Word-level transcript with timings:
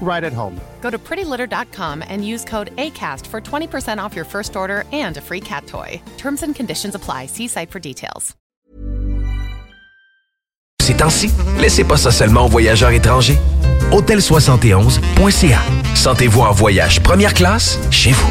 right 0.00 0.22
at 0.22 0.32
home. 0.32 0.60
Go 0.80 0.90
to 0.90 0.98
prettylitter.com 0.98 2.04
and 2.08 2.24
use 2.24 2.44
code 2.44 2.70
ACAST 2.76 3.26
for 3.26 3.40
20% 3.40 3.98
off 3.98 4.14
your 4.14 4.24
first 4.24 4.54
order 4.54 4.84
and 4.92 5.16
a 5.16 5.20
free 5.20 5.40
cat 5.40 5.66
toy. 5.66 6.00
Terms 6.16 6.42
and 6.42 6.54
conditions 6.54 6.94
apply. 6.94 7.26
See 7.26 7.48
site 7.48 7.70
for 7.70 7.80
details. 7.80 8.36
Ces 10.86 10.94
temps-ci, 10.94 11.32
laissez 11.58 11.82
pas 11.82 11.96
ça 11.96 12.12
seulement 12.12 12.44
aux 12.46 12.48
voyageurs 12.48 12.90
étrangers. 12.90 13.38
Hôtel71.ca. 13.90 15.60
Sentez-vous 15.96 16.42
en 16.42 16.52
voyage 16.52 17.02
première 17.02 17.34
classe 17.34 17.76
chez 17.90 18.12
vous. 18.12 18.30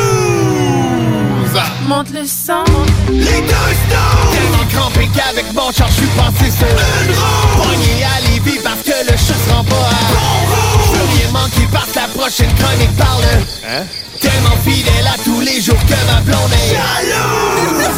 Monte 1.91 2.11
le 2.11 2.25
sang. 2.25 2.63
Les 3.09 3.19
deux 3.19 3.73
snooze! 3.83 4.31
Tellement 4.31 4.65
crampé 4.71 5.09
qu'avec 5.13 5.53
mon 5.53 5.73
char, 5.73 5.89
je 5.89 5.95
suis 5.95 6.07
passé 6.15 6.49
sur 6.49 6.67
une 6.67 7.13
roue. 7.13 7.67
À 8.15 8.21
Lévis 8.29 8.59
parce 8.63 8.81
que 8.81 9.11
le 9.11 9.17
chat 9.17 9.35
se 9.45 9.51
rend 9.51 9.65
pas 9.65 9.75
à 9.75 10.03
bon 10.09 10.29
roue. 10.47 10.85
Je 10.85 10.91
veux 10.97 11.07
rien 11.17 11.31
manquer 11.33 11.67
parce 11.69 11.91
que 11.91 11.99
la 11.99 12.07
prochaine 12.07 12.53
chronique 12.55 12.95
parle. 12.95 13.25
Hein? 13.67 13.83
Tellement 14.21 14.55
fidèle 14.63 15.05
à 15.05 15.17
tous 15.21 15.41
les 15.41 15.59
jours 15.59 15.79
que 15.85 16.13
ma 16.13 16.21
blonde 16.21 16.53
est 16.53 16.69
jalouse. 16.69 17.89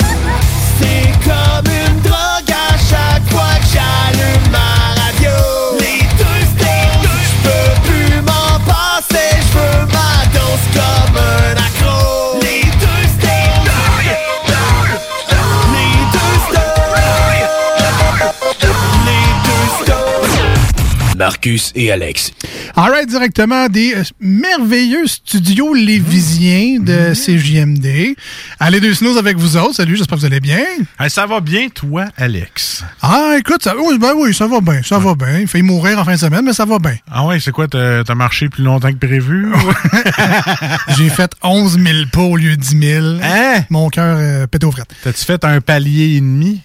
C'est 0.79 1.11
comme 1.23 1.42
Marcus 21.23 21.71
et 21.73 21.89
Alex. 21.89 22.31
Alright, 22.75 23.07
directement 23.07 23.69
des 23.69 23.95
euh, 23.95 24.03
merveilleux 24.19 25.07
studios 25.07 25.73
lévisiens 25.73 26.81
de 26.81 27.13
CJMD. 27.13 28.17
Allez, 28.59 28.81
deux 28.81 28.93
snows 28.93 29.15
avec 29.17 29.37
vous 29.37 29.55
autres. 29.55 29.75
Salut, 29.75 29.95
j'espère 29.95 30.17
que 30.17 30.19
vous 30.19 30.25
allez 30.25 30.41
bien. 30.41 30.59
ça 31.07 31.25
va 31.25 31.39
bien, 31.39 31.69
toi, 31.69 32.07
Alex? 32.17 32.83
Ah, 33.01 33.35
écoute, 33.39 33.63
ça, 33.63 33.73
oui, 33.77 33.97
ben 33.97 34.11
oui, 34.17 34.33
ça 34.33 34.47
va 34.47 34.59
bien, 34.59 34.81
ça 34.83 34.99
va 34.99 35.15
bien. 35.15 35.39
Il 35.39 35.47
fait 35.47 35.61
mourir 35.61 35.97
en 35.97 36.03
fin 36.03 36.15
de 36.15 36.19
semaine, 36.19 36.43
mais 36.43 36.51
ça 36.51 36.65
va 36.65 36.77
bien. 36.77 36.97
Ah 37.09 37.25
ouais, 37.25 37.39
c'est 37.39 37.51
quoi, 37.51 37.69
t'as 37.69 38.03
t'as 38.03 38.15
marché 38.15 38.49
plus 38.49 38.65
longtemps 38.65 38.91
que 38.91 39.07
prévu? 39.07 39.47
J'ai 40.97 41.07
fait 41.07 41.31
11 41.41 41.79
000 41.81 41.97
pas 42.11 42.19
au 42.19 42.35
lieu 42.35 42.57
de 42.57 42.61
10 42.61 42.79
000. 42.81 43.05
Hein? 43.23 43.63
Mon 43.69 43.87
cœur 43.87 44.17
euh, 44.19 44.45
pète 44.47 44.65
aux 44.65 44.71
frettes. 44.71 44.93
T'as-tu 45.05 45.23
fait 45.23 45.45
un 45.45 45.61
palier 45.61 46.17
et 46.17 46.19
demi? 46.19 46.59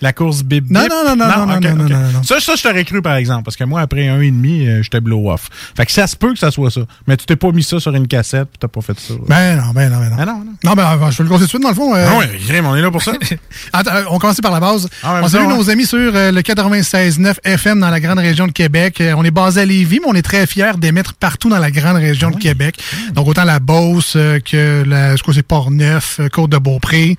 La 0.00 0.12
course 0.12 0.42
bip 0.42 0.66
Non, 0.70 0.80
non, 0.90 1.02
non, 1.04 1.16
non, 1.16 1.26
non, 1.26 1.46
non, 1.46 1.60
non, 1.60 1.74
non, 1.76 1.88
non, 1.88 2.12
non. 2.12 2.22
Ça, 2.22 2.38
ça, 2.40 2.54
je 2.56 2.62
t'aurais 2.62 2.84
cru, 2.84 3.00
par 3.00 3.14
exemple, 3.16 3.44
parce 3.44 3.56
que 3.56 3.64
moi, 3.64 3.80
après 3.80 4.08
un 4.08 4.20
et 4.20 4.30
demi, 4.30 4.66
euh, 4.66 4.82
j'étais 4.82 5.00
blow-off. 5.00 5.48
Fait 5.76 5.86
que 5.86 5.92
ça 5.92 6.06
se 6.06 6.16
peut 6.16 6.32
que 6.32 6.38
ça 6.38 6.50
soit 6.50 6.70
ça. 6.70 6.82
Mais 7.06 7.16
tu 7.16 7.24
t'es 7.26 7.36
pas 7.36 7.50
mis 7.52 7.62
ça 7.62 7.80
sur 7.80 7.94
une 7.94 8.06
cassette, 8.08 8.48
pis 8.50 8.58
t'as 8.58 8.68
pas 8.68 8.80
fait 8.82 8.98
ça. 8.98 9.14
Ben 9.28 9.56
non, 9.56 9.72
ben 9.74 9.90
non, 9.90 10.00
ben 10.00 10.10
non. 10.10 10.16
Ah 10.18 10.24
non, 10.26 10.38
non. 10.44 10.52
Non, 10.62 10.72
ben 10.74 10.98
euh, 11.02 11.10
je 11.10 11.18
vais 11.18 11.24
le 11.24 11.30
conseiller 11.30 11.48
tout 11.48 11.58
de 11.58 11.62
suite, 11.62 11.62
dans 11.62 11.68
le 11.70 11.74
fond. 11.74 11.94
euh, 11.94 12.06
Ah 12.10 12.18
ouais, 12.18 12.30
Grim, 12.46 12.66
on 12.66 12.74
est 12.76 12.82
là 12.82 12.90
pour 12.90 13.02
ça. 13.02 13.12
Attends, 13.72 13.94
euh, 13.94 14.02
on 14.10 14.18
commence 14.18 14.40
par 14.40 14.52
la 14.52 14.60
base. 14.60 14.88
Ah 15.02 15.20
on 15.22 15.28
salue 15.28 15.48
nos 15.48 15.70
amis 15.70 15.86
sur 15.86 15.98
euh, 15.98 16.30
le 16.32 16.40
96.9 16.40 17.34
FM 17.44 17.80
dans 17.80 17.90
la 17.90 18.00
grande 18.00 18.18
région 18.18 18.46
de 18.46 18.52
Québec. 18.52 19.00
Euh, 19.00 19.14
on 19.16 19.24
est 19.24 19.30
basé 19.30 19.62
à 19.62 19.64
Lévis, 19.64 20.00
mais 20.00 20.08
on 20.10 20.14
est 20.14 20.22
très 20.22 20.46
fiers 20.46 20.72
d'émettre 20.76 21.14
partout 21.14 21.48
dans 21.48 21.58
la 21.58 21.70
grande 21.70 21.96
région 21.96 22.30
Ah 22.32 22.36
de 22.36 22.42
Québec. 22.42 22.78
Donc, 23.12 23.28
autant 23.28 23.44
la 23.44 23.58
Beauce 23.58 24.12
que 24.44 24.82
la, 24.86 25.16
je 25.16 25.22
crois 25.22 25.34
c'est 25.34 25.42
Port-Neuf, 25.42 26.20
Côte-de-Beaupré, 26.32 27.16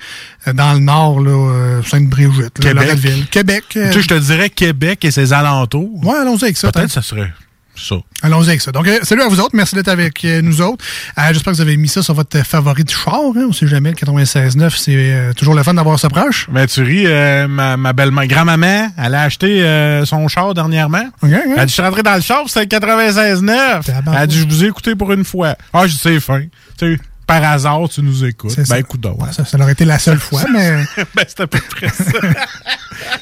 dans 0.54 0.74
le 0.74 0.80
nord, 0.80 1.20
là, 1.22 1.32
euh, 1.32 1.84
Sainte-Brigitte, 1.84 2.60
là, 2.64 2.70
Québec. 2.72 2.74
Loretteville. 2.76 3.26
Québec. 3.28 3.64
euh, 3.76 3.88
Tu 3.90 3.94
sais, 3.94 4.02
je 4.04 4.08
te 4.08 4.20
dirais 4.20 4.50
Québec 4.50 5.04
et 5.06 5.12
ses 5.12 5.34
alentours. 5.34 6.04
Ouais, 6.06 6.16
allons-y 6.20 6.44
avec 6.46 6.58
ça. 6.58 6.72
Peut-être 6.72 6.88
que 6.88 6.92
ça 6.94 7.02
serait 7.02 7.32
ça. 7.78 7.96
Allons-y 8.22 8.48
avec 8.48 8.62
ça. 8.62 8.72
Donc, 8.72 8.88
euh, 8.88 9.00
salut 9.04 9.22
à 9.22 9.28
vous 9.28 9.42
autres. 9.42 9.50
Merci 9.54 9.76
d'être 9.76 9.90
avec 9.90 10.24
euh, 10.24 10.42
nous 10.42 10.62
autres. 10.62 10.84
Euh, 11.18 11.24
J'espère 11.34 11.52
que 11.52 11.58
vous 11.58 11.62
avez 11.62 11.76
mis 11.76 11.90
ça 11.90 12.02
sur 12.02 12.14
votre 12.14 12.42
favori 12.46 12.86
de 12.86 12.90
char. 12.90 13.20
Hein. 13.36 13.48
On 13.50 13.52
sait 13.52 13.68
jamais, 13.68 13.90
le 13.90 13.96
96.9, 13.98 14.70
c'est 14.78 14.92
euh, 14.96 15.34
toujours 15.34 15.56
le 15.56 15.62
fun 15.62 15.74
d'avoir 15.74 16.00
ça 16.00 16.08
proche. 16.08 16.48
Mais 16.54 16.68
tu 16.68 16.82
ris, 16.84 17.04
euh, 17.06 17.50
ma, 17.50 17.76
ma 17.76 17.92
belle-mère, 17.92 18.28
grand-maman, 18.28 18.92
elle 18.98 19.14
a 19.16 19.24
acheté 19.24 19.62
euh, 19.62 20.06
son 20.06 20.26
char 20.30 20.54
dernièrement. 20.54 21.04
Elle 21.22 21.34
a 21.58 21.66
dit, 21.66 21.72
je 21.72 21.74
suis 21.74 21.82
rentré 21.82 22.02
dans 22.02 22.16
le 22.16 22.22
char, 22.22 22.44
c'était 22.48 22.78
96.9. 22.78 23.82
Elle 24.08 24.16
a 24.16 24.26
dit, 24.26 24.40
je 24.40 24.48
vous 24.48 24.64
ai 24.64 24.68
écouté 24.68 24.96
pour 24.96 25.12
une 25.12 25.26
fois. 25.26 25.56
Ah, 25.74 25.86
je 25.86 25.92
dis, 25.92 26.00
c'est 26.02 26.20
fin. 26.22 26.44
Tu 26.78 26.96
sais, 26.96 27.00
par 27.28 27.44
hasard, 27.44 27.90
tu 27.90 28.02
nous 28.02 28.24
écoutes. 28.24 28.56
Ben, 28.70 28.78
écoute 28.78 29.02
donc. 29.02 29.22
Ouais, 29.22 29.32
ça, 29.32 29.46
ça 29.46 29.58
aurait 29.58 29.72
été 29.72 29.86
la 29.86 30.00
seule 30.00 30.20
fois, 30.20 30.44
mais 30.52 30.84
ben, 31.16 31.26
c'est 31.28 31.42
à 31.42 31.48
peu 31.48 31.60
près 31.60 31.90
ça. 31.90 32.04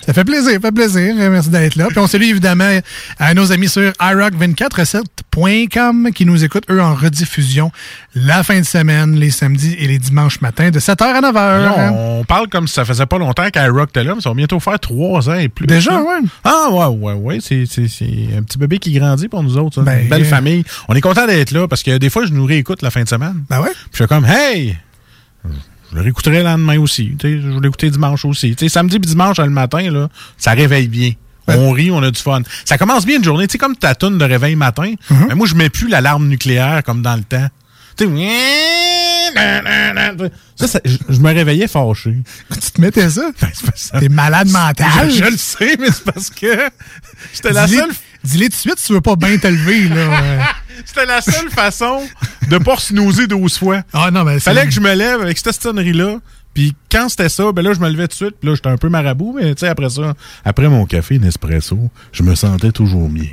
ça 0.05 0.13
fait 0.13 0.23
plaisir, 0.23 0.53
ça 0.53 0.59
fait 0.59 0.71
plaisir. 0.71 1.15
Euh, 1.17 1.29
Merci 1.29 1.49
d'être 1.49 1.75
là. 1.75 1.87
Puis 1.87 1.99
on 1.99 2.07
salue 2.07 2.23
évidemment 2.23 2.79
à 3.17 3.33
nos 3.33 3.51
amis 3.51 3.69
sur 3.69 3.91
iRock247.com 3.91 6.09
qui 6.13 6.25
nous 6.25 6.43
écoutent, 6.43 6.65
eux, 6.69 6.81
en 6.81 6.95
rediffusion 6.95 7.71
la 8.15 8.43
fin 8.43 8.59
de 8.59 8.65
semaine, 8.65 9.15
les 9.15 9.31
samedis 9.31 9.75
et 9.79 9.87
les 9.87 9.99
dimanches 9.99 10.41
matins 10.41 10.69
de 10.69 10.79
7h 10.79 11.03
à 11.03 11.21
9h. 11.21 11.33
Là, 11.33 11.73
hein. 11.77 11.91
on 11.93 12.23
parle 12.25 12.47
comme 12.47 12.67
si 12.67 12.73
ça 12.73 12.85
faisait 12.85 13.05
pas 13.05 13.17
longtemps 13.17 13.49
qu'Irock 13.49 13.89
était 13.89 14.03
là, 14.03 14.15
mais 14.15 14.21
ça 14.21 14.29
va 14.29 14.35
bientôt 14.35 14.59
faire 14.59 14.79
trois 14.79 15.29
ans 15.29 15.35
et 15.35 15.49
plus. 15.49 15.65
Déjà, 15.65 16.01
ouais. 16.01 16.19
Ah, 16.43 16.69
ouais, 16.71 16.85
ouais, 16.85 17.13
ouais. 17.13 17.37
C'est 17.41 17.63
un 17.63 18.43
petit 18.43 18.57
bébé 18.57 18.79
qui 18.79 18.91
grandit 18.91 19.27
pour 19.27 19.43
nous 19.43 19.57
autres. 19.57 19.75
ça. 19.75 19.81
Ben, 19.81 20.03
Une 20.03 20.09
belle 20.09 20.23
euh, 20.23 20.25
famille. 20.25 20.63
On 20.87 20.93
est 20.93 21.01
content 21.01 21.25
d'être 21.25 21.51
là 21.51 21.67
parce 21.67 21.83
que 21.83 21.97
des 21.97 22.09
fois, 22.09 22.25
je 22.25 22.33
nous 22.33 22.45
réécoute 22.45 22.81
la 22.81 22.91
fin 22.91 23.03
de 23.03 23.09
semaine. 23.09 23.43
Ben 23.49 23.61
ouais. 23.61 23.71
Puis 23.93 23.99
je 23.99 24.03
suis 24.05 24.07
comme, 24.07 24.25
hey! 24.25 24.75
je 25.45 25.95
le 25.95 26.01
réécouterai 26.01 26.37
le 26.37 26.45
lendemain 26.45 26.79
aussi. 26.79 27.15
Tu 27.19 27.27
sais, 27.27 27.39
je 27.39 27.47
vais 27.47 27.59
l'écouter 27.61 27.91
dimanche 27.91 28.25
aussi. 28.25 28.55
Tu 28.55 28.65
sais, 28.65 28.69
samedi 28.69 28.95
et 28.95 28.99
dimanche 28.99 29.37
le 29.37 29.51
matin, 29.51 29.91
là, 29.91 30.09
ça 30.35 30.53
réveille 30.53 30.87
bien. 30.87 31.11
On 31.47 31.71
rit, 31.71 31.91
on 31.91 32.01
a 32.01 32.09
du 32.09 32.19
fun. 32.19 32.41
Ça 32.65 32.79
commence 32.79 33.05
bien 33.05 33.17
une 33.17 33.23
journée. 33.23 33.45
Tu 33.45 33.51
sais, 33.51 33.57
comme 33.59 33.75
ta 33.75 33.93
toune 33.93 34.17
de 34.17 34.25
réveil 34.25 34.55
matin. 34.55 34.95
Mhm. 35.11 35.25
Mais 35.27 35.35
moi, 35.35 35.45
je 35.45 35.53
mets 35.53 35.69
plus 35.69 35.89
l'alarme 35.89 36.27
nucléaire 36.27 36.81
comme 36.83 37.03
dans 37.03 37.15
le 37.15 37.23
temps. 37.23 37.47
Tu 37.95 38.07
sais, 38.07 39.31
ça, 40.55 40.67
ça- 40.67 40.79
je, 40.83 41.19
me 41.19 41.31
réveillais 41.31 41.67
fâché. 41.67 42.15
Tu 42.49 42.71
te 42.71 42.81
mettais 42.81 43.11
ça? 43.11 43.29
Ben, 43.39 43.99
T'es 43.99 44.09
malade 44.09 44.49
mental. 44.49 45.11
Je, 45.11 45.17
je 45.17 45.23
le 45.25 45.37
sais, 45.37 45.77
mais 45.79 45.91
c'est 45.91 46.03
parce 46.03 46.31
que 46.31 46.71
c'était 47.31 47.51
la 47.51 47.67
seule 47.67 47.91
Dis-les 48.23 48.45
tout 48.45 48.55
de 48.55 48.55
suite 48.55 48.79
si 48.79 48.87
tu 48.87 48.93
veux 48.93 49.01
pas 49.01 49.15
bien 49.15 49.37
te 49.37 49.47
lever, 49.47 49.89
là. 49.89 50.55
C'était 50.85 51.05
la 51.05 51.21
seule 51.21 51.49
façon 51.49 52.01
de 52.49 52.57
pas 52.57 52.77
snoozer 52.77 53.27
12 53.27 53.57
fois. 53.57 53.81
Ah 53.93 54.09
non, 54.11 54.23
mais 54.23 54.35
c'est- 54.35 54.41
Fallait 54.41 54.65
que 54.65 54.71
je 54.71 54.79
me 54.79 54.93
lève 54.93 55.21
avec 55.21 55.37
cette 55.37 55.61
sonnerie-là. 55.61 56.17
Puis 56.53 56.75
quand 56.91 57.09
c'était 57.09 57.29
ça, 57.29 57.51
ben 57.51 57.63
là, 57.63 57.73
je 57.73 57.79
me 57.79 57.89
levais 57.89 58.03
tout 58.07 58.11
de 58.11 58.25
suite. 58.25 58.35
Puis 58.39 58.47
là, 58.49 58.55
j'étais 58.55 58.69
un 58.69 58.77
peu 58.77 58.87
marabout, 58.89 59.33
mais 59.35 59.55
tu 59.55 59.61
sais, 59.61 59.67
après 59.67 59.89
ça, 59.89 60.13
après 60.45 60.69
mon 60.69 60.85
café 60.85 61.17
Nespresso, 61.17 61.89
je 62.11 62.21
me 62.23 62.35
sentais 62.35 62.71
toujours 62.71 63.09
mieux. 63.09 63.25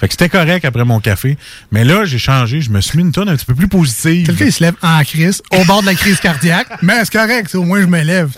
Fait 0.00 0.06
que 0.06 0.12
c'était 0.12 0.28
correct 0.28 0.64
après 0.64 0.84
mon 0.84 1.00
café. 1.00 1.38
Mais 1.72 1.82
là, 1.84 2.04
j'ai 2.04 2.18
changé. 2.18 2.60
Je 2.60 2.70
me 2.70 2.80
suis 2.80 2.98
mis 2.98 3.04
une 3.04 3.12
tonne 3.12 3.28
un 3.28 3.36
petit 3.36 3.46
peu 3.46 3.54
plus 3.54 3.68
positive. 3.68 4.26
Quelqu'un, 4.26 4.44
il 4.44 4.52
se 4.52 4.62
lève 4.62 4.74
en 4.82 5.02
crise, 5.02 5.40
au 5.50 5.64
bord 5.64 5.80
de 5.80 5.86
la 5.86 5.94
crise 5.94 6.20
cardiaque. 6.20 6.68
Mais 6.82 6.98
c'est 7.04 7.12
correct, 7.12 7.54
au 7.54 7.62
moins 7.64 7.80
je 7.80 7.86
me 7.86 8.02
lève. 8.02 8.30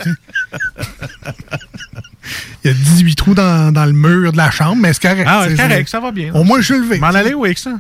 Il 2.65 2.69
y 2.69 2.71
a 2.71 2.75
18 2.75 3.15
trous 3.17 3.35
dans, 3.35 3.73
dans 3.73 3.85
le 3.87 3.93
mur 3.93 4.33
de 4.33 4.37
la 4.37 4.51
chambre, 4.51 4.77
mais 4.77 4.93
c'est 4.93 5.03
correct. 5.03 5.25
Ah, 5.27 5.47
c'est 5.49 5.57
correct, 5.57 5.89
ça 5.89 5.99
va 5.99 6.13
bien. 6.13 6.33
Au 6.35 6.45
moins, 6.45 6.61
je 6.61 6.67
suis 6.75 6.79
levé. 6.79 6.99
M'en 6.99 7.09
aller 7.09 7.33
où 7.35 7.45
avec 7.45 7.59
ça? 7.59 7.73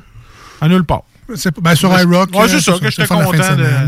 À 0.61 0.69
nulle 0.69 0.85
part. 0.85 1.03
Ben, 1.63 1.75
sur 1.77 1.97
iRock. 1.97 2.31
Ouais, 2.35 2.41
euh, 2.43 2.49
c'est 2.49 2.61
ça, 2.61 2.73
que 2.73 2.91
j'étais 2.91 3.07
content, 3.07 3.31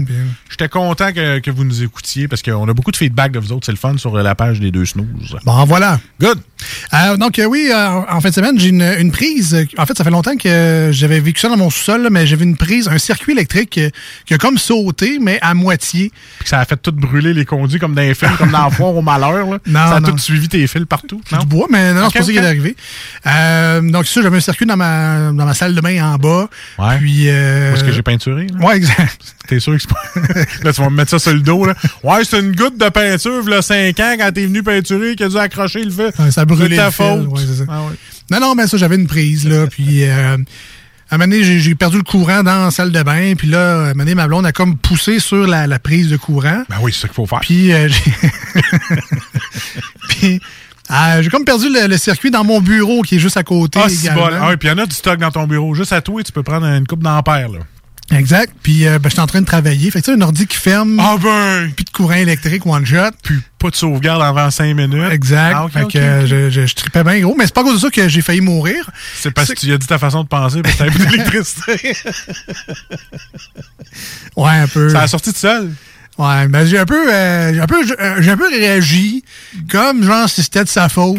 puis- 0.07 0.15
j'étais 0.49 0.69
content 0.69 1.13
que, 1.13 1.39
que 1.41 1.51
vous 1.51 1.65
nous 1.65 1.83
écoutiez 1.83 2.29
parce 2.29 2.41
qu'on 2.41 2.69
a 2.69 2.73
beaucoup 2.73 2.93
de 2.93 2.97
feedback 2.97 3.33
de 3.33 3.41
vous 3.41 3.51
autres. 3.53 3.67
C'est 3.67 3.73
le 3.73 3.79
fun 3.79 3.97
sur 3.99 4.17
la 4.17 4.35
page 4.37 4.61
des 4.61 4.71
deux 4.71 4.85
snooze. 4.87 5.37
Bon, 5.45 5.65
voilà. 5.65 5.99
Good. 6.21 6.39
Euh, 6.94 7.17
donc, 7.17 7.38
euh, 7.38 7.44
oui, 7.44 7.70
euh, 7.70 8.00
en 8.09 8.20
fin 8.20 8.29
de 8.29 8.35
semaine, 8.35 8.59
j'ai 8.59 8.69
une, 8.69 8.82
une 8.82 9.12
prise. 9.12 9.67
En 9.79 9.87
fait, 9.87 9.97
ça 9.97 10.05
fait 10.05 10.11
longtemps 10.11 10.37
que 10.37 10.91
j'avais 10.93 11.20
vécu 11.20 11.41
ça 11.41 11.49
dans 11.49 11.56
mon 11.56 11.70
sous-sol, 11.70 12.09
mais 12.11 12.26
j'avais 12.26 12.44
une 12.44 12.56
prise, 12.56 12.88
un 12.88 12.99
circuit 12.99 13.32
électrique 13.32 13.81
qui 14.26 14.35
a 14.35 14.38
comme 14.38 14.59
sauté, 14.59 15.19
mais 15.20 15.38
à 15.43 15.55
moitié. 15.55 16.11
Puis 16.38 16.49
ça 16.49 16.61
a 16.61 16.64
fait 16.64 16.76
tout 16.76 16.93
brûler 16.93 17.35
les 17.35 17.44
conduits 17.44 17.79
comme 17.79 17.94
dans 17.94 18.03
les 18.03 18.14
films, 18.14 18.37
comme 18.38 18.50
dans 18.50 18.70
Foire 18.73 18.94
au 18.94 19.03
malheur. 19.03 19.47
Là. 19.47 19.59
Non, 19.67 19.81
ça 19.81 19.97
a 19.97 20.00
non. 20.00 20.11
tout 20.11 20.19
suivi 20.19 20.49
tes 20.49 20.67
fils 20.67 20.85
partout. 20.87 21.20
C'est 21.29 21.38
du 21.38 21.47
bois, 21.47 21.67
mais 21.70 21.93
non, 21.93 22.09
c'est 22.11 22.19
pas 22.19 22.25
ça 22.25 22.32
qui 22.32 22.38
est 22.38 22.47
arrivé. 22.47 22.76
Donc, 23.91 24.06
ça, 24.06 24.23
j'avais 24.23 24.37
un 24.37 24.41
circuit 24.41 24.67
dans 24.67 24.76
ma, 24.76 25.32
dans 25.32 25.44
ma 25.44 25.55
salle 25.55 25.75
de 25.75 25.81
bain 25.81 26.12
en 26.12 26.17
bas. 26.17 26.49
Ouais. 26.79 26.99
Puis. 26.99 27.26
Où 27.26 27.75
est-ce 27.75 27.85
que 27.85 27.93
j'ai 27.93 28.03
peinturé? 28.03 28.47
Là? 28.47 28.67
Ouais, 28.67 28.76
exact. 28.76 29.19
T'es 29.49 29.61
sûr 29.61 29.75
que 29.75 29.81
c'est 29.81 29.91
pas. 29.91 30.41
là, 30.62 30.73
tu 30.73 30.81
vas 30.81 30.91
me 30.91 30.97
mettre 30.97 31.11
ça 31.11 31.19
sur 31.19 31.32
le 31.32 31.41
dos. 31.41 31.67
Là. 31.67 31.75
Ouais, 32.03 32.25
c'est 32.25 32.38
une 32.41 32.55
goutte 32.55 32.79
de 32.79 32.88
peinture, 32.88 33.49
là, 33.49 33.61
5 33.61 33.99
ans, 34.00 34.14
quand 34.19 34.32
t'es 34.32 34.47
venu 34.47 34.62
peinturer, 34.62 35.17
qui 35.17 35.25
a 35.25 35.29
dû 35.29 35.37
accrocher 35.37 35.85
le 35.85 35.91
feu. 35.91 36.11
Ouais, 36.19 36.31
ça 36.31 36.47
C'est 36.56 36.76
ta 36.76 36.84
le 36.87 36.90
fil, 36.90 37.04
faute. 37.04 37.26
ouais, 37.28 37.40
c'est 37.46 37.54
ça. 37.56 37.64
Ah 37.69 37.81
ouais. 37.82 37.94
Non, 38.31 38.40
non, 38.40 38.54
mais 38.54 38.66
ça, 38.66 38.76
j'avais 38.76 38.96
une 38.96 39.06
prise, 39.06 39.46
là. 39.49 39.66
puis, 39.66 40.04
euh, 40.04 40.37
à 41.10 41.14
un 41.16 41.19
moment 41.19 41.31
donné, 41.31 41.43
j'ai- 41.60 41.75
perdu 41.75 41.99
le 41.99 42.02
courant 42.04 42.43
dans 42.43 42.64
la 42.64 42.70
salle 42.70 42.90
de 42.93 43.02
bain. 43.02 43.34
Puis 43.37 43.49
là, 43.49 43.58
à 43.58 43.75
un 43.75 43.88
moment 43.88 43.94
donné, 43.99 44.14
ma 44.14 44.26
blonde 44.26 44.46
a 44.46 44.52
comme 44.52 44.76
poussé 44.78 45.19
sur 45.19 45.46
la, 45.46 45.66
la 45.66 45.78
prise 45.78 46.08
de 46.08 46.16
courant. 46.16 46.62
Ben 46.70 46.76
oui, 46.81 46.93
c'est 46.94 47.02
ça 47.02 47.08
qu'il 47.08 47.14
faut 47.16 47.26
faire. 47.26 47.40
Puis, 47.40 47.72
euh, 47.72 47.88
j'ai. 47.88 48.12
puis, 50.08 50.40
euh, 50.90 51.22
j'ai 51.22 51.28
comme 51.31 51.44
perdu 51.44 51.69
le, 51.69 51.87
le 51.87 51.96
circuit 51.99 52.31
dans 52.31 52.44
mon 52.44 52.60
bureau 52.60 53.02
qui 53.02 53.16
est 53.16 53.19
juste 53.19 53.37
à 53.37 53.43
côté. 53.44 53.78
Ah, 53.82 53.88
c'est 53.88 54.12
bon. 54.14 54.28
Ah, 54.32 54.56
puis 54.58 54.69
il 54.69 54.72
y 54.72 54.75
en 54.75 54.78
a 54.78 54.87
du 54.87 54.94
stock 54.94 55.19
dans 55.19 55.31
ton 55.31 55.46
bureau. 55.46 55.75
Juste 55.75 55.93
à 55.93 56.00
toi, 56.00 56.22
tu 56.22 56.32
peux 56.32 56.43
prendre 56.43 56.66
une 56.66 56.87
coupe 56.87 57.02
d'ampères. 57.02 57.49
Là. 57.50 57.58
Exact. 58.10 58.52
Puis, 58.62 58.87
euh, 58.87 58.99
ben, 58.99 59.08
j'étais 59.08 59.20
en 59.20 59.26
train 59.26 59.40
de 59.40 59.46
travailler. 59.46 59.90
Fait 59.90 60.00
que, 60.00 60.06
tu 60.06 60.10
un 60.12 60.20
ordi 60.20 60.46
qui 60.46 60.56
ferme. 60.56 60.99
Ah 61.00 61.16
ben! 61.22 61.70
Puis 61.75 61.84
de 61.84 61.90
courant 61.90 62.14
électrique, 62.14 62.66
one 62.66 62.84
shot. 62.84 63.10
Puis 63.22 63.40
pas 63.58 63.70
de 63.70 63.76
sauvegarde 63.76 64.22
avant 64.22 64.50
5 64.50 64.75
minutes. 64.75 65.12
Exact. 65.12 65.54
Ah, 65.56 65.66
fait 65.72 65.87
que. 65.88 66.26
Je, 66.26 66.50
je, 66.50 66.66
je 66.66 66.75
tripais 66.75 67.04
bien 67.04 67.20
gros. 67.20 67.34
Mais 67.37 67.46
c'est 67.46 67.54
pas 67.54 67.62
à 67.62 67.64
cause 67.64 67.75
de 67.75 67.81
ça 67.81 67.90
que 67.90 68.08
j'ai 68.08 68.20
failli 68.20 68.40
mourir. 68.40 68.90
C'est 69.14 69.31
parce 69.31 69.49
que 69.49 69.58
tu 69.58 69.72
as 69.72 69.78
dit 69.78 69.87
ta 69.87 69.99
façon 69.99 70.22
de 70.25 70.28
penser 70.28 70.62
parce 70.62 70.75
que 70.75 70.78
t'avais 70.78 70.90
plus 70.90 71.06
d'électricité. 71.06 71.96
Ouais, 74.37 74.50
un 74.50 74.66
peu. 74.66 74.88
Ça 74.88 75.02
a 75.02 75.08
sorti 75.08 75.32
de 75.32 75.37
seul? 75.37 75.70
Ouais, 76.23 76.47
ben 76.47 76.65
j'ai 76.65 76.79
un 76.79 76.87
peu, 76.87 77.13
euh, 77.13 77.53
j'ai 77.53 77.61
un 77.61 77.67
peu, 77.67 77.83
euh, 77.99 78.17
j'ai 78.21 78.31
un 78.31 78.37
peu 78.37 78.49
réagi 78.49 79.25
comme 79.69 80.05
genre 80.05 80.29
si 80.29 80.43
c'était 80.43 80.63
de 80.63 80.69
sa 80.69 80.89
faute. 80.89 81.19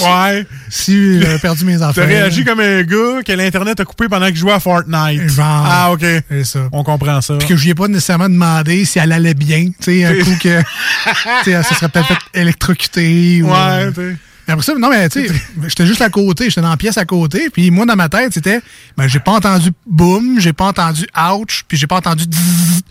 Ouais. 0.00 0.46
Si 0.70 1.20
j'avais 1.20 1.38
perdu 1.38 1.64
mes 1.66 1.76
enfants. 1.82 1.92
T'as 1.96 2.06
réagi 2.06 2.42
comme 2.44 2.60
un 2.60 2.82
gars 2.82 3.22
que 3.22 3.32
l'Internet 3.32 3.80
a 3.80 3.84
coupé 3.84 4.08
pendant 4.08 4.26
qu'il 4.28 4.36
jouait 4.36 4.52
à 4.52 4.60
Fortnite. 4.60 5.28
Genre. 5.28 5.44
Ah, 5.66 5.92
OK. 5.92 6.04
C'est 6.30 6.44
ça. 6.44 6.60
On 6.72 6.82
comprend 6.82 7.20
ça. 7.20 7.36
Puis 7.36 7.48
que 7.48 7.56
je 7.56 7.64
lui 7.64 7.70
ai 7.70 7.74
pas 7.74 7.88
nécessairement 7.88 8.28
demandé 8.30 8.86
si 8.86 8.98
elle 8.98 9.12
allait 9.12 9.34
bien. 9.34 9.66
Tu 9.66 9.74
sais, 10.00 10.04
un 10.04 10.14
coup 10.24 10.36
que, 10.40 10.60
tu 10.60 11.50
sais, 11.50 11.62
se 11.62 11.74
serait 11.74 11.88
peut-être 11.90 12.06
fait 12.08 12.40
électrocuter. 12.40 13.42
ou, 13.42 13.48
Ouais, 13.48 13.52
euh, 13.58 13.90
t'sais. 13.90 14.16
Mais 14.46 14.52
après 14.52 14.64
ça, 14.64 14.74
non, 14.78 14.90
mais 14.90 15.08
tu 15.08 15.26
sais, 15.26 15.34
j'étais 15.68 15.86
juste 15.86 16.02
à 16.02 16.10
côté, 16.10 16.48
j'étais 16.48 16.60
dans 16.60 16.70
la 16.70 16.76
pièce 16.76 16.98
à 16.98 17.04
côté, 17.04 17.48
puis 17.50 17.70
moi, 17.70 17.86
dans 17.86 17.96
ma 17.96 18.08
tête, 18.08 18.32
c'était, 18.34 18.60
ben, 18.96 19.08
j'ai 19.08 19.20
pas 19.20 19.32
entendu 19.32 19.70
boum, 19.86 20.38
j'ai 20.38 20.52
pas 20.52 20.66
entendu 20.66 21.06
ouch, 21.32 21.64
puis 21.66 21.78
j'ai 21.78 21.86
pas 21.86 21.96
entendu 21.96 22.24
dzz. 22.24 22.82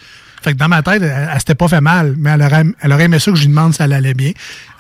Fait 0.44 0.54
que 0.54 0.58
dans 0.58 0.68
ma 0.68 0.82
tête, 0.84 1.02
elle, 1.02 1.30
elle 1.32 1.40
s'était 1.40 1.56
pas 1.56 1.68
fait 1.68 1.82
mal, 1.82 2.16
mais 2.18 2.32
elle 2.32 2.42
aurait, 2.42 2.64
elle 2.82 2.94
aurait 2.94 3.04
aimé 3.06 3.20
ça 3.20 3.32
que 3.32 3.38
je 3.38 3.44
lui 3.44 3.50
demande 3.50 3.74
si 3.74 3.82
elle 3.82 3.94
allait 3.94 4.14
bien, 4.14 4.32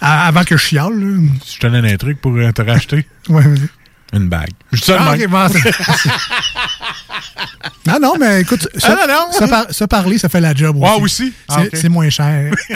à- 0.01 0.27
avant 0.27 0.43
que 0.43 0.57
je 0.57 0.63
chiale, 0.63 0.93
là. 0.99 1.21
Je 1.53 1.59
te 1.59 1.67
donne 1.67 1.85
un 1.85 1.97
truc 1.97 2.19
pour 2.21 2.35
euh, 2.35 2.51
te 2.51 2.61
racheter. 2.61 3.05
Ouais, 3.29 3.43
vas-y. 3.43 3.67
Une 4.15 4.29
bague. 4.29 4.49
Je 4.71 4.81
ça 4.83 4.97
Ah, 4.99 5.15
bon, 5.15 5.27
non, 7.87 7.99
non, 7.99 8.13
mais 8.19 8.41
écoute, 8.41 8.67
se, 8.77 8.85
Ah, 8.85 8.95
non, 9.07 9.13
non. 9.13 9.31
se 9.31 9.45
par- 9.49 9.71
se 9.73 9.83
parler, 9.85 10.19
ça 10.19 10.29
fait 10.29 10.39
la 10.41 10.53
job 10.53 10.75
aussi. 10.77 10.87
Ah, 10.91 10.97
aussi? 10.97 11.33
Ah, 11.49 11.55
C'est 11.61 11.65
ok. 11.67 11.75
c'est 11.81 11.89
moins 11.89 12.09
cher. 12.11 12.53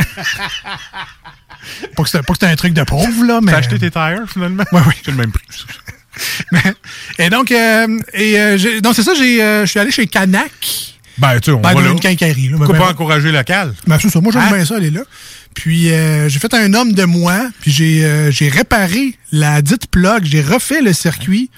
pas 1.95 2.03
que 2.03 2.09
c'est 2.09 2.43
un 2.47 2.55
truc 2.55 2.73
de 2.73 2.81
pauvre, 2.83 3.23
là, 3.25 3.39
mais... 3.41 3.51
T'as 3.51 3.57
acheté 3.59 3.77
tes 3.77 3.91
tires, 3.91 4.23
finalement? 4.31 4.63
Ouais, 4.71 4.81
oui. 4.87 4.93
C'est 5.05 5.11
le 5.11 5.17
même 5.17 5.31
prix. 5.31 5.45
Et 7.19 7.29
donc, 7.29 7.51
euh, 7.51 7.99
et, 8.13 8.39
euh, 8.39 8.81
donc 8.81 8.95
c'est 8.95 9.03
ça, 9.03 9.11
euh, 9.11 9.61
je 9.65 9.69
suis 9.69 9.79
allé 9.79 9.91
chez 9.91 10.07
Canac. 10.07 10.95
Ben, 11.17 11.39
tu 11.39 11.45
sais, 11.45 11.51
on 11.51 11.61
Ben, 11.61 11.73
va 11.73 11.81
là. 11.81 11.89
une 11.91 11.99
quincaillerie. 11.99 12.49
Là, 12.49 12.57
Pourquoi 12.57 12.77
Ben, 12.77 12.85
pas 12.85 12.91
encourager 12.91 13.31
local? 13.31 13.73
ben, 13.87 13.97
c'est 13.99 14.09
ça, 14.09 14.21
moi 14.21 14.31
j'aime 14.31 14.43
Hein? 14.43 14.55
bien 14.55 14.65
ça, 14.65 14.75
aller 14.75 14.91
là. 14.91 15.01
Puis 15.55 15.91
euh, 15.91 16.29
j'ai 16.29 16.37
fait 16.39 16.53
un 16.53 16.73
homme 16.75 16.93
de 16.93 17.03
moi, 17.03 17.35
puis 17.61 17.71
j'ai, 17.71 18.05
euh, 18.05 18.31
réparé 18.51 19.15
la 19.31 19.61
dite 19.61 19.87
plug, 19.87 20.23
j'ai 20.25 20.41
refait 20.41 20.81
le 20.81 20.93
circuit. 20.93 21.49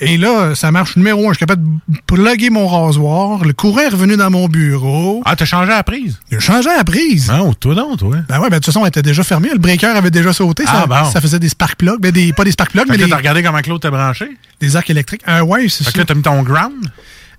Et 0.00 0.16
là, 0.16 0.54
ça 0.54 0.70
marche 0.70 0.94
numéro 0.94 1.26
un. 1.28 1.32
Je 1.32 1.38
suis 1.38 1.40
capable 1.44 1.64
de 1.88 1.98
plugger 2.06 2.50
mon 2.50 2.68
rasoir. 2.68 3.44
Le 3.44 3.52
courant 3.52 3.80
est 3.80 3.88
revenu 3.88 4.16
dans 4.16 4.30
mon 4.30 4.46
bureau. 4.46 5.22
Ah, 5.24 5.34
t'as 5.34 5.44
changé 5.44 5.70
la 5.70 5.82
prise? 5.82 6.20
J'ai 6.30 6.38
changé 6.38 6.68
la 6.68 6.84
prise. 6.84 7.26
Non, 7.28 7.52
toi 7.52 7.74
non, 7.74 7.96
toi. 7.96 8.14
Ben 8.28 8.38
ouais, 8.38 8.42
ben 8.48 8.50
de 8.50 8.54
toute 8.62 8.66
façon, 8.66 8.82
elle 8.82 8.90
était 8.90 9.02
déjà 9.02 9.24
fermée. 9.24 9.48
Le 9.52 9.58
breaker 9.58 9.88
avait 9.96 10.12
déjà 10.12 10.32
sauté. 10.32 10.62
Ah, 10.68 10.82
ça, 10.82 10.86
bon. 10.86 11.10
ça 11.10 11.20
faisait 11.20 11.40
des 11.40 11.48
spark 11.48 11.74
plugs. 11.76 11.98
Ben, 11.98 12.12
des, 12.12 12.32
pas 12.32 12.44
des 12.44 12.52
spark 12.52 12.70
plugs, 12.70 12.84
Fait 12.86 12.92
mais 12.92 12.96
que 12.98 13.02
des, 13.06 13.10
t'as 13.10 13.16
regardé 13.16 13.42
comment 13.42 13.58
Claude 13.58 13.80
t'a 13.82 13.90
branché? 13.90 14.28
des 14.60 14.76
arcs 14.76 14.88
électriques. 14.88 15.22
Ah 15.26 15.42
ouais, 15.44 15.68
c'est 15.68 15.78
Fait 15.78 15.84
ça. 15.86 15.90
que 15.90 15.98
là, 15.98 16.04
t'as 16.04 16.14
mis 16.14 16.22
ton 16.22 16.44
ground? 16.44 16.74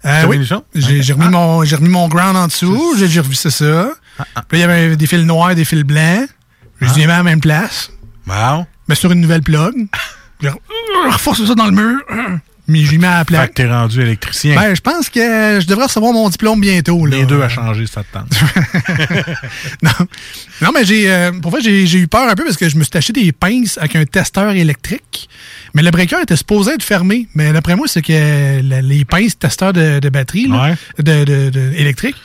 Euh, 0.06 0.24
oui. 0.28 0.48
J'ai 0.76 1.14
remis, 1.14 1.28
mon, 1.30 1.64
j'ai 1.66 1.76
remis 1.76 1.90
mon 1.90 2.08
ground 2.08 2.36
en 2.38 2.48
dessous, 2.48 2.96
j'ai 2.98 3.20
revu 3.20 3.36
ça. 3.36 3.50
ça. 3.50 3.92
Ah, 4.36 4.44
Puis 4.48 4.60
il 4.60 4.62
y 4.62 4.64
avait 4.64 4.96
des 4.96 5.08
fils 5.08 5.26
noirs, 5.26 5.56
des 5.56 5.66
fils 5.66 5.84
blancs. 5.84 6.28
Je 6.82 6.86
les 6.88 6.92
ai 7.02 7.06
mis 7.06 7.12
à 7.12 7.18
la 7.18 7.24
même 7.24 7.42
place, 7.42 7.92
Wow. 8.28 8.66
mais 8.88 8.96
sur 8.96 9.12
une 9.12 9.20
nouvelle 9.22 9.42
plug. 9.44 9.74
J'ai 10.42 10.48
re- 10.50 10.56
reforcé 11.12 11.46
ça 11.46 11.54
dans 11.56 11.66
le 11.66 11.72
mur, 11.74 12.00
mais 12.68 12.86
j'ai 12.86 12.98
mis 12.98 13.04
à 13.06 13.10
la 13.12 13.18
Fait 13.20 13.26
plaque. 13.26 13.50
que 13.50 13.56
t'es 13.56 13.70
rendu 13.70 14.00
électricien. 14.02 14.56
Ben, 14.56 14.74
je 14.74 14.80
pense 14.80 15.10
que 15.10 15.60
je 15.62 15.68
devrais 15.68 15.86
recevoir 15.88 16.14
mon 16.14 16.30
diplôme 16.30 16.62
bientôt. 16.62 17.06
Là. 17.06 17.18
Les 17.18 17.26
deux 17.26 17.42
à 17.42 17.50
changer, 17.50 17.86
ça 17.88 18.04
te 18.04 18.14
tente. 18.14 18.30
non. 19.84 19.92
non, 20.62 20.70
mais 20.74 20.86
j'ai, 20.86 21.12
euh, 21.12 21.32
pour 21.34 21.52
vrai, 21.52 21.60
j'ai 21.62 21.98
eu 21.98 22.08
peur 22.08 22.30
un 22.30 22.36
peu 22.36 22.46
parce 22.46 22.56
que 22.58 22.70
je 22.70 22.78
me 22.78 22.84
suis 22.84 22.98
acheté 22.98 23.12
des 23.12 23.32
pinces 23.34 23.78
avec 23.78 23.96
un 23.98 24.06
testeur 24.06 24.52
électrique. 24.52 25.30
Mais 25.74 25.82
le 25.82 25.92
breaker 25.92 26.20
était 26.22 26.36
supposé 26.36 26.74
être 26.74 26.84
fermé. 26.84 27.28
Mais 27.36 27.52
d'après 27.54 27.76
moi, 27.76 27.88
c'est 27.88 28.02
que 28.02 28.62
la- 28.62 28.82
les 28.82 29.06
pinces 29.06 29.38
testeurs 29.38 29.74
de, 29.74 30.00
de 30.00 30.10
batterie, 30.10 30.48
là, 30.48 30.62
Ouais. 30.72 30.76
de, 31.04 31.24
de- 31.26 31.50
de- 31.50 31.74
électrique, 31.76 32.16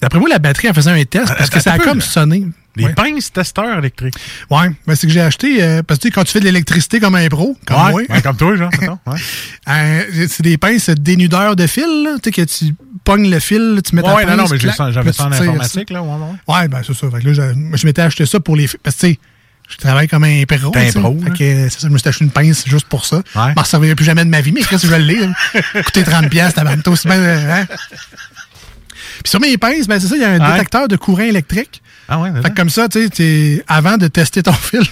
d'après 0.00 0.18
moi, 0.18 0.28
la 0.28 0.38
batterie, 0.38 0.68
elle 0.68 0.74
faisait 0.74 0.90
un 0.90 1.04
test 1.04 1.28
parce 1.36 1.50
que 1.50 1.60
ça 1.60 1.72
a 1.74 1.78
peu, 1.78 1.84
comme 1.84 1.98
là. 1.98 2.04
sonné. 2.04 2.44
Les 2.76 2.84
ouais. 2.84 2.92
pinces 2.94 3.32
testeurs 3.32 3.78
électriques. 3.78 4.14
Ouais, 4.48 4.68
ben, 4.86 4.94
c'est 4.94 5.08
que 5.08 5.12
j'ai 5.12 5.20
acheté, 5.20 5.60
euh, 5.60 5.82
parce 5.82 5.98
que 5.98 6.02
tu 6.02 6.08
sais, 6.08 6.12
quand 6.12 6.22
tu 6.22 6.30
fais 6.30 6.38
de 6.38 6.44
l'électricité 6.44 7.00
comme 7.00 7.16
un 7.16 7.26
pro, 7.28 7.56
comme 7.66 7.76
moi, 7.76 7.92
ouais, 7.94 8.22
comme 8.22 8.36
toi, 8.36 8.54
genre, 8.56 8.70
euh, 9.68 10.02
c'est 10.28 10.42
des 10.42 10.56
pinces 10.56 10.88
dénudeurs 10.90 11.56
de 11.56 11.66
fil, 11.66 11.84
là, 12.04 12.14
tu 12.22 12.30
sais, 12.30 12.30
que 12.30 12.42
tu 12.42 12.74
pognes 13.04 13.28
le 13.28 13.40
fil, 13.40 13.80
tu 13.84 13.96
mets 13.96 14.02
ta 14.02 14.14
Ouais, 14.14 14.24
pince, 14.24 14.36
non, 14.36 14.44
non, 14.44 14.50
mais 14.50 14.58
j'avais 14.92 15.12
ça 15.12 15.24
en 15.26 15.32
informatique, 15.32 15.90
là, 15.90 16.02
ouais, 16.02 16.08
ouais. 16.08 16.54
Ouais, 16.54 16.68
ben 16.68 16.80
c'est 16.86 16.94
ça. 16.94 17.10
Fait 17.10 17.20
que 17.20 17.28
là, 17.28 17.32
je, 17.32 17.76
je 17.76 17.86
m'étais 17.86 18.02
acheté 18.02 18.24
ça 18.24 18.38
pour 18.40 18.54
les. 18.56 18.68
Parce 18.82 18.96
que, 18.96 19.06
tu 19.06 19.12
sais, 19.14 19.18
je 19.70 19.76
travaille 19.76 20.08
comme 20.08 20.24
un 20.24 20.44
pro. 20.46 20.72
Un 20.76 20.90
pro, 20.92 21.18
Fait 21.22 21.28
là. 21.28 21.34
que, 21.36 21.44
euh, 21.44 21.68
ça, 21.70 21.78
je 21.82 21.88
me 21.88 21.96
suis 21.98 22.08
acheté 22.08 22.24
une 22.24 22.30
pince 22.30 22.64
juste 22.66 22.86
pour 22.86 23.06
ça. 23.06 23.16
Ouais. 23.16 23.22
Je 23.50 23.54
m'en 23.56 23.64
servirai 23.64 23.94
plus 23.94 24.04
jamais 24.04 24.24
de 24.24 24.30
ma 24.30 24.40
vie, 24.40 24.52
mais 24.52 24.60
qu'est-ce 24.62 24.82
que 24.82 24.88
je 24.88 24.92
vais 24.92 24.98
le 24.98 25.04
lire? 25.06 25.28
Coûter 25.84 26.02
30$, 26.02 26.28
piastres, 26.28 26.56
t'as 26.56 26.64
même 26.64 26.82
aussi 26.86 27.06
bien. 27.08 27.16
euh, 27.18 27.52
hein? 27.62 27.66
Puis 29.22 29.30
sur 29.30 29.40
mes 29.40 29.56
pinces, 29.58 29.86
ben 29.86 30.00
c'est 30.00 30.06
ça, 30.08 30.16
il 30.16 30.22
y 30.22 30.24
a 30.24 30.30
un 30.30 30.40
Ouais. 30.40 30.52
détecteur 30.52 30.88
de 30.88 30.96
courant 30.96 31.22
électrique. 31.22 31.82
Ah 32.08 32.18
ouais, 32.18 32.30
Fait 32.42 32.50
que 32.50 32.54
comme 32.56 32.70
ça, 32.70 32.88
tu 32.88 33.08
sais, 33.12 33.64
avant 33.68 33.96
de 33.96 34.08
tester 34.08 34.42
ton 34.42 34.52
fil, 34.54 34.82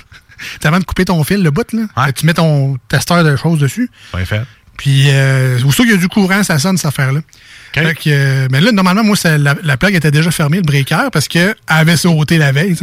avant 0.63 0.79
de 0.79 0.85
couper 0.85 1.05
ton 1.07 1.23
fil, 1.25 1.43
le 1.43 1.51
bout, 1.51 1.73
là, 1.73 1.83
Ouais. 1.97 2.13
tu 2.13 2.27
mets 2.27 2.35
ton 2.35 2.77
testeur 2.89 3.25
de 3.25 3.37
choses 3.37 3.59
dessus. 3.59 3.91
Bien 4.15 4.25
fait. 4.25 4.43
Puis, 4.77 5.07
euh, 5.09 5.59
aussitôt 5.65 5.83
qu'il 5.83 5.93
y 5.93 5.95
a 5.95 5.99
du 5.99 6.09
courant, 6.09 6.43
ça 6.45 6.59
sonne, 6.59 6.77
cette 6.77 6.87
affaire-là. 6.87 7.21
Que, 7.73 7.81
euh, 8.09 8.49
mais 8.51 8.61
là, 8.61 8.73
normalement, 8.73 9.05
moi, 9.05 9.15
ça- 9.17 9.37
la, 9.39 9.55
la 9.63 9.77
plaque 9.77 9.95
était 9.95 10.11
déjà 10.11 10.31
fermée, 10.31 10.57
le 10.57 10.63
breaker, 10.63 11.11
parce 11.13 11.29
qu'elle 11.29 11.55
avait 11.67 11.97
sauté 11.97 12.39
la 12.39 12.51
veille. 12.51 12.75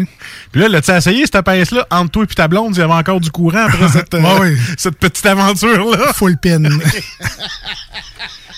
Puis 0.52 0.62
là, 0.62 0.82
tu 0.82 0.92
as 0.92 0.98
essayé 0.98 1.26
cette 1.26 1.42
pince-là 1.42 1.86
entre 1.92 2.12
toi 2.12 2.24
et 2.24 2.28
ta 2.34 2.48
blonde, 2.48 2.76
il 2.76 2.80
y 2.80 2.82
avait 2.84 2.94
encore 2.94 3.20
du 3.20 3.32
courant 3.32 3.66
après 3.68 3.90
cette, 3.94 4.14
euh, 4.14 4.22
Ouais, 4.22 4.40
ouais. 4.40 4.58
cette 4.78 4.96
petite 4.98 5.26
aventure-là? 5.26 6.14
Full 6.14 6.38
pin. 6.38 6.62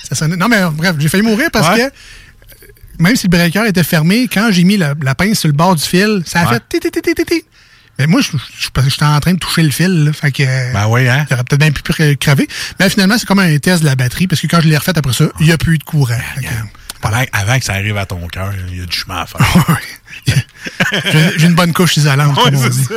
Ça 0.10 0.16
sonnait- 0.16 0.38
Non, 0.38 0.48
mais 0.48 0.58
euh, 0.62 0.70
bref, 0.70 0.96
j'ai 1.00 1.10
failli 1.10 1.24
mourir 1.24 1.50
parce 1.52 1.70
Ouais. 1.70 1.90
que 1.90 3.04
même 3.04 3.16
si 3.16 3.28
le 3.28 3.32
breaker 3.32 3.66
était 3.66 3.84
fermé, 3.84 4.28
quand 4.32 4.50
j'ai 4.52 4.64
mis 4.64 4.78
la, 4.78 4.94
la 5.02 5.16
pince 5.16 5.40
sur 5.40 5.48
le 5.50 5.54
bord 5.54 5.76
du 5.76 5.84
fil, 5.84 6.22
ça 6.26 6.42
a 6.42 6.48
fait 6.48 6.64
ti 6.70 6.80
ti 6.80 6.90
ti 6.92 7.02
ti 7.02 7.14
ti 7.14 7.26
ti. 7.26 7.44
Mais 8.00 8.08
moi, 8.08 8.22
je- 8.22 8.32
je- 8.32 8.38
je- 8.84 8.90
j'étais 8.90 9.06
en 9.06 9.20
train 9.20 9.34
de 9.34 9.40
toucher 9.40 9.64
le 9.64 9.72
fil. 9.72 10.06
là, 10.06 10.14
fait 10.14 10.32
que, 10.32 10.74
Ben 10.74 10.88
oui, 10.88 11.08
hein? 11.08 11.26
J'aurais 11.30 11.44
peut-être 11.44 11.60
bien 11.60 11.72
pu 11.72 11.82
cra- 11.82 12.16
crever. 12.18 12.48
Mais 12.80 12.90
finalement, 12.90 13.18
c'est 13.18 13.26
comme 13.28 13.40
un 13.40 13.58
test 13.58 13.82
de 13.82 13.86
la 13.86 13.96
batterie 13.96 14.28
parce 14.28 14.42
que 14.42 14.48
quand 14.48 14.62
je 14.62 14.68
l'ai 14.68 14.78
refait 14.78 14.98
après 14.98 15.14
ça, 15.14 15.26
il 15.40 15.48
n'y 15.48 15.52
a 15.52 15.58
plus 15.58 15.76
eu 15.76 15.78
de 15.78 15.84
courant. 15.84 16.16
Fait 16.36 16.42
que, 16.42 16.48
Avant, 17.04 17.24
avant 17.32 17.58
que 17.60 17.64
ça 17.66 17.74
arrive 17.74 17.96
à 17.98 18.06
ton 18.06 18.28
cœur, 18.28 18.52
il 18.70 18.80
y 18.80 18.82
a 18.82 18.86
du 18.86 18.96
chemin 18.98 19.22
à 19.22 19.26
faire. 19.26 19.40
j'ai 21.38 21.46
une 21.48 21.56
bonne 21.56 21.74
couche 21.74 21.98
isolante, 21.98 22.38
Ouais, 22.38 22.44
comme 22.46 22.56
on 22.56 22.62
c'est 22.64 22.70
dit. 22.70 22.84
ça. 22.84 22.94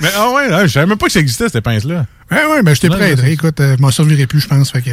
Mais 0.00 0.08
ah 0.16 0.30
ouais, 0.30 0.48
là, 0.48 0.66
je 0.66 0.72
savais 0.72 0.86
même 0.86 0.98
pas 0.98 1.06
que 1.06 1.12
ça 1.12 1.20
existait, 1.20 1.48
cette 1.48 1.64
pince-là. 1.64 2.06
Ouais, 2.30 2.46
ouais, 2.46 2.62
ben 2.62 2.74
je 2.74 2.80
t'ai 2.80 2.88
ouais, 2.88 3.14
Écoute, 3.32 3.60
euh, 3.60 3.76
je 3.76 3.82
m'en 3.82 3.90
servirai 3.90 4.26
plus, 4.26 4.40
je 4.40 4.48
pense. 4.48 4.70
Fait 4.70 4.80
que 4.80 4.90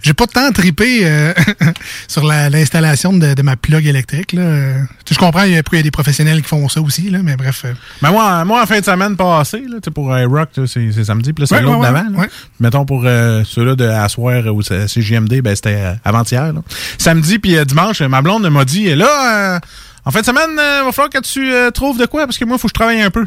j'ai 0.00 0.14
pas 0.14 0.26
tant 0.26 0.50
tripé 0.50 1.00
euh, 1.04 1.32
sur 2.08 2.24
la- 2.24 2.50
l'installation 2.50 3.12
de, 3.12 3.34
de 3.34 3.42
ma 3.42 3.54
plug 3.56 3.86
électrique. 3.86 4.32
Là. 4.32 4.42
Euh, 4.42 4.78
Je 5.08 5.16
comprends, 5.16 5.42
il 5.44 5.52
y, 5.52 5.56
a, 5.58 5.62
il 5.70 5.76
y 5.76 5.78
a 5.78 5.82
des 5.82 5.90
professionnels 5.92 6.42
qui 6.42 6.48
font 6.48 6.68
ça 6.68 6.80
aussi, 6.80 7.08
là, 7.10 7.20
mais 7.22 7.36
bref. 7.36 7.62
euh, 7.66 7.74
Mais 8.02 8.10
moi, 8.10 8.44
moi, 8.44 8.62
en 8.62 8.66
fin 8.66 8.80
de 8.80 8.84
semaine 8.84 9.16
passée, 9.16 9.60
là, 9.68 9.76
tu 9.76 9.80
sais, 9.84 9.90
pour 9.92 10.16
iRock, 10.18 10.48
là, 10.56 10.64
c'est 10.66 11.04
samedi, 11.04 11.32
puis 11.32 11.42
là, 11.42 11.46
c'est 11.46 11.54
Ouais, 11.56 11.60
l'autre 11.62 11.78
ouais, 11.78 11.92
d'avant. 11.92 12.08
ouais. 12.18 12.28
Mettons 12.58 12.84
pour 12.84 13.02
euh, 13.04 13.44
ceux-là 13.44 13.76
de 13.76 13.84
Assoir 13.86 14.44
ou 14.52 14.62
c'est- 14.62 14.88
CJMD, 14.88 15.40
ben, 15.40 15.54
c'était 15.54 15.76
euh, 15.76 15.94
avant-hier. 16.04 16.52
Samedi 16.98 17.38
puis 17.38 17.56
euh, 17.58 17.64
dimanche, 17.64 18.00
euh, 18.00 18.08
ma 18.08 18.22
blonde 18.22 18.48
m'a 18.50 18.64
dit, 18.64 18.92
là, 18.96 19.54
euh, 19.56 19.60
en 20.04 20.10
fin 20.10 20.20
de 20.20 20.26
semaine, 20.26 20.50
il 20.50 20.84
va 20.84 20.92
falloir 20.92 21.10
que 21.10 21.20
tu 21.20 21.52
euh, 21.52 21.70
trouves 21.70 21.98
de 21.98 22.06
quoi, 22.06 22.26
parce 22.26 22.38
que 22.38 22.44
moi, 22.44 22.56
il 22.56 22.60
faut 22.60 22.68
que 22.68 22.72
je 22.72 22.74
travaille 22.74 23.00
un 23.00 23.10
peu. 23.10 23.26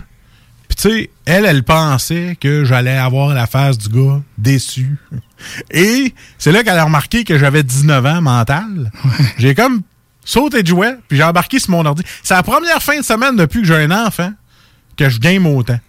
Puis 0.67 0.75
tu 0.75 0.89
sais, 0.89 1.09
elle, 1.25 1.45
elle 1.45 1.63
pensait 1.63 2.37
que 2.39 2.65
j'allais 2.65 2.97
avoir 2.97 3.33
la 3.33 3.47
face 3.47 3.77
du 3.77 3.89
gars 3.89 4.21
déçu. 4.37 4.97
Et 5.71 6.13
c'est 6.37 6.51
là 6.51 6.63
qu'elle 6.63 6.77
a 6.77 6.85
remarqué 6.85 7.23
que 7.23 7.37
j'avais 7.37 7.63
19 7.63 8.05
ans 8.05 8.21
mental. 8.21 8.91
J'ai 9.37 9.55
comme 9.55 9.81
sauté 10.23 10.63
de 10.63 10.67
jouet, 10.67 10.97
puis 11.07 11.17
j'ai 11.17 11.23
embarqué 11.23 11.59
sur 11.59 11.71
mon 11.71 11.85
ordi. 11.85 12.03
C'est 12.23 12.33
la 12.33 12.43
première 12.43 12.81
fin 12.81 12.97
de 12.97 13.05
semaine 13.05 13.35
depuis 13.35 13.61
que 13.61 13.67
j'ai 13.67 13.75
un 13.75 13.91
enfant 13.91 14.33
que 14.97 15.07
je 15.07 15.19
game 15.19 15.45
autant. 15.45 15.79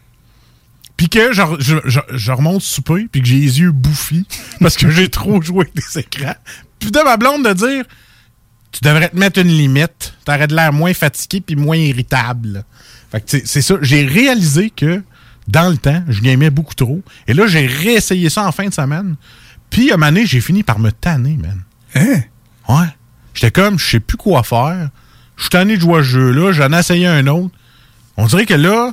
Puis 0.97 1.09
que 1.09 1.33
je, 1.33 1.43
je, 1.59 1.76
je, 1.85 2.00
je 2.11 2.33
remonte 2.33 2.62
souper, 2.62 3.09
puis 3.11 3.23
que 3.23 3.28
j'ai 3.28 3.40
les 3.40 3.61
yeux 3.61 3.73
bouffis 3.73 4.26
parce 4.61 4.76
que 4.76 4.90
j'ai 4.90 5.09
trop 5.09 5.40
joué 5.43 5.62
avec 5.62 5.75
des 5.75 6.00
écrans. 6.00 6.37
Puis 6.78 6.90
de 6.90 7.00
ma 7.00 7.16
blonde 7.16 7.45
de 7.45 7.52
dire 7.52 7.85
tu 8.76 8.87
devrais 8.87 9.09
te 9.09 9.16
mettre 9.16 9.40
une 9.40 9.49
limite. 9.49 10.12
T'aurais 10.26 10.47
de 10.47 10.54
l'air 10.54 10.71
moins 10.71 10.92
fatigué 10.92 11.40
puis 11.40 11.56
moins 11.56 11.78
irritable. 11.78 12.62
Fait 13.11 13.23
que 13.23 13.26
tu 13.26 13.42
c'est 13.47 13.62
ça. 13.62 13.76
J'ai 13.80 14.04
réalisé 14.04 14.68
que 14.68 15.02
dans 15.49 15.71
le 15.71 15.78
temps, 15.78 16.02
je 16.09 16.21
gamais 16.21 16.50
beaucoup 16.50 16.75
trop. 16.75 17.02
Et 17.26 17.33
là, 17.33 17.47
j'ai 17.47 17.64
réessayé 17.66 18.28
ça 18.28 18.47
en 18.47 18.52
fin 18.52 18.66
de 18.66 18.75
semaine. 18.75 19.16
Puis 19.71 19.90
à 19.90 19.95
un 19.95 19.97
moment 19.97 20.12
donné, 20.12 20.26
j'ai 20.26 20.42
fini 20.42 20.62
par 20.62 20.78
me 20.78 20.92
tanner, 20.92 21.38
man. 21.38 21.62
Hein? 21.95 22.21
Ouais. 22.68 22.88
J'étais 23.33 23.50
comme, 23.50 23.78
je 23.78 23.92
sais 23.92 24.00
plus 24.00 24.18
quoi 24.18 24.42
faire. 24.42 24.90
Je 25.37 25.42
suis 25.45 25.50
tanné 25.50 25.76
de 25.76 25.80
jouer 25.80 26.00
à 26.00 26.02
ce 26.02 26.09
jeu-là. 26.09 26.52
J'en 26.52 26.71
ai 26.73 26.78
essayé 26.78 27.06
un 27.06 27.26
autre. 27.28 27.54
On 28.18 28.26
dirait 28.26 28.45
que 28.45 28.54
là, 28.54 28.92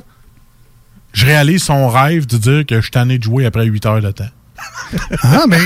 je 1.12 1.26
réalise 1.26 1.62
son 1.62 1.88
rêve 1.88 2.26
de 2.26 2.38
dire 2.38 2.64
que 2.64 2.76
je 2.76 2.80
suis 2.80 2.90
tanné 2.90 3.18
de 3.18 3.22
jouer 3.22 3.44
après 3.44 3.66
8 3.66 3.84
heures 3.84 4.00
de 4.00 4.10
temps. 4.12 4.30
Ah, 5.22 5.44
ben, 5.48 5.60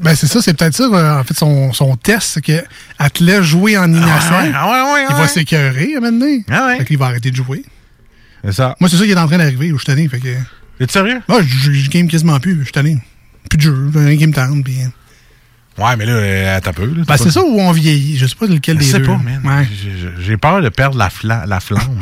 ben 0.00 0.14
c'est 0.14 0.26
ça, 0.26 0.40
c'est 0.40 0.54
peut-être 0.54 0.74
ça, 0.74 0.84
euh, 0.84 1.20
en 1.20 1.24
fait, 1.24 1.34
son, 1.36 1.72
son 1.72 1.96
test, 1.96 2.30
c'est 2.34 2.40
qu'elle 2.40 2.64
te 3.12 3.22
laisse 3.22 3.42
jouer 3.42 3.76
en 3.76 3.90
innocent. 3.92 4.08
Ah 4.32 4.42
ouais, 4.42 4.52
ah 4.54 4.66
ouais, 4.84 4.92
ouais, 4.94 5.06
Il 5.10 5.16
va 5.16 5.28
s'écœurer 5.28 5.96
à 5.96 6.00
maintenant. 6.00 6.26
Ah 6.50 6.66
ouais. 6.68 6.78
Fait 6.78 6.84
qu'il 6.86 6.98
va 6.98 7.06
arrêter 7.06 7.30
de 7.30 7.36
jouer. 7.36 7.62
C'est 8.44 8.52
ça. 8.52 8.76
Moi, 8.80 8.88
c'est 8.88 8.96
ça 8.96 9.04
qui 9.04 9.10
est 9.10 9.18
en 9.18 9.26
train 9.26 9.36
d'arriver, 9.38 9.70
où 9.72 9.76
je 9.78 9.82
suis 9.82 9.86
tanné. 9.92 10.08
Fait 10.08 10.18
que. 10.18 10.28
Es-tu 10.28 10.92
sérieux? 10.92 11.20
Ah, 11.28 11.38
je, 11.46 11.72
je 11.72 11.90
game 11.90 12.08
quasiment 12.08 12.40
plus, 12.40 12.58
je 12.60 12.64
suis 12.64 12.72
tanné. 12.72 12.96
Plus 13.50 13.56
de 13.58 13.62
jeu, 13.62 13.90
un 13.96 14.14
game 14.14 14.32
time, 14.32 14.62
puis. 14.64 14.78
Ouais, 15.78 15.96
mais 15.96 16.06
là, 16.06 16.12
euh, 16.12 16.60
t'as 16.62 16.72
peu. 16.72 16.86
Là, 16.86 17.04
Ben, 17.06 17.16
c'est 17.18 17.30
ça 17.30 17.42
où 17.42 17.60
on 17.60 17.72
vieillit. 17.72 18.16
Je 18.16 18.26
sais 18.26 18.34
pas 18.34 18.46
lequel 18.46 18.76
Je 18.78 18.84
des 18.84 18.90
sais 18.90 18.98
deux. 18.98 19.04
pas, 19.06 19.18
man. 19.42 19.66
J'ai 20.20 20.36
peur 20.38 20.62
de 20.62 20.68
perdre 20.70 20.96
la, 20.96 21.08
fla- 21.08 21.44
la 21.46 21.60
flamme. 21.60 21.98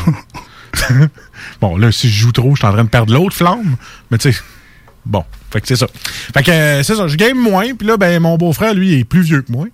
bon, 1.60 1.76
là, 1.76 1.90
si 1.90 2.08
je 2.08 2.20
joue 2.20 2.32
trop, 2.32 2.54
je 2.54 2.60
suis 2.60 2.66
en 2.66 2.72
train 2.72 2.84
de 2.84 2.88
perdre 2.88 3.12
l'autre 3.12 3.34
flamme. 3.34 3.76
Mais 4.10 4.18
tu 4.18 4.32
sais, 4.32 4.38
bon, 5.08 5.24
fait 5.50 5.60
que 5.60 5.66
c'est 5.66 5.76
ça. 5.76 5.86
Fait 6.32 6.42
que 6.44 6.50
euh, 6.50 6.82
c'est 6.84 6.94
ça, 6.94 7.08
je 7.08 7.16
game 7.16 7.36
moins. 7.38 7.74
Puis 7.74 7.86
là, 7.88 7.96
ben, 7.96 8.20
mon 8.22 8.36
beau-frère, 8.36 8.74
lui, 8.74 8.92
il 8.92 8.98
est 9.00 9.04
plus 9.04 9.22
vieux 9.22 9.42
que 9.42 9.50
moi. 9.50 9.66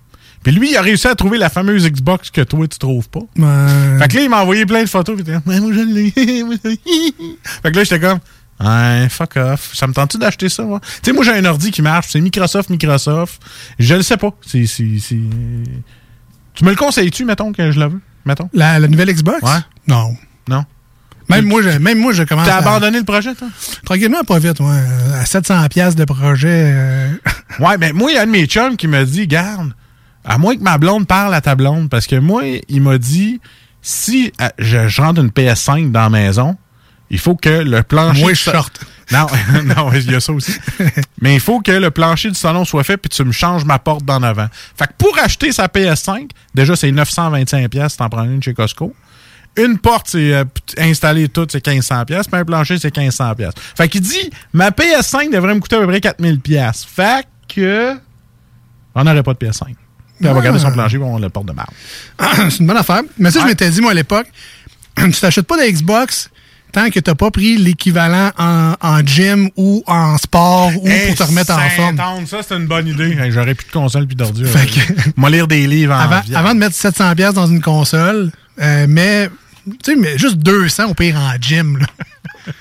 Puis 0.43 0.53
lui, 0.53 0.71
il 0.71 0.77
a 0.77 0.81
réussi 0.81 1.07
à 1.07 1.15
trouver 1.15 1.37
la 1.39 1.49
fameuse 1.49 1.87
Xbox 1.89 2.29
que 2.29 2.41
toi, 2.41 2.67
tu 2.67 2.77
trouves 2.77 3.09
pas. 3.09 3.21
Fait 3.99 4.07
que 4.07 4.15
là, 4.17 4.21
il 4.23 4.29
m'a 4.29 4.41
envoyé 4.41 4.65
plein 4.65 4.83
de 4.83 4.89
photos. 4.89 5.19
Puis 5.21 5.33
moi, 5.45 5.71
je 5.73 5.81
l'ai. 5.81 6.11
Fait 7.63 7.71
que 7.71 7.75
là, 7.77 7.83
j'étais 7.83 7.99
comme, 7.99 8.19
ouais, 8.59 9.09
fuck 9.09 9.37
off. 9.37 9.71
Ça 9.73 9.87
me 9.87 9.93
tente-tu 9.93 10.17
d'acheter 10.19 10.49
ça, 10.49 10.63
moi? 10.63 10.79
Tu 10.81 10.87
sais, 11.03 11.13
moi, 11.13 11.23
j'ai 11.23 11.31
un 11.31 11.45
ordi 11.45 11.71
qui 11.71 11.81
marche. 11.81 12.07
C'est 12.11 12.21
Microsoft, 12.21 12.69
Microsoft. 12.69 13.41
Je 13.79 13.95
le 13.95 14.03
sais 14.03 14.17
pas. 14.17 14.31
C'est. 14.45 14.67
c'est- 14.67 14.99
c'est- 14.99 15.15
Tu 16.53 16.63
me 16.63 16.69
le 16.69 16.75
conseilles-tu, 16.75 17.25
mettons, 17.25 17.51
que 17.51 17.71
je 17.71 17.79
la 17.79 17.87
veux? 17.87 17.99
Mettons. 18.23 18.49
La, 18.53 18.79
la 18.79 18.87
nouvelle 18.87 19.11
Xbox? 19.11 19.41
Ouais. 19.41 19.59
Non. 19.87 20.15
Non? 20.47 20.63
Même 21.29 21.45
moi, 21.45 21.61
je, 21.61 21.69
même 21.79 21.99
moi, 21.99 22.13
je 22.13 22.23
commence 22.23 22.45
T'as 22.47 22.55
à- 22.55 22.59
abandonné 22.59 22.99
le 22.99 23.03
projet, 23.05 23.33
toi? 23.35 23.47
Tranquillement, 23.83 24.23
pas 24.23 24.39
vite, 24.39 24.59
ouais. 24.59 24.77
À 25.19 25.25
700 25.25 25.67
pièces 25.69 25.95
de 25.95 26.05
projet. 26.05 26.71
euh, 26.73 27.11
Ouais, 27.59 27.77
mais 27.77 27.93
moi, 27.93 28.11
il 28.11 28.15
y 28.15 28.17
a 28.17 28.21
un 28.23 28.25
de 28.27 28.31
mes 28.31 28.45
chums 28.45 28.77
qui 28.77 28.87
m'a 28.87 29.03
dit, 29.05 29.27
garde, 29.27 29.73
à 30.23 30.37
moins 30.37 30.55
que 30.55 30.61
ma 30.61 30.77
blonde 30.77 31.07
parle 31.07 31.33
à 31.33 31.41
ta 31.41 31.55
blonde, 31.55 31.89
parce 31.89 32.05
que 32.07 32.15
moi, 32.17 32.43
il 32.67 32.81
m'a 32.81 32.97
dit, 32.97 33.39
si 33.81 34.31
euh, 34.41 34.49
je, 34.59 34.87
je 34.87 35.01
rentre 35.01 35.21
une 35.21 35.29
PS5 35.29 35.91
dans 35.91 36.01
la 36.03 36.09
maison, 36.09 36.57
il 37.09 37.19
faut 37.19 37.35
que 37.35 37.49
le 37.49 37.83
plancher... 37.83 38.21
Moi, 38.21 38.33
je 38.33 38.41
sorte. 38.41 38.81
Non, 39.11 39.27
non, 39.77 39.91
il 39.93 40.11
y 40.11 40.15
a 40.15 40.19
ça 40.19 40.33
aussi. 40.33 40.53
Mais 41.21 41.35
il 41.35 41.39
faut 41.39 41.59
que 41.61 41.71
le 41.71 41.91
plancher 41.91 42.29
du 42.29 42.35
salon 42.35 42.65
soit 42.65 42.83
fait, 42.83 42.97
puis 42.97 43.09
tu 43.09 43.23
me 43.23 43.31
changes 43.31 43.63
ma 43.63 43.77
porte 43.77 44.03
d'en 44.03 44.23
avant. 44.23 44.47
Fait 44.75 44.87
que 44.87 44.93
pour 44.97 45.15
acheter 45.19 45.51
sa 45.51 45.67
PS5, 45.67 46.29
déjà, 46.55 46.75
c'est 46.75 46.91
925 46.91 47.69
pièces 47.69 47.91
si 47.91 47.97
t'en 47.99 48.09
prends 48.09 48.23
une 48.23 48.41
chez 48.41 48.55
Costco. 48.55 48.95
Une 49.57 49.77
porte, 49.77 50.07
c'est 50.09 50.33
euh, 50.33 50.43
installer 50.77 51.29
tout, 51.29 51.47
c'est 51.49 51.65
1500 51.65 52.05
pièces, 52.05 52.27
puis 52.27 52.39
un 52.39 52.43
plancher, 52.45 52.77
c'est 52.77 52.95
1500 52.95 53.35
pièces. 53.35 53.53
Fait 53.75 53.87
qu'il 53.87 54.01
dit, 54.01 54.29
ma 54.53 54.69
PS5 54.71 55.31
devrait 55.31 55.55
me 55.55 55.59
coûter 55.59 55.77
à 55.77 55.79
peu 55.79 55.87
près 55.87 56.01
4000 56.01 56.39
pièces. 56.41 56.85
Fait 56.85 57.25
que 57.47 57.93
on 58.95 59.03
n'aurait 59.03 59.23
pas 59.23 59.33
de 59.33 59.39
PS5. 59.39 59.65
Puis 59.65 59.75
elle 60.21 60.33
va 60.33 60.39
Ah. 60.39 60.43
garder 60.43 60.59
son 60.59 60.71
plancher, 60.71 60.97
puis 60.97 61.05
on 61.07 61.19
le 61.19 61.29
porte 61.29 61.45
de 61.47 61.51
marbre. 61.53 61.73
c'est 62.49 62.59
une 62.59 62.67
bonne 62.67 62.77
affaire. 62.77 63.01
Mais 63.17 63.31
ça, 63.31 63.41
je 63.41 63.45
m'étais 63.45 63.69
dit, 63.69 63.81
moi, 63.81 63.91
à 63.91 63.93
l'époque, 63.93 64.27
tu 64.97 65.11
t'achètes 65.11 65.47
pas 65.47 65.57
de 65.57 65.69
Xbox 65.71 66.29
tant 66.71 66.89
que 66.89 66.99
t'as 66.99 67.15
pas 67.15 67.31
pris 67.31 67.55
l'équivalent 67.57 68.31
en, 68.37 68.73
en 68.81 68.99
gym 69.05 69.49
ou 69.55 69.81
en 69.87 70.17
sport 70.17 70.71
ou 70.75 70.81
pour 71.07 71.15
te 71.15 71.23
remettre 71.23 71.53
en 71.53 71.69
forme. 71.69 72.27
Ça, 72.27 72.39
c'est 72.45 72.55
une 72.55 72.67
bonne 72.67 72.87
idée. 72.87 73.15
Hey, 73.17 73.31
J'aurais 73.31 73.55
plus 73.55 73.67
de 73.67 73.71
console 73.71 74.07
puis 74.07 74.15
d'ordure. 74.17 74.47
Fait 74.49 74.67
que- 74.67 75.09
Moi, 75.15 75.29
lire 75.29 75.47
des 75.47 75.67
livres 75.67 75.93
en 75.93 75.99
Avant, 75.99 76.21
avant 76.35 76.53
de 76.53 76.59
mettre 76.59 76.75
700 76.75 77.15
pièces 77.15 77.33
dans 77.33 77.47
une 77.47 77.61
console, 77.61 78.29
euh, 78.61 78.85
mais, 78.89 79.29
tu 79.65 79.77
sais, 79.83 79.95
mais 79.95 80.17
juste 80.17 80.37
200 80.37 80.85
au 80.89 80.93
pire 80.93 81.15
en 81.17 81.33
gym, 81.39 81.77
là. 81.77 81.85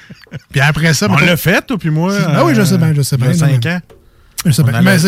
Puis 0.50 0.60
après 0.60 0.94
ça... 0.94 1.06
On 1.10 1.16
l'a 1.16 1.36
fait, 1.36 1.64
toi 1.66 1.78
puis 1.78 1.90
moi. 1.90 2.16
Ah 2.28 2.44
oui, 2.44 2.54
je 2.54 2.62
sais 2.64 2.78
bien, 2.78 2.92
je 2.94 3.02
sais 3.02 3.16
bien. 3.16 3.32
cinq 3.34 3.64
Non, 3.64 3.70
ans. 3.72 3.80
Je 4.46 4.50
sais 4.50 4.62
allait- 4.62 4.82
Mais 4.82 4.98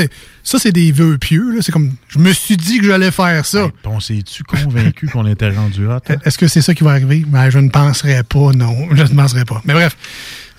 ça, 0.44 0.58
c'est 0.58 0.72
des 0.72 0.92
vœux 0.92 1.18
pieux, 1.18 1.52
là. 1.56 1.62
C'est 1.62 1.72
comme, 1.72 1.94
je 2.08 2.18
me 2.18 2.32
suis 2.32 2.56
dit 2.56 2.78
que 2.78 2.86
j'allais 2.86 3.10
faire 3.10 3.44
ça. 3.44 3.64
Hey, 3.64 3.70
on 3.84 4.00
s'est-tu 4.00 4.44
convaincu 4.44 5.08
qu'on 5.12 5.26
était 5.26 5.50
rendu 5.50 5.86
hot? 5.86 5.98
hein? 6.08 6.16
Est-ce 6.24 6.38
que 6.38 6.46
c'est 6.48 6.62
ça 6.62 6.74
qui 6.74 6.84
va 6.84 6.92
arriver? 6.92 7.24
Ben, 7.26 7.50
je 7.50 7.58
ne 7.58 7.68
penserais 7.68 8.22
pas, 8.22 8.52
non. 8.52 8.74
Je 8.92 9.02
ne 9.02 9.08
penserais 9.08 9.44
pas. 9.44 9.60
Mais 9.64 9.74
bref, 9.74 9.96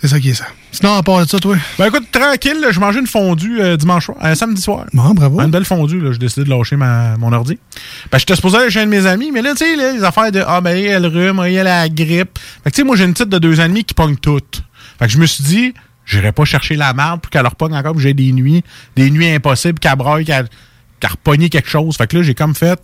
c'est 0.02 0.08
ça 0.08 0.20
qui 0.20 0.30
est 0.30 0.34
ça. 0.34 0.46
Sinon, 0.72 0.96
à 0.96 1.04
part 1.04 1.24
de 1.24 1.30
ça, 1.30 1.40
toi? 1.40 1.56
Ben 1.80 1.88
écoute, 1.88 2.06
tranquille, 2.12 2.66
je 2.70 2.80
mangeais 2.80 3.00
une 3.00 3.08
fondue 3.08 3.60
euh, 3.62 3.78
dimanche 3.78 4.06
soir, 4.06 4.18
euh, 4.24 4.36
samedi 4.36 4.62
soir. 4.62 4.86
Bon, 4.94 5.14
bravo. 5.14 5.42
Une 5.42 5.52
belle 5.52 5.66
fondue, 5.66 6.00
là, 6.00 6.12
j'ai 6.12 6.20
décidé 6.20 6.46
de 6.46 6.50
lâcher 6.50 6.76
ma, 6.76 7.18
mon 7.18 7.34
ordi. 7.34 7.58
Ben, 8.12 8.18
j'étais 8.18 8.36
supposé 8.36 8.58
aller 8.58 8.70
chez 8.70 8.82
un 8.82 8.86
de 8.86 8.92
mes 8.92 9.06
amis, 9.06 9.32
mais 9.32 9.42
là, 9.42 9.52
tu 9.52 9.66
sais, 9.66 9.76
les 9.76 10.04
affaires 10.04 10.32
de 10.32 10.44
Ah, 10.46 10.62
ben, 10.62 10.78
elle 10.78 11.06
rhume, 11.06 11.42
elle 11.46 11.60
a 11.60 11.64
la 11.64 11.90
grippe. 11.90 12.38
Fait 12.64 12.70
que, 12.70 12.76
tu 12.76 12.82
sais, 12.82 12.84
moi, 12.84 12.96
j'ai 12.96 13.06
une 13.06 13.14
petite 13.14 13.30
de 13.30 13.40
deux 13.40 13.60
ans 13.60 13.66
et 13.66 13.70
demi 13.70 13.84
qui 13.84 13.94
pogne 13.94 14.18
toutes. 14.18 14.62
Fait 15.00 15.06
que 15.06 15.12
je 15.12 15.18
me 15.18 15.26
suis 15.26 15.44
dit, 15.44 15.74
j'irai 16.06 16.32
pas 16.32 16.46
chercher 16.46 16.76
la 16.76 16.94
merde 16.94 17.22
pour 17.22 17.30
qu'elle 17.32 17.44
leur 17.44 17.56
pogne 17.56 17.76
encore, 17.76 17.98
j'ai 18.00 18.14
des 18.14 18.32
nuits, 18.32 18.64
des 18.96 19.10
nuits 19.10 19.30
impossibles, 19.30 19.80
qu'elle 19.80 19.96
broye, 19.96 20.24
qu'elle 20.24 20.48
qu'elle 21.00 21.12
repogné 21.12 21.50
quelque 21.50 21.70
chose. 21.70 21.96
Fait 21.98 22.08
que 22.08 22.18
là, 22.18 22.24
j'ai 22.24 22.34
comme 22.34 22.56
fait, 22.56 22.80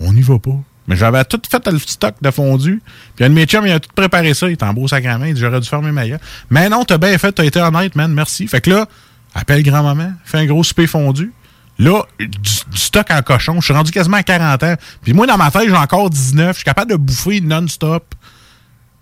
on 0.00 0.12
n'y 0.12 0.22
va 0.22 0.38
pas. 0.38 0.58
Mais 0.86 0.96
j'avais 0.96 1.24
tout 1.24 1.40
fait 1.48 1.66
le 1.66 1.78
stock 1.78 2.14
de 2.20 2.30
fondu. 2.30 2.82
Puis 3.16 3.24
un 3.24 3.30
de 3.30 3.34
mes 3.34 3.46
chums, 3.46 3.66
il 3.66 3.72
a 3.72 3.80
tout 3.80 3.90
préparé 3.94 4.34
ça. 4.34 4.48
Il 4.48 4.52
était 4.52 4.64
en 4.64 4.74
beau 4.74 4.86
sacrament. 4.86 5.24
Il 5.24 5.34
dit, 5.34 5.40
j'aurais 5.40 5.60
dû 5.60 5.68
fermer 5.68 5.92
ma 5.92 6.06
gueule. 6.06 6.20
Mais 6.50 6.68
non, 6.68 6.84
t'as 6.84 6.98
bien 6.98 7.16
fait, 7.16 7.32
t'as 7.32 7.44
été 7.44 7.60
honnête, 7.60 7.96
man. 7.96 8.12
Merci. 8.12 8.46
Fait 8.46 8.60
que 8.60 8.70
là, 8.70 8.86
appelle 9.34 9.62
grand-maman, 9.62 10.12
fais 10.24 10.38
un 10.38 10.46
gros 10.46 10.62
souper 10.62 10.86
fondu. 10.86 11.32
Là, 11.78 12.02
du, 12.20 12.26
du 12.28 12.78
stock 12.78 13.10
en 13.10 13.22
cochon. 13.22 13.60
Je 13.60 13.64
suis 13.64 13.74
rendu 13.74 13.90
quasiment 13.90 14.18
à 14.18 14.22
40 14.22 14.62
ans. 14.62 14.74
Puis 15.02 15.12
moi, 15.12 15.26
dans 15.26 15.36
ma 15.36 15.50
tête, 15.50 15.68
j'ai 15.68 15.74
encore 15.74 16.10
19. 16.10 16.50
Je 16.50 16.54
suis 16.56 16.64
capable 16.64 16.90
de 16.90 16.96
bouffer 16.96 17.40
non-stop. 17.40 18.14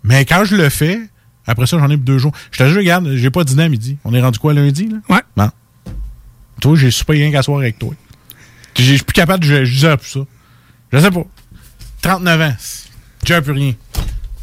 Mais 0.05 0.25
quand 0.25 0.45
je 0.45 0.57
le 0.57 0.69
fais, 0.69 1.01
après 1.47 1.67
ça, 1.67 1.79
j'en 1.79 1.91
ai 1.91 1.97
deux 1.97 2.19
jours. 2.19 2.33
Je 2.51 2.59
te 2.59 2.69
jure, 2.69 2.79
regarde, 2.79 3.15
j'ai 3.15 3.31
pas 3.31 3.45
dîné 3.45 3.65
à 3.65 3.69
midi. 3.69 3.99
On 4.05 4.15
est 4.15 4.23
rendu 4.23 4.39
quoi 4.39 4.55
lundi, 4.55 4.89
là? 4.89 4.99
Ouais. 5.15 5.23
Bon. 5.37 5.51
Toi, 6.61 6.77
j'ai 6.77 6.91
soupé 6.91 7.15
rien 7.15 7.31
qu'à 7.31 7.43
soir 7.43 7.59
avec 7.59 7.79
toi. 7.79 7.93
Je 8.79 8.83
suis 8.85 9.03
plus 9.03 9.13
capable, 9.13 9.45
disais 9.45 9.97
plus 9.97 10.09
ça. 10.09 10.21
Je 10.93 10.99
sais 10.99 11.11
pas. 11.11 11.25
39 12.03 12.41
ans. 12.41 12.55
Gère 13.25 13.43
plus 13.43 13.53
rien. 13.53 13.75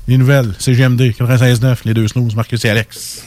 Les 0.08 0.18
nouvelles, 0.18 0.54
CGMD, 0.58 1.01
96.9, 1.01 1.80
les 1.86 1.94
deux 1.94 2.08
snooze, 2.08 2.36
Marcus 2.36 2.63
et 2.66 2.70
Alex. 2.70 3.24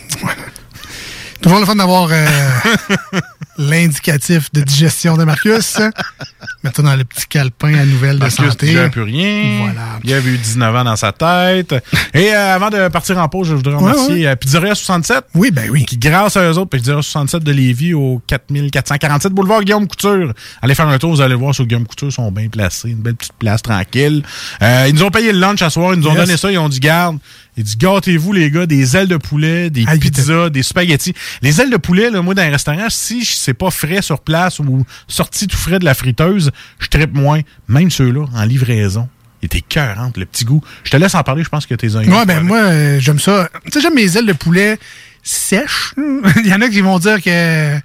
Toujours 1.40 1.60
le 1.60 1.66
fun 1.66 1.76
d'avoir 1.76 2.08
euh, 2.10 2.26
l'indicatif 3.68 4.52
de 4.52 4.60
digestion 4.60 5.16
de 5.16 5.24
Marcus. 5.24 5.78
Mettons 6.64 6.82
dans 6.82 6.96
le 6.96 7.04
petit 7.04 7.26
calepin 7.26 7.74
à 7.74 7.84
nouvelles 7.84 8.16
de 8.16 8.20
Marcus 8.20 8.50
santé. 8.50 8.66
digère 8.66 8.90
plus 8.90 9.02
rien. 9.02 9.58
Voilà. 9.62 9.98
Il 10.04 10.12
avait 10.12 10.30
eu 10.30 10.38
19 10.38 10.76
ans 10.76 10.84
dans 10.84 10.96
sa 10.96 11.12
tête. 11.12 11.74
Et 12.14 12.34
euh, 12.34 12.54
avant 12.54 12.70
de 12.70 12.88
partir 12.88 13.18
en 13.18 13.28
pause, 13.28 13.48
je 13.48 13.54
voudrais 13.54 13.74
remercier 13.74 14.28
euh, 14.28 14.36
Pizzeria 14.36 14.74
67. 14.74 15.24
Oui, 15.34 15.50
ben 15.50 15.68
oui. 15.70 15.84
Qui, 15.84 15.98
grâce 15.98 16.36
à 16.36 16.42
eux 16.42 16.58
autres, 16.58 16.70
Pizzeria 16.70 17.02
67 17.02 17.42
de 17.42 17.52
Lévis 17.52 17.94
au 17.94 18.20
4447 18.26 19.32
boulevard 19.32 19.62
Guillaume 19.62 19.86
Couture. 19.86 20.32
Allez 20.60 20.74
faire 20.74 20.88
un 20.88 20.98
tour, 20.98 21.10
vous 21.10 21.20
allez 21.20 21.34
voir 21.34 21.54
sur 21.54 21.66
Guillaume 21.66 21.86
Couture, 21.86 22.08
ils 22.08 22.12
sont 22.12 22.30
bien 22.30 22.48
placés. 22.48 22.90
Une 22.90 23.02
belle 23.02 23.16
petite 23.16 23.34
place 23.38 23.62
tranquille. 23.62 24.22
Euh, 24.62 24.86
ils 24.88 24.94
nous 24.94 25.02
ont 25.02 25.10
payé 25.10 25.32
le 25.32 25.38
lunch 25.38 25.62
à 25.62 25.70
soir, 25.70 25.94
ils 25.94 26.00
nous 26.00 26.08
ont 26.08 26.14
donné 26.14 26.36
ça, 26.36 26.50
ils 26.50 26.58
ont 26.58 26.68
dit 26.68 26.80
garde. 26.80 27.18
Ils 27.56 27.64
disent 27.64 27.76
gâtez-vous 27.76 28.32
les 28.32 28.50
gars, 28.50 28.64
des 28.66 28.96
ailes 28.96 29.08
de 29.08 29.18
poulet, 29.18 29.68
des 29.68 29.84
Ah, 29.86 29.94
il 29.94 30.00
pizzas, 30.00 30.48
des 30.48 30.62
spaghettis. 30.62 31.12
Les 31.42 31.60
ailes 31.60 31.70
de 31.70 31.76
poulet, 31.76 32.10
là, 32.10 32.22
moi 32.22 32.34
dans 32.34 32.42
un 32.42 32.50
restaurant, 32.50 32.86
si 32.88 33.24
c'est 33.26 33.52
pas 33.54 33.70
frais 33.70 34.00
sur 34.00 34.20
place 34.20 34.58
ou 34.58 34.84
sorti 35.06 35.46
tout 35.46 35.58
frais 35.58 35.78
de 35.78 35.84
la 35.84 35.94
friteuse, 35.94 36.50
je 36.78 36.86
trippe 36.88 37.12
moins. 37.14 37.40
Même 37.68 37.90
ceux-là, 37.90 38.24
en 38.34 38.44
livraison. 38.44 39.08
Ils 39.42 39.46
étaient 39.46 39.60
cœurantes, 39.60 40.16
le 40.16 40.24
petit 40.24 40.44
goût. 40.44 40.62
Je 40.84 40.90
te 40.90 40.96
laisse 40.96 41.14
en 41.14 41.22
parler, 41.24 41.42
je 41.44 41.48
pense 41.48 41.66
que 41.66 41.74
t'es 41.74 41.94
un 41.96 42.04
Ouais, 42.04 42.24
ben 42.24 42.40
moi, 42.42 42.58
euh, 42.58 43.00
j'aime 43.00 43.18
ça. 43.18 43.50
Tu 43.66 43.72
sais, 43.72 43.80
j'aime 43.80 43.94
mes 43.94 44.16
ailes 44.16 44.26
de 44.26 44.32
poulet 44.32 44.78
sèches. 45.22 45.94
Il 46.44 46.46
y 46.46 46.54
en 46.54 46.60
a 46.60 46.68
qui 46.68 46.80
vont 46.80 46.98
dire 46.98 47.16
que 47.22 47.76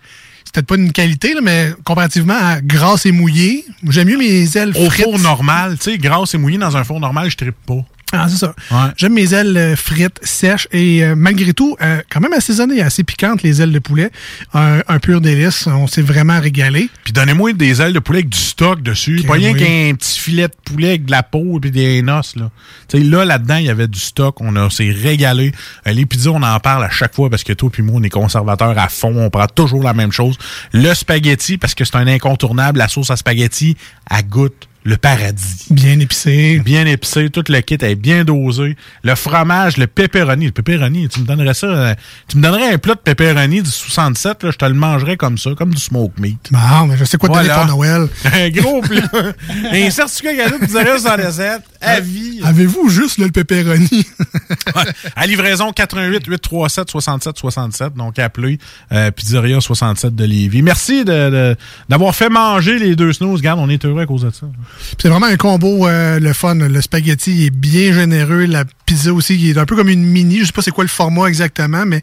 c'est 0.45 0.53
peut-être 0.53 0.67
pas 0.67 0.75
une 0.75 0.91
qualité, 0.93 1.33
là, 1.33 1.41
mais 1.43 1.71
comparativement 1.83 2.38
à 2.39 2.62
grasse 2.62 3.05
et 3.05 3.12
mouillée, 3.12 3.65
j'aime 3.89 4.07
mieux 4.07 4.17
mes 4.17 4.55
ailes 4.57 4.71
Au 4.77 4.89
frites. 4.89 5.03
four 5.03 5.19
normal, 5.19 5.77
tu 5.77 5.91
sais, 5.91 5.97
grasse 5.97 6.36
et 6.36 6.38
mouillé 6.38 6.57
dans 6.57 6.77
un 6.77 6.83
four 6.86 7.00
normal, 7.01 7.29
je 7.29 7.36
trippe 7.36 7.57
pas. 7.65 7.83
Ah, 8.14 8.28
c'est 8.30 8.38
ça. 8.38 8.56
Ouais. 8.72 8.92
J'aime 8.96 9.14
mes 9.14 9.34
ailes 9.34 9.58
euh, 9.58 9.76
frites, 9.76 10.18
sèches 10.24 10.68
et 10.72 11.04
euh, 11.04 11.14
malgré 11.16 11.54
tout, 11.54 11.76
euh, 11.82 12.02
quand 12.10 12.22
même 12.22 12.32
assaisonnées, 12.32 12.82
assez 12.82 13.04
piquantes, 13.04 13.44
les 13.44 13.62
ailes 13.62 13.74
de 13.74 13.80
poulet. 13.80 14.12
Un, 14.54 14.80
un 14.88 15.00
pur 15.00 15.20
délice. 15.20 15.68
On 15.68 15.88
s'est 15.88 16.02
vraiment 16.02 16.40
régalé. 16.40 16.90
Puis 17.04 17.12
donnez-moi 17.12 17.52
des 17.54 17.82
ailes 17.82 17.92
de 17.92 18.00
poulet 18.00 18.20
avec 18.20 18.30
du 18.30 18.38
stock 18.38 18.82
dessus. 18.82 19.24
Pas 19.28 19.34
rien 19.34 19.52
oui. 19.52 19.60
qu'un 19.60 19.96
petit 19.96 20.20
filet 20.20 20.48
de 20.48 20.54
poulet 20.64 20.88
avec 20.90 21.06
de 21.06 21.12
la 21.12 21.22
peau 21.24 21.60
et 21.64 21.70
des 21.70 22.02
os. 22.08 22.36
Là, 22.38 22.50
Tu 22.88 22.98
sais, 22.98 23.04
là, 23.04 23.26
là-dedans, 23.26 23.58
il 23.58 23.66
y 23.66 23.70
avait 23.70 23.90
du 23.90 24.00
stock. 24.00 24.40
On 24.40 24.56
a- 24.56 24.70
s'est 24.70 24.90
régalé. 24.92 25.52
Les 25.86 26.06
pizzas, 26.06 26.30
on 26.32 26.44
en 26.44 26.60
parle 26.62 26.86
à 26.86 26.90
chaque 26.90 27.14
fois 27.14 27.30
parce 27.30 27.44
que 27.44 27.52
toi 27.54 27.70
puis 27.70 27.84
moi, 27.84 27.96
on 28.00 28.04
est 28.04 28.10
conservateurs 28.10 28.78
à 28.80 28.88
fond. 28.88 29.14
On 29.18 29.30
prend 29.30 29.48
toujours 29.48 29.84
la 29.84 29.94
même 29.94 30.14
chose. 30.14 30.38
Le 30.72 30.94
spaghetti, 30.94 31.58
parce 31.58 31.76
que 31.76 31.84
c'est 31.84 31.96
un 31.98 32.08
incontournable. 32.08 32.80
La 32.80 32.88
sauce 32.88 33.12
à 33.12 33.18
spaghetti, 33.18 33.76
à 34.10 34.22
goûte 34.24 34.68
le 34.88 34.96
paradis. 34.96 35.65
Bien 35.70 36.00
épicé. 36.00 36.62
Bien 36.63 36.86
épicé, 36.86 37.29
tout 37.29 37.44
le 37.50 37.60
kit 37.60 37.77
est 37.82 37.96
bien 37.96 38.24
dosé. 38.24 38.77
Le 39.03 39.15
fromage, 39.15 39.75
le 39.75 39.86
pepperoni, 39.86 40.46
le 40.46 40.51
pepperoni, 40.53 41.10
tu 41.10 41.20
me 41.20 41.25
donnerais 41.25 41.53
ça, 41.53 41.67
euh, 41.67 41.94
tu 42.29 42.38
me 42.38 42.44
donnerais 42.44 42.74
un 42.74 42.77
plat 42.77 42.96
de 42.96 43.00
pepperoni 43.01 43.62
du 43.62 43.70
67, 43.70 44.44
là, 44.44 44.51
je 44.51 44.56
te 44.58 44.63
le 44.63 44.74
mangerais 44.74 45.17
comme 45.17 45.38
ça, 45.38 45.50
comme 45.58 45.74
du 45.74 45.82
smoke 45.82 46.13
meat. 46.22 46.39
Bon, 46.51 46.88
mais 46.88 46.96
je 46.96 47.03
sais 47.03 47.17
quoi 47.17 47.27
te 47.27 47.34
donner 47.34 47.48
Voilà. 47.50 47.65
pour 47.67 47.75
Noël. 47.77 48.08
Un 48.34 48.50
gros 48.50 48.82
plat. 48.82 49.34
un 49.74 49.89
certificat 49.89 50.36
cadeau 50.38 50.58
de 50.58 50.65
pizzeria 50.65 50.98
67 50.98 51.62
à 51.88 52.00
vie. 52.00 52.39
Avez-vous 52.44 52.89
juste 52.89 53.17
là, 53.17 53.25
le 53.25 53.32
pepperoni? 53.32 54.06
Ouais. 54.75 54.84
À 55.15 55.25
livraison 55.25 55.72
88 55.72 56.25
837 56.27 56.89
67 56.91 57.38
67. 57.38 57.94
Donc 57.96 58.20
appelez 58.20 58.60
euh, 58.91 59.12
Pizzeria 59.12 59.62
67 59.62 60.13
de 60.13 60.24
Lévis. 60.25 60.62
Merci 60.62 61.06
de- 61.06 61.29
de- 61.29 61.56
d'avoir 61.89 62.13
fait 62.15 62.29
manger 62.29 62.77
les 62.77 62.96
deux 62.96 63.13
snooze. 63.13 63.39
Regarde, 63.39 63.60
on 63.62 63.70
est 63.70 63.84
heureux 63.86 64.01
à 64.01 64.06
cause 64.06 64.24
de 64.24 64.29
ça. 64.29 64.48
C'est 65.01 65.08
vraiment 65.08 65.27
un 65.27 65.38
combo, 65.38 65.88
euh, 65.88 66.20
le 66.20 66.34
fun. 66.34 66.56
Le 66.56 66.82
spaghetti 66.82 67.46
est 67.46 67.50
bien 67.50 67.94
généreux. 67.94 68.46
La 68.46 68.65
pizza 68.88 69.13
aussi, 69.13 69.38
qui 69.38 69.51
est 69.51 69.58
un 69.58 69.65
peu 69.65 69.75
comme 69.75 69.89
une 69.89 70.03
mini. 70.03 70.39
Je 70.39 70.46
sais 70.46 70.51
pas 70.53 70.62
c'est 70.62 70.72
quoi 70.72 70.84
le 70.86 70.89
format 70.89 71.27
exactement, 71.27 71.86
mais 71.86 72.01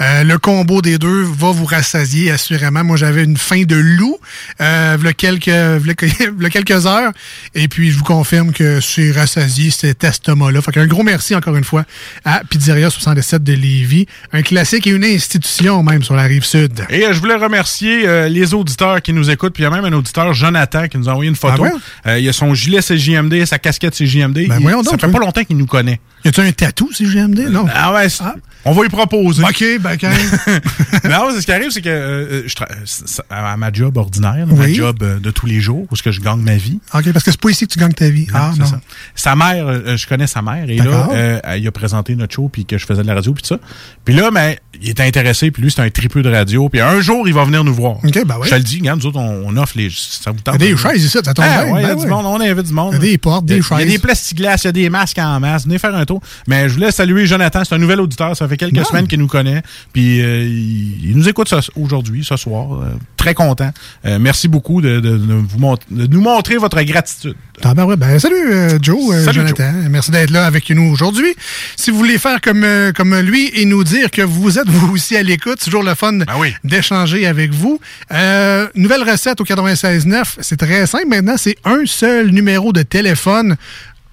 euh, 0.00 0.24
le 0.24 0.36
combo 0.36 0.82
des 0.82 0.98
deux 0.98 1.22
va 1.22 1.52
vous 1.52 1.64
rassasier 1.64 2.30
assurément. 2.32 2.82
Moi, 2.84 2.96
j'avais 2.96 3.22
une 3.24 3.36
faim 3.36 3.62
de 3.62 3.76
loup 3.76 4.18
euh, 4.60 4.96
v'là 5.00 5.12
quelques, 5.12 5.44
quelques 6.50 6.86
heures. 6.86 7.12
Et 7.54 7.68
puis, 7.68 7.90
je 7.92 7.96
vous 7.98 8.04
confirme 8.04 8.52
que 8.52 8.80
c'est 8.80 9.12
rassasié 9.12 9.70
cet 9.70 10.02
estomac-là. 10.04 10.60
Fait 10.60 10.72
qu'un 10.72 10.86
gros 10.86 11.04
merci 11.04 11.34
encore 11.36 11.56
une 11.56 11.64
fois 11.64 11.84
à 12.24 12.42
Pizzeria 12.50 12.90
67 12.90 13.42
de 13.44 13.52
Lévis. 13.52 14.06
Un 14.32 14.42
classique 14.42 14.86
et 14.88 14.90
une 14.90 15.04
institution 15.04 15.82
même 15.84 16.02
sur 16.02 16.16
la 16.16 16.24
rive 16.24 16.44
sud. 16.44 16.84
Et 16.90 17.04
euh, 17.04 17.12
je 17.12 17.20
voulais 17.20 17.36
remercier 17.36 18.08
euh, 18.08 18.28
les 18.28 18.54
auditeurs 18.54 19.00
qui 19.02 19.12
nous 19.12 19.30
écoutent. 19.30 19.54
Puis 19.54 19.62
il 19.62 19.66
y 19.66 19.68
a 19.68 19.70
même 19.70 19.84
un 19.84 19.92
auditeur, 19.96 20.34
Jonathan, 20.34 20.88
qui 20.88 20.98
nous 20.98 21.08
a 21.08 21.12
envoyé 21.12 21.30
une 21.30 21.36
photo. 21.36 21.54
Ah 21.58 21.62
ouais? 21.62 21.70
Euh, 22.08 22.18
il 22.18 22.28
a 22.28 22.32
son 22.32 22.52
gilet 22.54 22.80
CJMD, 22.80 23.44
sa 23.44 23.60
casquette 23.60 23.94
CJMD. 23.94 24.48
Ben 24.48 24.58
Il- 24.60 24.68
ça 24.68 24.82
donc, 24.82 25.00
fait 25.00 25.06
oui. 25.06 25.12
pas 25.12 25.18
longtemps 25.20 25.44
qu'il 25.44 25.56
nous 25.56 25.66
connaît. 25.66 26.00
Y 26.24 26.28
a-tu 26.28 26.40
un 26.40 26.52
tatou, 26.52 26.90
si 26.92 27.04
GMD? 27.06 27.48
Non. 27.50 27.66
Ah 27.72 27.92
ouais, 27.92 28.08
c'est- 28.08 28.24
on 28.64 28.72
va 28.72 28.82
lui 28.82 28.88
proposer. 28.88 29.42
OK, 29.42 29.64
ben, 29.80 29.96
quand 30.00 30.10
non, 31.08 31.28
c'est 31.34 31.40
ce 31.40 31.46
qui 31.46 31.52
arrive, 31.52 31.70
c'est 31.70 31.82
que 31.82 31.88
euh, 31.88 32.48
je 32.48 32.54
tra- 32.54 32.68
c'est- 32.84 33.22
à 33.30 33.56
ma 33.56 33.72
job 33.72 33.96
ordinaire, 33.96 34.46
ma 34.46 34.54
Oui. 34.54 34.74
job 34.74 35.02
euh, 35.02 35.18
de 35.18 35.30
tous 35.30 35.46
les 35.46 35.60
jours, 35.60 35.86
où 35.90 35.94
est-ce 35.94 36.02
que 36.02 36.12
je 36.12 36.20
gagne 36.20 36.40
ma 36.40 36.56
vie. 36.56 36.78
OK, 36.94 37.12
parce 37.12 37.24
que 37.24 37.30
c'est 37.30 37.40
pas 37.40 37.50
ici 37.50 37.66
que 37.66 37.72
tu 37.72 37.78
gagnes 37.78 37.92
ta 37.92 38.08
vie. 38.08 38.26
Non, 38.32 38.34
ah, 38.34 38.52
non. 38.58 38.66
ça. 38.66 38.80
Sa 39.14 39.36
mère, 39.36 39.66
euh, 39.66 39.96
je 39.96 40.06
connais 40.06 40.26
sa 40.26 40.42
mère, 40.42 40.68
et 40.68 40.76
là, 40.76 41.08
euh, 41.12 41.40
il 41.58 41.66
a 41.66 41.72
présenté 41.72 42.14
notre 42.16 42.34
show, 42.34 42.48
puis 42.52 42.64
que 42.64 42.78
je 42.78 42.86
faisais 42.86 43.02
de 43.02 43.06
la 43.06 43.14
radio, 43.14 43.32
puis 43.32 43.42
tout 43.42 43.48
ça. 43.48 43.58
Puis 44.04 44.14
là, 44.14 44.30
ben, 44.30 44.54
il 44.80 44.90
était 44.90 45.02
intéressé, 45.04 45.50
puis 45.50 45.62
lui, 45.62 45.70
c'est 45.70 45.82
un 45.82 45.90
tripeux 45.90 46.22
de 46.22 46.30
radio, 46.30 46.68
puis 46.68 46.80
un 46.80 47.00
jour, 47.00 47.26
il 47.28 47.34
va 47.34 47.44
venir 47.44 47.64
nous 47.64 47.74
voir. 47.74 47.96
OK, 48.04 48.24
ben 48.26 48.36
oui. 48.40 48.44
Je 48.46 48.50
te 48.50 48.54
le 48.56 48.62
dis, 48.62 48.78
regarde, 48.80 49.00
nous 49.00 49.06
autres, 49.06 49.18
on, 49.18 49.42
on 49.46 49.56
offre 49.56 49.74
les... 49.76 49.88
Ça 49.90 50.30
vous 50.30 50.40
tente? 50.40 50.56
Il 50.58 50.62
y 50.66 50.72
a 50.72 50.74
des 50.74 50.76
chaises 50.80 51.04
ici, 51.04 51.18
ça 51.22 51.34
tombe 51.34 51.44
Ah, 51.48 51.64
bien. 51.64 51.74
ouais, 51.74 51.80
il 51.80 51.86
y 51.86 51.90
a 51.90 51.94
Ben 51.94 52.00
du 52.02 52.06
monde, 52.08 52.26
on 52.26 52.40
invite 52.40 52.66
du 52.66 52.72
monde. 52.72 52.94
Il 52.94 53.04
y 53.04 53.08
a 53.08 53.10
des 53.12 53.18
portes, 53.18 53.44
des 53.44 53.54
y 53.54 53.56
a- 53.56 53.60
Il 53.60 53.62
y 53.62 53.74
a 53.74 53.78
chaises. 53.78 53.88
des 53.92 53.98
plexiglas, 53.98 54.56
il 54.62 54.64
y 54.64 54.68
a 54.68 54.72
des 54.72 54.90
masques 54.90 55.18
en 55.18 55.38
masse. 55.40 55.64
Venez 55.64 55.78
faire 55.78 55.94
un 55.94 56.04
tour. 56.04 56.20
Mais 56.48 56.68
je 56.68 56.74
voulais 56.74 56.90
saluer 56.90 57.26
Jonathan, 57.26 57.62
c'est 57.64 57.74
un 57.74 57.78
nouvel 57.78 58.00
auditeur, 58.00 58.36
ça 58.36 58.48
fait 58.48 58.53
quelques 58.56 58.84
semaines 58.86 59.06
qu'il 59.06 59.18
nous 59.18 59.26
connaît. 59.28 59.62
Puis 59.92 60.20
euh, 60.22 60.42
il, 60.44 61.10
il 61.10 61.16
nous 61.16 61.28
écoute 61.28 61.52
aujourd'hui, 61.76 62.24
ce 62.24 62.36
soir. 62.36 62.74
Euh, 62.82 62.86
très 63.16 63.32
content. 63.34 63.70
Euh, 64.04 64.18
merci 64.20 64.48
beaucoup 64.48 64.82
de, 64.82 65.00
de- 65.00 65.16
de 65.16 65.32
vous 65.34 65.58
mont- 65.58 65.78
de 65.90 66.06
nous 66.06 66.20
montrer 66.20 66.56
votre 66.58 66.80
gratitude. 66.82 67.34
Ah 67.62 67.72
ben 67.72 67.84
ouais, 67.86 67.96
ben 67.96 68.18
salut 68.18 68.36
Joe, 68.82 69.14
Salut, 69.24 69.36
Jonathan. 69.38 69.72
Merci 69.88 70.10
d'être 70.10 70.30
là 70.30 70.44
avec 70.44 70.68
nous 70.70 70.90
aujourd'hui. 70.92 71.34
Si 71.76 71.90
vous 71.90 71.96
voulez 71.96 72.18
faire 72.18 72.40
comme, 72.42 72.66
comme 72.94 73.18
lui 73.20 73.50
et 73.54 73.64
nous 73.64 73.82
dire 73.84 74.10
que 74.10 74.20
vous 74.22 74.58
êtes 74.58 74.68
vous 74.68 74.92
aussi 74.92 75.16
à 75.16 75.22
l'écoute, 75.22 75.56
c'est 75.60 75.66
toujours 75.66 75.84
le 75.84 75.94
fun 75.94 76.12
Ben 76.12 76.26
oui. 76.38 76.52
d'échanger 76.64 77.26
avec 77.26 77.52
vous. 77.52 77.80
Nouvelle 78.74 79.08
recette 79.08 79.40
au 79.40 79.44
96.9, 79.44 80.24
c'est 80.40 80.56
très 80.58 80.86
simple 80.86 81.06
maintenant, 81.08 81.36
c'est 81.38 81.56
un 81.64 81.82
seul 81.86 82.30
numéro 82.30 82.72
de 82.72 82.82
téléphone. 82.82 83.56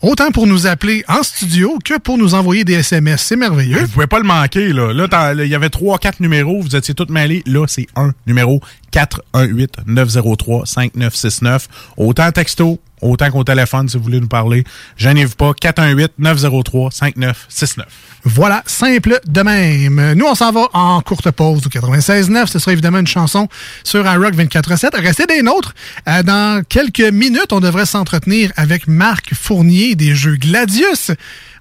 Autant 0.01 0.31
pour 0.31 0.47
nous 0.47 0.65
appeler 0.65 1.03
en 1.07 1.21
studio 1.21 1.77
que 1.85 1.99
pour 1.99 2.17
nous 2.17 2.33
envoyer 2.33 2.63
des 2.63 2.73
SMS. 2.73 3.21
C'est 3.21 3.35
merveilleux. 3.35 3.81
Vous 3.81 3.87
pouvez 3.87 4.07
pas 4.07 4.17
le 4.17 4.25
manquer, 4.25 4.73
là. 4.73 4.93
Là, 4.93 5.33
il 5.43 5.47
y 5.47 5.53
avait 5.53 5.69
trois, 5.69 5.99
quatre 5.99 6.19
numéros, 6.21 6.59
vous 6.59 6.75
étiez 6.75 6.95
tous 6.95 7.05
mêlés. 7.09 7.43
Là, 7.45 7.67
c'est 7.67 7.85
un 7.95 8.11
numéro 8.25 8.61
418-903-5969. 8.91 11.67
Autant 11.97 12.32
texto, 12.32 12.80
autant 13.01 13.32
qu'au 13.32 13.43
téléphone, 13.43 13.89
si 13.89 13.97
vous 13.97 14.04
voulez 14.04 14.19
nous 14.19 14.27
parler. 14.27 14.63
Gênez-vous 14.97 15.34
pas. 15.36 15.51
418-903-5969. 15.51 17.84
Voilà, 18.23 18.62
simple 18.67 19.19
de 19.25 19.41
même. 19.41 20.13
Nous, 20.13 20.25
on 20.25 20.36
s'en 20.36 20.51
va 20.51 20.67
en 20.73 21.01
courte 21.01 21.32
pause 21.32 21.65
au 21.65 21.69
96.9. 21.69 22.45
Ce 22.47 22.60
sera 22.60 22.73
évidemment 22.73 22.99
une 22.99 23.08
chanson 23.08 23.47
sur 23.84 24.06
iRock 24.06 24.36
24.7. 24.36 25.01
Restez 25.01 25.25
des 25.25 25.41
nôtres. 25.41 25.73
Euh, 26.08 26.21
dans 26.23 26.63
quelques 26.67 26.99
minutes, 26.99 27.51
on 27.51 27.60
devrait 27.60 27.88
s'entretenir 27.88 28.51
avec 28.56 28.88
Marc 28.88 29.34
Fournier 29.34 29.95
des 29.95 30.13
Jeux 30.13 30.36
Gladius. 30.36 31.10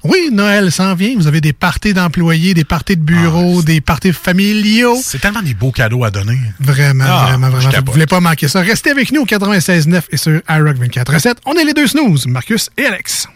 Oui, 0.02 0.30
Noël 0.32 0.72
s'en 0.72 0.94
vient. 0.94 1.14
Vous 1.16 1.26
avez 1.26 1.40
des 1.42 1.52
parties 1.52 1.92
d'employés, 1.92 2.54
des 2.54 2.64
parties 2.64 2.96
de 2.96 3.02
bureau, 3.02 3.62
des 3.62 3.80
parties 3.82 4.12
familiaux. 4.14 4.98
C'est 5.02 5.20
tellement 5.20 5.42
des 5.42 5.52
beaux 5.54 5.72
cadeaux 5.72 6.04
à 6.04 6.10
donner. 6.10 6.38
Vraiment, 6.58 7.04
Ah, 7.06 7.26
vraiment, 7.28 7.48
je 7.60 7.66
vraiment. 7.68 7.84
Vous 7.86 7.92
voulez 7.92 8.06
pas 8.06 8.20
manquer 8.20 8.48
ça? 8.48 8.60
Restez 8.62 8.90
avec 8.90 9.12
nous 9.12 9.22
au 9.22 9.26
96.9 9.26 10.02
et 10.10 10.16
sur 10.16 10.40
iRock 10.48 10.76
24.7. 10.78 11.34
On 11.44 11.54
est 11.54 11.64
les 11.64 11.74
deux 11.74 11.86
snooze, 11.86 12.26
Marcus 12.26 12.70
et 12.78 12.86
Alex. 12.86 13.28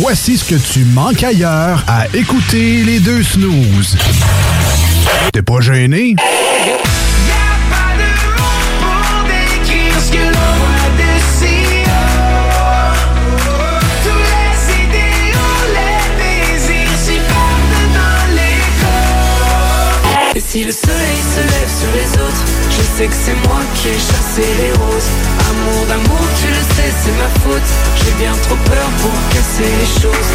Voici 0.00 0.38
ce 0.38 0.44
que 0.44 0.54
tu 0.54 0.84
manques 0.86 1.22
ailleurs 1.22 1.84
à 1.86 2.06
écouter 2.14 2.82
les 2.84 2.98
deux 3.00 3.22
snooze. 3.22 3.96
T'es 5.34 5.42
pas 5.42 5.60
gêné? 5.60 6.16
Si 20.52 20.64
le 20.64 20.72
soleil 20.72 21.20
se 21.34 21.40
lève 21.40 21.72
sur 21.80 21.90
les 21.96 22.10
autres, 22.20 22.44
je 22.68 22.82
sais 22.94 23.06
que 23.06 23.14
c'est 23.24 23.48
moi 23.48 23.60
qui 23.74 23.88
ai 23.88 23.94
chassé 23.94 24.44
les 24.60 24.72
roses. 24.72 25.10
Amour 25.48 25.86
d'amour, 25.88 26.24
tu 26.38 26.46
le 26.46 26.62
sais, 26.74 26.92
c'est 27.02 27.16
ma 27.22 27.30
faute. 27.40 27.70
J'ai 27.96 28.12
bien 28.22 28.34
trop 28.42 28.56
peur 28.56 28.86
pour 29.00 29.12
casser 29.32 29.70
les 29.80 29.90
choses. 30.02 30.30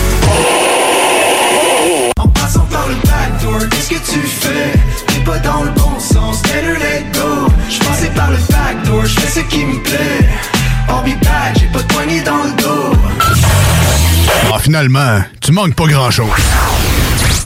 En 2.18 2.28
passant 2.30 2.66
par 2.72 2.88
le 2.88 2.96
backdoor, 2.96 3.70
qu'est-ce 3.70 3.90
que 3.90 4.12
tu 4.12 4.20
fais? 4.28 4.74
T'es 5.06 5.20
pas 5.20 5.38
dans 5.38 5.62
le 5.62 5.70
bon 5.70 6.00
sens, 6.00 6.42
better 6.42 6.80
let 6.80 7.06
go. 7.14 7.48
J'passais 7.70 8.10
par 8.16 8.32
le 8.32 8.38
backdoor, 8.50 9.06
j'fais 9.06 9.40
ce 9.40 9.46
qui 9.46 9.66
me 9.66 9.84
plaît. 9.84 10.28
Orbi 10.90 11.14
bag, 11.14 11.60
j'ai 11.60 11.68
pas 11.68 11.84
de 11.84 11.94
poignée 11.94 12.22
dans 12.22 12.42
le 12.44 12.54
dos. 12.64 12.94
Ah, 14.52 14.58
finalement, 14.60 15.22
tu 15.42 15.52
manques 15.52 15.76
pas 15.76 15.86
grand-chose. 15.86 16.26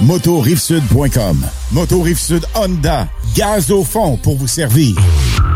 motorivesud.com. 0.00 1.44
Moto 1.72 2.02
Rive-Sud 2.02 2.44
Honda, 2.54 3.08
gaz 3.34 3.70
au 3.70 3.84
fond 3.84 4.16
pour 4.16 4.36
vous 4.36 4.46
servir. 4.46 4.96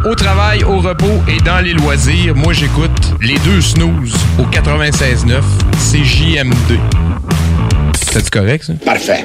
Au 0.04 0.14
travail, 0.14 0.62
au 0.64 0.78
repos 0.80 1.22
et 1.28 1.38
dans 1.42 1.60
les 1.64 1.72
loisirs, 1.72 2.34
moi 2.34 2.52
j'écoute 2.52 3.12
les 3.20 3.38
deux 3.40 3.60
snooze 3.60 4.14
au 4.38 4.44
96.9 4.44 5.40
CJMD. 5.78 6.78
C'est 8.12 8.30
correct 8.30 8.64
ça? 8.64 8.74
Parfait. 8.84 9.24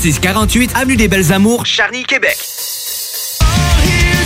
3648 0.00 0.72
Avenue 0.76 0.96
des 0.96 1.08
Belles 1.08 1.30
Amours, 1.30 1.66
Charny, 1.66 2.04
Québec. 2.04 2.38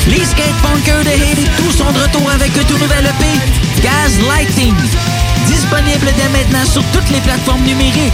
Les 0.07 0.25
skatepunkers 0.25 1.03
de 1.03 1.09
Haiti, 1.09 1.49
tous 1.57 1.73
sont 1.73 1.91
de 1.91 1.99
retour 1.99 2.31
avec 2.31 2.57
un 2.57 2.63
tout 2.63 2.79
nouvel 2.79 3.05
EP, 3.05 3.83
Gaz 3.83 4.21
Lighting. 4.29 4.73
Disponible 5.49 6.07
dès 6.17 6.29
maintenant 6.29 6.65
sur 6.65 6.85
toutes 6.93 7.11
les 7.11 7.21
plateformes 7.23 7.65
numériques. 7.65 8.13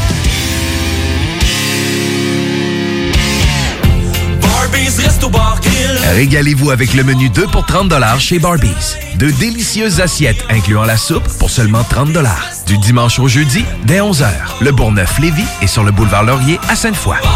Régalez-vous 6.15 6.71
avec 6.71 6.95
le 6.95 7.05
menu 7.05 7.29
2 7.29 7.47
pour 7.49 7.67
30 7.67 7.93
chez 8.19 8.39
Barbies. 8.39 8.97
De 9.17 9.31
délicieuses 9.31 10.01
assiettes 10.01 10.43
incluant 10.49 10.85
la 10.85 10.97
soupe 10.97 11.29
pour 11.39 11.51
seulement 11.51 11.85
30 11.85 12.09
Du 12.67 12.79
dimanche 12.79 13.19
au 13.19 13.29
jeudi, 13.29 13.65
dès 13.85 14.01
11h. 14.01 14.29
Le 14.61 14.73
Bourgneuf-Lévis 14.73 15.45
est 15.61 15.67
sur 15.67 15.85
le 15.85 15.93
boulevard 15.93 16.25
Laurier 16.25 16.59
à 16.69 16.77
Sainte-Foy. 16.77 17.17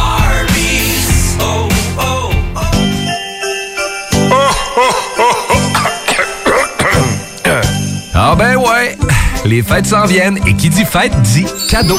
Ah 8.16 8.36
ben 8.36 8.56
ouais, 8.56 8.96
les 9.44 9.60
fêtes 9.62 9.86
s'en 9.86 10.06
viennent 10.06 10.38
et 10.46 10.54
qui 10.54 10.68
dit 10.68 10.84
fête 10.84 11.20
dit 11.22 11.44
cadeau. 11.68 11.98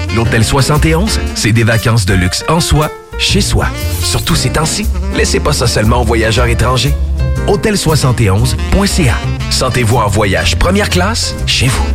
L'Hôtel 0.15 0.43
71, 0.43 1.19
c'est 1.35 1.53
des 1.53 1.63
vacances 1.63 2.05
de 2.05 2.13
luxe 2.13 2.43
en 2.49 2.59
soi, 2.59 2.91
chez 3.17 3.39
soi. 3.39 3.67
Surtout 4.03 4.35
ces 4.35 4.49
temps-ci, 4.49 4.85
laissez 5.15 5.39
pas 5.39 5.53
ça 5.53 5.67
seulement 5.67 6.01
aux 6.01 6.05
voyageurs 6.05 6.47
étrangers. 6.47 6.93
Hôtel71.ca. 7.47 9.15
Sentez-vous 9.49 9.97
en 9.97 10.07
voyage 10.07 10.57
première 10.57 10.89
classe 10.89 11.33
chez 11.47 11.67
vous. 11.67 11.85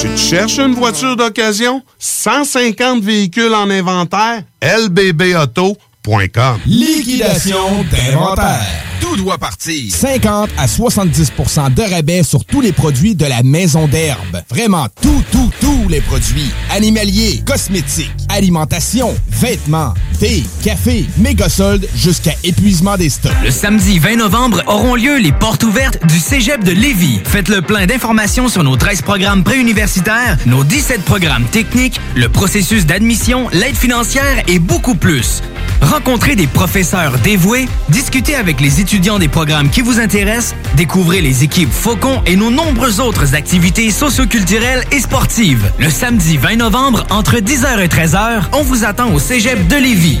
Tu 0.00 0.08
te 0.08 0.18
cherches 0.18 0.58
une 0.58 0.74
voiture 0.74 1.16
d'occasion? 1.16 1.82
150 1.98 3.02
véhicules 3.02 3.54
en 3.54 3.68
inventaire? 3.70 4.42
lbbauto.com 4.62 6.58
Liquidation 6.66 7.84
d'inventaire. 7.90 8.93
Tout 9.04 9.16
doit 9.16 9.36
partir. 9.36 9.92
50 9.94 10.48
à 10.56 10.64
70% 10.64 11.74
de 11.74 11.82
rabais 11.82 12.22
sur 12.22 12.42
tous 12.46 12.62
les 12.62 12.72
produits 12.72 13.14
de 13.14 13.26
la 13.26 13.42
maison 13.42 13.86
d'herbe. 13.86 14.42
Vraiment 14.48 14.86
tout, 15.02 15.22
tout, 15.30 15.50
tous 15.60 15.88
les 15.90 16.00
produits. 16.00 16.50
Animaliers, 16.70 17.42
cosmétiques, 17.46 18.10
alimentation, 18.30 19.14
vêtements, 19.28 19.92
thé, 20.18 20.42
café, 20.62 21.04
méga 21.18 21.50
soldes 21.50 21.86
jusqu'à 21.94 22.32
épuisement 22.44 22.96
des 22.96 23.10
stocks. 23.10 23.32
Le 23.44 23.50
samedi 23.50 23.98
20 23.98 24.16
novembre 24.16 24.62
auront 24.66 24.94
lieu 24.94 25.18
les 25.18 25.32
portes 25.32 25.64
ouvertes 25.64 25.98
du 26.06 26.18
Cégep 26.18 26.64
de 26.64 26.72
Lévis. 26.72 27.20
Faites 27.24 27.50
le 27.50 27.60
plein 27.60 27.84
d'informations 27.84 28.48
sur 28.48 28.64
nos 28.64 28.76
13 28.76 29.02
programmes 29.02 29.44
préuniversitaires, 29.44 30.38
nos 30.46 30.64
17 30.64 31.02
programmes 31.02 31.44
techniques, 31.44 32.00
le 32.16 32.30
processus 32.30 32.86
d'admission, 32.86 33.50
l'aide 33.52 33.76
financière 33.76 34.42
et 34.48 34.58
beaucoup 34.58 34.94
plus. 34.94 35.42
Rencontrez 35.82 36.36
des 36.36 36.46
professeurs 36.46 37.18
dévoués, 37.18 37.68
discutez 37.90 38.36
avec 38.36 38.60
les 38.60 38.80
étudiants 38.80 38.93
des 38.94 39.28
programmes 39.28 39.70
qui 39.70 39.80
vous 39.80 39.98
intéressent, 39.98 40.54
découvrez 40.76 41.20
les 41.20 41.42
équipes 41.42 41.72
Faucon 41.72 42.22
et 42.26 42.36
nos 42.36 42.50
nombreuses 42.50 43.00
autres 43.00 43.34
activités 43.34 43.90
socioculturelles 43.90 44.84
et 44.92 45.00
sportives. 45.00 45.68
Le 45.78 45.90
samedi 45.90 46.36
20 46.36 46.56
novembre, 46.56 47.04
entre 47.10 47.36
10h 47.36 47.80
et 47.80 47.88
13h, 47.88 48.44
on 48.52 48.62
vous 48.62 48.84
attend 48.84 49.12
au 49.12 49.18
Cégep 49.18 49.66
de 49.66 49.76
Lévis. 49.76 50.20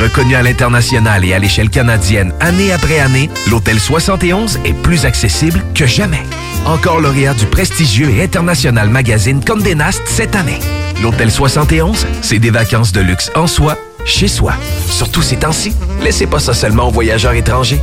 Reconnu 0.00 0.34
à 0.34 0.42
l'international 0.42 1.24
et 1.24 1.32
à 1.32 1.38
l'échelle 1.38 1.70
canadienne 1.70 2.34
année 2.40 2.70
après 2.70 2.98
année, 2.98 3.30
l'Hôtel 3.48 3.80
71 3.80 4.60
est 4.64 4.74
plus 4.74 5.06
accessible 5.06 5.62
que 5.74 5.86
jamais. 5.86 6.22
Encore 6.66 7.00
lauréat 7.00 7.32
du 7.32 7.46
prestigieux 7.46 8.10
et 8.10 8.22
international 8.22 8.90
magazine 8.90 9.42
Condé 9.42 9.74
Nast 9.74 10.02
cette 10.04 10.36
année. 10.36 10.58
L'Hôtel 11.02 11.30
71, 11.30 12.06
c'est 12.20 12.38
des 12.38 12.50
vacances 12.50 12.92
de 12.92 13.00
luxe 13.00 13.30
en 13.34 13.46
soi, 13.46 13.78
chez 14.04 14.28
soi. 14.28 14.52
Surtout 14.90 15.22
ces 15.22 15.36
temps-ci, 15.36 15.74
laissez 16.02 16.26
pas 16.26 16.40
ça 16.40 16.52
seulement 16.52 16.88
aux 16.88 16.92
voyageurs 16.92 17.32
étrangers. 17.32 17.80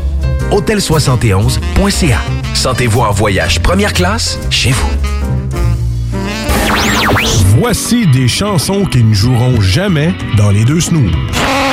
Hôtel71.ca. 0.51 2.19
Sentez-vous 2.53 3.01
en 3.01 3.11
voyage 3.11 3.59
première 3.59 3.93
classe 3.93 4.37
chez 4.51 4.71
vous. 4.71 4.89
Voici 7.57 8.05
des 8.07 8.27
chansons 8.27 8.85
qui 8.85 9.03
ne 9.03 9.13
joueront 9.13 9.61
jamais 9.61 10.13
dans 10.37 10.51
les 10.51 10.63
deux 10.63 10.79
snooze. 10.79 11.11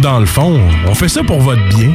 Dans 0.00 0.18
le 0.18 0.24
fond, 0.24 0.58
on 0.86 0.94
fait 0.94 1.08
ça 1.08 1.22
pour 1.22 1.40
votre 1.40 1.62
bien. 1.68 1.92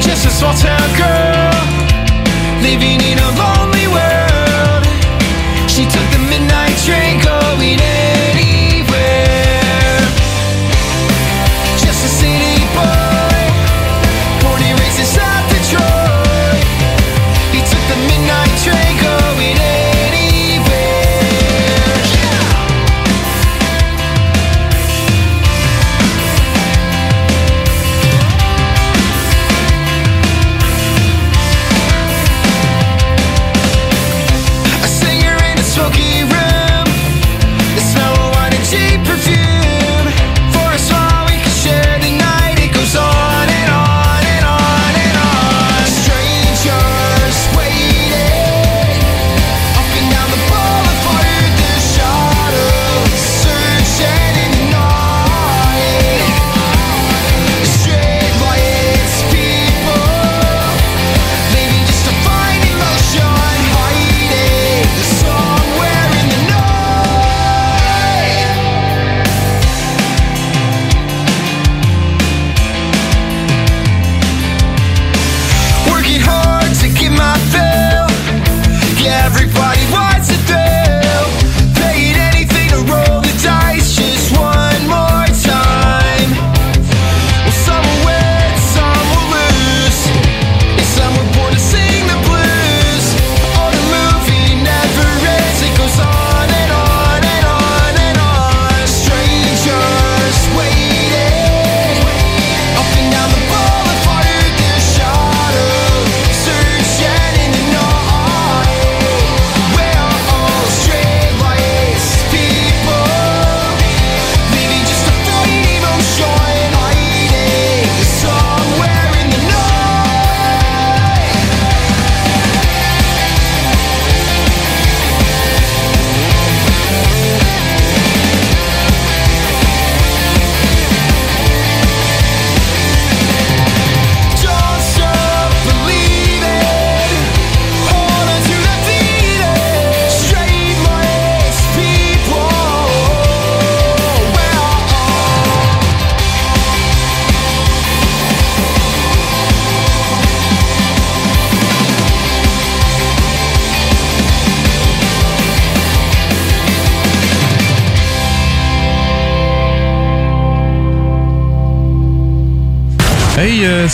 Just 0.00 0.42
a 0.42 0.79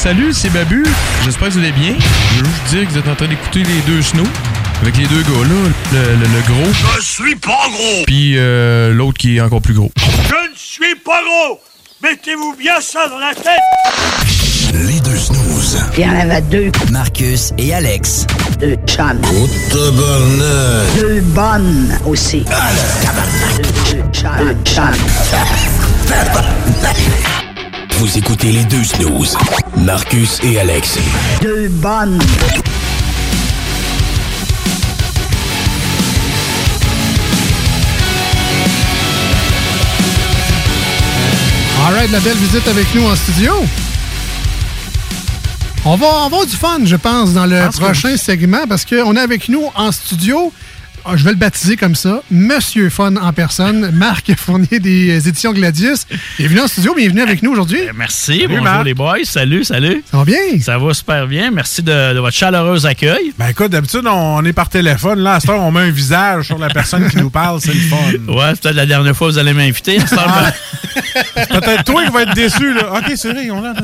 salut, 0.07 0.33
c'est 0.33 0.51
Babu. 0.51 0.85
J'espère 1.25 1.49
que 1.49 1.55
vous 1.55 1.59
allez 1.59 1.73
bien. 1.73 1.93
Je 2.37 2.39
veux 2.39 2.45
juste 2.45 2.65
dire 2.69 2.87
que 2.87 2.93
vous 2.93 2.99
êtes 2.99 3.09
en 3.09 3.17
train 3.17 3.27
d'écouter 3.27 3.65
les 3.65 3.81
deux 3.93 4.01
snows. 4.03 4.23
Avec 4.81 4.97
les 4.99 5.07
deux 5.07 5.21
gars 5.23 5.49
là, 5.49 5.71
le, 5.93 5.99
le- 5.99 6.33
le 6.33 6.41
gros. 6.47 6.73
Je 6.97 7.03
suis 7.05 7.35
pas 7.35 7.67
gros! 7.73 8.05
Puis 8.07 8.35
euh, 8.37 8.93
l'autre 8.93 9.19
qui 9.19 9.37
est 9.37 9.41
encore 9.41 9.61
plus 9.63 9.75
gros. 9.75 9.91
Je 9.99 10.51
ne 10.51 10.55
suis 10.55 10.95
pas 11.05 11.21
gros! 11.25 11.61
Mettez-vous 12.05 12.55
bien 12.57 12.81
ça 12.81 13.09
dans 13.09 13.19
la 13.19 13.35
tête! 13.35 13.59
Les 14.75 15.01
deux 15.01 15.17
snooze. 15.17 15.79
Il 15.99 16.05
y 16.05 16.07
en 16.09 16.21
avait 16.21 16.43
deux. 16.43 16.71
Marcus 16.93 17.53
et 17.59 17.75
Alex. 17.75 18.27
Deux 18.61 18.77
chums. 18.87 19.21
Oh, 19.35 19.49
tabarnak. 19.71 21.01
Deux 21.01 21.21
bonnes 21.23 21.99
aussi. 22.07 22.45
Deux, 22.45 23.97
deux 23.97 24.05
chums. 24.13 24.31
Deux 24.39 24.57
chums. 24.65 24.95
Vous 27.99 28.19
écoutez 28.19 28.53
les 28.53 28.65
deux 28.65 28.85
snooze. 28.85 29.37
Marcus 29.77 30.41
et 30.43 30.59
Alex. 30.59 30.99
Deux 31.43 31.69
bonnes. 31.69 32.19
Alright, 41.87 42.11
la 42.11 42.21
belle 42.21 42.37
visite 42.37 42.67
avec 42.67 42.93
nous 42.95 43.07
en 43.07 43.15
studio. 43.15 43.53
On 45.85 45.97
va 45.97 46.25
avoir 46.25 46.47
du 46.47 46.57
fun, 46.57 46.81
je 46.85 46.97
pense, 46.97 47.33
dans 47.33 47.47
le 47.47 47.69
que 47.69 47.77
prochain 47.79 48.17
segment 48.17 48.67
parce 48.69 48.85
qu'on 48.85 49.15
est 49.15 49.21
avec 49.21 49.49
nous 49.49 49.71
en 49.77 49.93
studio. 49.93 50.53
Ah, 51.07 51.13
Je 51.17 51.25
vais 51.25 51.31
le 51.31 51.37
baptiser 51.37 51.77
comme 51.77 51.95
ça. 51.95 52.23
Monsieur 52.31 52.91
Fun 52.91 53.17
en 53.17 53.33
personne, 53.33 53.91
Marc 53.95 54.35
Fournier 54.37 54.81
des 54.81 55.29
éditions 55.29 55.53
Gladius. 55.53 56.07
Bienvenue 56.39 56.61
en 56.61 56.67
studio, 56.67 56.95
bienvenue 56.95 57.23
avec 57.23 57.43
nous 57.43 57.53
aujourd'hui. 57.53 57.81
Merci, 57.95 58.41
Salut, 58.41 58.49
bonjour 58.49 58.65
Marc. 58.65 58.85
les 58.85 58.95
boys. 58.95 59.25
Salut, 59.25 59.65
salut. 59.65 60.03
Ça 60.11 60.19
va 60.19 60.25
bien? 60.25 60.37
Ça 60.61 60.79
va 60.79 60.95
super 60.95 61.27
bien. 61.27 61.51
Merci 61.51 61.83
de, 61.83 62.15
de 62.15 62.19
votre 62.19 62.37
chaleureux 62.37 62.87
accueil. 62.87 63.33
Ben 63.39 63.49
écoute, 63.49 63.71
d'habitude, 63.71 64.07
on 64.07 64.45
est 64.45 64.53
par 64.53 64.69
téléphone. 64.69 65.21
Là, 65.21 65.35
à 65.35 65.41
cette 65.41 65.51
heure, 65.51 65.61
on 65.63 65.71
met 65.71 65.81
un 65.81 65.91
visage 65.91 66.47
sur 66.47 66.59
la 66.59 66.69
personne 66.69 67.09
qui 67.09 67.17
nous 67.19 67.31
parle. 67.31 67.61
C'est 67.61 67.75
le 67.75 67.81
fun. 67.81 67.97
Ouais, 68.29 68.51
c'est 68.55 68.63
peut-être 68.63 68.77
la 68.77 68.87
dernière 68.87 69.17
fois 69.17 69.29
que 69.29 69.33
vous 69.35 69.39
allez 69.39 69.53
m'inviter. 69.53 69.99
Ah. 70.19 70.53
Peut-être 71.35 71.85
toi 71.85 72.05
qui 72.05 72.13
vas 72.13 72.23
être 72.23 72.35
déçu. 72.35 72.75
Là. 72.75 72.93
OK, 72.99 73.13
c'est 73.17 73.33
vrai, 73.33 73.51
on 73.51 73.61
l'a. 73.61 73.75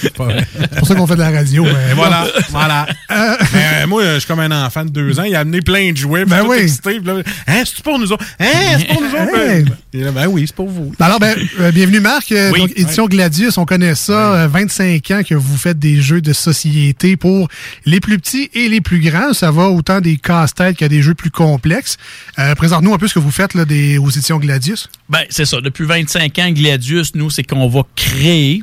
C'est 0.00 0.12
pour 0.14 0.86
ça 0.86 0.94
qu'on 0.94 1.06
fait 1.06 1.14
de 1.16 1.20
la 1.20 1.30
radio. 1.30 1.64
mais 1.64 1.94
voilà, 1.94 2.26
voilà. 2.50 2.86
Mais, 3.10 3.82
euh, 3.82 3.86
moi, 3.86 4.02
je 4.14 4.18
suis 4.20 4.26
comme 4.28 4.40
un 4.40 4.64
enfant 4.66 4.84
de 4.84 4.90
deux 4.90 5.18
ans. 5.20 5.24
Il 5.24 5.34
a 5.34 5.40
amené 5.40 5.60
plein 5.60 5.92
de 5.92 5.96
jouets. 5.96 6.24
Ben 6.24 6.42
Ben 6.42 6.46
oui. 6.48 6.56
excité, 6.58 6.98
là, 7.00 7.14
hein, 7.46 7.62
c'est 7.64 7.82
pour 7.82 7.98
nous 7.98 8.12
autres? 8.12 8.24
Hein, 8.40 8.46
c'est 8.78 8.86
pour 8.88 9.00
nous 9.02 9.08
autres? 9.08 9.38
Hey. 9.38 9.64
Ben 10.12 10.26
oui, 10.28 10.44
c'est 10.46 10.54
pour 10.56 10.68
vous. 10.68 10.92
Alors, 11.00 11.20
ben, 11.20 11.36
euh, 11.60 11.70
bienvenue 11.70 12.00
Marc. 12.00 12.32
Euh, 12.32 12.50
Oui. 12.52 12.60
Donc, 12.60 12.70
édition 12.76 13.06
Gladius, 13.06 13.58
on 13.58 13.64
connaît 13.64 13.94
ça. 13.94 14.34
euh, 14.34 14.48
25 14.48 15.10
ans 15.10 15.20
que 15.28 15.34
vous 15.34 15.56
faites 15.56 15.78
des 15.78 16.00
jeux 16.00 16.20
de 16.20 16.32
société 16.32 17.16
pour 17.16 17.48
les 17.86 18.00
plus 18.00 18.18
petits 18.18 18.50
et 18.54 18.68
les 18.68 18.80
plus 18.80 19.00
grands. 19.00 19.32
Ça 19.32 19.50
va 19.50 19.68
autant 19.68 20.00
des 20.00 20.16
casse-têtes 20.16 20.76
qu'à 20.76 20.88
des 20.88 21.02
jeux 21.02 21.14
plus 21.14 21.30
complexes. 21.30 21.96
Euh, 22.38 22.54
Présente-nous 22.54 22.92
un 22.94 22.98
peu 22.98 23.08
ce 23.08 23.14
que 23.14 23.18
vous 23.18 23.30
faites 23.30 23.54
là, 23.54 23.64
des, 23.64 23.98
aux 23.98 24.10
éditions 24.10 24.38
Gladius. 24.38 24.88
Ben, 25.08 25.20
c'est 25.30 25.44
ça. 25.44 25.60
Depuis 25.60 25.84
25 25.84 26.38
ans, 26.38 26.50
Gladius, 26.50 26.81
nous, 27.14 27.30
c'est 27.30 27.42
qu'on 27.42 27.68
va 27.68 27.82
créer, 27.96 28.62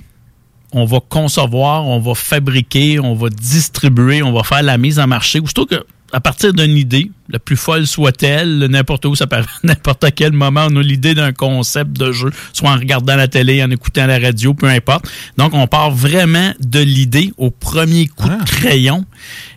on 0.72 0.86
va 0.86 1.00
concevoir, 1.00 1.86
on 1.86 2.00
va 2.00 2.14
fabriquer, 2.16 3.00
on 3.00 3.16
va 3.16 3.30
distribuer, 3.30 4.22
on 4.22 4.32
va 4.32 4.44
faire 4.44 4.64
la 4.64 4.78
mise 4.78 5.00
en 5.00 5.08
marché. 5.08 5.40
Aussitôt 5.40 5.66
que, 5.66 5.84
à 6.12 6.20
partir 6.20 6.54
d'une 6.54 6.78
idée, 6.78 7.12
la 7.30 7.40
plus 7.40 7.56
folle 7.56 7.86
soit-elle, 7.86 8.66
n'importe 8.70 9.06
où, 9.06 9.16
ça 9.16 9.28
peut 9.28 9.38
n'importe 9.64 10.06
quel 10.16 10.32
moment, 10.32 10.68
on 10.70 10.76
a 10.78 10.82
l'idée 10.82 11.14
d'un 11.14 11.32
concept 11.32 11.92
de 11.98 12.12
jeu, 12.12 12.32
soit 12.54 12.70
en 12.70 12.76
regardant 12.76 13.16
la 13.16 13.28
télé, 13.28 13.64
en 13.64 13.72
écoutant 13.72 14.08
la 14.08 14.20
radio, 14.20 14.54
peu 14.54 14.68
importe. 14.68 15.08
Donc, 15.38 15.54
on 15.54 15.68
part 15.68 15.92
vraiment 15.92 16.54
de 16.60 16.80
l'idée 16.80 17.32
au 17.38 17.52
premier 17.52 18.08
coup 18.08 18.30
de 18.30 18.44
crayon 18.46 19.06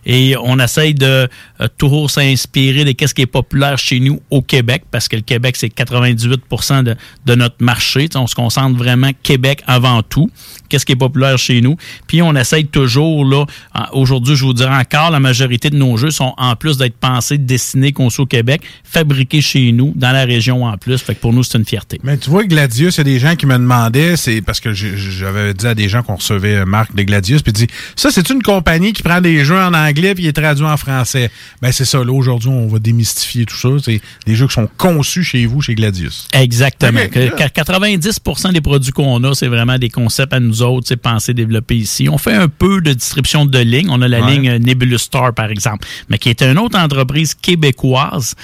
et 0.05 0.35
on 0.41 0.59
essaye 0.59 0.93
de 0.93 1.29
euh, 1.61 1.67
toujours 1.77 2.09
s'inspirer 2.09 2.85
de 2.85 2.91
qu'est-ce 2.91 3.13
qui 3.13 3.21
est 3.21 3.25
populaire 3.25 3.77
chez 3.77 3.99
nous 3.99 4.21
au 4.29 4.41
Québec, 4.41 4.83
parce 4.91 5.07
que 5.07 5.15
le 5.15 5.21
Québec, 5.21 5.55
c'est 5.57 5.69
98 5.69 6.41
de, 6.83 6.95
de 7.25 7.35
notre 7.35 7.55
marché. 7.59 8.09
On 8.15 8.27
se 8.27 8.35
concentre 8.35 8.77
vraiment 8.77 9.11
Québec 9.23 9.63
avant 9.67 10.01
tout. 10.03 10.29
Qu'est-ce 10.69 10.85
qui 10.85 10.93
est 10.93 10.97
populaire 10.97 11.37
chez 11.37 11.61
nous? 11.61 11.77
Puis 12.07 12.21
on 12.21 12.35
essaye 12.35 12.65
toujours, 12.65 13.25
là, 13.25 13.45
aujourd'hui, 13.91 14.35
je 14.35 14.43
vous 14.43 14.53
dirais 14.53 14.75
encore, 14.75 15.11
la 15.11 15.19
majorité 15.19 15.69
de 15.69 15.77
nos 15.77 15.97
jeux 15.97 16.11
sont, 16.11 16.33
en 16.37 16.55
plus 16.55 16.77
d'être 16.77 16.97
pensés, 16.97 17.37
dessinés, 17.37 17.91
conçus 17.91 18.21
au 18.21 18.25
Québec, 18.25 18.61
fabriqués 18.83 19.41
chez 19.41 19.71
nous, 19.71 19.93
dans 19.95 20.11
la 20.11 20.25
région 20.25 20.65
en 20.65 20.77
plus. 20.77 21.01
Fait 21.01 21.15
que 21.15 21.19
pour 21.19 21.33
nous, 21.33 21.43
c'est 21.43 21.57
une 21.57 21.65
fierté. 21.65 21.99
Mais 22.03 22.17
tu 22.17 22.29
vois, 22.29 22.43
Gladius, 22.45 22.95
il 22.95 22.97
y 22.99 23.01
a 23.01 23.03
des 23.03 23.19
gens 23.19 23.35
qui 23.35 23.45
me 23.45 23.53
demandaient, 23.53 24.17
c'est 24.17 24.41
parce 24.41 24.59
que 24.59 24.73
j'avais 24.73 25.53
dit 25.53 25.67
à 25.67 25.75
des 25.75 25.89
gens 25.89 26.01
qu'on 26.01 26.15
recevait 26.15 26.57
euh, 26.57 26.65
Marc 26.65 26.95
de 26.95 27.03
Gladius, 27.03 27.41
puis 27.41 27.53
dit 27.53 27.67
Ça, 27.95 28.09
c'est 28.11 28.29
une 28.29 28.41
compagnie 28.41 28.93
qui 28.93 29.03
prend 29.03 29.21
des 29.21 29.45
jeux 29.45 29.59
en 29.59 29.73
anglais 29.73 29.92
puis 29.93 30.23
il 30.23 30.27
est 30.27 30.33
traduit 30.33 30.65
en 30.65 30.77
français. 30.77 31.29
Ben, 31.61 31.71
c'est 31.71 31.85
ça. 31.85 32.03
Là, 32.03 32.11
aujourd'hui, 32.11 32.49
on 32.49 32.67
va 32.67 32.79
démystifier 32.79 33.45
tout 33.45 33.55
ça. 33.55 33.69
C'est 33.83 34.01
des 34.25 34.35
jeux 34.35 34.47
qui 34.47 34.53
sont 34.53 34.69
conçus 34.77 35.23
chez 35.23 35.45
vous, 35.45 35.61
chez 35.61 35.75
Gladius. 35.75 36.27
Exactement. 36.33 36.99
Ok, 37.03 37.09
Que- 37.11 37.19
là. 37.19 37.31
que 37.49 37.61
90% 37.61 38.51
des 38.53 38.61
produits 38.61 38.91
qu'on 38.91 39.23
a, 39.23 39.33
c'est 39.33 39.47
vraiment 39.47 39.77
des 39.77 39.89
concepts 39.89 40.33
à 40.33 40.39
nous 40.39 40.61
autres, 40.61 40.87
c'est 40.87 40.97
pensé, 40.97 41.33
développé 41.33 41.75
ici. 41.77 42.09
On 42.09 42.17
fait 42.17 42.33
un 42.33 42.47
peu 42.47 42.81
de 42.81 42.93
distribution 42.93 43.45
de 43.45 43.59
lignes. 43.59 43.89
On 43.89 44.01
a 44.01 44.07
la 44.07 44.21
Ouais. 44.21 44.31
ligne 44.31 44.49
euh, 44.49 44.59
Nebulous 44.59 44.97
Star, 44.99 45.33
par 45.33 45.49
exemple, 45.49 45.87
mais 46.09 46.17
qui 46.17 46.29
est 46.29 46.41
une 46.41 46.57
autre 46.57 46.77
entreprise 46.79 47.33
québécoise, 47.33 48.35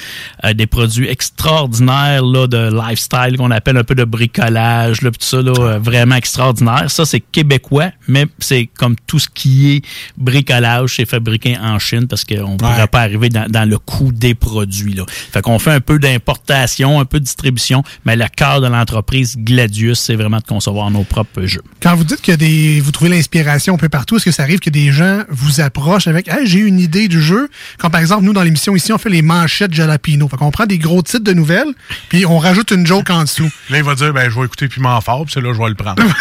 euh, 0.43 0.53
des 0.53 0.67
produits 0.67 1.07
extraordinaires 1.07 2.23
là, 2.25 2.47
de 2.47 2.69
lifestyle 2.89 3.37
qu'on 3.37 3.51
appelle 3.51 3.77
un 3.77 3.83
peu 3.83 3.95
de 3.95 4.03
bricolage, 4.03 5.01
là, 5.01 5.11
tout 5.11 5.17
ça, 5.19 5.41
là, 5.41 5.53
euh, 5.57 5.79
vraiment 5.79 6.15
extraordinaire. 6.15 6.91
Ça, 6.91 7.05
c'est 7.05 7.21
québécois, 7.21 7.91
mais 8.07 8.25
c'est 8.39 8.69
comme 8.77 8.95
tout 9.07 9.19
ce 9.19 9.27
qui 9.33 9.71
est 9.77 9.81
bricolage, 10.17 10.95
c'est 10.97 11.05
fabriqué 11.05 11.38
en 11.61 11.79
Chine 11.79 12.07
parce 12.07 12.23
qu'on 12.23 12.53
ne 12.53 12.57
pourrait 12.57 12.87
pas 12.87 13.01
arriver 13.01 13.29
dans, 13.29 13.49
dans 13.49 13.67
le 13.67 13.77
coût 13.77 14.11
des 14.11 14.35
produits. 14.35 14.93
Là. 14.93 15.03
Fait 15.07 15.41
qu'on 15.41 15.59
fait 15.59 15.71
un 15.71 15.81
peu 15.81 15.99
d'importation, 15.99 16.99
un 16.99 17.05
peu 17.05 17.19
de 17.19 17.25
distribution, 17.25 17.83
mais 18.05 18.15
le 18.15 18.25
cœur 18.27 18.61
de 18.61 18.67
l'entreprise 18.67 19.37
Gladius, 19.37 19.99
c'est 19.99 20.15
vraiment 20.15 20.37
de 20.37 20.43
concevoir 20.43 20.91
nos 20.91 21.03
propres 21.03 21.45
jeux. 21.45 21.63
Quand 21.81 21.95
vous 21.95 22.03
dites 22.03 22.21
que 22.21 22.31
des, 22.31 22.81
vous 22.81 22.91
trouvez 22.91 23.09
l'inspiration 23.09 23.75
un 23.75 23.77
peu 23.77 23.89
partout, 23.89 24.17
est-ce 24.17 24.25
que 24.25 24.31
ça 24.31 24.43
arrive 24.43 24.59
que 24.59 24.69
des 24.69 24.91
gens 24.91 25.23
vous 25.29 25.61
approchent 25.61 26.07
avec 26.07 26.27
hey, 26.27 26.45
j'ai 26.45 26.59
une 26.59 26.79
idée 26.79 27.07
du 27.07 27.21
jeu? 27.21 27.49
Quand 27.77 27.89
par 27.89 28.01
exemple, 28.01 28.23
nous, 28.23 28.33
dans 28.33 28.43
l'émission 28.43 28.75
ici, 28.75 28.91
on 28.93 28.97
fait 28.97 29.09
les 29.09 29.21
manchettes 29.21 29.73
Jalapino. 29.73 30.27
Fait 30.27 30.37
qu'on 30.37 30.51
prend 30.51 30.65
des 30.65 30.77
gros 30.77 31.01
titres 31.01 31.23
de 31.23 31.33
nouvelles, 31.33 31.73
puis 32.09 32.25
on 32.25 32.37
rajoute 32.37 32.71
une 32.71 32.85
joke 32.85 33.09
en 33.09 33.23
dessous. 33.23 33.49
Là, 33.69 33.77
il 33.77 33.83
va 33.83 33.95
dire 33.95 34.13
ben, 34.13 34.29
Je 34.29 34.39
vais 34.39 34.45
écouter 34.45 34.67
Piment 34.67 34.99
Fort, 35.01 35.25
puis 35.25 35.33
c'est 35.33 35.41
là, 35.41 35.53
je 35.53 35.59
vais 35.59 35.69
le 35.69 35.75
prendre. 35.75 36.03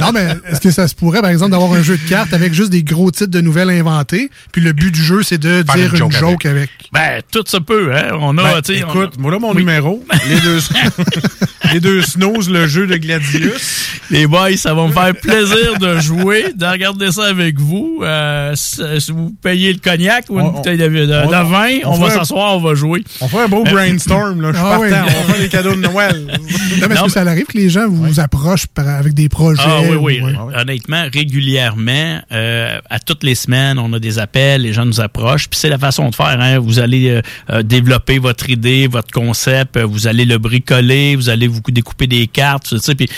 Non, 0.00 0.10
mais 0.12 0.36
est-ce 0.48 0.60
que 0.60 0.70
ça 0.70 0.88
se 0.88 0.94
pourrait, 0.94 1.20
par 1.20 1.30
exemple, 1.30 1.52
d'avoir 1.52 1.72
un 1.72 1.82
jeu 1.82 1.96
de 1.96 2.08
cartes 2.08 2.32
avec 2.32 2.54
juste 2.54 2.70
des 2.70 2.82
gros 2.82 3.10
titres 3.10 3.21
de 3.30 3.40
nouvelles 3.40 3.70
inventés, 3.70 4.30
puis 4.52 4.60
le 4.62 4.72
but 4.72 4.90
du 4.90 5.02
jeu, 5.02 5.22
c'est 5.22 5.38
de 5.38 5.62
Faire 5.64 5.74
dire 5.76 5.86
une 5.88 5.90
une 5.92 5.96
joke 5.96 6.12
joke 6.12 6.46
avec. 6.46 6.70
Ben, 6.92 7.22
tout 7.30 7.42
se 7.46 7.56
peut, 7.56 7.94
hein? 7.94 8.10
On 8.20 8.36
a, 8.38 8.42
Ben, 8.54 8.62
tu 8.62 8.74
sais, 8.74 8.80
écoute, 8.80 9.12
on 9.16 9.18
a- 9.18 9.22
moi 9.22 9.30
là, 9.32 9.38
mon 9.38 9.50
Oui. 9.52 9.58
numéro, 9.58 10.04
les 10.28 10.40
deux, 10.40 10.58
les 11.72 11.80
deux 11.80 12.02
snows, 12.02 12.40
le 12.50 12.66
jeu 12.66 12.86
de 12.86 12.96
Gladius. 12.96 13.88
Les 14.10 14.26
boys, 14.26 14.56
ça 14.56 14.74
va 14.74 14.86
me 14.86 14.92
faire 14.92 15.14
plaisir 15.14 15.78
de 15.78 15.98
jouer, 16.00 16.46
de 16.54 16.66
regarder 16.66 17.10
ça 17.12 17.24
avec 17.26 17.58
vous. 17.58 18.00
Euh, 18.02 18.52
si, 18.54 18.82
vous 19.12 19.34
payez 19.42 19.72
le 19.72 19.78
cognac 19.78 20.24
ou 20.28 20.38
une 20.40 20.46
On- 20.46 20.50
bouteille 20.52 20.76
de, 20.76 20.88
de- 20.88 21.06
de 21.06 21.12
on- 21.24 21.44
vin, 21.44 21.68
on, 21.84 21.92
on 21.92 21.98
va 21.98 22.08
fait 22.10 22.16
un- 22.16 22.18
s'asseoir, 22.18 22.56
on 22.56 22.60
va 22.60 22.74
jouer. 22.74 23.02
On 23.20 23.28
fait 23.28 23.38
un 23.40 23.48
beau 23.48 23.64
Euh, 23.66 23.70
brainstorm, 23.70 24.40
là. 24.42 24.50
Je 24.52 24.56
suis 24.58 24.66
Ah 24.66 24.78
partant. 24.78 24.82
oui. 24.82 24.88
On 24.92 25.26
va 25.26 25.32
faire 25.32 25.42
des 25.42 25.48
cadeaux 25.48 25.74
de 25.74 25.80
Noël. 25.80 26.38
Non, 26.80 26.86
mais 26.88 26.94
est-ce 26.94 27.00
Non, 27.00 27.06
que 27.06 27.12
ça 27.12 27.20
arrive 27.20 27.44
que 27.44 27.58
les 27.58 27.68
gens 27.68 27.86
vous 27.88 28.18
approchent 28.18 28.66
par- 28.66 28.88
avec 28.88 29.12
des 29.14 29.28
projets? 29.28 29.62
Ah 29.64 29.80
oui, 29.82 29.96
oui. 30.00 30.20
ou- 30.20 30.24
ouais. 30.26 30.54
Honnêtement, 30.56 31.04
régulièrement, 31.12 32.20
euh, 32.32 32.78
à 32.88 32.98
toutes 32.98 33.24
les 33.24 33.34
semaines, 33.34 33.78
on 33.78 33.92
a 33.92 33.98
des 33.98 34.18
appels, 34.18 34.62
les 34.62 34.72
gens 34.72 34.84
nous 34.86 35.00
approchent. 35.00 35.48
Puis 35.48 35.58
c'est 35.60 35.68
la 35.68 35.78
façon 35.78 36.08
de 36.08 36.14
faire. 36.14 36.38
Hein? 36.40 36.58
Vous 36.58 36.78
allez 36.78 37.08
euh, 37.10 37.22
euh, 37.50 37.62
développer 37.62 38.18
votre 38.18 38.48
idée, 38.50 38.86
votre 38.86 39.10
concept, 39.12 39.78
vous 39.78 40.06
allez 40.06 40.24
le 40.24 40.38
bricoler, 40.38 41.14
vous 41.16 41.28
allez 41.28 41.46
vous 41.52 41.60
découper 41.70 42.06
des 42.06 42.26
cartes, 42.26 42.68
tout 42.68 42.78
ça. 42.78 42.94
Puis 42.94 43.08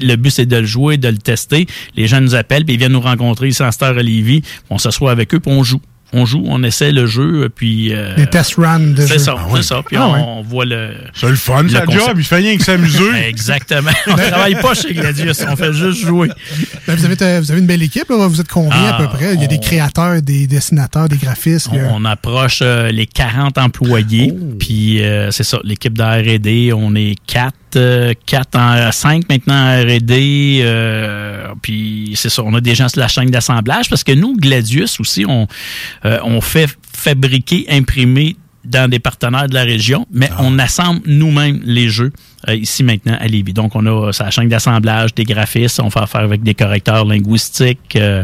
le 0.00 0.16
but, 0.16 0.30
c'est 0.30 0.46
de 0.46 0.56
le 0.56 0.66
jouer, 0.66 0.96
de 0.96 1.08
le 1.08 1.18
tester. 1.18 1.66
Les 1.96 2.06
gens 2.06 2.20
nous 2.20 2.34
appellent, 2.34 2.64
puis 2.64 2.74
ils 2.74 2.78
viennent 2.78 2.92
nous 2.92 3.00
rencontrer 3.00 3.48
ici 3.48 3.62
en 3.62 3.72
Star 3.72 3.96
à 3.98 4.02
Lévis. 4.02 4.42
On 4.70 4.78
s'assoit 4.78 5.10
avec 5.10 5.34
eux, 5.34 5.40
puis 5.40 5.52
on 5.52 5.62
joue. 5.64 5.80
On 6.14 6.24
joue, 6.24 6.42
on 6.46 6.62
essaie 6.62 6.90
le 6.90 7.04
jeu, 7.04 7.50
puis... 7.54 7.92
euh, 7.92 8.16
Des 8.16 8.26
test 8.26 8.54
runs 8.56 8.80
de 8.94 9.02
C'est 9.06 9.18
ça, 9.18 9.34
Ah 9.36 9.46
c'est 9.56 9.62
ça. 9.62 9.82
Puis 9.86 9.98
Ah 9.98 10.08
on, 10.08 10.12
ouais. 10.14 10.20
on 10.26 10.40
voit 10.42 10.64
le... 10.64 10.94
C'est 11.12 11.28
le 11.28 11.34
fun, 11.36 11.64
le 11.64 11.68
job. 11.68 12.14
Il 12.16 12.24
fait 12.24 12.36
rien 12.36 12.56
que 12.56 12.64
s'amuser. 12.64 13.10
Exactement. 13.28 13.90
On 14.06 14.14
travaille 14.16 14.54
pas 14.58 14.72
chez 14.72 14.94
Gladius, 14.94 15.44
on 15.46 15.54
fait 15.54 15.74
juste 15.74 16.06
jouer. 16.06 16.28
Ben, 16.86 16.94
vous, 16.94 17.04
avez, 17.04 17.40
vous 17.40 17.50
avez 17.50 17.60
une 17.60 17.66
belle 17.66 17.82
équipe, 17.82 18.08
là. 18.08 18.26
vous 18.26 18.40
êtes 18.40 18.48
combien 18.48 18.70
à 18.86 18.96
Ah, 18.96 19.02
peu 19.02 19.08
près? 19.18 19.34
Il 19.34 19.42
y 19.42 19.44
a 19.44 19.48
des 19.48 19.58
créateurs, 19.60 20.22
des 20.22 20.46
dessinateurs, 20.46 21.10
des 21.10 21.18
graphistes. 21.18 21.68
On, 21.72 21.96
on 21.96 22.04
approche 22.06 22.60
euh, 22.62 22.90
les 22.90 23.04
40 23.06 23.58
employés. 23.58 24.32
Oh. 24.34 24.54
Puis 24.58 25.02
euh, 25.02 25.30
c'est 25.30 25.44
ça, 25.44 25.58
l'équipe 25.62 25.92
de 25.92 26.02
R&D, 26.02 26.72
on 26.74 26.94
est 26.94 27.16
4, 27.26 27.52
euh, 27.76 28.14
quatre 28.26 28.58
en 28.58 28.90
5 28.90 29.28
maintenant 29.28 29.54
en 29.54 29.82
R&D. 29.82 30.60
euh, 30.62 31.48
puis 31.62 32.12
c'est 32.16 32.28
ça, 32.28 32.42
on 32.44 32.54
a 32.54 32.60
des 32.60 32.74
gens 32.74 32.88
sur 32.88 33.00
la 33.00 33.08
chaîne 33.08 33.30
d'assemblage 33.30 33.88
parce 33.88 34.04
que 34.04 34.12
nous, 34.12 34.36
Gladius 34.36 35.00
aussi, 35.00 35.24
on, 35.26 35.46
euh, 36.04 36.18
on 36.24 36.40
fait 36.40 36.68
fabriquer, 36.92 37.66
imprimer 37.68 38.36
dans 38.68 38.88
des 38.90 38.98
partenaires 38.98 39.48
de 39.48 39.54
la 39.54 39.62
région, 39.64 40.06
mais 40.12 40.30
on 40.38 40.58
assemble 40.58 41.00
nous-mêmes 41.06 41.60
les 41.64 41.88
jeux 41.88 42.12
euh, 42.48 42.54
ici 42.54 42.84
maintenant 42.84 43.16
à 43.18 43.26
Lévis. 43.26 43.52
Donc, 43.52 43.74
on 43.74 43.84
a 43.86 43.90
euh, 44.08 44.12
sa 44.12 44.30
chaîne 44.30 44.48
d'assemblage, 44.48 45.14
des 45.14 45.24
graphistes, 45.24 45.80
on 45.80 45.90
fait 45.90 46.00
affaire 46.00 46.20
avec 46.20 46.42
des 46.42 46.54
correcteurs 46.54 47.04
linguistiques, 47.04 47.96
euh, 47.96 48.22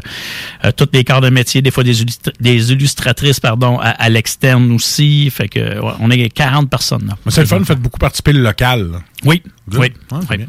euh, 0.64 0.70
tous 0.76 0.88
les 0.92 1.03
corps 1.05 1.20
de 1.20 1.30
métier, 1.30 1.62
des 1.62 1.70
fois 1.70 1.82
des, 1.84 2.03
illustra- 2.03 2.32
des 2.40 2.72
illustratrices 2.72 3.40
pardon, 3.40 3.78
à, 3.78 3.88
à 3.88 4.09
l'externe 4.09 4.70
aussi. 4.72 5.30
Fait 5.30 5.49
que 5.49 5.80
ouais, 5.80 5.92
on 6.01 6.11
est 6.11 6.28
40 6.28 6.68
personnes 6.70 7.07
là. 7.07 7.16
Mais 7.24 7.32
c'est 7.32 7.40
le 7.40 7.47
fun, 7.47 7.64
faites 7.64 7.80
beaucoup 7.80 7.99
participer 7.99 8.32
le 8.32 8.42
local. 8.42 8.90
là. 8.92 8.99
Oui, 9.24 9.42
Good. 9.68 9.80
oui, 9.80 9.92
Ouais, 10.12 10.24
oui. 10.30 10.47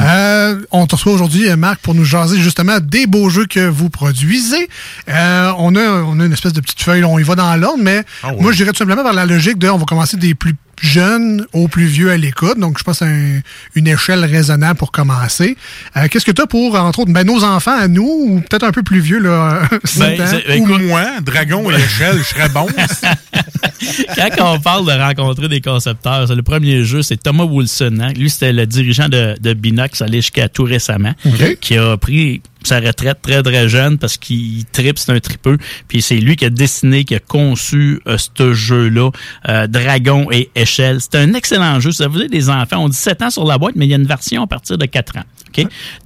Euh, 0.00 0.60
on 0.70 0.86
te 0.86 0.94
reçoit 0.96 1.12
aujourd'hui, 1.12 1.48
euh, 1.48 1.56
Marc, 1.56 1.80
pour 1.80 1.94
nous 1.94 2.04
jaser 2.04 2.38
justement 2.38 2.78
des 2.80 3.06
beaux 3.06 3.30
jeux 3.30 3.46
que 3.46 3.60
vous 3.60 3.90
produisez. 3.90 4.68
Euh, 5.08 5.52
on, 5.58 5.74
a, 5.76 5.80
on 5.80 6.20
a 6.20 6.24
une 6.26 6.32
espèce 6.32 6.52
de 6.52 6.60
petite 6.60 6.82
feuille, 6.82 7.04
on 7.04 7.18
y 7.18 7.22
va 7.22 7.34
dans 7.34 7.54
l'ordre, 7.56 7.82
mais 7.82 8.04
Ah 8.22 8.32
moi, 8.38 8.52
je 8.52 8.58
dirais 8.58 8.72
tout 8.72 8.78
simplement 8.78 9.02
par 9.02 9.12
la 9.12 9.26
logique 9.26 9.58
de 9.58 9.68
on 9.68 9.78
va 9.78 9.84
commencer 9.84 10.16
des 10.16 10.34
plus 10.34 10.54
jeunes 10.82 11.46
aux 11.52 11.68
plus 11.68 11.86
vieux 11.86 12.10
à 12.10 12.16
l'écoute. 12.16 12.58
Donc, 12.58 12.78
je 12.78 12.84
pense 12.84 13.00
à 13.02 13.06
un- 13.06 13.40
une 13.74 13.86
échelle 13.86 14.24
raisonnable 14.24 14.78
pour 14.78 14.92
commencer. 14.92 15.56
Euh, 15.96 16.08
Qu'est-ce 16.10 16.24
que 16.26 16.32
tu 16.32 16.42
as 16.42 16.46
pour, 16.46 16.74
entre 16.78 16.98
autres, 16.98 17.12
ben, 17.12 17.24
nos 17.26 17.42
enfants 17.44 17.78
à 17.78 17.88
nous, 17.88 18.02
ou 18.26 18.40
peut-être 18.40 18.64
un 18.64 18.72
peu 18.72 18.82
plus 18.82 19.00
vieux, 19.00 19.20
là, 19.20 19.62
sept 19.84 20.20
ans? 20.20 20.24
Ou 20.58 20.66
moi, 20.88 21.04
Dragon 21.24 21.70
et 21.70 21.74
échelle, 21.76 22.18
je 22.18 22.24
serais 22.24 22.48
bon. 22.50 22.66
Quand 24.36 24.54
on 24.54 24.60
parle 24.60 24.86
de 24.86 24.92
rencontrer 24.92 25.48
des 25.48 25.60
concepteurs, 25.60 26.26
c'est 26.28 26.34
le 26.34 26.42
premier 26.42 26.84
jeu, 26.84 27.02
c'est 27.02 27.16
Thomas 27.22 27.44
Wilson. 27.44 27.98
hein. 28.00 28.12
Lui, 28.16 28.30
c'était 28.30 28.52
le 28.52 28.66
dirigeant 28.66 29.08
de, 29.08 29.34
de 29.40 29.54
Binox, 29.54 30.02
allé 30.02 30.18
jusqu'à 30.18 30.48
tout 30.48 30.64
récemment, 30.64 31.12
qui 31.60 31.76
a 31.76 31.96
pris 31.96 32.42
sa 32.66 32.80
retraite 32.80 33.18
très, 33.22 33.42
très 33.42 33.68
jeune 33.68 33.98
parce 33.98 34.16
qu'il 34.16 34.64
tripe, 34.66 34.98
c'est 34.98 35.12
un 35.12 35.20
tripeux. 35.20 35.58
Puis 35.88 36.02
c'est 36.02 36.16
lui 36.16 36.36
qui 36.36 36.44
a 36.44 36.50
dessiné, 36.50 37.04
qui 37.04 37.14
a 37.14 37.20
conçu 37.20 38.00
euh, 38.06 38.16
ce 38.18 38.52
jeu-là, 38.52 39.10
euh, 39.48 39.66
Dragon 39.66 40.28
et 40.30 40.50
Échelle. 40.54 40.98
C'est 41.00 41.16
un 41.16 41.34
excellent 41.34 41.80
jeu. 41.80 41.92
Ça 41.92 42.08
vous 42.08 42.18
avez 42.18 42.28
des 42.28 42.50
enfants, 42.50 42.78
on 42.78 42.88
dit 42.88 42.96
7 42.96 43.22
ans 43.22 43.30
sur 43.30 43.44
la 43.44 43.58
boîte, 43.58 43.74
mais 43.76 43.86
il 43.86 43.90
y 43.90 43.94
a 43.94 43.96
une 43.96 44.06
version 44.06 44.42
à 44.42 44.46
partir 44.46 44.78
de 44.78 44.86
4 44.86 45.18
ans. 45.18 45.24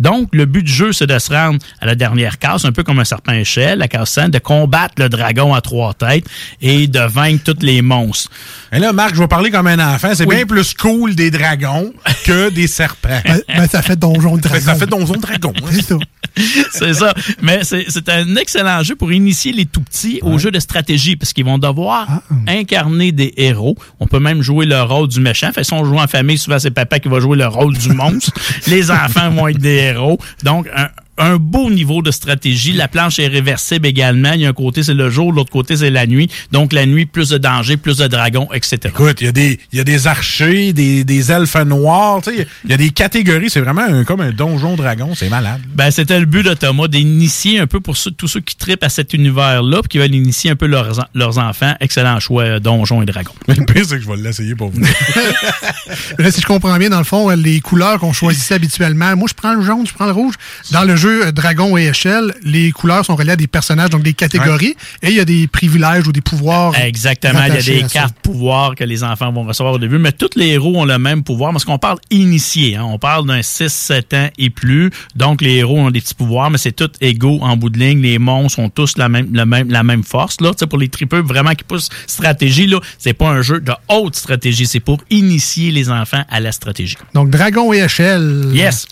Donc, 0.01 0.29
le 0.33 0.47
but 0.47 0.63
du 0.63 0.73
jeu, 0.73 0.93
c'est 0.93 1.07
de 1.07 1.19
se 1.19 1.33
rendre 1.33 1.59
à 1.81 1.87
la 1.87 1.95
dernière 1.95 2.39
case, 2.39 2.65
un 2.65 2.73
peu 2.73 2.83
comme 2.83 2.99
un 2.99 3.05
serpent 3.05 3.33
échelle, 3.33 3.79
la 3.79 3.89
case 3.89 4.11
100, 4.11 4.29
de 4.31 4.39
combattre 4.39 4.95
le 4.99 5.09
dragon 5.09 5.55
à 5.55 5.61
trois 5.61 5.95
têtes 5.95 6.27
et 6.61 6.87
de 6.87 7.01
vaincre 7.01 7.45
tous 7.53 7.65
les 7.65 7.83
monstres. 7.83 8.31
Et 8.73 8.79
là, 8.79 8.93
Marc, 8.93 9.15
je 9.15 9.21
vais 9.21 9.29
parler 9.29 9.51
comme 9.51 9.67
un 9.67 9.95
enfant. 9.95 10.11
C'est 10.15 10.27
Oui. 10.27 10.37
bien 10.37 10.47
plus 10.47 10.75
cool 10.75 11.15
des 11.15 11.31
dragons 11.31 11.93
que 12.25 12.51
des 12.51 12.67
serpents. 12.67 13.21
Ben, 13.25 13.41
ben, 13.49 13.69
ça 13.69 13.83
fait 13.83 13.97
donjon 13.97 14.37
de 14.37 14.43
dragon. 14.43 14.65
Ça 14.65 14.75
fait 14.75 14.87
donjon 14.87 15.15
de 15.15 15.21
dragon. 15.21 15.53
hein. 15.57 15.69
C'est 15.73 15.83
ça. 15.83 15.97
c'est 16.73 16.95
ça. 16.95 17.15
Mais 17.43 17.61
c'est 17.63 17.87
c'est 17.89 18.09
un 18.11 18.37
excellent 18.37 18.83
jeu 18.83 18.95
pour 18.97 19.11
initier 19.13 19.53
les 19.53 19.65
tout 19.65 19.81
petits 19.81 20.19
au 20.23 20.39
jeu 20.39 20.51
de 20.51 20.61
stratégie 20.61 21.17
parce 21.17 21.33
qu'ils 21.33 21.45
vont 21.45 21.59
devoir 21.59 22.07
Ah. 22.11 22.23
incarner 22.49 23.13
des 23.13 23.33
héros. 23.37 23.77
On 24.01 24.07
peut 24.07 24.19
même 24.19 24.43
jouer 24.43 24.67
le 24.67 24.83
rôle 24.83 25.09
du 25.09 25.21
méchant. 25.21 25.51
Fait 25.53 25.63
que 25.63 25.67
si 25.67 25.73
on 25.73 25.85
joue 25.85 25.99
en 25.99 26.07
famille, 26.07 26.37
souvent 26.37 26.59
c'est 26.59 26.71
papa 26.71 26.99
qui 26.99 27.09
va 27.09 27.21
jouer 27.21 27.37
le 27.39 27.47
rôle 27.47 27.77
du 27.77 27.89
monstre. 27.91 28.33
les 28.67 28.91
enfants 28.91 29.31
vont 29.37 29.49
être 29.49 29.59
des 29.59 29.77
héros. 29.77 30.19
Donc, 30.43 30.69
un, 30.75 30.89
un 31.19 31.37
beau 31.37 31.71
niveau 31.71 32.03
de 32.03 32.11
stratégie. 32.11 32.73
La 32.73 32.89
planche 32.89 33.19
est 33.19 33.27
réversible 33.29 33.87
également. 33.87 34.33
Il 34.33 34.41
y 34.43 34.47
a 34.47 34.49
un 34.51 34.53
côté, 34.53 34.83
c'est 34.83 34.95
le 34.95 35.11
jour, 35.11 35.33
l'autre 35.33 35.51
côté, 35.51 35.77
c'est 35.77 35.91
la 35.91 36.07
nuit. 36.07 36.31
Donc, 36.53 36.73
la 36.73 36.87
nuit, 36.87 37.07
plus 37.07 37.29
de 37.31 37.39
danger, 37.39 37.77
plus 37.77 37.99
de 37.99 38.07
dragons, 38.07 38.49
etc. 38.53 38.79
Écoute, 38.87 39.21
il 39.21 39.25
y, 39.25 39.29
a 39.29 39.33
des- 39.33 39.59
il 39.73 39.79
y 39.79 39.81
a 39.81 39.85
des 39.85 40.07
archers, 40.07 40.73
des, 40.73 41.05
des 41.05 41.33
elfes 41.33 41.57
noirs, 41.65 42.21
tu 42.23 42.35
sais, 42.37 42.47
il 42.65 42.71
y 42.71 42.75
a 42.75 42.77
des 42.77 42.91
catégories. 42.91 43.51
C'est 43.51 43.61
vraiment 43.61 43.83
un- 43.83 44.05
comme 44.05 44.21
un 44.21 44.31
donjon 44.33 44.77
dragon. 44.77 45.13
C'est 45.15 45.29
malade. 45.29 45.61
Ben, 45.75 45.91
c'était 45.91 46.21
le 46.21 46.27
but 46.27 46.43
de 46.45 46.55
Thomas, 46.55 46.89
d'initier 46.89 47.59
un 47.61 47.67
peu 47.67 47.81
pour 47.81 47.97
ceux- 47.97 48.11
tous 48.11 48.29
ceux 48.29 48.41
qui 48.41 48.57
trippent 48.57 48.85
à 48.85 48.89
cet 48.89 49.13
univers-là, 49.15 49.81
puis 49.83 49.89
qui 49.89 49.99
veulent 49.99 50.15
initier 50.15 50.51
un 50.51 50.57
peu 50.57 50.67
leurs, 50.67 51.09
leurs 51.15 51.39
enfants. 51.39 51.75
Excellent 51.81 52.21
choix, 52.21 52.43
euh, 52.45 52.61
Donjons 52.61 53.03
et 53.03 53.07
Dragons. 53.07 53.33
Le 53.49 53.55
pire, 53.65 53.85
c'est 53.89 53.97
que 53.97 54.03
je 54.03 54.09
vais 54.09 54.17
l'essayer 54.17 54.55
pour 54.55 54.71
vous. 54.71 54.81
Là, 56.19 56.31
si 56.31 56.41
je 56.41 56.47
comprends 56.47 56.77
bien, 56.79 56.89
dans 56.91 56.99
le 56.99 57.05
fond, 57.05 57.29
les 57.31 57.61
couleurs 57.61 57.99
qu'on 57.99 58.13
choisissait 58.13 58.55
habituellement, 58.55 59.17
moi, 59.17 59.29
je 59.29 59.35
prends 59.35 59.55
le 59.55 59.63
jaune, 59.63 59.87
je 59.87 59.93
prends 59.93 60.07
le 60.07 60.13
rouge. 60.13 60.35
Dans 60.73 60.85
le 60.85 60.97
jeu 60.97 61.06
euh, 61.09 61.33
Dragon 61.33 61.77
et 61.77 61.87
Échelle, 61.87 62.35
les 62.43 62.73
couleurs 62.73 63.05
sont 63.05 63.17
reliées 63.17 63.33
à 63.33 63.37
des 63.37 63.47
personnages, 63.47 63.91
donc 63.91 64.03
des 64.03 64.15
catégories, 64.15 64.77
et 65.03 65.09
il 65.09 65.15
y 65.15 65.21
a 65.21 65.25
des 65.25 65.47
privilèges 65.47 66.07
ou 66.07 66.13
des 66.13 66.21
pouvoirs. 66.21 66.79
Exactement. 66.79 67.41
Il 67.47 67.55
y 67.55 67.59
a 67.59 67.63
des 67.63 67.81
ça. 67.83 67.89
cartes 67.89 68.17
pouvoir 68.23 68.75
que 68.75 68.85
les 68.85 69.03
enfants 69.05 69.33
vont 69.33 69.45
recevoir 69.45 69.75
au 69.75 69.79
début, 69.79 69.99
mais 69.99 70.13
tous 70.13 70.31
les 70.37 70.49
héros 70.49 70.77
ont 70.81 70.85
le 70.85 70.99
même 70.99 71.23
pouvoir 71.23 71.53
parce 71.53 71.65
qu'on 71.65 71.79
parle 71.79 71.99
initié. 72.11 72.77
hein. 72.77 72.85
On 72.85 72.99
parle 72.99 73.27
d'un 73.27 73.41
6-7 73.41 74.17
ans 74.17 74.31
et 74.39 74.51
plus. 74.51 74.91
Donc, 75.15 75.43
les 75.43 75.55
héros 75.57 75.79
ont 75.79 75.91
des 75.91 76.01
petits 76.01 76.15
pouvoirs, 76.15 76.51
mais 76.51 76.59
c'est 76.59 76.73
tout 76.73 76.91
égaux 77.01 77.39
en 77.43 77.57
bout 77.57 77.71
de 77.71 77.79
ligne. 77.79 78.01
Les 78.01 78.19
monstres 78.19 78.59
ont 78.59 78.69
tous 78.71 78.97
la 78.97 79.09
même, 79.09 79.29
la 79.35 79.47
même, 79.47 79.71
la 79.71 79.83
même 79.83 80.03
force. 80.03 80.41
Là. 80.41 80.53
Pour 80.69 80.79
les 80.79 80.89
tripeux 80.89 81.21
vraiment 81.23 81.55
qui 81.55 81.65
poussent 81.65 81.89
stratégie, 82.07 82.67
là, 82.67 82.81
c'est 82.99 83.13
pas 83.15 83.29
un 83.29 83.43
jeu 83.43 83.61
de 83.61 83.73
haute 83.89 84.17
stratégie. 84.17 84.67
C'est 84.67 84.81
pour 84.81 84.99
initier 85.11 85.71
les 85.71 85.91
enfants 85.91 86.25
à 86.31 86.41
la 86.41 86.53
stratégie. 86.53 86.97
Donc, 87.15 87.31
Dragon 87.31 87.73
et 87.73 87.79
Échelle. 87.79 88.51
Yes. 88.53 88.87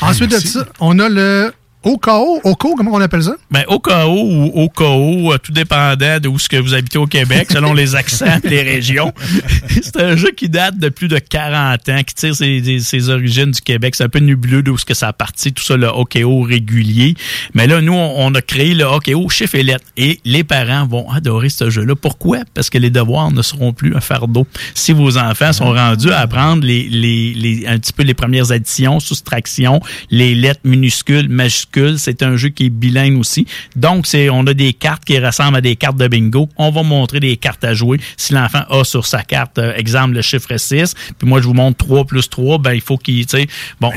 Ensuite 0.00 0.30
de 0.30 0.38
ça, 0.38 0.66
on 0.80 0.98
a 0.98 1.08
le 1.08 1.52
OKO. 1.86 2.40
OKO, 2.42 2.74
comment 2.74 2.94
on 2.94 3.00
appelle 3.00 3.22
ça? 3.22 3.36
Ben, 3.48 3.62
au 3.68 3.78
KO 3.78 3.92
ou 3.92 4.50
au 4.54 4.68
KO, 4.68 5.32
euh, 5.32 5.38
tout 5.38 5.52
dépendant 5.52 6.18
de 6.18 6.26
où 6.26 6.36
ce 6.36 6.48
que 6.48 6.56
vous 6.56 6.74
habitez 6.74 6.98
au 6.98 7.06
Québec, 7.06 7.46
selon 7.52 7.74
les 7.74 7.94
accents 7.94 8.40
et 8.42 8.48
les 8.48 8.62
régions. 8.62 9.12
c'est 9.68 10.00
un 10.00 10.16
jeu 10.16 10.32
qui 10.32 10.48
date 10.48 10.78
de 10.78 10.88
plus 10.88 11.06
de 11.06 11.20
40 11.20 11.88
ans, 11.88 12.02
qui 12.02 12.14
tire 12.16 12.34
ses, 12.34 13.08
origines 13.08 13.52
du 13.52 13.60
Québec. 13.60 13.94
C'est 13.94 14.02
un 14.02 14.08
peu 14.08 14.18
nébuleux 14.18 14.64
d'où 14.64 14.76
ce 14.76 14.84
que 14.84 14.94
ça 14.94 15.08
a 15.08 15.12
parti, 15.12 15.52
tout 15.52 15.62
ça, 15.62 15.76
le 15.76 15.86
OKO 15.86 16.42
régulier. 16.42 17.14
Mais 17.54 17.68
là, 17.68 17.80
nous, 17.80 17.92
on, 17.92 18.14
on 18.16 18.34
a 18.34 18.42
créé 18.42 18.74
le 18.74 18.84
OKO 18.84 19.28
chiffre 19.28 19.54
et 19.54 19.62
lettres. 19.62 19.86
Et 19.96 20.18
les 20.24 20.42
parents 20.42 20.88
vont 20.88 21.08
adorer 21.10 21.50
ce 21.50 21.70
jeu-là. 21.70 21.94
Pourquoi? 21.94 22.38
Parce 22.52 22.68
que 22.68 22.78
les 22.78 22.90
devoirs 22.90 23.30
ne 23.30 23.42
seront 23.42 23.72
plus 23.72 23.94
un 23.94 24.00
fardeau. 24.00 24.44
Si 24.74 24.92
vos 24.92 25.18
enfants 25.18 25.52
sont 25.52 25.72
rendus 25.72 26.10
à 26.10 26.18
apprendre 26.18 26.64
les, 26.64 26.88
les, 26.88 27.32
les, 27.34 27.66
un 27.68 27.78
petit 27.78 27.92
peu 27.92 28.02
les 28.02 28.14
premières 28.14 28.50
additions, 28.50 28.98
soustractions, 28.98 29.80
les 30.10 30.34
lettres 30.34 30.62
minuscules, 30.64 31.28
majuscules, 31.28 31.75
c'est 31.96 32.22
un 32.22 32.36
jeu 32.36 32.48
qui 32.48 32.66
est 32.66 32.70
bilingue 32.70 33.18
aussi. 33.18 33.46
Donc, 33.74 34.06
c'est, 34.06 34.28
on 34.30 34.46
a 34.46 34.54
des 34.54 34.72
cartes 34.72 35.04
qui 35.04 35.18
ressemblent 35.18 35.56
à 35.56 35.60
des 35.60 35.76
cartes 35.76 35.96
de 35.96 36.08
bingo. 36.08 36.48
On 36.56 36.70
va 36.70 36.82
montrer 36.82 37.20
des 37.20 37.36
cartes 37.36 37.64
à 37.64 37.74
jouer. 37.74 37.98
Si 38.16 38.32
l'enfant 38.32 38.62
a 38.70 38.84
sur 38.84 39.06
sa 39.06 39.22
carte, 39.22 39.58
euh, 39.58 39.74
exemple, 39.76 40.14
le 40.14 40.22
chiffre 40.22 40.56
6, 40.56 40.94
puis 41.18 41.28
moi, 41.28 41.40
je 41.40 41.46
vous 41.46 41.54
montre 41.54 41.78
3 41.84 42.04
plus 42.04 42.28
3, 42.28 42.58
ben, 42.58 42.72
il 42.72 42.80
faut 42.80 42.98
qu'il, 42.98 43.26
tu 43.26 43.38
sais, 43.38 43.46
bon, 43.80 43.92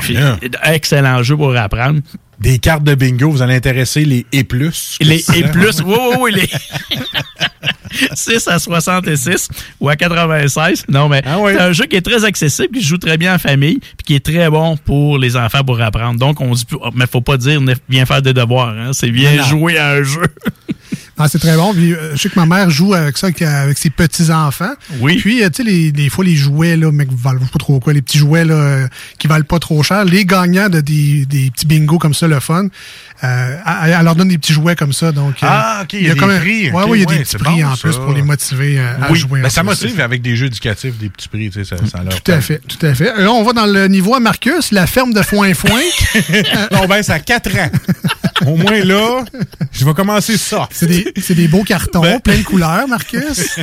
excellent 0.64 1.22
jeu 1.22 1.36
pour 1.36 1.56
apprendre. 1.56 2.00
Des 2.40 2.58
cartes 2.58 2.84
de 2.84 2.94
bingo, 2.94 3.30
vous 3.30 3.42
allez 3.42 3.54
intéresser 3.56 4.04
les 4.04 4.24
et 4.32 4.44
plus. 4.44 4.96
Les 5.00 5.22
et 5.36 5.42
plus, 5.42 5.82
oui, 5.84 5.94
oui, 5.98 6.16
oui, 6.20 6.32
les 6.32 6.48
6 8.14 8.48
à 8.48 8.58
66 8.58 9.48
ou 9.80 9.88
à 9.88 9.96
96. 9.96 10.84
Non, 10.88 11.08
mais 11.08 11.22
c'est 11.22 11.60
un 11.60 11.72
jeu 11.72 11.84
qui 11.86 11.96
est 11.96 12.00
très 12.00 12.24
accessible, 12.24 12.78
qui 12.78 12.82
joue 12.84 12.96
très 12.98 13.18
bien 13.18 13.34
en 13.34 13.38
famille, 13.38 13.78
puis 13.78 14.04
qui 14.06 14.14
est 14.14 14.24
très 14.24 14.48
bon 14.48 14.76
pour 14.78 15.18
les 15.18 15.36
enfants 15.36 15.64
pour 15.64 15.80
apprendre. 15.82 16.18
Donc, 16.18 16.40
on 16.40 16.52
dit, 16.52 16.64
plus- 16.64 16.78
mais 16.94 17.06
faut 17.10 17.20
pas 17.20 17.36
dire 17.36 17.60
ne- 17.60 17.74
viens 17.88 18.06
faire 18.06 18.22
des 18.22 18.32
devoirs, 18.32 18.70
hein. 18.70 18.90
c'est 18.92 19.10
Non. 19.36 19.44
jouer 19.44 19.76
à 19.78 19.90
un 19.90 20.02
jeu. 20.02 20.22
Ah, 21.22 21.28
c'est 21.28 21.38
très 21.38 21.54
bon. 21.54 21.74
Puis, 21.74 21.92
euh, 21.92 22.12
je 22.14 22.22
sais 22.22 22.30
que 22.30 22.38
ma 22.40 22.46
mère 22.46 22.70
joue 22.70 22.94
avec 22.94 23.18
ça, 23.18 23.26
avec, 23.26 23.78
ses 23.78 23.90
petits-enfants. 23.90 24.72
Oui. 25.00 25.18
Puis, 25.18 25.42
euh, 25.42 25.50
tu 25.50 25.62
sais, 25.62 25.70
les, 25.70 25.92
des 25.92 26.08
fois, 26.08 26.24
les 26.24 26.34
jouets, 26.34 26.76
là, 26.76 26.90
mais 26.90 27.04
qui 27.04 27.14
valent 27.14 27.40
pas 27.40 27.58
trop 27.58 27.78
quoi, 27.78 27.92
les 27.92 28.00
petits 28.00 28.16
jouets, 28.16 28.46
là, 28.46 28.54
euh, 28.54 28.88
qui 29.18 29.26
valent 29.26 29.44
pas 29.44 29.58
trop 29.58 29.82
cher, 29.82 30.06
les 30.06 30.24
gagnants 30.24 30.70
de 30.70 30.80
des, 30.80 31.26
des 31.26 31.50
petits 31.50 31.66
bingos 31.66 31.98
comme 31.98 32.14
ça, 32.14 32.26
le 32.26 32.40
fun, 32.40 32.68
euh, 33.22 33.56
elle, 33.84 33.94
elle 33.98 34.04
leur 34.04 34.14
donne 34.14 34.28
des 34.28 34.38
petits 34.38 34.52
jouets 34.52 34.76
comme 34.76 34.92
ça. 34.92 35.12
Donc, 35.12 35.34
euh, 35.42 35.46
Ah, 35.48 35.80
OK, 35.82 35.92
il 35.94 36.02
y 36.06 36.10
a, 36.10 36.14
des 36.14 36.18
comme 36.20 36.30
un- 36.30 36.38
prix. 36.38 36.70
Oui, 36.70 36.82
il 36.94 37.00
y 37.00 37.02
a 37.02 37.06
des 37.06 37.22
petits 37.24 37.36
prix 37.36 37.62
bon, 37.62 37.68
en 37.68 37.76
plus 37.76 37.92
ça. 37.92 37.98
pour 38.00 38.12
les 38.12 38.22
motiver 38.22 38.78
euh, 38.78 38.94
à 39.02 39.14
jouer. 39.14 39.40
ben, 39.40 39.46
en 39.46 39.50
ça 39.50 39.60
plus. 39.62 39.68
motive 39.68 40.00
avec 40.00 40.22
des 40.22 40.36
jeux 40.36 40.46
éducatifs, 40.46 40.96
des 40.98 41.08
petits 41.10 41.28
prix, 41.28 41.50
tu 41.50 41.64
sais, 41.64 41.76
ça, 41.76 41.84
ça 41.86 42.02
leur 42.02 42.20
Tout 42.22 42.32
à 42.32 42.40
fait, 42.40 42.60
tout 42.66 42.84
à 42.86 42.94
fait. 42.94 43.12
Là, 43.16 43.30
on 43.32 43.42
va 43.44 43.52
dans 43.52 43.66
le 43.66 43.88
niveau 43.88 44.14
à 44.14 44.20
Marcus, 44.20 44.72
la 44.72 44.86
ferme 44.86 45.12
de 45.12 45.22
foin-foin. 45.22 45.80
non, 46.72 46.86
ben, 46.88 47.02
ça 47.02 47.14
a 47.14 47.18
4 47.20 47.50
ans. 47.58 47.70
Au 48.46 48.56
moins, 48.56 48.82
là, 48.84 49.22
je 49.72 49.84
vais 49.84 49.92
commencer 49.92 50.38
ça. 50.38 50.66
C'est 50.72 50.86
des, 50.86 51.12
c'est 51.20 51.34
des 51.34 51.46
beaux 51.46 51.62
cartons, 51.62 52.20
plein 52.20 52.38
de 52.38 52.42
couleurs, 52.42 52.88
Marcus. 52.88 53.20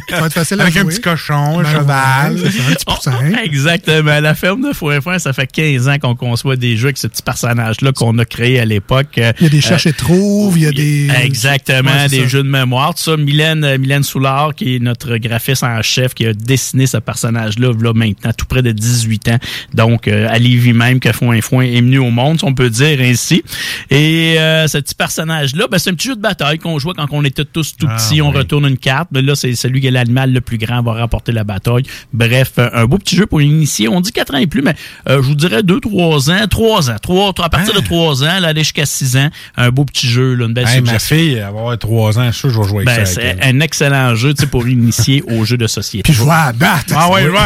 Ça 0.10 0.20
va 0.20 0.28
être 0.28 0.34
facile 0.34 0.58
Ben, 0.58 0.64
Avec 0.66 0.78
à 0.78 0.82
un 0.82 0.86
petit 0.86 1.02
cochon, 1.02 1.60
un 1.60 1.64
Ben, 1.64 1.72
cheval. 1.72 2.34
ouais, 2.36 2.42
c'est 2.52 2.58
ça, 2.60 2.64
un 2.70 2.74
petit 2.74 2.86
poussin. 2.86 3.20
Exactement. 3.44 4.20
La 4.20 4.36
ferme 4.36 4.68
de 4.68 4.74
Fouin-Fouin, 4.74 5.18
ça 5.18 5.34
fait 5.34 5.48
15 5.48 5.88
ans 5.88 5.98
qu'on 6.00 6.16
conçoit 6.16 6.56
des 6.58 6.78
jeux 6.78 6.86
avec 6.88 7.00
ce 7.00 7.08
petit 7.08 7.24
personnage-là 7.24 7.92
qu'on 7.92 8.18
a 8.20 8.26
créé 8.26 8.60
à 8.60 8.66
l'époque. 8.66 9.20
Y 9.48 9.58
a 9.58 9.62
des 9.62 9.62
cherches 9.62 9.88
et 9.88 9.94
trouves, 9.94 10.58
il 10.58 10.64
y 10.64 10.66
a 10.68 10.72
des... 10.72 11.08
Exactement, 11.24 11.92
Ouais, 11.92 12.10
c'est 12.10 12.18
des 12.18 12.22
ça. 12.24 12.28
jeux 12.28 12.44
de 12.44 12.50
mémoire. 12.50 12.94
Tout 12.96 13.04
ça, 13.04 13.18
Mylène, 13.18 13.64
euh, 13.64 13.78
Mylène 13.78 14.04
Soulard, 14.04 14.56
qui 14.56 14.76
est 14.76 14.80
notre 14.80 15.18
graphiste 15.18 15.64
en 15.64 15.82
chef, 15.82 16.14
qui 16.14 16.26
a 16.26 16.34
dessiné 16.34 16.86
ce 16.88 16.98
personnage-là 16.98 17.72
là, 17.80 17.94
maintenant, 17.94 18.32
tout 18.38 18.46
près 18.46 18.62
de 18.62 18.72
18 18.72 19.28
ans. 19.30 19.38
Donc, 19.74 20.08
euh, 20.08 20.28
à 20.30 20.38
Lévis 20.40 20.74
même, 20.74 21.00
que 21.00 21.12
Foin 21.12 21.42
Foin 21.42 21.64
est 21.66 21.82
venu 21.82 21.98
au 22.00 22.10
monde, 22.12 22.40
si 22.40 22.46
on 22.46 22.54
peut 22.54 22.70
dire 22.70 23.00
ainsi. 23.02 23.44
Et 23.90 24.36
euh, 24.40 24.68
ce 24.68 24.78
petit 24.80 24.96
personnage-là, 24.96 25.68
ben, 25.70 25.78
c'est 25.78 25.90
un 25.90 25.94
petit 25.94 26.10
jeu 26.10 26.16
de 26.16 26.22
bataille 26.22 26.60
qu'on 26.60 26.80
jouait 26.80 26.94
quand 26.96 27.08
on 27.12 27.24
était 27.24 27.46
tous 27.46 27.76
tout 27.78 27.88
Ah, 27.90 27.96
petits. 27.98 28.22
on 28.22 28.32
retourne 28.32 28.66
une 28.68 28.78
carte. 28.78 29.10
Mais 29.12 29.22
là, 29.22 29.36
c'est 29.36 29.56
celui 29.56 29.82
qui 29.82 29.88
est 29.88 29.92
l'animal 29.92 30.32
le 30.34 30.42
plus 30.42 30.58
grand 30.58 30.82
va 30.82 30.94
remporter 30.94 31.32
la 31.32 31.44
bataille. 31.44 31.84
Bref, 32.14 32.54
euh, 32.60 32.70
un 32.74 32.86
beau 32.86 32.98
petit 32.98 33.16
jeu 33.16 33.26
pour 33.26 33.42
initier. 33.42 33.88
On 33.88 34.02
dit 34.02 34.12
4 34.12 34.36
ans 34.36 34.38
et 34.38 34.48
plus, 34.48 34.62
mais 34.62 34.76
euh, 35.10 35.22
je 35.22 35.28
vous 35.28 35.36
dirais 35.36 35.64
2, 35.64 35.80
3 35.80 36.30
ans. 36.32 36.48
3 36.50 36.90
ans. 36.92 36.96
3, 37.02 37.34
à 37.44 37.50
partir 37.50 37.74
de 37.74 37.80
3 37.80 38.24
ans, 38.24 38.40
là, 38.40 38.50
aller 38.50 38.62
jusqu'à 38.64 38.86
6 38.86 39.18
ans. 39.18 39.30
Un 39.56 39.70
beau 39.70 39.86
petit 39.86 40.08
jeu, 40.08 40.34
là, 40.36 40.46
une 40.46 40.54
belle 40.54 40.68
Hey, 40.68 40.82
ma 40.82 41.00
fille, 41.00 41.34
elle 41.36 41.42
va 41.42 41.48
avoir 41.48 41.78
3 41.78 42.20
ans, 42.20 42.26
je 42.28 42.32
suis 42.32 42.40
sûr 42.40 42.50
que 42.50 42.56
je 42.56 42.60
vais 42.62 42.68
jouer 42.68 42.84
Ben, 42.86 42.94
avec 42.94 43.08
ça. 43.08 43.14
c'est 43.22 43.38
un 43.44 43.60
excellent 43.60 44.16
jeu 44.16 44.34
pour 44.52 44.68
initier 44.68 45.24
aux 45.28 45.46
jeux 45.46 45.58
de 45.58 45.68
société. 45.68 46.04
Puis 46.04 46.14
je 46.14 46.24
vais 46.24 46.30
à 46.32 46.52
battre. 46.54 46.94
Ah 46.96 47.10
ouais, 47.12 47.24
je 47.24 47.30
vais. 47.30 47.38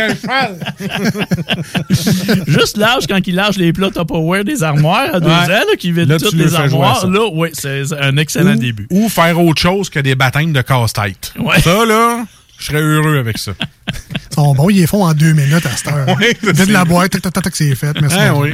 Un 0.00 0.14
cheval. 0.14 0.58
Juste 2.46 2.76
l'âge 2.76 3.06
quand 3.08 3.20
il 3.26 3.34
lâche 3.34 3.56
les 3.56 3.72
plats 3.72 3.90
Tupperware 3.90 4.44
des 4.44 4.62
armoires 4.62 5.14
à 5.14 5.20
deux 5.20 5.26
Ouais. 5.26 5.32
ans, 5.32 5.46
là, 5.48 5.76
qui 5.78 5.92
vide 5.92 6.16
toutes 6.20 6.34
les 6.34 6.54
à 6.54 6.60
armoires, 6.60 7.06
là, 7.08 7.28
oui, 7.32 7.48
c'est 7.52 7.82
un 7.98 8.16
excellent 8.16 8.54
ou, 8.54 8.58
début. 8.58 8.86
Ou 8.90 9.08
faire 9.08 9.40
autre 9.40 9.60
chose 9.60 9.90
que 9.90 9.98
des 10.00 10.14
batailles 10.14 10.52
de 10.52 10.62
casse-tête. 10.62 11.32
Ouais. 11.38 11.60
Ça, 11.60 11.84
là, 11.84 12.24
je 12.58 12.64
serais 12.66 12.80
heureux 12.80 13.18
avec 13.18 13.38
ça. 13.38 13.52
sont 14.36 14.54
bons, 14.54 14.70
ils 14.70 14.76
les 14.76 14.86
font 14.86 15.04
en 15.04 15.12
deux 15.14 15.32
minutes 15.32 15.66
à 15.66 15.70
cette 15.76 15.88
heure. 15.88 16.06
Oui, 16.18 16.26
c'est- 16.42 16.66
de 16.66 16.72
la 16.72 16.84
boîte, 16.84 17.10
tac, 17.12 17.22
tac, 17.32 17.42
tac, 17.44 17.56
c'est 17.56 17.74
fait. 17.74 18.00
Merci. 18.00 18.16
Ah 18.18 18.34
oui. 18.34 18.50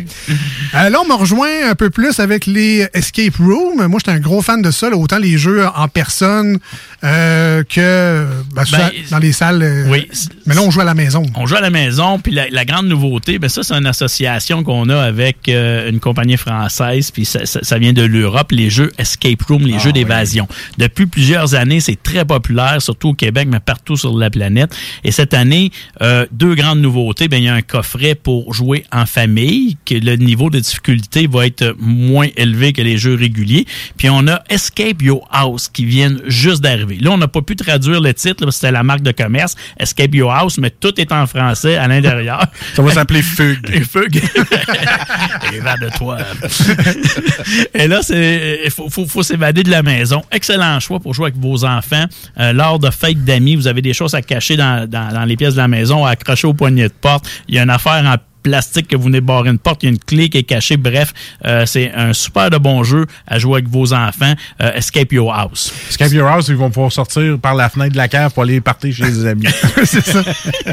Euh, 0.74 0.88
là, 0.88 0.98
on 1.00 1.06
me 1.06 1.14
rejoint 1.14 1.68
un 1.70 1.74
peu 1.74 1.90
plus 1.90 2.18
avec 2.20 2.46
les 2.46 2.86
Escape 2.94 3.36
Room. 3.36 3.86
Moi, 3.86 4.00
j'étais 4.00 4.16
un 4.16 4.20
gros 4.20 4.40
fan 4.42 4.62
de 4.62 4.70
ça, 4.70 4.88
là, 4.90 4.96
autant 4.96 5.18
les 5.18 5.36
jeux 5.38 5.66
en 5.76 5.88
personne 5.88 6.58
euh, 7.04 7.62
que 7.64 8.26
ben, 8.54 8.62
Ben, 8.70 8.90
dans 9.10 9.18
les 9.18 9.32
salles. 9.32 9.62
euh, 9.62 9.84
oui. 9.90 10.08
Mais 10.46 10.54
là, 10.54 10.62
on 10.62 10.70
joue 10.70 10.80
à 10.80 10.84
la 10.84 10.94
maison. 10.94 11.24
On 11.34 11.46
joue 11.46 11.56
à 11.56 11.60
la 11.60 11.70
maison, 11.70 12.18
puis 12.20 12.32
la, 12.32 12.48
la 12.50 12.64
grande 12.64 12.86
nouveauté, 12.86 13.38
ben 13.38 13.48
ça, 13.48 13.62
c'est 13.62 13.74
une 13.74 13.86
association 13.86 14.62
qu'on 14.62 14.88
a 14.88 15.00
avec 15.02 15.48
une 15.48 15.98
compagnie 16.00 16.36
française, 16.36 17.10
puis 17.10 17.24
ça, 17.24 17.44
ça- 17.46 17.60
ça 17.62 17.78
vient 17.78 17.92
de 17.92 18.02
l'Europe, 18.02 18.52
les 18.52 18.70
jeux 18.70 18.92
Escape 18.98 19.42
Room, 19.42 19.62
les 19.66 19.74
Ah, 19.74 19.78
jeux 19.78 19.92
d'évasion. 19.92 20.46
Depuis 20.78 21.06
plusieurs 21.06 21.54
années, 21.54 21.80
c'est 21.80 22.00
très 22.00 22.24
populaire, 22.24 22.80
surtout 22.80 23.08
au 23.10 23.14
Québec, 23.14 23.48
mais 23.50 23.58
partout 23.60 23.96
sur 23.96 24.16
la 24.16 24.30
planète. 24.30 24.72
Et 25.02 25.10
cette 25.10 25.34
année, 25.34 25.71
euh, 26.00 26.26
deux 26.32 26.54
grandes 26.54 26.80
nouveautés. 26.80 27.28
Ben, 27.28 27.38
il 27.38 27.44
y 27.44 27.48
a 27.48 27.54
un 27.54 27.62
coffret 27.62 28.14
pour 28.14 28.54
jouer 28.54 28.84
en 28.92 29.06
famille, 29.06 29.76
que 29.84 29.94
le 29.94 30.16
niveau 30.16 30.50
de 30.50 30.58
difficulté 30.58 31.26
va 31.26 31.46
être 31.46 31.74
moins 31.78 32.28
élevé 32.36 32.72
que 32.72 32.82
les 32.82 32.96
jeux 32.96 33.14
réguliers. 33.14 33.66
Puis 33.96 34.08
on 34.10 34.26
a 34.28 34.42
Escape 34.48 35.02
Your 35.02 35.26
House 35.30 35.68
qui 35.68 35.84
viennent 35.84 36.20
juste 36.26 36.62
d'arriver. 36.62 36.98
Là, 37.00 37.10
on 37.10 37.18
n'a 37.18 37.28
pas 37.28 37.42
pu 37.42 37.56
traduire 37.56 38.00
le 38.00 38.14
titre, 38.14 38.42
là, 38.42 38.46
parce 38.46 38.56
que 38.56 38.60
c'était 38.60 38.72
la 38.72 38.82
marque 38.82 39.02
de 39.02 39.12
commerce, 39.12 39.56
Escape 39.78 40.14
Your 40.14 40.32
House, 40.32 40.58
mais 40.58 40.70
tout 40.70 41.00
est 41.00 41.12
en 41.12 41.26
français 41.26 41.76
à 41.76 41.88
l'intérieur. 41.88 42.46
Ça 42.74 42.82
va 42.82 42.92
s'appeler 42.92 43.22
Fugue. 43.22 43.84
Fugue. 43.90 44.16
Et 45.52 45.60
va 45.60 45.76
de 45.76 45.88
toi. 45.96 46.18
Et 47.74 47.88
là, 47.88 48.00
il 48.10 48.70
faut, 48.70 48.88
faut, 48.88 49.06
faut 49.06 49.22
s'évader 49.22 49.62
de 49.62 49.70
la 49.70 49.82
maison. 49.82 50.22
Excellent 50.30 50.80
choix 50.80 51.00
pour 51.00 51.14
jouer 51.14 51.26
avec 51.26 51.38
vos 51.38 51.64
enfants. 51.64 52.04
Euh, 52.38 52.52
lors 52.52 52.78
de 52.78 52.90
fêtes 52.90 53.24
d'amis, 53.24 53.56
vous 53.56 53.66
avez 53.66 53.82
des 53.82 53.92
choses 53.92 54.14
à 54.14 54.22
cacher 54.22 54.56
dans, 54.56 54.88
dans, 54.88 55.12
dans 55.12 55.24
les 55.24 55.36
pièces 55.36 55.54
de 55.54 55.61
la 55.62 55.68
maison, 55.68 56.04
à 56.04 56.10
accrocher 56.10 56.46
au 56.46 56.54
poignet 56.54 56.88
de 56.88 56.94
porte. 57.00 57.28
Il 57.48 57.54
y 57.54 57.58
a 57.58 57.62
une 57.62 57.70
affaire 57.70 58.04
en 58.04 58.16
plastique 58.42 58.88
que 58.88 58.96
vous 58.96 59.04
venez 59.04 59.20
de 59.20 59.26
barrer 59.26 59.50
une 59.50 59.58
porte, 59.58 59.82
il 59.82 59.86
y 59.86 59.88
a 59.88 59.92
une 59.92 59.98
clé 59.98 60.28
qui 60.28 60.38
est 60.38 60.42
cachée. 60.42 60.76
Bref, 60.76 61.12
euh, 61.44 61.64
c'est 61.66 61.92
un 61.92 62.12
super 62.12 62.50
de 62.50 62.58
bon 62.58 62.82
jeu 62.82 63.06
à 63.26 63.38
jouer 63.38 63.54
avec 63.54 63.68
vos 63.68 63.92
enfants. 63.92 64.34
Euh, 64.60 64.72
Escape 64.74 65.12
Your 65.12 65.32
House. 65.32 65.72
Escape 65.88 66.12
Your 66.12 66.28
House, 66.28 66.48
ils 66.48 66.56
vont 66.56 66.70
pouvoir 66.70 66.92
sortir 66.92 67.38
par 67.38 67.54
la 67.54 67.68
fenêtre 67.68 67.92
de 67.92 67.96
la 67.96 68.08
cave 68.08 68.32
pour 68.32 68.42
aller 68.42 68.60
partir 68.60 68.94
chez 68.94 69.04
les 69.04 69.26
amis. 69.26 69.46
c'est 69.84 70.04
ça. 70.04 70.22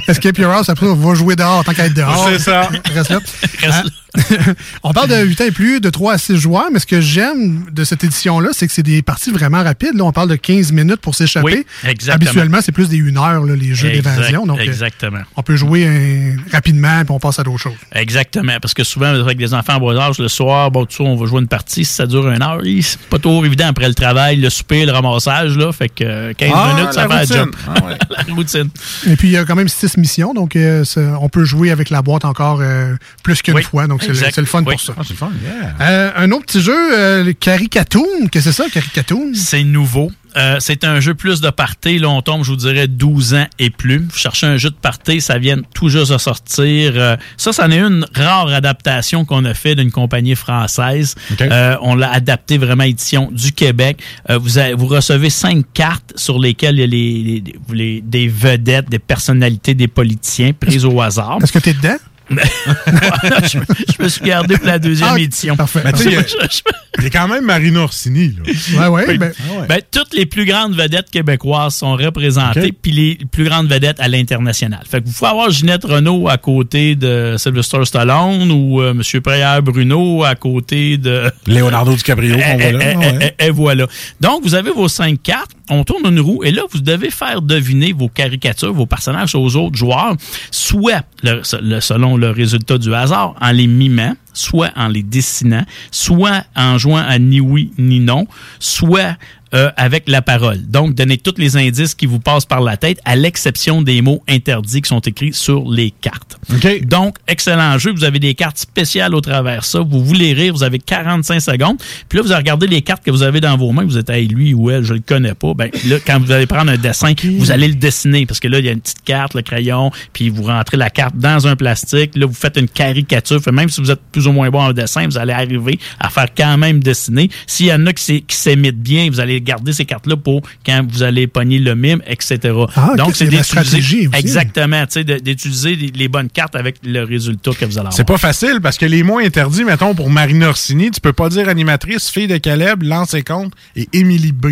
Escape 0.08 0.38
Your 0.38 0.52
House, 0.52 0.70
après, 0.70 0.88
on 0.88 0.96
va 0.96 1.14
jouer 1.14 1.36
dehors 1.36 1.64
tant 1.64 1.74
qu'à 1.74 1.86
être 1.86 1.94
dehors. 1.94 2.28
C'est 2.30 2.40
ça. 2.40 2.70
Reste 2.94 3.10
là. 3.10 3.20
Ah, 3.64 3.84
on 4.84 4.92
parle 4.94 5.10
de 5.10 5.16
8 5.24 5.42
ans 5.42 5.46
et 5.46 5.52
plus, 5.52 5.80
de 5.82 5.90
3 5.90 6.14
à 6.14 6.18
6 6.18 6.38
joueurs, 6.38 6.68
mais 6.72 6.80
ce 6.80 6.86
que 6.86 7.00
j'aime 7.02 7.66
de 7.72 7.84
cette 7.84 8.04
édition-là, 8.04 8.50
c'est 8.54 8.68
que 8.68 8.74
c'est 8.74 8.84
des 8.84 9.02
parties 9.02 9.32
vraiment 9.32 9.64
rapides. 9.64 9.96
Là, 9.96 10.04
on 10.04 10.12
parle 10.12 10.30
de 10.30 10.36
15 10.36 10.72
minutes 10.72 11.02
pour 11.02 11.16
s'échapper. 11.16 11.46
Oui, 11.46 11.66
exactement. 11.88 12.16
Habituellement, 12.30 12.60
c'est 12.62 12.72
plus 12.72 12.90
des 12.90 13.00
1 13.02 13.16
heure, 13.18 13.44
là, 13.46 13.56
les 13.56 13.74
jeux 13.76 13.90
Exact- 13.90 14.16
d'évasion. 14.16 14.46
Donc, 14.46 14.60
euh, 14.60 14.64
exactement. 14.64 15.20
on 15.36 15.44
peut 15.44 15.56
jouer 15.56 15.86
euh, 15.88 16.36
rapidement 16.52 17.00
puis 17.04 17.12
on 17.12 17.20
passe 17.20 17.40
à 17.40 17.44
d'autres 17.44 17.60
choses. 17.60 17.74
Exactement, 17.94 18.58
parce 18.62 18.74
que 18.74 18.84
souvent, 18.84 19.08
avec 19.08 19.38
des 19.38 19.54
enfants 19.54 19.76
en 19.76 19.80
bas 19.94 20.00
âge, 20.08 20.18
le 20.20 20.28
soir, 20.28 20.72
bon, 20.72 20.88
on 21.00 21.16
va 21.16 21.26
jouer 21.28 21.42
une 21.42 21.48
partie, 21.48 21.86
si 21.86 21.94
ça 21.94 22.06
dure 22.08 22.30
une 22.30 22.42
heure, 22.42 22.66
hi, 22.66 22.82
c'est 22.84 23.00
pas 23.02 23.20
trop 23.20 23.44
évident 23.46 23.68
après 23.68 23.88
le 23.88 23.94
travail, 23.94 24.38
le 24.38 24.50
souper, 24.50 24.86
le 24.86 24.92
ramassage, 24.92 25.56
là, 25.58 25.72
fait 25.72 25.90
que 25.90 26.04
euh, 26.04 26.34
15 26.34 26.52
Ah, 26.54 26.74
minutes, 26.76 26.94
ça 26.94 27.08
fait 27.08 27.34
job. 27.34 27.52
Ah 27.68 27.86
ouais. 27.86 27.98
la 28.28 28.34
routine. 28.34 28.70
Et 29.08 29.16
puis, 29.16 29.30
il 29.30 29.32
y 29.32 29.38
a 29.38 29.46
quand 29.46 29.56
même 29.56 29.68
6 29.70 29.98
missions, 29.98 30.34
donc 30.34 30.56
euh, 30.56 30.84
ça- 30.84 31.18
on 31.22 31.30
peut 31.30 31.44
jouer 31.46 31.72
avec 31.72 31.90
la 31.90 32.02
boîte 32.02 32.26
encore 32.26 32.60
euh, 32.62 32.96
plus 33.24 33.42
qu'une 33.42 33.54
Oui, 33.56 33.64
fois. 33.64 33.88
Donc, 33.88 33.99
c'est 34.02 34.38
le, 34.38 34.46
fun 34.46 34.60
Oui. 34.64 34.74
pour 34.74 34.82
ça. 34.82 34.94
Ah, 34.98 35.02
c'est 35.04 35.12
le 35.14 35.18
fun, 35.18 35.32
yeah. 35.44 35.76
Euh, 35.82 36.12
un 36.16 36.32
autre 36.32 36.46
petit 36.46 36.62
jeu, 36.62 36.76
euh, 36.98 37.24
le 37.24 37.34
Caricatoon, 37.34 38.28
qu'est-ce 38.32 38.46
que 38.46 38.52
c'est 38.52 38.64
ça, 38.64 38.70
Caricatoon? 38.70 39.32
C'est 39.34 39.64
nouveau. 39.64 40.12
Euh, 40.38 40.58
c'est 40.60 40.84
un 40.84 41.00
jeu 41.00 41.16
plus 41.16 41.42
de 41.42 41.50
party. 41.50 41.98
Là, 41.98 42.08
on 42.10 42.22
tombe, 42.22 42.44
je 42.44 42.52
vous 42.52 42.56
dirais, 42.58 42.88
12 42.88 43.34
ans 43.34 43.48
et 43.58 43.72
plus. 43.72 43.98
Vous 44.12 44.16
cherchez 44.18 44.46
un 44.46 44.58
jeu 44.58 44.70
de 44.70 44.76
party, 44.76 45.22
ça 45.22 45.40
vient 45.40 45.58
tout 45.74 45.90
juste 45.90 46.12
de 46.12 46.20
sortir. 46.20 46.92
Euh, 46.96 47.18
ça, 47.36 47.52
c'en 47.52 47.72
est 47.72 47.80
une 47.80 48.06
rare 48.16 48.48
adaptation 48.50 49.26
qu'on 49.26 49.44
a 49.46 49.56
fait 49.56 49.74
d'une 49.74 49.92
compagnie 49.92 50.36
française. 50.36 51.16
Euh, 51.42 51.76
on 51.82 51.96
l'a 51.96 52.12
adapté 52.12 52.60
vraiment 52.60 52.84
à 52.84 52.88
édition 52.88 53.32
du 53.32 53.54
Québec. 53.54 54.04
Euh, 54.30 54.38
vous, 54.38 54.60
avez- 54.60 54.76
vous 54.76 54.86
recevez 54.86 55.32
cinq 55.32 55.66
cartes 55.74 56.14
sur 56.16 56.38
lesquelles 56.38 56.76
il 56.76 56.82
y 56.82 56.84
a 56.84 56.88
les, 56.88 57.24
les- 57.24 57.76
les- 57.76 58.02
des 58.02 58.28
vedettes, 58.28 58.88
des 58.88 59.00
personnalités, 59.00 59.74
des 59.74 59.88
politiciens 59.88 60.54
prises 60.54 60.86
au 60.86 61.02
hasard. 61.02 61.40
Est-ce 61.42 61.52
que 61.52 61.60
t'es 61.60 61.74
dedans? 61.74 61.98
je, 62.38 63.58
me- 63.58 63.64
je 63.98 64.04
me 64.04 64.08
suis 64.10 64.22
gardé 64.22 64.56
pour 64.58 64.66
la 64.68 64.80
deuxième 64.80 65.10
Ah, 65.14 65.20
édition. 65.20 65.56
parfait. 65.56 65.82
Il 66.06 66.12
y 66.12 66.16
a- 66.16 66.22
Je- 66.22 66.28
je- 66.28 66.62
il 67.00 67.04
y 67.06 67.08
a 67.08 67.10
quand 67.10 67.28
même 67.28 67.46
Marina 67.46 67.80
Orsini. 67.82 68.36
Là. 68.78 68.90
Ouais, 68.90 69.06
ouais. 69.08 69.18
Ben, 69.18 69.32
Ah 69.38 69.60
ouais. 69.62 69.68
Ben, 69.68 69.82
toutes 69.92 70.14
les 70.14 70.26
plus 70.26 70.46
grandes 70.46 70.76
vedettes 70.76 71.10
québécoises 71.10 71.76
sont 71.76 71.94
représentées, 71.96 72.72
puis 72.72 72.92
les 72.92 73.18
plus 73.32 73.44
grandes 73.46 73.68
vedettes 73.68 74.00
à 74.00 74.08
l'international. 74.08 74.82
Fait 74.90 75.02
que 75.02 75.08
vous 75.08 75.14
pouvez 75.14 75.32
avoir 75.32 75.50
Ginette 75.50 75.84
Renault 75.86 76.28
à 76.30 76.38
côté 76.38 76.96
de 76.96 77.36
Sylvester 77.38 77.86
Stallone 77.86 78.52
ou 78.52 78.82
euh, 78.82 78.92
M. 78.92 79.22
Prière 79.22 79.62
Bruno 79.62 80.24
à 80.24 80.36
côté 80.36 80.98
de... 80.98 81.32
Leonardo 81.48 81.94
DiCaprio, 81.96 82.36
qu'on 82.38 82.58
voit 82.58 82.72
là. 82.72 82.92
Et, 82.92 82.96
ouais. 82.98 83.36
et- 83.40 83.46
et 83.48 83.50
voilà. 83.50 83.86
Donc, 84.22 84.44
vous 84.44 84.56
avez 84.56 84.72
vos 84.72 84.88
cinq 84.88 85.22
cartes, 85.24 85.52
on 85.70 85.84
tourne 85.84 86.06
une 86.06 86.20
roue, 86.20 86.44
et 86.44 86.52
là, 86.52 86.64
vous 86.72 86.80
devez 86.80 87.10
faire 87.10 87.42
deviner 87.42 87.94
vos 87.94 88.10
caricatures, 88.10 88.74
vos 88.74 88.86
personnages 88.86 89.36
aux 89.36 89.56
autres 89.56 89.78
joueurs, 89.78 90.16
soit 90.52 91.04
selon 91.44 92.18
le 92.18 92.32
résultat 92.32 92.78
du 92.78 92.94
hasard, 92.94 93.36
en 93.40 93.52
les 93.52 93.68
mimant, 93.68 94.16
soit 94.34 94.72
en 94.76 94.88
les 94.88 95.04
dessinant, 95.04 95.64
soit 95.92 96.44
en 96.56 96.78
jouant 96.78 96.98
à 96.98 97.20
ni 97.20 97.40
oui 97.40 97.72
ni 97.78 98.00
non, 98.00 98.28
soit 98.60 99.16
euh, 99.54 99.72
avec 99.78 100.08
la 100.08 100.22
parole. 100.22 100.60
Donc, 100.68 100.94
donnez 100.96 101.18
tous 101.18 101.34
les 101.38 101.58
indices 101.58 101.96
qui 101.96 102.06
vous 102.06 102.20
passent 102.20 102.46
par 102.46 102.62
la 102.62 102.78
tête, 102.78 103.00
à 103.06 103.16
l'exception 103.16 103.82
des 103.82 104.02
mots 104.02 104.24
interdits 104.28 104.82
qui 104.82 104.90
sont 104.90 105.00
écrits 105.00 105.34
sur 105.34 105.70
les 105.70 105.92
cartes. 105.92 106.38
Donc, 106.86 107.18
excellent 107.28 107.78
jeu. 107.78 107.92
Vous 107.92 108.04
avez 108.04 108.20
des 108.20 108.36
cartes 108.36 108.58
spéciales 108.58 109.16
au 109.16 109.22
travers 109.22 109.64
ça. 109.66 109.80
Vous 109.82 110.04
voulez 110.04 110.34
rire, 110.34 110.54
vous 110.54 110.64
avez 110.64 110.80
45 110.80 111.40
secondes. 111.40 111.78
Puis 112.08 112.18
là, 112.20 112.24
vous 112.26 112.34
regardez 112.34 112.68
les 112.68 112.82
cartes 112.82 113.04
que 113.04 113.12
vous 113.12 113.24
avez 113.24 113.42
dans 113.42 113.58
vos 113.58 113.72
mains. 113.72 113.86
Vous 113.86 113.98
êtes, 113.98 114.10
hey, 114.10 114.28
lui 114.28 114.54
ou 114.54 114.70
elle, 114.70 114.84
je 114.84 114.94
le 114.94 115.00
connais 115.00 115.34
pas. 115.34 115.54
Ben, 115.54 115.70
là, 115.88 115.98
quand 116.06 116.20
vous 116.20 116.32
allez 116.32 116.46
prendre 116.46 116.72
un 116.72 116.78
dessin, 116.78 117.14
vous 117.38 117.52
allez 117.52 117.68
le 117.68 117.76
dessiner. 117.76 118.26
Parce 118.26 118.40
que 118.40 118.48
là, 118.48 118.60
il 118.60 118.66
y 118.66 118.70
a 118.70 118.72
une 118.72 118.82
petite 118.82 119.04
carte, 119.04 119.34
le 119.34 119.42
crayon, 119.42 119.92
puis 120.14 120.30
vous 120.30 120.44
rentrez 120.44 120.78
la 120.78 120.90
carte 120.90 121.16
dans 121.18 121.48
un 121.48 121.56
plastique. 121.56 122.12
Là, 122.16 122.26
vous 122.26 122.34
faites 122.34 122.58
une 122.58 122.68
caricature. 122.70 123.42
Fait 123.42 123.52
même 123.52 123.70
si 123.70 123.82
vous 123.82 123.92
êtes 123.92 124.02
plus 124.12 124.28
ou 124.28 124.32
moins 124.32 124.50
bon 124.50 124.62
en 124.62 124.74
dessin, 124.74 125.06
vous 125.08 125.18
allez 125.18 125.34
arriver 125.34 125.80
à 126.00 126.10
faire 126.10 126.28
quand 126.36 126.58
même 126.58 126.82
dessiner. 126.82 127.30
S'il 127.48 127.68
y 127.68 127.74
en 127.74 127.86
a 127.88 127.94
qui 127.94 128.04
s'é- 128.04 128.22
qui 128.22 128.36
s'imitent 128.36 128.82
bien, 128.82 129.10
vous 129.10 129.20
allez 129.20 129.39
garder 129.42 129.74
ces 129.74 129.86
cartes-là 129.86 130.18
pour 130.18 130.42
quand 130.66 130.86
vous 130.90 131.04
allez 131.04 131.28
pogner 131.28 131.60
le 131.60 131.76
mime, 131.76 132.02
etc. 132.08 132.40
Ah, 132.76 132.94
Donc, 132.98 133.16
c'est 133.16 133.26
il 133.26 133.28
y 133.28 133.28
a 133.28 133.32
de 133.32 133.36
la 133.38 133.42
d'utiliser 133.42 133.44
stratégie 133.44 134.08
aussi. 134.08 134.20
exactement, 134.20 134.86
tu 134.86 135.04
sais, 135.04 135.04
d'utiliser 135.04 135.76
les, 135.76 136.08
bonnes 136.08 136.30
cartes 136.30 136.56
avec 136.56 136.78
le 136.84 137.04
résultat 137.04 137.52
que 137.52 137.66
vous 137.66 137.72
allez 137.74 137.80
avoir. 137.80 137.94
C'est 137.94 138.08
pas 138.08 138.18
facile 138.18 138.60
parce 138.62 138.78
que 138.78 138.86
les 138.86 139.04
mots 139.04 139.20
interdits, 139.20 139.64
mettons, 139.64 139.94
pour 139.94 140.10
Marina 140.10 140.50
Orsini, 140.50 140.92
tu 140.92 141.02
peux 141.02 141.14
pas 141.14 141.30
dire 141.30 141.48
animatrice, 141.50 142.10
fille 142.10 142.28
de 142.28 142.38
Caleb, 142.38 142.84
lance 142.84 143.14
et 143.14 143.24
compte 143.24 143.54
et 143.76 143.88
Émilie 143.94 144.32
B. 144.32 144.48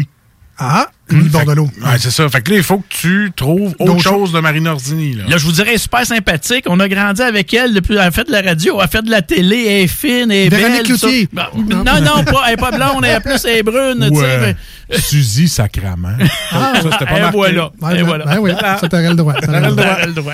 Ah, 0.57 0.89
Émilie 1.11 1.29
Bordelot. 1.29 1.69
Ouais, 1.81 1.97
c'est 1.99 2.11
ça. 2.11 2.27
Fait 2.29 2.41
que 2.41 2.51
là, 2.51 2.57
il 2.57 2.63
faut 2.63 2.79
que 2.79 2.85
tu 2.89 3.31
trouves 3.35 3.73
autre 3.79 4.01
chose 4.03 4.31
de 4.31 4.39
Marina 4.39 4.73
Orsini. 4.73 5.15
Là. 5.15 5.23
Là, 5.29 5.37
je 5.37 5.45
vous 5.45 5.51
dirais, 5.53 5.77
super 5.77 6.05
sympathique. 6.05 6.65
On 6.67 6.79
a 6.79 6.87
grandi 6.89 7.21
avec 7.21 7.53
elle 7.53 7.73
depuis. 7.73 7.93
Elle 7.93 8.01
a 8.01 8.11
fait 8.11 8.25
de 8.25 8.31
la 8.31 8.41
radio, 8.41 8.75
elle 8.77 8.85
a 8.85 8.87
fait 8.87 9.01
de 9.01 9.09
la 9.11 9.21
télé, 9.21 9.65
elle 9.67 9.83
est 9.83 9.87
fine, 9.87 10.31
elle 10.31 10.47
est 10.47 10.49
Véronique 10.49 11.01
belle. 11.01 11.27
Ben, 11.33 11.47
non, 11.55 12.01
non, 12.01 12.23
pas, 12.23 12.43
elle 12.47 12.53
est 12.53 12.57
pas 12.57 12.71
blonde, 12.71 13.05
elle 13.05 13.15
est 13.17 13.19
plus, 13.21 13.45
elle 13.45 13.57
est 13.57 13.63
brune, 13.63 14.09
mais- 14.11 14.55
Suzy 14.99 15.47
Sacrament. 15.49 16.17
Ah, 16.51 16.73
ça, 16.81 16.89
c'était 16.93 17.05
pas 17.05 17.27
et 17.27 17.31
voilà. 17.31 17.71
Et 17.93 18.01
voilà. 18.03 18.25
ben 18.25 18.37
oui, 18.39 18.51
ça 18.59 18.87
t'aurait 18.87 19.09
le 19.09 19.15
droit. 19.15 19.33
T'aurais 19.33 19.59
le 19.61 19.71
droit. 19.71 19.83
T'aurais 19.85 20.07
le 20.07 20.13
droit. 20.13 20.33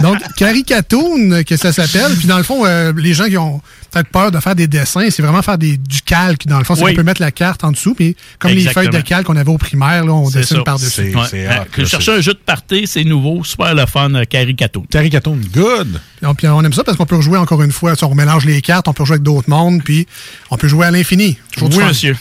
Donc, 0.00 0.18
Caricatoon, 0.36 1.42
que 1.44 1.56
ça 1.56 1.72
s'appelle. 1.72 2.14
Puis 2.16 2.26
dans 2.28 2.36
le 2.38 2.42
fond, 2.44 2.64
euh, 2.64 2.92
les 2.96 3.12
gens 3.12 3.26
qui 3.26 3.36
ont 3.36 3.60
peut-être 3.90 4.08
peur 4.08 4.30
de 4.30 4.38
faire 4.40 4.54
des 4.54 4.66
dessins, 4.68 5.08
c'est 5.10 5.22
vraiment 5.22 5.42
faire 5.42 5.58
des, 5.58 5.76
du 5.76 6.00
calque. 6.02 6.46
Dans 6.46 6.58
le 6.58 6.64
fond, 6.64 6.74
c'est 6.76 6.84
Oui. 6.84 6.92
qu'on 6.92 6.98
peut 6.98 7.02
mettre 7.02 7.20
la 7.20 7.32
carte 7.32 7.64
en 7.64 7.72
dessous. 7.72 7.94
Puis 7.94 8.16
comme 8.38 8.52
Exactement. 8.52 8.82
les 8.82 8.88
feuilles 8.90 9.02
de 9.02 9.06
calque 9.06 9.26
qu'on 9.26 9.36
avait 9.36 9.50
au 9.50 9.58
primaire, 9.58 9.91
là, 10.00 10.12
on 10.12 10.30
dessine 10.30 10.64
par-dessus. 10.64 11.14
Ouais. 11.14 11.22
Euh, 11.34 11.64
que 11.70 11.84
cherchais 11.84 12.12
un 12.12 12.20
jeu 12.20 12.32
de 12.32 12.38
party, 12.38 12.86
c'est 12.86 13.04
nouveau, 13.04 13.44
super 13.44 13.74
le 13.74 13.86
fun, 13.86 14.14
euh, 14.14 14.24
Caricato. 14.24 14.84
Caricaton, 14.90 15.38
good. 15.52 16.00
Puis 16.36 16.48
on 16.48 16.64
aime 16.64 16.72
ça 16.72 16.84
parce 16.84 16.96
qu'on 16.96 17.06
peut 17.06 17.16
rejouer 17.16 17.38
encore 17.38 17.62
une 17.62 17.72
fois. 17.72 17.94
On 18.02 18.14
mélange 18.14 18.44
les 18.44 18.60
cartes, 18.62 18.88
on 18.88 18.92
peut 18.92 19.04
jouer 19.04 19.14
avec 19.14 19.22
d'autres 19.22 19.50
mondes, 19.50 19.82
puis 19.82 20.06
on 20.50 20.56
peut 20.56 20.68
jouer 20.68 20.86
à 20.86 20.90
l'infini. 20.90 21.36
Oui, 21.60 21.70
fun. 21.70 21.88
monsieur. 21.88 22.16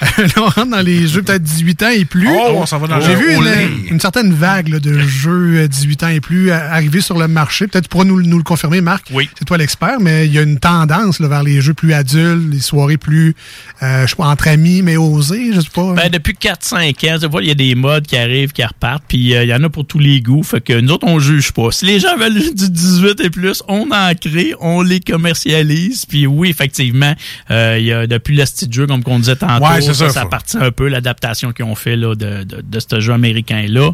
là, 0.18 0.26
on 0.38 0.48
rentre 0.48 0.70
dans 0.70 0.80
les 0.80 1.06
jeux 1.06 1.22
peut-être 1.22 1.42
18 1.42 1.82
ans 1.82 1.90
et 1.90 2.04
plus. 2.04 2.28
Oh, 2.28 2.52
on 2.56 2.66
s'en 2.66 2.78
va 2.78 2.86
dans 2.86 3.00
J'ai 3.00 3.14
vu 3.14 3.34
une, 3.34 3.92
une 3.92 4.00
certaine 4.00 4.32
vague 4.32 4.68
là, 4.68 4.80
de 4.80 4.98
jeux 4.98 5.62
euh, 5.62 5.68
18 5.68 6.02
ans 6.02 6.08
et 6.08 6.20
plus 6.20 6.50
euh, 6.50 6.70
arriver 6.70 7.00
sur 7.00 7.18
le 7.18 7.28
marché. 7.28 7.66
Peut-être 7.66 7.84
tu 7.84 7.88
pourras 7.88 8.04
nous, 8.04 8.20
nous 8.22 8.38
le 8.38 8.44
confirmer, 8.44 8.80
Marc. 8.80 9.08
Oui. 9.12 9.28
C'est 9.38 9.44
toi 9.44 9.58
l'expert, 9.58 10.00
mais 10.00 10.26
il 10.26 10.32
y 10.32 10.38
a 10.38 10.42
une 10.42 10.58
tendance 10.58 11.20
là, 11.20 11.28
vers 11.28 11.42
les 11.42 11.60
jeux 11.60 11.74
plus 11.74 11.92
adultes, 11.92 12.52
les 12.52 12.60
soirées 12.60 12.96
plus, 12.96 13.34
euh, 13.82 14.04
je 14.04 14.10
sais 14.10 14.16
pas, 14.16 14.26
entre 14.26 14.48
amis, 14.48 14.82
mais 14.82 14.96
osées, 14.96 15.52
je 15.54 15.60
sais 15.60 15.70
pas. 15.72 15.94
Ben, 15.94 16.08
depuis 16.08 16.34
4-5 16.34 17.14
ans, 17.14 17.18
tu 17.20 17.26
vois, 17.26 17.42
il 17.42 17.48
y 17.48 17.52
a 17.52 17.54
des 17.54 17.74
modes 17.74 18.06
qui 18.06 18.16
arrivent, 18.16 18.52
qui 18.52 18.64
repartent, 18.64 19.04
puis 19.06 19.34
euh, 19.34 19.44
il 19.44 19.48
y 19.48 19.54
en 19.54 19.62
a 19.62 19.68
pour 19.68 19.86
tous 19.86 19.98
les 19.98 20.20
goûts. 20.20 20.42
Fait 20.42 20.60
que 20.60 20.78
nous 20.80 20.92
autres, 20.92 21.06
on 21.06 21.18
juge 21.18 21.52
pas. 21.52 21.70
Si 21.70 21.84
les 21.84 22.00
gens 22.00 22.16
veulent 22.16 22.34
du 22.34 22.70
18 22.70 23.20
et 23.20 23.30
plus, 23.30 23.62
on 23.68 23.90
en 23.90 24.14
crée, 24.14 24.54
on 24.60 24.82
les 24.82 25.00
commercialise. 25.00 26.06
Puis 26.06 26.26
oui, 26.26 26.50
effectivement, 26.50 27.14
euh, 27.50 27.76
il 27.78 27.86
y 27.86 27.92
a 27.92 28.06
depuis 28.06 28.36
le 28.36 28.44
style 28.46 28.72
jeu, 28.72 28.86
comme 28.86 29.02
qu'on 29.02 29.18
disait 29.18 29.36
tantôt. 29.36 29.64
Ouais, 29.64 29.80
c'est 29.86 29.94
ça, 29.94 30.10
ça, 30.10 30.20
faut- 30.20 30.26
appartient 30.26 30.56
un 30.58 30.70
peu 30.70 30.88
l'adaptation 30.88 31.52
qu'ils 31.52 31.64
ont 31.64 31.74
fait 31.74 31.96
là, 31.96 32.14
de, 32.14 32.44
de, 32.44 32.60
de 32.62 32.80
ce 32.80 33.00
jeu 33.00 33.12
américain-là. 33.12 33.90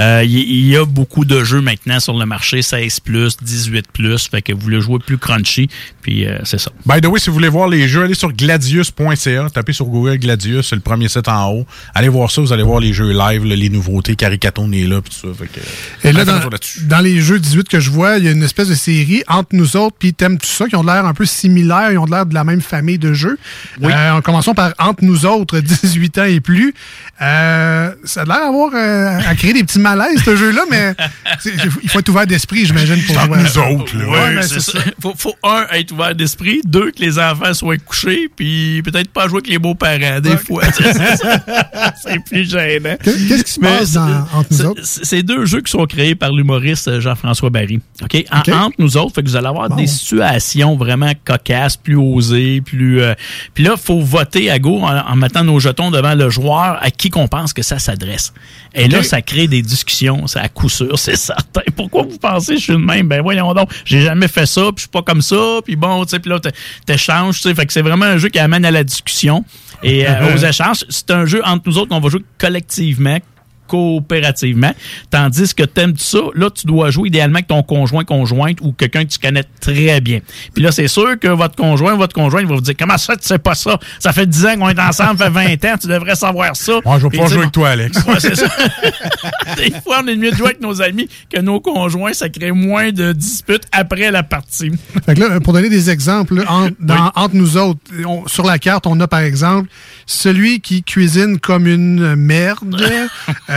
Euh, 0.00 0.22
Il 0.24 0.38
il 0.38 0.66
y, 0.68 0.76
a 0.76 0.84
beaucoup 0.84 1.24
de 1.24 1.44
jeux 1.44 1.60
maintenant 1.60 2.00
sur 2.00 2.16
le 2.16 2.26
marché, 2.26 2.62
16 2.62 3.00
18 3.42 3.86
fait 4.30 4.42
que 4.42 4.52
vous 4.52 4.68
le 4.68 4.80
jouez 4.80 4.98
plus 4.98 5.18
crunchy, 5.18 5.68
puis 6.02 6.26
euh, 6.26 6.38
c'est 6.44 6.58
ça. 6.58 6.70
By 6.86 7.00
the 7.00 7.06
way, 7.06 7.18
si 7.18 7.30
vous 7.30 7.34
voulez 7.34 7.48
voir 7.48 7.68
les 7.68 7.88
jeux, 7.88 8.02
allez 8.04 8.14
sur 8.14 8.32
gladius.ca, 8.32 9.48
tapez 9.52 9.72
sur 9.72 9.86
Google 9.86 10.18
Gladius, 10.18 10.68
c'est 10.68 10.76
le 10.76 10.80
premier 10.82 11.08
site 11.08 11.28
en 11.28 11.50
haut. 11.52 11.66
Allez 11.94 12.08
voir 12.08 12.30
ça, 12.30 12.40
vous 12.40 12.52
allez 12.52 12.62
voir 12.62 12.80
les 12.80 12.92
jeux 12.92 13.12
live, 13.12 13.44
là, 13.44 13.56
les 13.56 13.68
nouveautés, 13.70 14.16
Caricatone 14.16 14.74
est 14.74 14.86
là, 14.86 15.00
puis 15.00 15.12
tout 15.14 15.28
ça. 15.28 15.34
Fait 15.38 15.46
que, 15.48 16.06
Et 16.08 16.12
là, 16.12 16.24
dans, 16.24 17.00
les 17.00 17.20
jeux 17.20 17.38
18 17.38 17.68
que 17.68 17.80
je 17.80 17.90
vois, 17.90 18.18
il 18.18 18.24
y 18.24 18.28
a 18.28 18.32
une 18.32 18.42
espèce 18.42 18.68
de 18.68 18.74
série 18.74 19.22
entre 19.28 19.50
nous 19.52 19.76
autres, 19.76 19.96
puis 19.98 20.12
T'aimes 20.18 20.38
tout 20.38 20.48
ça, 20.48 20.66
qui 20.66 20.74
ont 20.74 20.82
l'air 20.82 21.06
un 21.06 21.14
peu 21.14 21.24
similaires, 21.26 21.92
ils 21.92 21.98
ont 21.98 22.04
l'air 22.04 22.26
de 22.26 22.34
la 22.34 22.42
même 22.42 22.60
famille 22.60 22.98
de 22.98 23.12
jeux. 23.12 23.38
Euh, 23.82 24.10
en 24.10 24.20
commençant 24.20 24.52
par 24.52 24.72
Entre 24.80 25.04
nous 25.04 25.26
autres, 25.26 25.27
18 25.36 26.18
ans 26.18 26.24
et 26.24 26.40
plus. 26.40 26.74
Euh, 27.20 27.90
ça 28.04 28.22
a 28.22 28.24
l'air 28.24 28.40
d'avoir 28.46 28.70
euh, 28.74 29.18
à 29.28 29.34
créer 29.34 29.52
des 29.52 29.64
petits 29.64 29.78
malaises, 29.80 30.22
ce 30.24 30.36
jeu-là, 30.36 30.62
mais 30.70 30.94
il 31.82 31.88
faut 31.90 31.98
être 31.98 32.08
ouvert 32.08 32.26
d'esprit, 32.26 32.64
j'imagine, 32.66 33.02
pour 33.04 33.14
jouer. 33.20 33.36
à- 33.62 33.70
Oui, 33.70 34.04
Ouais, 34.08 34.34
ben, 34.36 34.42
c'est 34.42 34.60
c'est 34.60 34.72
ça. 34.72 34.78
Faut, 35.00 35.14
faut, 35.16 35.34
un, 35.42 35.66
être 35.72 35.92
ouvert 35.92 36.14
d'esprit. 36.14 36.60
Deux, 36.64 36.90
que 36.92 37.00
les 37.00 37.18
enfants 37.18 37.52
soient 37.54 37.76
couchés. 37.78 38.28
Puis 38.34 38.82
peut-être 38.84 39.10
pas 39.10 39.26
jouer 39.28 39.38
avec 39.38 39.48
les 39.48 39.58
beaux-parents, 39.58 40.20
des 40.20 40.36
fois. 40.36 40.62
c'est 42.02 42.24
plus 42.24 42.48
gênant. 42.48 42.96
Qu'est-ce 43.02 43.44
qui 43.44 43.52
se 43.52 43.60
Mais 43.60 43.78
passe 43.78 43.92
dans- 43.92 44.26
entre 44.34 44.46
nous 44.50 44.66
autres? 44.66 44.80
C'est 44.84 45.22
deux 45.22 45.44
jeux 45.44 45.60
qui 45.60 45.70
sont 45.72 45.84
créés 45.86 46.14
par 46.14 46.32
l'humoriste 46.32 46.88
euh, 46.88 47.00
Jean-François 47.00 47.50
Barry. 47.50 47.80
OK? 48.02 48.24
En- 48.30 48.38
OK. 48.40 48.48
Entre 48.48 48.76
nous 48.78 48.96
autres, 48.96 49.14
fait 49.14 49.22
que 49.22 49.28
vous 49.28 49.36
allez 49.36 49.46
avoir 49.46 49.68
des 49.70 49.86
situations 49.86 50.76
vraiment 50.76 51.12
cocasses, 51.24 51.76
plus 51.76 51.96
osées, 51.96 52.60
plus. 52.60 53.00
euh, 53.02 53.14
puis 53.54 53.64
là, 53.64 53.74
il 53.76 53.80
faut 53.82 54.00
voter 54.00 54.50
à 54.50 54.58
go 54.58 54.80
en, 54.82 54.96
en 54.96 55.16
mettant 55.18 55.44
nos 55.44 55.60
jetons 55.60 55.90
devant 55.90 56.14
le 56.14 56.30
joueur 56.30 56.78
à 56.80 56.90
qui 56.90 57.10
qu'on 57.10 57.28
pense 57.28 57.52
que 57.52 57.62
ça 57.62 57.78
s'adresse. 57.78 58.32
Et 58.74 58.88
là, 58.88 59.02
ça 59.02 59.20
crée 59.22 59.46
des 59.48 59.60
discussions, 59.62 60.26
c'est 60.26 60.38
à 60.40 60.48
coup 60.48 60.68
sûr, 60.68 60.98
c'est 60.98 61.16
certain. 61.16 61.60
Pourquoi 61.76 62.04
vous 62.04 62.18
pensez 62.18 62.54
que 62.54 62.58
je 62.60 62.64
suis 62.64 62.72
le 62.72 62.78
même? 62.78 63.08
Ben 63.08 63.20
voyons 63.22 63.52
donc, 63.54 63.70
j'ai 63.84 64.00
jamais 64.02 64.28
fait 64.28 64.46
ça, 64.46 64.62
puis 64.66 64.74
je 64.76 64.80
suis 64.82 64.88
pas 64.88 65.02
comme 65.02 65.22
ça, 65.22 65.60
puis 65.64 65.76
bon, 65.76 66.04
tu 66.04 66.10
sais, 66.10 66.18
puis 66.20 66.30
là, 66.30 66.40
t'é- 66.40 66.50
t'échanges, 66.86 67.36
tu 67.36 67.42
sais. 67.48 67.54
Fait 67.54 67.66
que 67.66 67.72
c'est 67.72 67.82
vraiment 67.82 68.06
un 68.06 68.16
jeu 68.18 68.28
qui 68.28 68.38
amène 68.38 68.64
à 68.64 68.70
la 68.70 68.84
discussion 68.84 69.44
et 69.82 70.06
euh, 70.08 70.34
aux 70.34 70.38
échanges. 70.38 70.84
C'est 70.88 71.10
un 71.10 71.26
jeu 71.26 71.42
entre 71.44 71.62
nous 71.66 71.78
autres 71.78 71.88
qu'on 71.90 72.00
va 72.00 72.08
jouer 72.08 72.22
collectivement 72.38 73.18
coopérativement. 73.68 74.74
Tandis 75.10 75.54
que 75.54 75.62
t'aimes 75.62 75.96
ça, 75.96 76.18
là, 76.34 76.50
tu 76.50 76.66
dois 76.66 76.90
jouer 76.90 77.08
idéalement 77.08 77.36
avec 77.36 77.46
ton 77.46 77.62
conjoint, 77.62 78.04
conjointe 78.04 78.58
ou 78.62 78.72
quelqu'un 78.72 79.04
que 79.04 79.10
tu 79.10 79.18
connais 79.18 79.44
très 79.60 80.00
bien. 80.00 80.20
Puis 80.54 80.62
là, 80.62 80.72
c'est 80.72 80.88
sûr 80.88 81.18
que 81.20 81.28
votre 81.28 81.54
conjoint, 81.56 81.94
votre 81.94 82.14
conjointe 82.14 82.46
va 82.46 82.54
vous 82.54 82.60
dire 82.60 82.74
Comment 82.78 82.98
ça, 82.98 83.16
tu 83.16 83.26
sais 83.26 83.38
pas 83.38 83.54
ça? 83.54 83.78
Ça 83.98 84.12
fait 84.12 84.26
10 84.26 84.46
ans 84.46 84.56
qu'on 84.56 84.68
est 84.70 84.80
ensemble, 84.80 85.18
ça 85.18 85.30
fait 85.30 85.56
20 85.58 85.64
ans, 85.72 85.76
tu 85.80 85.86
devrais 85.86 86.14
savoir 86.16 86.56
ça. 86.56 86.80
Moi, 86.84 86.98
je 86.98 87.02
vais 87.04 87.08
Puis, 87.10 87.18
pas 87.18 87.26
jouer 87.26 87.38
avec 87.38 87.52
toi, 87.52 87.68
Alex. 87.70 87.98
Ouais, 88.08 88.20
c'est 88.20 88.34
ça. 88.36 88.46
Des 89.56 89.70
fois, 89.82 90.00
on 90.02 90.06
est 90.08 90.16
mieux 90.16 90.30
de 90.30 90.36
jouer 90.36 90.46
avec 90.48 90.60
nos 90.60 90.80
amis 90.82 91.08
que 91.32 91.40
nos 91.40 91.60
conjoints. 91.60 92.12
Ça 92.12 92.28
crée 92.28 92.52
moins 92.52 92.90
de 92.90 93.12
disputes 93.12 93.64
après 93.72 94.10
la 94.10 94.22
partie. 94.22 94.70
Fait 95.04 95.14
que 95.14 95.20
là, 95.20 95.40
pour 95.40 95.52
donner 95.52 95.68
des 95.68 95.90
exemples, 95.90 96.36
là, 96.36 96.44
en- 96.48 96.68
dans- 96.80 97.12
entre 97.14 97.34
nous 97.34 97.56
autres, 97.56 97.80
on- 98.06 98.26
sur 98.26 98.44
la 98.46 98.58
carte, 98.58 98.86
on 98.86 98.98
a 99.00 99.06
par 99.08 99.20
exemple 99.20 99.68
celui 100.06 100.60
qui 100.60 100.82
cuisine 100.82 101.38
comme 101.38 101.66
une 101.66 102.14
merde, 102.16 102.80
euh, 102.80 103.06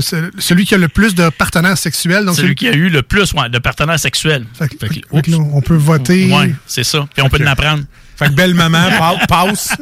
ce- 0.00 0.30
celui 0.38 0.64
qui 0.66 0.74
a 0.74 0.78
le 0.78 0.88
plus 0.88 1.14
de 1.14 1.28
partenaires 1.30 1.78
sexuels. 1.78 2.24
Donc 2.24 2.36
Celui 2.36 2.54
qui 2.54 2.68
a 2.68 2.72
eu 2.72 2.88
le 2.88 3.02
plus 3.02 3.32
ouais, 3.32 3.48
de 3.48 3.58
partenaires 3.58 3.98
sexuels. 3.98 4.44
Fait 4.54 4.68
que- 4.68 4.76
Fait 4.86 5.22
que 5.22 5.30
là, 5.30 5.38
on 5.38 5.60
peut 5.60 5.76
voter. 5.76 6.32
Ouais, 6.32 6.54
c'est 6.66 6.84
ça. 6.84 7.06
Puis 7.14 7.22
on 7.22 7.28
peut 7.28 7.42
en 7.42 7.46
apprendre. 7.46 7.84
Fait 8.16 8.26
que 8.28 8.32
belle 8.32 8.54
maman, 8.54 8.88
pa- 8.98 9.26
passe. 9.28 9.74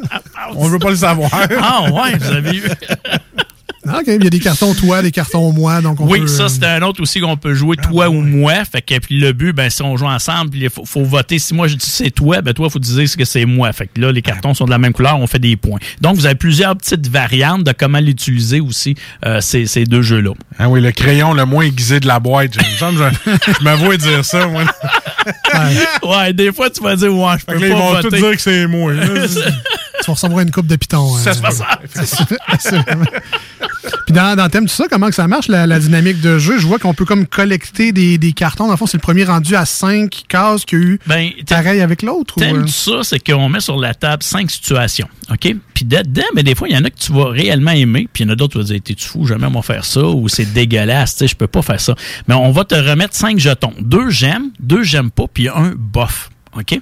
On 0.55 0.67
veut 0.67 0.79
pas 0.79 0.89
le 0.89 0.95
savoir. 0.97 1.29
Ah 1.61 1.83
ouais, 1.91 2.17
vous 2.17 2.31
avez 2.31 2.51
vu. 2.59 2.63
Ah, 3.87 3.99
OK, 3.99 4.03
il 4.07 4.23
y 4.23 4.27
a 4.27 4.29
des 4.29 4.39
cartons 4.39 4.73
toi, 4.73 5.01
des 5.01 5.11
cartons 5.11 5.51
moi, 5.51 5.81
donc 5.81 5.99
on 6.01 6.07
oui, 6.07 6.21
peut, 6.21 6.27
ça, 6.27 6.43
euh, 6.43 6.47
c'est 6.47 6.65
un 6.65 6.81
autre 6.81 7.01
aussi 7.01 7.19
qu'on 7.19 7.37
peut 7.37 7.53
jouer 7.53 7.75
toi 7.77 8.09
ou 8.09 8.21
moi. 8.21 8.53
Fait 8.65 8.81
que 8.81 8.97
puis 8.99 9.19
le 9.19 9.31
but, 9.33 9.53
ben, 9.53 9.69
si 9.69 9.81
on 9.83 9.95
joue 9.95 10.07
ensemble, 10.07 10.55
il 10.57 10.69
faut, 10.69 10.85
faut 10.85 11.03
voter. 11.03 11.37
Si 11.39 11.53
moi 11.53 11.67
je 11.67 11.75
dis 11.75 11.85
c'est 11.85 12.09
toi, 12.11 12.41
ben 12.41 12.53
toi, 12.53 12.69
faut 12.69 12.79
dire 12.79 13.07
ce 13.07 13.15
que 13.15 13.25
c'est 13.25 13.45
moi. 13.45 13.71
Fait 13.73 13.87
que 13.87 14.01
là, 14.01 14.11
les 14.11 14.21
cartons 14.21 14.53
sont 14.53 14.65
de 14.65 14.71
la 14.71 14.77
même 14.79 14.93
couleur, 14.93 15.19
on 15.19 15.27
fait 15.27 15.39
des 15.39 15.55
points. 15.55 15.79
Donc, 16.01 16.15
vous 16.15 16.25
avez 16.25 16.35
plusieurs 16.35 16.75
petites 16.75 17.07
variantes 17.07 17.63
de 17.63 17.71
comment 17.71 17.99
l'utiliser 17.99 18.59
aussi, 18.59 18.95
euh, 19.25 19.39
ces, 19.41 19.65
ces 19.67 19.83
deux 19.85 20.01
jeux-là. 20.01 20.31
Ah 20.57 20.69
oui, 20.69 20.81
le 20.81 20.91
crayon 20.91 21.33
le 21.33 21.45
moins 21.45 21.63
aiguisé 21.65 21.99
de 21.99 22.07
la 22.07 22.19
boîte. 22.19 22.53
Je, 22.53 22.59
je, 22.79 23.51
je 23.59 23.63
m'avoue 23.63 23.95
dire 23.97 24.25
ça, 24.25 24.47
moi. 24.47 24.63
ouais, 26.03 26.33
des 26.33 26.51
fois, 26.51 26.69
tu 26.69 26.81
vas 26.81 26.95
dire, 26.95 27.13
ouais, 27.15 27.33
je 27.39 27.45
Fait 27.45 27.53
peux 27.53 27.59
là, 27.59 27.67
ils 27.67 27.73
pas 27.73 27.79
vont 27.79 27.91
voter. 27.93 28.09
tous 28.09 28.15
dire 28.15 28.31
que 28.31 28.41
c'est 28.41 28.67
moi. 28.67 28.91
tu 30.01 30.07
vas 30.07 30.13
recevoir 30.13 30.39
une 30.41 30.51
coupe 30.51 30.67
de 30.67 30.75
pitons. 30.75 31.15
Ça 31.17 31.31
euh, 31.31 31.33
se 31.33 31.41
passe 31.41 31.57
ça. 32.59 32.83
Puis 34.05 34.13
dans, 34.13 34.35
dans 34.35 34.49
Thème 34.49 34.65
tout 34.65 34.73
ça, 34.73 34.85
comment 34.89 35.07
que 35.09 35.15
ça 35.15 35.27
marche, 35.27 35.47
la, 35.47 35.67
la 35.67 35.79
dynamique 35.79 36.21
de 36.21 36.37
jeu? 36.39 36.57
Je 36.57 36.65
vois 36.67 36.79
qu'on 36.79 36.93
peut 36.93 37.05
comme 37.05 37.25
collecter 37.27 37.91
des, 37.91 38.17
des 38.17 38.33
cartons. 38.33 38.65
Dans 38.65 38.71
le 38.71 38.77
fond, 38.77 38.85
c'est 38.87 38.97
le 38.97 39.01
premier 39.01 39.23
rendu 39.23 39.55
à 39.55 39.65
cinq 39.65 40.23
cases 40.27 40.65
qu'il 40.65 40.79
y 40.79 40.81
a 40.81 40.85
eu 40.85 40.99
Ben, 41.07 41.29
pareil 41.47 41.81
avec 41.81 42.01
l'autre? 42.01 42.35
ou, 42.37 42.39
T'aimes 42.39 42.63
euh? 42.63 42.67
ça, 42.67 43.03
c'est 43.03 43.19
qu'on 43.19 43.49
met 43.49 43.59
sur 43.59 43.77
la 43.77 43.93
table 43.93 44.23
cinq 44.23 44.49
situations. 44.51 45.07
OK? 45.31 45.55
Puis 45.73 45.85
dedans, 45.85 46.23
mais 46.35 46.43
des 46.43 46.55
fois, 46.55 46.67
il 46.69 46.75
y 46.75 46.77
en 46.77 46.83
a 46.83 46.89
que 46.89 46.97
tu 46.99 47.11
vas 47.13 47.29
réellement 47.29 47.71
aimer, 47.71 48.07
puis 48.11 48.23
il 48.23 48.27
y 48.27 48.29
en 48.29 48.33
a 48.33 48.35
d'autres 48.35 48.53
qui 48.53 48.57
vont 48.59 48.63
dire 48.63 48.79
T'es-tu 48.83 49.07
fou, 49.07 49.25
jamais 49.25 49.45
on 49.47 49.51
va 49.51 49.61
faire 49.61 49.85
ça, 49.85 50.01
ou 50.03 50.27
c'est 50.29 50.45
dégueulasse, 50.53 51.13
tu 51.13 51.19
sais, 51.19 51.27
je 51.27 51.35
peux 51.35 51.47
pas 51.47 51.61
faire 51.61 51.79
ça. 51.81 51.95
Mais 52.27 52.35
on 52.35 52.51
va 52.51 52.63
te 52.63 52.75
remettre 52.75 53.15
cinq 53.15 53.39
jetons. 53.39 53.73
Deux 53.79 54.09
j'aime, 54.09 54.51
deux 54.59 54.83
j'aime 54.83 55.11
pas, 55.11 55.25
puis 55.31 55.49
un 55.49 55.73
bof. 55.75 56.29
OK? 56.55 56.79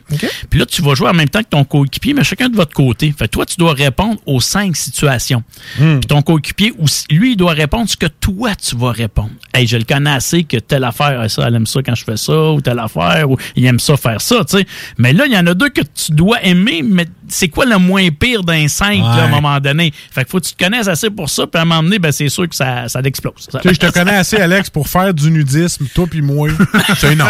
Puis 0.50 0.60
là, 0.60 0.66
tu 0.66 0.82
vas 0.82 0.94
jouer 0.96 1.10
en 1.10 1.14
même 1.14 1.30
temps 1.30 1.42
que 1.42 1.50
ton 1.50 1.64
coéquipier, 1.64 2.14
mais 2.14 2.24
chacun 2.24 2.50
de 2.50 2.56
votre 2.56 2.74
côté. 2.74 3.14
Fait 3.18 3.26
que 3.26 3.32
toi, 3.32 3.46
tu 3.46 3.56
dois 3.58 3.74
répondre 3.74 4.20
aux 4.26 4.42
cinq 4.42 4.76
situations. 4.76 5.44
Puis 5.78 6.00
ton 6.08 6.22
coéquipier, 6.22 6.74
lui, 7.10 7.32
il 7.32 7.36
doit 7.38 7.54
répondre 7.54 7.90
ce 7.90 7.98
que 7.98 8.08
toi, 8.08 8.56
tu 8.56 8.76
vas 8.76 8.92
répondre. 8.92 9.32
Hey, 9.54 9.68
je 9.68 9.78
le 9.78 9.84
connais 9.84 10.12
assez 10.12 10.44
que 10.44 10.58
telle 10.58 10.84
affaire, 10.84 11.20
ah, 11.22 11.30
ça, 11.30 11.48
elle 11.48 11.56
aime 11.56 11.68
ça 11.68 11.82
quand 11.84 11.96
je 11.96 12.04
fais 12.04 12.18
ça, 12.18 12.52
ou 12.52 12.62
telle 12.62 12.80
affaire, 12.80 13.30
ou 13.30 13.38
il 13.56 13.66
aime 13.66 13.80
ça 13.80 13.98
faire 13.98 14.22
ça, 14.22 14.44
tu 14.46 14.58
sais. 14.58 14.66
Mais 14.98 15.14
là, 15.14 15.26
il 15.26 15.34
y 15.34 15.38
en 15.38 15.46
a 15.48 15.54
deux 15.54 15.70
que 15.70 15.82
tu 15.82 16.12
dois 16.12 16.44
aimer, 16.44 16.84
mais 16.84 17.06
c'est 17.28 17.50
quoi 17.50 17.66
le 17.66 17.78
moins 17.78 18.10
pire 18.10 18.44
d'un 18.44 18.68
cinq, 18.68 19.00
là, 19.00 19.24
à 19.24 19.26
un 19.26 19.28
moment 19.28 19.60
donné? 19.60 19.94
Fait 20.12 20.24
que 20.24 20.30
faut 20.30 20.40
que 20.40 20.46
tu 20.46 20.54
te 20.54 20.64
connaisses 20.64 20.88
assez 20.88 21.10
pour 21.10 21.30
ça, 21.30 21.48
puis 21.48 21.60
à 21.60 21.64
un 21.64 21.66
moment 21.66 21.84
donné, 21.84 22.00
ben, 22.00 22.12
c'est 22.12 22.30
sûr 22.30 22.48
que 22.48 22.56
ça, 22.56 22.88
ça 22.88 23.00
explose. 23.04 23.34
Tu 23.52 23.52
sais, 23.52 23.74
je 23.74 23.80
te 23.80 23.92
connais 23.92 24.16
assez, 24.16 24.38
Alex, 24.38 24.70
pour 24.70 24.88
faire 24.88 25.14
du 25.14 25.32
nudisme, 25.32 25.88
toi 25.94 26.06
puis 26.10 26.22
moi. 26.22 26.50
C'est 26.98 27.16
non. 27.16 27.26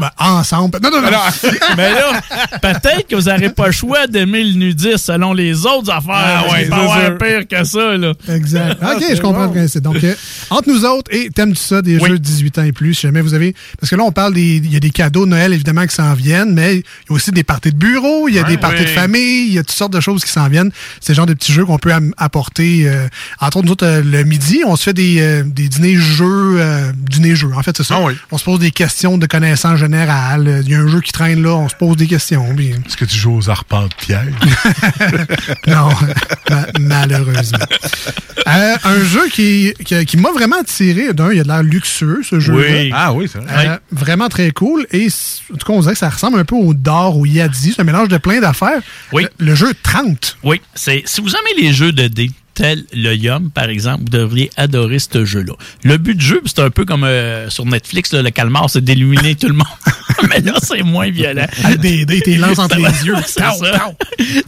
Ben, 0.00 0.10
ensemble. 0.18 0.78
Non, 0.82 0.90
non, 0.90 1.02
non. 1.02 1.07
mais 1.76 1.92
là, 1.92 2.20
peut-être 2.60 3.06
que 3.08 3.16
vous 3.16 3.22
n'aurez 3.30 3.50
pas 3.50 3.66
le 3.66 3.72
choix 3.72 4.06
d'aimer 4.06 4.44
le 4.44 4.52
nudisme 4.54 4.96
selon 4.98 5.32
les 5.32 5.66
autres 5.66 5.90
affaires. 5.90 6.44
Ah 6.48 6.52
ouais, 6.52 6.68
c'est 6.70 7.04
sûr. 7.06 7.18
pire 7.18 7.48
que 7.48 7.64
ça, 7.64 7.96
là. 7.96 8.12
Exact. 8.34 8.78
OK, 8.82 9.04
je 9.14 9.20
comprends 9.20 9.44
le 9.46 9.50
principe. 9.50 9.82
Donc, 9.82 10.02
euh, 10.02 10.14
entre 10.50 10.68
nous 10.68 10.84
autres, 10.84 11.10
et 11.14 11.30
t'aimes 11.30 11.50
tout 11.54 11.62
ça, 11.62 11.82
des 11.82 11.98
Oui. 11.98 12.08
jeux 12.10 12.18
de 12.18 12.24
18 12.24 12.58
ans 12.58 12.62
et 12.64 12.72
plus, 12.72 12.94
si 12.94 13.02
jamais 13.02 13.20
vous 13.20 13.34
avez... 13.34 13.54
Parce 13.80 13.90
que 13.90 13.96
là, 13.96 14.02
on 14.04 14.12
parle 14.12 14.34
des... 14.34 14.56
Il 14.56 14.72
y 14.72 14.76
a 14.76 14.80
des 14.80 14.90
cadeaux 14.90 15.24
de 15.24 15.30
Noël, 15.30 15.52
évidemment, 15.52 15.86
qui 15.86 15.94
s'en 15.94 16.14
viennent, 16.14 16.52
mais 16.54 16.76
il 16.76 16.78
y 16.80 16.82
a 17.10 17.12
aussi 17.12 17.30
des 17.30 17.44
parties 17.44 17.70
de 17.72 17.76
bureau, 17.76 18.28
il 18.28 18.34
y 18.34 18.38
a 18.38 18.42
des 18.44 18.58
parties 18.58 18.80
oui. 18.80 18.84
de 18.86 18.90
famille, 18.90 19.46
il 19.48 19.54
y 19.54 19.58
a 19.58 19.62
toutes 19.62 19.70
sortes 19.76 19.92
de 19.92 20.00
choses 20.00 20.24
qui 20.24 20.30
s'en 20.30 20.48
viennent. 20.48 20.70
C'est 21.00 21.12
le 21.12 21.16
genre 21.16 21.26
de 21.26 21.34
petits 21.34 21.52
jeux 21.52 21.64
qu'on 21.64 21.78
peut 21.78 21.92
am- 21.92 22.12
apporter. 22.16 22.88
euh, 22.88 23.06
entre 23.40 23.58
autres, 23.58 23.66
nous 23.66 23.72
autres, 23.72 23.86
euh, 23.86 24.02
le 24.04 24.24
midi, 24.24 24.62
on 24.66 24.76
se 24.76 24.84
fait 24.84 24.92
des, 24.94 25.20
euh, 25.20 25.42
des 25.44 25.68
dîners-jeux, 25.68 26.56
euh, 26.60 26.92
dîners-jeux, 26.96 27.50
en 27.54 27.62
fait, 27.62 27.76
c'est 27.76 27.84
ça. 27.84 27.98
On 28.30 28.38
se 28.38 28.44
pose 28.44 28.58
des 28.58 28.70
questions 28.70 29.18
de 29.18 29.26
connaissances 29.26 29.78
générales. 29.78 30.62
Il 30.64 30.70
y 30.70 30.74
a 30.74 30.78
un 30.80 30.88
jeu 30.88 30.97
qui 31.00 31.12
traîne 31.12 31.42
là, 31.42 31.50
on 31.54 31.68
se 31.68 31.74
pose 31.74 31.96
des 31.96 32.06
questions. 32.06 32.54
puis- 32.54 32.70
Est-ce 32.70 32.96
que 32.96 33.04
tu 33.04 33.16
joues 33.16 33.36
aux 33.36 33.50
arpents 33.50 33.86
de 33.86 33.94
pierre? 33.94 34.24
non, 35.66 35.88
ma- 36.50 36.66
malheureusement. 36.80 37.58
Euh, 38.46 38.76
un 38.84 39.04
jeu 39.04 39.28
qui, 39.28 39.74
qui, 39.84 40.04
qui 40.06 40.16
m'a 40.16 40.30
vraiment 40.32 40.60
attiré. 40.60 41.12
D'un, 41.12 41.32
il 41.32 41.40
a 41.40 41.42
de 41.42 41.48
l'air 41.48 41.62
luxueux, 41.62 42.20
ce 42.28 42.40
jeu. 42.40 42.54
Oui. 42.54 42.90
Ah 42.94 43.12
oui, 43.12 43.28
c'est 43.30 43.38
vrai. 43.40 43.68
Euh, 43.68 43.76
Vraiment 43.92 44.28
très 44.28 44.50
cool. 44.52 44.86
Et 44.92 45.08
en 45.52 45.56
tout 45.56 45.66
cas, 45.66 45.72
on 45.72 45.80
dirait 45.80 45.92
que 45.92 45.98
ça 45.98 46.08
ressemble 46.08 46.38
un 46.38 46.44
peu 46.44 46.54
au 46.56 46.72
Dor 46.74 47.18
ou 47.18 47.26
Yadzi. 47.26 47.72
C'est 47.74 47.82
un 47.82 47.84
mélange 47.84 48.08
de 48.08 48.16
plein 48.18 48.40
d'affaires. 48.40 48.80
Oui. 49.12 49.26
Le, 49.38 49.46
le 49.48 49.54
jeu 49.54 49.72
30. 49.82 50.38
Oui, 50.44 50.60
c'est 50.74 51.02
si 51.06 51.20
vous 51.20 51.30
aimez 51.30 51.62
les 51.62 51.72
jeux 51.72 51.92
de 51.92 52.06
dés, 52.08 52.30
tel 52.58 52.84
le 52.92 53.14
Yum, 53.14 53.50
par 53.50 53.68
exemple, 53.68 54.00
vous 54.00 54.18
devriez 54.18 54.50
adorer 54.56 54.98
ce 54.98 55.24
jeu-là. 55.24 55.52
Le 55.84 55.96
but 55.96 56.16
du 56.16 56.24
jeu, 56.24 56.42
c'est 56.44 56.58
un 56.58 56.70
peu 56.70 56.84
comme 56.84 57.04
euh, 57.04 57.48
sur 57.50 57.64
Netflix, 57.64 58.12
là, 58.12 58.20
le 58.20 58.30
calmar, 58.30 58.68
c'est 58.68 58.82
d'éliminer 58.82 59.36
tout 59.36 59.46
le 59.46 59.54
monde. 59.54 59.66
Mais 60.28 60.40
là, 60.40 60.54
c'est 60.60 60.82
moins 60.82 61.08
violent. 61.08 61.46
Des 61.80 62.04
dés, 62.04 62.20
t'es 62.20 62.36
lance 62.36 62.58
entre 62.58 62.76
les 62.78 63.06
yeux. 63.06 63.14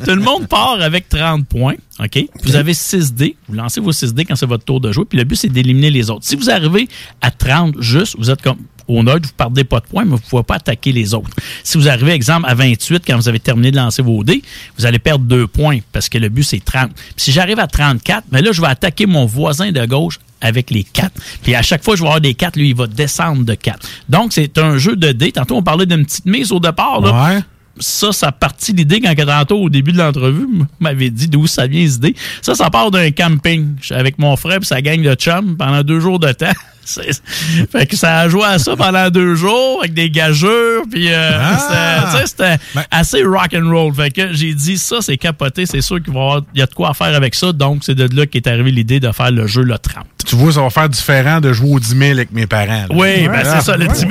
Tout 0.05 0.11
le 0.11 0.23
monde 0.23 0.49
part 0.49 0.81
avec 0.81 1.09
30 1.09 1.47
points. 1.47 1.77
OK? 2.03 2.25
Vous 2.45 2.57
avez 2.57 2.75
6 2.75 3.15
dés. 3.15 3.37
Vous 3.49 3.55
lancez 3.55 3.81
vos 3.81 3.93
6 3.93 4.15
dés 4.15 4.25
quand 4.25 4.37
c'est 4.37 4.47
votre 4.47 4.65
tour 4.65 4.81
de 4.81 4.93
jouer. 4.93 5.05
Puis 5.05 5.19
le 5.19 5.25
but, 5.25 5.37
c'est 5.37 5.49
d'éliminer 5.49 5.91
les 5.91 6.11
autres. 6.11 6.25
Si 6.25 6.37
vous 6.37 6.51
arrivez 6.51 6.89
à 7.21 7.31
30 7.31 7.81
juste, 7.81 8.17
vous 8.19 8.31
êtes 8.31 8.43
comme 8.43 8.59
au 8.89 9.03
neutre, 9.03 9.29
vous 9.29 9.33
ne 9.33 9.37
perdez 9.37 9.65
pas 9.65 9.81
de 9.81 9.87
points, 9.87 10.05
mais 10.05 10.11
vous 10.11 10.17
ne 10.17 10.29
pouvez 10.29 10.43
pas 10.43 10.57
attaquer 10.57 10.93
les 10.93 11.15
autres. 11.15 11.31
Si 11.63 11.79
vous 11.79 11.89
arrivez, 11.89 12.13
exemple, 12.13 12.47
à 12.49 12.55
28, 12.55 13.05
quand 13.07 13.17
vous 13.17 13.29
avez 13.29 13.39
terminé 13.39 13.71
de 13.71 13.77
lancer 13.77 14.03
vos 14.03 14.25
dés, 14.25 14.43
vous 14.77 14.87
allez 14.87 14.99
perdre 14.99 15.25
2 15.27 15.47
points 15.47 15.79
parce 15.93 16.09
que 16.09 16.19
le 16.19 16.29
but, 16.29 16.43
c'est 16.43 16.65
30. 16.65 16.93
Puis 16.93 17.05
si 17.17 17.33
j'arrive 17.33 17.61
à 17.61 17.67
34, 17.67 18.25
mais 18.33 18.43
là, 18.43 18.51
je 18.53 18.61
vais 18.61 18.67
attaquer 18.69 19.07
mon 19.07 19.27
voisin 19.27 19.71
de 19.71 19.85
gauche 19.87 20.19
avec 20.41 20.71
les 20.71 20.83
4. 20.83 21.13
Puis 21.43 21.55
à 21.55 21.63
chaque 21.63 21.85
fois 21.85 21.95
que 21.95 21.99
je 21.99 22.03
vais 22.03 22.09
avoir 22.09 22.21
des 22.21 22.35
4, 22.35 22.57
lui, 22.57 22.71
il 22.71 22.75
va 22.75 22.87
descendre 22.87 23.45
de 23.45 23.55
4. 23.55 23.87
Donc, 24.09 24.33
c'est 24.33 24.59
un 24.59 24.79
jeu 24.79 24.97
de 24.97 25.13
dés. 25.13 25.33
Tantôt, 25.33 25.57
on 25.57 25.63
parlait 25.63 25.87
d'une 25.87 26.05
petite 26.05 26.27
mise 26.27 26.51
au 26.51 26.59
départ. 26.61 27.01
Là. 27.01 27.35
Ouais. 27.35 27.41
Ça, 27.81 28.13
ça 28.13 28.31
partit 28.33 28.73
l'idée 28.73 29.01
quand 29.01 29.15
tantôt, 29.15 29.59
au 29.59 29.71
début 29.71 29.93
de 29.93 29.99
l'entrevue, 29.99 30.47
m'avait 30.79 31.11
dit 31.11 31.29
d'où 31.29 31.47
ça 31.47 31.67
vient, 31.67 31.81
les 31.81 31.95
idées. 31.97 32.15
Ça, 32.43 32.55
ça 32.55 32.71
part 32.71 32.91
d'un 32.91 33.11
camping 33.11 33.75
avec 33.91 34.19
mon 34.19 34.37
frère 34.37 34.59
et 34.63 34.65
sa 34.65 34.81
gang 34.83 35.01
de 35.03 35.15
chum 35.15 35.57
pendant 35.57 35.83
deux 35.83 36.01
jours 36.01 36.19
de 36.19 36.31
temps. 36.33 36.53
Fait 37.71 37.87
que 37.87 37.95
ça 37.97 38.19
a 38.21 38.29
joué 38.29 38.43
à 38.45 38.59
ça 38.59 38.75
pendant 38.75 39.11
deux 39.11 39.35
jours 39.37 39.79
avec 39.81 39.95
des 39.95 40.11
gageurs 40.11 40.83
puis 40.91 41.09
euh, 41.13 41.31
Ah! 41.41 42.11
c'était- 42.25 42.57
c'était 42.75 42.85
assez 42.91 43.23
rock 43.23 43.55
and 43.55 43.71
roll 43.71 43.95
fait 43.95 44.11
que 44.11 44.33
j'ai 44.33 44.55
dit 44.55 44.77
ça 44.77 44.97
c'est 45.01 45.17
capoté 45.17 45.67
c'est 45.67 45.83
sûr 45.83 46.03
qu'il 46.03 46.13
va 46.13 46.19
y 46.19 46.23
avoir- 46.23 46.43
il 46.55 46.59
y 46.59 46.63
a 46.63 46.67
de 46.67 46.75
quoi 46.75 46.93
faire 46.95 47.15
avec 47.15 47.35
ça 47.37 47.53
donc 47.53 47.85
c'est 47.85 47.95
de 47.95 48.09
là 48.17 48.27
qu'est 48.27 48.47
arrivée 48.49 48.73
l'idée 48.73 48.99
de 48.99 49.13
faire 49.13 49.31
le 49.31 49.47
jeu 49.47 49.63
le 49.63 49.79
30 49.79 50.05
Tu 50.27 50.35
vois, 50.35 50.53
ça 50.53 50.63
va 50.63 50.71
faire 50.71 50.89
différent 50.89 51.41
de 51.41 51.53
jouer 51.53 51.71
au 51.75 51.79
10 51.79 51.89
000 51.97 52.11
avec 52.13 52.33
mes 52.33 52.47
parents. 52.47 52.87
là. 52.89 52.95
oui 52.95 53.29
ben 53.29 53.43
Ah, 53.45 53.61
c'est 53.61 53.67
ça 53.67 53.77
le 53.77 53.87
ouais. 53.87 53.93
10 53.93 54.01
000 54.01 54.11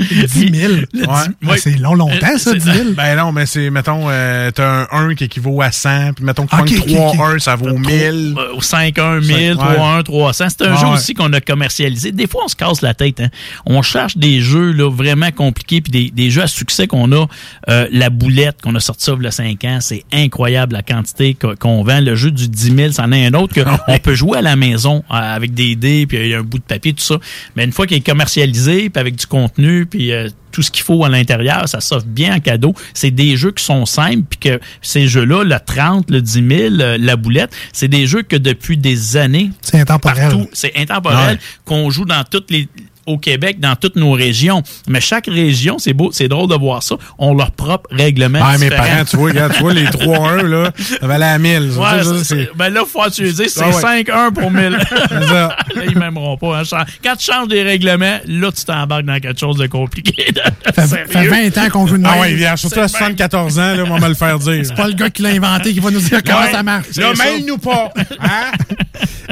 10 0.00 0.52
000. 0.54 0.72
Le 0.92 1.06
Ouais. 1.06 1.50
ouais. 1.50 1.58
C'est 1.58 1.78
long, 1.78 1.94
longtemps, 1.94 2.38
ça, 2.38 2.54
10 2.54 2.60
000. 2.64 2.76
Ben 2.96 3.16
non, 3.16 3.32
mais 3.32 3.46
c'est, 3.46 3.70
mettons, 3.70 4.06
euh, 4.08 4.50
t'as 4.50 4.86
un 4.92 5.08
1 5.10 5.14
qui 5.14 5.24
équivaut 5.24 5.60
à 5.62 5.70
100, 5.70 6.14
puis 6.14 6.24
mettons 6.24 6.46
que 6.46 6.56
Ok, 6.56 6.66
tu 6.66 6.78
ok, 6.80 6.86
3 6.86 7.08
ok. 7.28 7.34
1, 7.36 7.38
ça 7.38 7.56
vaut 7.56 7.76
1000. 7.76 8.34
Euh, 8.38 8.54
Au 8.54 8.60
5-1 8.60 9.20
1000, 9.20 9.54
Ouais. 9.54 9.76
3-1, 9.76 10.02
300. 10.02 10.46
C'est 10.48 10.62
un 10.66 10.76
jeu 10.76 10.86
ouais. 10.86 10.92
aussi 10.94 11.14
qu'on 11.14 11.32
a 11.32 11.40
commercialisé. 11.40 12.12
Des 12.12 12.26
fois, 12.26 12.42
on 12.44 12.48
se 12.48 12.56
casse 12.56 12.82
la 12.82 12.94
tête. 12.94 13.20
hein. 13.20 13.28
On 13.66 13.82
cherche 13.82 14.16
des 14.16 14.40
jeux 14.40 14.72
là, 14.72 14.90
vraiment 14.90 15.30
compliqués, 15.30 15.80
puis 15.80 15.90
des, 15.90 16.10
des 16.10 16.30
jeux 16.30 16.42
à 16.42 16.46
succès 16.46 16.86
qu'on 16.86 17.12
a. 17.12 17.26
Euh, 17.68 17.86
la 17.92 18.10
boulette 18.10 18.60
qu'on 18.62 18.74
a 18.74 18.80
sorti 18.80 19.04
ça 19.04 19.12
il 19.18 19.24
y 19.24 19.26
a 19.26 19.30
5 19.30 19.64
ans, 19.64 19.78
c'est 19.80 20.04
incroyable 20.12 20.74
la 20.74 20.82
quantité 20.82 21.36
qu'on 21.58 21.82
vend. 21.82 22.00
Le 22.00 22.14
jeu 22.14 22.30
du 22.30 22.48
10 22.48 22.74
000, 22.76 22.92
c'en 22.92 23.10
est 23.12 23.26
un 23.26 23.34
autre 23.34 23.54
qu'on 23.62 23.98
peut 24.02 24.14
jouer 24.14 24.38
à 24.38 24.42
la 24.42 24.56
maison 24.56 25.04
euh, 25.10 25.14
avec 25.14 25.54
des 25.54 25.76
dés, 25.76 26.06
puis 26.06 26.18
il 26.18 26.28
y 26.28 26.34
a 26.34 26.38
un 26.38 26.42
bout 26.42 26.58
de 26.58 26.64
papier, 26.64 26.92
tout 26.92 27.02
ça. 27.04 27.16
Mais 27.56 27.64
une 27.64 27.72
fois 27.72 27.86
qu'il 27.86 27.96
est 27.96 28.06
commercialisé, 28.06 28.90
puis 28.90 29.00
avec 29.00 29.16
du 29.16 29.26
contenu, 29.26 29.86
puis 29.90 30.12
euh, 30.12 30.28
tout 30.52 30.62
ce 30.62 30.70
qu'il 30.70 30.82
faut 30.84 31.04
à 31.04 31.08
l'intérieur, 31.08 31.68
ça 31.68 31.80
s'offre 31.80 32.06
bien 32.06 32.36
en 32.36 32.40
cadeau. 32.40 32.74
C'est 32.94 33.10
des 33.10 33.36
jeux 33.36 33.50
qui 33.52 33.64
sont 33.64 33.84
simples, 33.86 34.22
puis 34.30 34.38
que 34.50 34.60
ces 34.82 35.06
jeux-là, 35.08 35.44
le 35.44 35.56
30, 35.64 36.10
le 36.10 36.22
10 36.22 36.32
000, 36.32 36.74
euh, 36.80 36.96
la 36.98 37.16
boulette, 37.16 37.50
c'est 37.72 37.88
des 37.88 38.06
jeux 38.06 38.22
que 38.22 38.36
depuis 38.36 38.76
des 38.76 39.16
années, 39.16 39.50
C'est 39.62 39.80
intemporel. 39.80 40.30
partout, 40.30 40.48
c'est 40.52 40.72
intemporel, 40.76 41.34
Ouais. 41.36 41.38
qu'on 41.64 41.90
joue 41.90 42.04
dans 42.04 42.24
toutes 42.24 42.50
les 42.50 42.68
au 43.10 43.18
Québec, 43.18 43.60
dans 43.60 43.76
toutes 43.76 43.96
nos 43.96 44.12
régions. 44.12 44.62
Mais 44.88 45.00
chaque 45.00 45.26
région, 45.26 45.78
c'est 45.78 45.92
beau, 45.92 46.10
c'est 46.12 46.28
drôle 46.28 46.48
de 46.48 46.54
voir 46.54 46.82
ça, 46.82 46.96
ont 47.18 47.34
leur 47.34 47.50
propre 47.50 47.88
règlement 47.94 48.40
Ah, 48.42 48.58
mes 48.58 48.70
parents, 48.70 49.04
tu 49.08 49.16
vois, 49.16 49.30
regarde, 49.30 49.52
tu 49.54 49.60
vois, 49.60 49.74
les 49.74 49.84
3-1, 49.84 50.42
là, 50.46 50.70
ça 51.00 51.06
valait 51.06 51.24
à 51.26 51.38
1000. 51.38 51.72
ça, 51.74 51.80
Ouais, 51.80 52.22
ça, 52.24 52.34
ben 52.56 52.68
là, 52.70 52.82
faut 52.90 53.08
tu 53.10 53.22
dises, 53.24 53.52
c'est 53.54 53.60
Ah 53.62 53.68
ouais. 53.68 54.02
5-1 54.04 54.32
pour 54.32 54.50
1000. 54.50 54.78
C'est 55.08 55.26
ça. 55.26 55.32
Là, 55.32 55.56
ils 55.88 55.98
m'aimeront 55.98 56.36
pas. 56.36 56.60
hein. 56.60 56.84
Quand 57.02 57.16
tu 57.16 57.30
changes 57.32 57.48
des 57.48 57.62
règlements, 57.62 58.18
là, 58.26 58.50
tu 58.52 58.64
t'embarques 58.64 59.04
dans 59.04 59.18
quelque 59.18 59.38
chose 59.40 59.56
de 59.56 59.66
compliqué. 59.66 60.32
Ça 60.74 60.86
fait, 60.86 61.06
fait 61.10 61.26
20 61.50 61.58
ans 61.58 61.70
qu'on 61.70 61.86
joue 61.86 61.98
de 61.98 62.04
Ah 62.06 62.12
même. 62.12 62.20
ouais, 62.20 62.34
bien, 62.34 62.56
surtout 62.56 62.80
à 62.80 62.88
74 62.88 63.58
ans, 63.58 63.74
là, 63.76 63.84
on 63.86 63.94
va 63.94 63.98
me 64.00 64.08
le 64.08 64.14
faire 64.14 64.38
dire. 64.38 64.60
C'est 64.64 64.74
pas 64.76 64.86
le 64.88 64.94
gars 64.94 65.10
qui 65.10 65.22
l'a 65.22 65.30
inventé 65.30 65.72
qui 65.72 65.80
va 65.80 65.90
nous 65.90 66.00
dire 66.00 66.22
comment 66.24 66.40
Ouais. 66.40 66.52
ça 66.52 66.62
marche. 66.62 66.86
Là, 66.96 67.12
mêle-nous 67.18 67.58
pas. 67.58 67.90
Hein? 68.20 68.52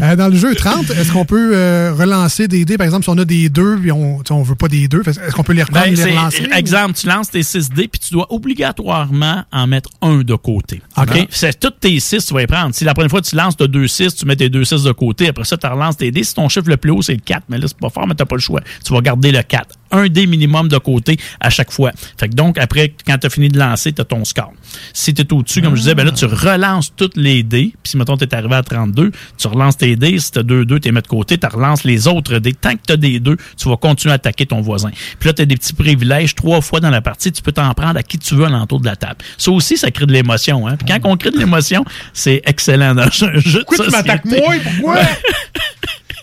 Euh, 0.02 0.16
dans 0.16 0.28
le 0.28 0.36
jeu 0.36 0.54
30, 0.54 0.90
est-ce 0.90 1.12
qu'on 1.12 1.24
peut 1.24 1.50
euh, 1.54 1.92
relancer 1.96 2.48
des 2.48 2.64
dés? 2.64 2.76
Par 2.78 2.84
exemple, 2.86 3.04
si 3.04 3.10
on 3.10 3.18
a 3.18 3.24
des 3.24 3.48
2 3.76 3.80
puis 3.80 3.92
on, 3.92 4.22
on 4.30 4.42
veut 4.42 4.54
pas 4.54 4.68
des 4.68 4.88
2, 4.88 5.02
est-ce 5.06 5.32
qu'on 5.32 5.42
peut 5.42 5.52
les 5.52 5.62
reprendre 5.62 5.86
Ben, 5.86 5.92
et 5.92 5.96
les 5.96 6.16
relancer? 6.16 6.48
Exemple, 6.54 6.94
tu 6.94 7.06
lances 7.06 7.30
tes 7.30 7.42
6 7.42 7.70
dés, 7.70 7.88
puis 7.88 8.00
tu 8.00 8.12
dois 8.12 8.26
obligatoirement 8.32 9.44
en 9.52 9.66
mettre 9.66 9.90
un 10.02 10.18
de 10.18 10.34
côté. 10.34 10.82
OK. 10.96 11.26
C'est 11.30 11.58
toutes 11.58 11.80
tes 11.80 11.98
6, 12.00 12.26
tu 12.26 12.34
vas 12.34 12.40
les 12.40 12.46
prendre. 12.46 12.74
Si 12.74 12.84
la 12.84 12.94
première 12.94 13.10
fois 13.10 13.20
tu 13.20 13.36
lances, 13.36 13.56
tu 13.56 13.64
as 13.64 13.68
2 13.68 13.86
6, 13.86 14.14
tu 14.16 14.26
mets 14.26 14.36
tes 14.36 14.48
2 14.48 14.64
6 14.64 14.82
de 14.82 14.92
côté. 14.92 15.28
Après 15.28 15.44
ça, 15.44 15.56
tu 15.56 15.66
relances 15.66 15.96
tes 15.96 16.10
dés. 16.10 16.24
Si 16.24 16.34
ton 16.34 16.48
chiffre 16.48 16.68
le 16.68 16.76
plus 16.76 16.90
haut, 16.90 17.02
c'est 17.02 17.14
le 17.14 17.20
4, 17.20 17.44
mais 17.48 17.58
là, 17.58 17.66
c'est 17.68 17.78
pas 17.78 17.90
fort, 17.90 18.06
mais 18.06 18.14
tu 18.14 18.24
pas 18.24 18.36
le 18.36 18.40
choix. 18.40 18.60
Tu 18.84 18.92
vas 18.92 19.00
garder 19.00 19.32
le 19.32 19.42
4. 19.42 19.76
Un 19.90 20.08
dé 20.08 20.26
minimum 20.26 20.68
de 20.68 20.78
côté 20.78 21.16
à 21.40 21.50
chaque 21.50 21.70
fois. 21.70 21.92
Fait 22.18 22.28
que 22.28 22.34
donc, 22.34 22.58
après, 22.58 22.94
quand 23.06 23.16
tu 23.18 23.26
as 23.26 23.30
fini 23.30 23.48
de 23.48 23.58
lancer, 23.58 23.92
tu 23.92 24.02
as 24.02 24.04
ton 24.04 24.24
score. 24.24 24.52
Si 24.92 25.14
tu 25.14 25.22
es 25.22 25.32
au-dessus, 25.32 25.62
comme 25.62 25.74
je 25.74 25.80
disais, 25.80 25.94
ben 25.94 26.04
là, 26.04 26.12
tu 26.12 26.26
relances 26.26 26.92
toutes 26.94 27.16
les 27.16 27.42
dés. 27.42 27.72
Puis 27.82 27.92
si, 27.92 27.96
mettons, 27.96 28.16
tu 28.16 28.24
es 28.24 28.34
arrivé 28.34 28.54
à 28.54 28.62
32, 28.62 29.12
tu 29.38 29.46
relances 29.46 29.76
tes 29.78 29.96
dés. 29.96 30.18
Si 30.18 30.30
tu 30.30 30.40
as 30.40 30.42
2-2, 30.42 30.66
tu 30.66 30.88
les 30.88 30.92
mets 30.92 31.00
de 31.00 31.06
côté, 31.06 31.38
tu 31.38 31.46
relances 31.46 31.84
les 31.84 32.06
autres 32.06 32.38
dés. 32.38 32.52
Tant 32.52 32.72
que 32.72 32.82
tu 32.86 32.92
as 32.92 32.96
des 32.96 33.20
2, 33.20 33.36
tu 33.56 33.68
vas 33.68 33.76
continuer 33.76 34.12
à 34.12 34.16
attaquer 34.16 34.46
ton 34.46 34.60
voisin. 34.60 34.90
Puis 35.18 35.28
là, 35.28 35.32
tu 35.32 35.42
as 35.42 35.46
des 35.46 35.56
petits 35.56 35.72
privilèges. 35.74 36.34
Trois 36.34 36.60
fois 36.60 36.80
dans 36.80 36.90
la 36.90 37.00
partie, 37.00 37.32
tu 37.32 37.42
peux 37.42 37.52
t'en 37.52 37.72
prendre 37.74 37.98
à 37.98 38.02
qui 38.02 38.18
tu 38.18 38.34
veux 38.34 38.44
à 38.44 38.48
l'entour 38.48 38.80
de 38.80 38.86
la 38.86 38.96
table. 38.96 39.16
Ça 39.36 39.50
aussi, 39.50 39.76
ça 39.76 39.90
crée 39.90 40.06
de 40.06 40.12
l'émotion. 40.12 40.66
Hein? 40.68 40.76
Puis 40.76 40.86
quand 40.86 40.98
on 41.08 41.16
crée 41.16 41.30
de 41.30 41.38
l'émotion, 41.38 41.84
c'est 42.12 42.42
excellent 42.44 42.94
dans 42.94 43.02
un 43.02 43.10
jeu 43.10 43.32
de 43.32 43.64
Pourquoi 43.64 43.84
tu 43.86 43.90
m'attaques 43.90 44.24
moi? 44.24 44.54
Pourquoi? 44.64 44.96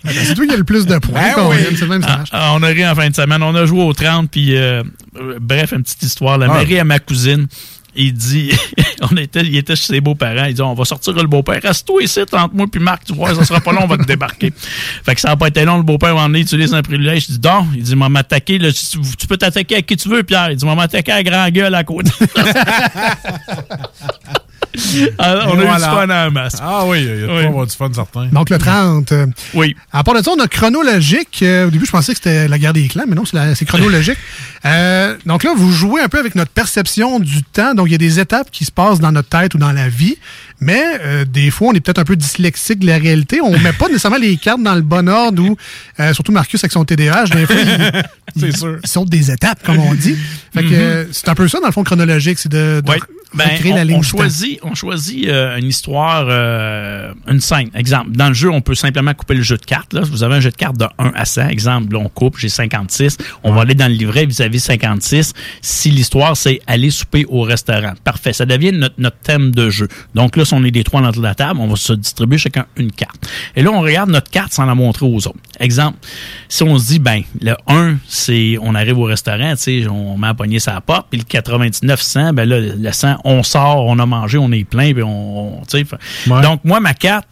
Ben, 0.03 0.13
c'est 0.23 0.35
toi 0.35 0.45
qui 0.45 0.53
a 0.53 0.57
le 0.57 0.63
plus 0.63 0.85
de 0.85 0.99
points. 0.99 1.33
Ben 1.35 1.47
oui. 1.49 1.87
Même 1.87 2.03
ça 2.03 2.07
Ah, 2.13 2.17
marche. 2.17 2.29
ah, 2.31 2.51
on 2.53 2.61
a 2.61 2.67
ri 2.67 2.87
en 2.87 2.93
fin 2.93 3.09
de 3.09 3.15
semaine. 3.15 3.41
On 3.41 3.55
a 3.55 3.65
joué 3.65 3.81
au 3.81 3.91
30, 3.91 4.29
puis 4.29 4.55
euh, 4.55 4.83
bref, 5.41 5.71
une 5.71 5.81
petite 5.81 6.03
histoire. 6.03 6.37
La 6.37 6.45
Ah. 6.47 6.57
mairie 6.59 6.77
à 6.77 6.83
ma 6.83 6.99
cousine, 6.99 7.47
il 7.95 8.13
dit, 8.13 8.51
on 9.01 9.15
était, 9.17 9.41
il 9.41 9.55
était 9.55 9.75
chez 9.75 9.85
ses 9.85 10.01
beaux-parents, 10.01 10.45
il 10.45 10.53
dit, 10.53 10.61
on 10.61 10.73
va 10.73 10.85
sortir 10.85 11.13
le 11.13 11.27
beau-père. 11.27 11.61
Reste-toi 11.61 12.03
ici, 12.03 12.21
entre 12.21 12.53
moi 12.53 12.67
puis 12.71 12.81
Marc, 12.81 13.05
tu 13.05 13.13
vois, 13.13 13.35
ça 13.35 13.45
sera 13.45 13.61
pas 13.61 13.71
long, 13.71 13.83
on 13.83 13.87
va 13.87 13.97
te 13.97 14.03
débarquer. 14.03 14.53
Fait 15.03 15.15
que 15.15 15.21
ça 15.21 15.29
n'a 15.29 15.37
pas 15.37 15.47
été 15.47 15.65
long, 15.65 15.77
le 15.77 15.83
beaupère 15.83 16.15
m'a 16.15 16.23
emmené 16.23 16.41
utiliser 16.41 16.75
un 16.75 16.81
privilège. 16.81 17.27
Je 17.27 17.33
dis, 17.33 17.39
donc, 17.39 17.67
il 17.75 17.83
dit, 17.83 17.95
maman, 17.95 18.19
attaquer, 18.19 18.57
là, 18.57 18.71
tu, 18.71 18.99
tu 19.17 19.27
peux 19.27 19.37
t'attaquer 19.37 19.77
à 19.77 19.81
qui 19.81 19.97
tu 19.97 20.09
veux, 20.09 20.23
Pierre. 20.23 20.51
Il 20.51 20.57
dit, 20.57 20.65
maman, 20.65 20.81
attaquer 20.81 21.11
à 21.11 21.23
grand 21.23 21.49
gueule 21.49 21.75
à 21.75 21.83
côté. 21.83 22.11
Alors, 25.19 25.47
on 25.55 25.59
a 25.59 25.63
eu 25.63 25.75
du 25.75 25.81
fun 25.83 26.09
en 26.09 26.31
masse. 26.31 26.55
Ah 26.61 26.83
oui, 26.85 26.99
il 27.01 27.05
y 27.07 27.09
a 27.23 27.27
de 27.27 27.31
Oui. 27.37 27.45
avoir 27.45 27.65
du 27.67 27.75
fun 27.75 27.89
certain. 27.93 28.25
Donc, 28.27 28.49
le 28.49 28.57
30. 28.57 29.11
euh, 29.11 29.25
Oui. 29.53 29.75
À 29.91 30.03
part 30.03 30.15
de 30.15 30.21
ça, 30.23 30.31
on 30.31 30.39
a 30.39 30.47
chronologique. 30.47 31.39
Euh, 31.41 31.67
au 31.67 31.69
début, 31.71 31.85
je 31.85 31.91
pensais 31.91 32.13
que 32.13 32.17
c'était 32.17 32.47
la 32.47 32.57
guerre 32.59 32.73
des 32.73 32.87
clans, 32.87 33.03
mais 33.07 33.15
non, 33.15 33.23
c'est 33.25 33.65
chronologique. 33.65 34.17
Euh, 34.65 35.15
donc 35.27 35.43
là, 35.43 35.51
vous 35.55 35.71
jouez 35.71 36.01
un 36.01 36.07
peu 36.09 36.17
avec 36.17 36.33
notre 36.33 36.49
perception 36.49 37.19
du 37.19 37.43
temps. 37.43 37.75
Donc, 37.75 37.85
il 37.87 37.91
y 37.91 37.95
a 37.95 37.99
des 37.99 38.19
étapes 38.19 38.49
qui 38.49 38.65
se 38.65 38.71
passent 38.71 38.99
dans 38.99 39.11
notre 39.11 39.29
tête 39.29 39.53
ou 39.53 39.59
dans 39.59 39.71
la 39.71 39.89
vie. 39.89 40.17
Mais 40.59 40.83
euh, 41.01 41.25
des 41.25 41.51
fois, 41.51 41.69
on 41.69 41.73
est 41.73 41.79
peut-être 41.79 41.99
un 41.99 42.05
peu 42.05 42.15
dyslexique 42.15 42.79
de 42.79 42.87
la 42.87 42.97
réalité. 42.97 43.41
On 43.41 43.57
met 43.59 43.73
pas 43.73 43.87
nécessairement 43.87 44.17
les 44.17 44.37
cartes 44.37 44.63
dans 44.63 44.75
le 44.75 44.81
bon 44.81 45.07
ordre 45.09 45.43
ou, 45.43 45.57
euh, 45.99 46.13
surtout 46.13 46.31
Marcus 46.31 46.63
avec 46.63 46.71
son 46.71 46.85
TDAH, 46.85 47.25
des 47.25 47.45
fois, 47.45 47.55
il, 47.55 48.03
C'est 48.37 48.57
sûr. 48.57 48.79
il 48.83 48.89
saute 48.89 49.09
des 49.09 49.31
étapes, 49.31 49.63
comme 49.63 49.79
on 49.79 49.93
dit. 49.93 50.15
Fait 50.53 50.63
que 50.63 50.73
euh, 50.73 51.05
c'est 51.11 51.29
un 51.29 51.35
peu 51.35 51.47
ça, 51.47 51.59
dans 51.59 51.67
le 51.67 51.73
fond, 51.73 51.83
chronologique. 51.83 52.39
C'est 52.39 52.51
de, 52.51 52.81
de 52.81 52.89
Ouais. 52.89 52.99
Ben, 53.35 53.49
on, 53.65 53.75
la 53.75 53.83
ligne 53.83 53.97
on 53.97 54.01
choisit, 54.01 54.59
on 54.63 54.75
choisit 54.75 55.27
euh, 55.27 55.57
une 55.57 55.67
histoire, 55.67 56.25
euh, 56.29 57.11
une 57.27 57.41
scène. 57.41 57.69
Exemple, 57.73 58.11
dans 58.11 58.29
le 58.29 58.33
jeu, 58.33 58.49
on 58.49 58.61
peut 58.61 58.75
simplement 58.75 59.13
couper 59.13 59.33
le 59.33 59.41
jeu 59.41 59.57
de 59.57 59.65
cartes. 59.65 59.93
Là. 59.93 60.01
Vous 60.03 60.23
avez 60.23 60.35
un 60.35 60.39
jeu 60.39 60.51
de 60.51 60.55
cartes 60.55 60.77
de 60.77 60.85
1 60.97 61.11
à 61.13 61.25
100. 61.25 61.49
Exemple, 61.49 61.91
là, 61.93 61.99
on 61.99 62.07
coupe, 62.07 62.37
j'ai 62.37 62.47
56. 62.47 63.17
On 63.43 63.51
va 63.51 63.61
aller 63.61 63.75
dans 63.75 63.87
le 63.87 63.93
livret 63.93 64.25
vis-à-vis 64.25 64.61
56. 64.61 65.33
Si 65.61 65.91
l'histoire, 65.91 66.37
c'est 66.37 66.61
aller 66.65 66.91
souper 66.91 67.25
au 67.27 67.41
restaurant. 67.41 67.93
Parfait. 68.05 68.31
Ça 68.31 68.45
devient 68.45 68.71
notre, 68.71 68.95
notre 68.99 69.17
thème 69.17 69.51
de 69.51 69.69
jeu. 69.69 69.89
Donc 70.13 70.37
là, 70.37 70.44
si 70.45 70.53
on 70.53 70.63
est 70.63 70.71
des 70.71 70.83
trois 70.83 71.01
dans 71.01 71.11
la 71.21 71.35
table, 71.35 71.59
on 71.59 71.67
va 71.67 71.75
se 71.75 71.93
distribuer 71.93 72.37
chacun 72.37 72.65
une 72.77 72.91
carte. 72.91 73.15
Et 73.55 73.61
là, 73.63 73.71
on 73.71 73.81
regarde 73.81 74.09
notre 74.09 74.29
carte 74.31 74.53
sans 74.53 74.65
la 74.65 74.75
montrer 74.75 75.05
aux 75.05 75.15
autres. 75.27 75.39
Exemple, 75.59 75.97
si 76.47 76.63
on 76.63 76.77
se 76.77 76.87
dit, 76.87 76.99
ben, 76.99 77.21
le 77.41 77.55
1, 77.67 77.97
c'est 78.07 78.57
on 78.61 78.75
arrive 78.75 78.97
au 78.97 79.03
restaurant, 79.03 79.51
tu 79.55 79.81
sais, 79.83 79.87
on 79.87 80.17
met 80.17 80.27
à 80.27 80.33
pogner 80.33 80.59
sa 80.59 80.79
porte, 80.81 81.07
puis 81.09 81.19
le 81.19 81.25
99 81.25 82.01
100, 82.01 82.33
ben 82.33 82.47
là, 82.47 82.59
le 82.59 82.91
100, 82.91 83.17
on 83.23 83.43
sort, 83.43 83.85
on 83.85 83.97
a 83.99 84.05
mangé, 84.05 84.37
on 84.37 84.51
est 84.51 84.63
plein, 84.63 84.93
puis 84.93 85.03
on, 85.03 85.61
tu 85.69 85.79
sais. 85.79 85.85
fait- 85.85 85.97
Ouais. 86.29 86.41
Donc, 86.41 86.61
moi, 86.63 86.79
ma 86.79 86.93
carte, 86.93 87.27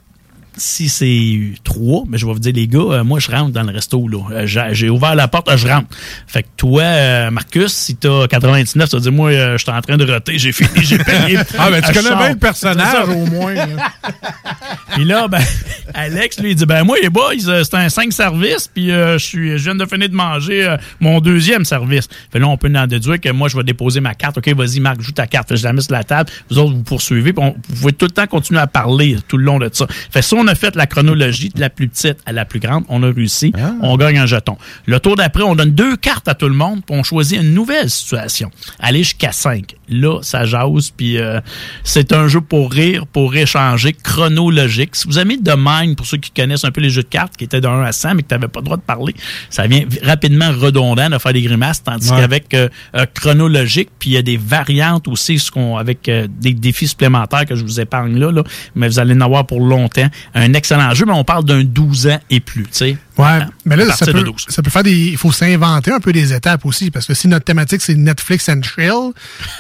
si 0.57 0.89
c'est 0.89 1.53
3, 1.63 2.03
mais 2.07 2.17
je 2.17 2.25
vais 2.25 2.33
vous 2.33 2.39
dire, 2.39 2.53
les 2.53 2.67
gars, 2.67 2.79
euh, 2.79 3.03
moi, 3.03 3.19
je 3.19 3.31
rentre 3.31 3.51
dans 3.51 3.63
le 3.63 3.71
resto, 3.73 4.07
là. 4.07 4.19
Euh, 4.31 4.47
j'ai- 4.73 4.89
ouvert 4.89 5.15
la 5.15 5.27
porte, 5.27 5.49
euh, 5.49 5.57
je 5.57 5.67
rentre. 5.67 5.87
Fait 6.27 6.43
que 6.43 6.47
toi, 6.57 6.81
euh, 6.83 7.31
Marcus, 7.31 7.71
si 7.73 7.95
t'as 7.95 8.27
99, 8.27 8.89
tu 8.89 8.95
vas 8.95 9.01
dire, 9.01 9.11
moi, 9.11 9.31
je 9.31 9.57
suis 9.57 9.71
en 9.71 9.81
train 9.81 9.97
de 9.97 10.05
roter, 10.11 10.37
j'ai 10.37 10.51
fini, 10.51 10.69
j'ai 10.83 10.97
payé. 10.97 11.37
Ah, 11.57 11.69
ben, 11.71 11.81
tu 11.81 11.91
connais 11.93 12.15
bien 12.15 12.29
le 12.29 12.35
personnage, 12.37 12.91
ça. 12.91 13.05
au 13.07 13.25
moins. 13.27 13.53
là. 13.53 13.65
Puis 14.93 15.05
là, 15.05 15.27
ben, 15.27 15.41
Alex, 15.93 16.39
lui, 16.39 16.51
il 16.51 16.55
dit, 16.55 16.65
ben 16.65 16.83
moi, 16.83 16.97
les 17.01 17.09
boys, 17.09 17.33
c'est 17.39 17.73
un 17.75 17.89
5 17.89 18.11
services, 18.13 18.67
puis 18.73 18.89
je 18.89 19.17
suis, 19.17 19.57
je 19.57 19.63
viens 19.63 19.75
de 19.75 19.85
finir 19.85 20.09
de 20.09 20.15
manger 20.15 20.75
mon 20.99 21.19
deuxième 21.19 21.65
service. 21.65 22.07
Fait 22.31 22.39
là, 22.39 22.47
on 22.47 22.57
peut 22.57 22.71
en 22.75 22.87
déduire 22.87 23.19
que 23.19 23.29
moi, 23.29 23.49
je 23.49 23.57
vais 23.57 23.63
déposer 23.63 23.99
ma 23.99 24.13
carte. 24.15 24.37
OK, 24.37 24.47
vas-y, 24.49 24.79
Marc, 24.79 25.01
joue 25.01 25.11
ta 25.11 25.27
carte. 25.27 25.49
Fait 25.49 25.57
je 25.57 25.63
la 25.63 25.73
mets 25.73 25.81
sur 25.81 25.93
la 25.93 26.03
table. 26.03 26.29
Vous 26.49 26.57
autres, 26.59 26.73
vous 26.73 26.83
poursuivez, 26.83 27.33
puis 27.33 27.43
on- 27.43 27.55
vous 27.69 27.75
pouvez 27.75 27.93
tout 27.93 28.05
le 28.05 28.11
temps 28.11 28.27
continuer 28.27 28.59
à 28.61 28.67
parler 28.67 29.17
tout 29.27 29.37
le 29.37 29.43
long 29.45 29.59
de 29.59 29.69
ça. 29.71 29.87
Fait 30.11 30.19
que 30.19 30.25
si 30.25 30.33
on 30.43 30.47
a 30.47 30.55
fait 30.55 30.75
la 30.75 30.87
chronologie 30.87 31.49
de 31.49 31.59
la 31.59 31.69
plus 31.69 31.87
petite 31.87 32.17
à 32.25 32.31
la 32.31 32.45
plus 32.45 32.59
grande, 32.59 32.83
on 32.89 33.01
a 33.03 33.11
réussi, 33.11 33.53
on 33.81 33.95
gagne 33.97 34.17
un 34.17 34.25
jeton. 34.25 34.57
Le 34.85 34.99
tour 34.99 35.15
d'après, 35.15 35.43
on 35.43 35.55
donne 35.55 35.71
deux 35.71 35.95
cartes 35.97 36.27
à 36.27 36.33
tout 36.35 36.47
le 36.47 36.55
monde, 36.55 36.81
puis 36.85 36.95
on 36.97 37.03
choisit 37.03 37.41
une 37.41 37.53
nouvelle 37.53 37.89
situation. 37.89 38.51
Aller 38.79 38.99
jusqu'à 39.03 39.31
5. 39.31 39.75
Là, 39.89 40.19
ça 40.21 40.45
jase, 40.45 40.91
puis 40.95 41.17
euh, 41.17 41.39
c'est 41.83 42.13
un 42.13 42.27
jeu 42.27 42.41
pour 42.41 42.71
rire, 42.71 43.05
pour 43.07 43.35
échanger, 43.35 43.93
chronologique. 43.93 44.95
Si 44.95 45.07
vous 45.07 45.19
aimez 45.19 45.37
The 45.37 45.53
Mind, 45.57 45.95
pour 45.95 46.05
ceux 46.05 46.17
qui 46.17 46.31
connaissent 46.31 46.65
un 46.65 46.71
peu 46.71 46.81
les 46.81 46.89
jeux 46.89 47.03
de 47.03 47.07
cartes, 47.07 47.37
qui 47.37 47.43
étaient 47.43 47.61
de 47.61 47.67
1 47.67 47.83
à 47.83 47.91
100, 47.91 48.15
mais 48.15 48.23
que 48.23 48.27
tu 48.29 48.33
n'avais 48.33 48.47
pas 48.47 48.59
le 48.59 48.65
droit 48.65 48.77
de 48.77 48.81
parler, 48.81 49.13
ça 49.49 49.67
vient 49.67 49.83
vi- 49.87 49.99
rapidement 50.03 50.51
redondant 50.51 51.09
de 51.09 51.17
faire 51.17 51.33
des 51.33 51.41
grimaces, 51.41 51.83
tandis 51.83 52.09
Ouais. 52.11 52.17
qu'avec 52.21 52.53
euh, 52.53 52.69
euh, 52.95 53.05
chronologique, 53.13 53.89
puis 53.99 54.11
il 54.11 54.13
y 54.13 54.17
a 54.17 54.21
des 54.21 54.37
variantes 54.37 55.07
aussi, 55.07 55.39
ce 55.39 55.51
qu'on 55.51 55.77
avec 55.77 56.09
des 56.39 56.53
défis 56.53 56.87
supplémentaires 56.87 57.45
que 57.45 57.55
je 57.55 57.63
vous 57.63 57.79
épargne 57.79 58.17
là, 58.19 58.31
là, 58.31 58.43
mais 58.75 58.87
vous 58.87 58.99
allez 58.99 59.13
en 59.13 59.21
avoir 59.21 59.45
pour 59.45 59.59
longtemps. 59.61 60.07
Un 60.35 60.53
excellent 60.53 60.93
jeu, 60.95 61.05
mais 61.05 61.11
on 61.13 61.23
parle 61.23 61.45
d'un 61.45 61.63
12 61.63 62.07
ans 62.07 62.19
et 62.29 62.39
plus, 62.39 62.63
tu 62.63 62.69
sais. 62.71 62.97
Ouais, 63.17 63.25
À- 63.25 63.47
mais 63.65 63.75
là, 63.75 63.85
ça 63.95 64.05
peut, 64.07 64.23
12. 64.23 64.45
ça 64.49 64.63
peut 64.63 64.71
faire 64.71 64.81
des. 64.83 64.91
Il 65.11 65.17
faut 65.17 65.31
s'inventer 65.31 65.91
un 65.91 65.99
peu 65.99 66.11
des 66.11 66.33
étapes 66.33 66.65
aussi, 66.65 66.89
parce 66.89 67.05
que 67.05 67.13
si 67.13 67.27
notre 67.27 67.45
thématique, 67.45 67.81
c'est 67.81 67.93
Netflix 67.95 68.49
and 68.49 68.61
chill, 68.63 69.11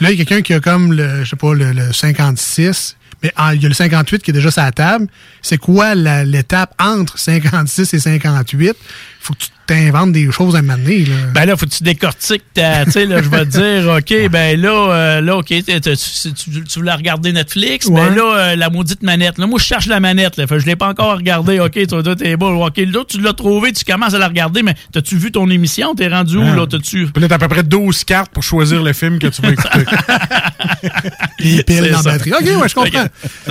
là, 0.01 0.11
il 0.11 0.17
y 0.17 0.21
a 0.21 0.25
quelqu'un 0.25 0.41
qui 0.41 0.53
a 0.53 0.59
comme 0.59 0.93
le, 0.93 1.23
je 1.23 1.29
sais 1.29 1.35
pas, 1.35 1.53
le, 1.53 1.71
le 1.73 1.93
56, 1.93 2.95
mais 3.21 3.31
ah, 3.35 3.53
il 3.53 3.61
y 3.61 3.65
a 3.65 3.69
le 3.69 3.75
58 3.75 4.23
qui 4.23 4.31
est 4.31 4.33
déjà 4.33 4.49
sur 4.51 4.63
la 4.63 4.71
table. 4.71 5.07
C'est 5.43 5.57
quoi 5.59 5.93
l'étape 5.93 6.73
entre 6.81 7.19
56 7.19 7.93
et 7.93 7.99
58? 7.99 8.73
Faut 9.19 9.33
que 9.33 9.39
tu 9.39 9.47
t'inventes 9.67 10.11
des 10.11 10.29
choses 10.31 10.55
à 10.57 10.61
mener, 10.61 11.05
là. 11.05 11.15
Ben 11.33 11.45
là, 11.45 11.55
faut 11.55 11.65
que 11.65 11.71
tu 11.71 11.83
décortiques 11.83 12.43
ta. 12.53 12.83
Tu 12.83 12.91
sais, 12.91 13.05
là, 13.05 13.21
je 13.21 13.29
vais 13.29 13.45
te 13.45 13.51
dire, 13.51 13.89
OK, 13.93 14.29
ben 14.29 14.59
là, 14.59 14.69
euh, 14.91 15.21
là, 15.21 15.37
OK, 15.37 15.45
tu, 15.47 15.63
tu- 15.63 16.63
tu 16.65 16.79
voulais 16.79 16.91
regarder 16.93 17.31
Netflix, 17.31 17.85
Ouais. 17.85 17.93
ben 18.09 18.15
là, 18.15 18.35
euh, 18.51 18.55
la 18.57 18.69
maudite 18.69 19.01
manette. 19.01 19.37
Là, 19.37 19.47
moi, 19.47 19.59
je 19.59 19.63
cherche 19.65 19.85
la 19.87 20.01
manette, 20.01 20.35
là. 20.35 20.45
Fait 20.47 20.59
je 20.59 20.65
l'ai 20.65 20.75
pas 20.75 20.89
encore 20.89 21.15
regardée. 21.15 21.61
OK, 21.61 21.87
toi, 21.87 22.03
toi, 22.03 22.15
t'es 22.17 22.35
bon. 22.35 22.65
OK, 22.65 22.75
là, 22.77 23.03
tu 23.07 23.21
l'as 23.21 23.31
trouvé, 23.31 23.71
tu 23.71 23.85
commences 23.85 24.13
à 24.13 24.19
la 24.19 24.27
regarder, 24.27 24.61
mais 24.63 24.75
t'as-tu 24.91 25.15
vu 25.15 25.31
ton 25.31 25.49
émission? 25.49 25.95
T'es 25.95 26.09
rendu 26.09 26.35
où, 26.37 26.43
Ah. 26.43 26.55
là? 26.57 26.67
T'as-tu. 26.69 27.07
Puis 27.07 27.21
là, 27.21 27.29
t'as 27.29 27.35
à 27.35 27.39
peu 27.39 27.47
près 27.47 27.63
12 27.63 28.03
cartes 28.03 28.31
pour 28.33 28.43
choisir 28.43 28.83
le 28.83 28.91
film 28.91 29.19
que 29.19 29.27
tu 29.27 29.41
veux 29.41 29.53
écouter. 29.53 29.85
Les 31.39 31.63
piles 31.63 31.89
dans 31.91 31.97
la 31.97 32.03
batterie. 32.03 32.33
OK, 32.33 32.41
ouais, 32.61 32.69
je 32.69 32.75
comprends. 32.75 33.05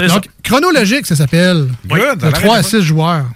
Donc, 0.08 0.28
chronologique, 0.42 1.06
ça 1.06 1.16
s'appelle. 1.16 1.68
Oui. 1.90 2.00
de 2.16 2.30
3 2.30 2.56
à 2.56 2.62
6 2.62 2.82
joueurs. 2.82 3.26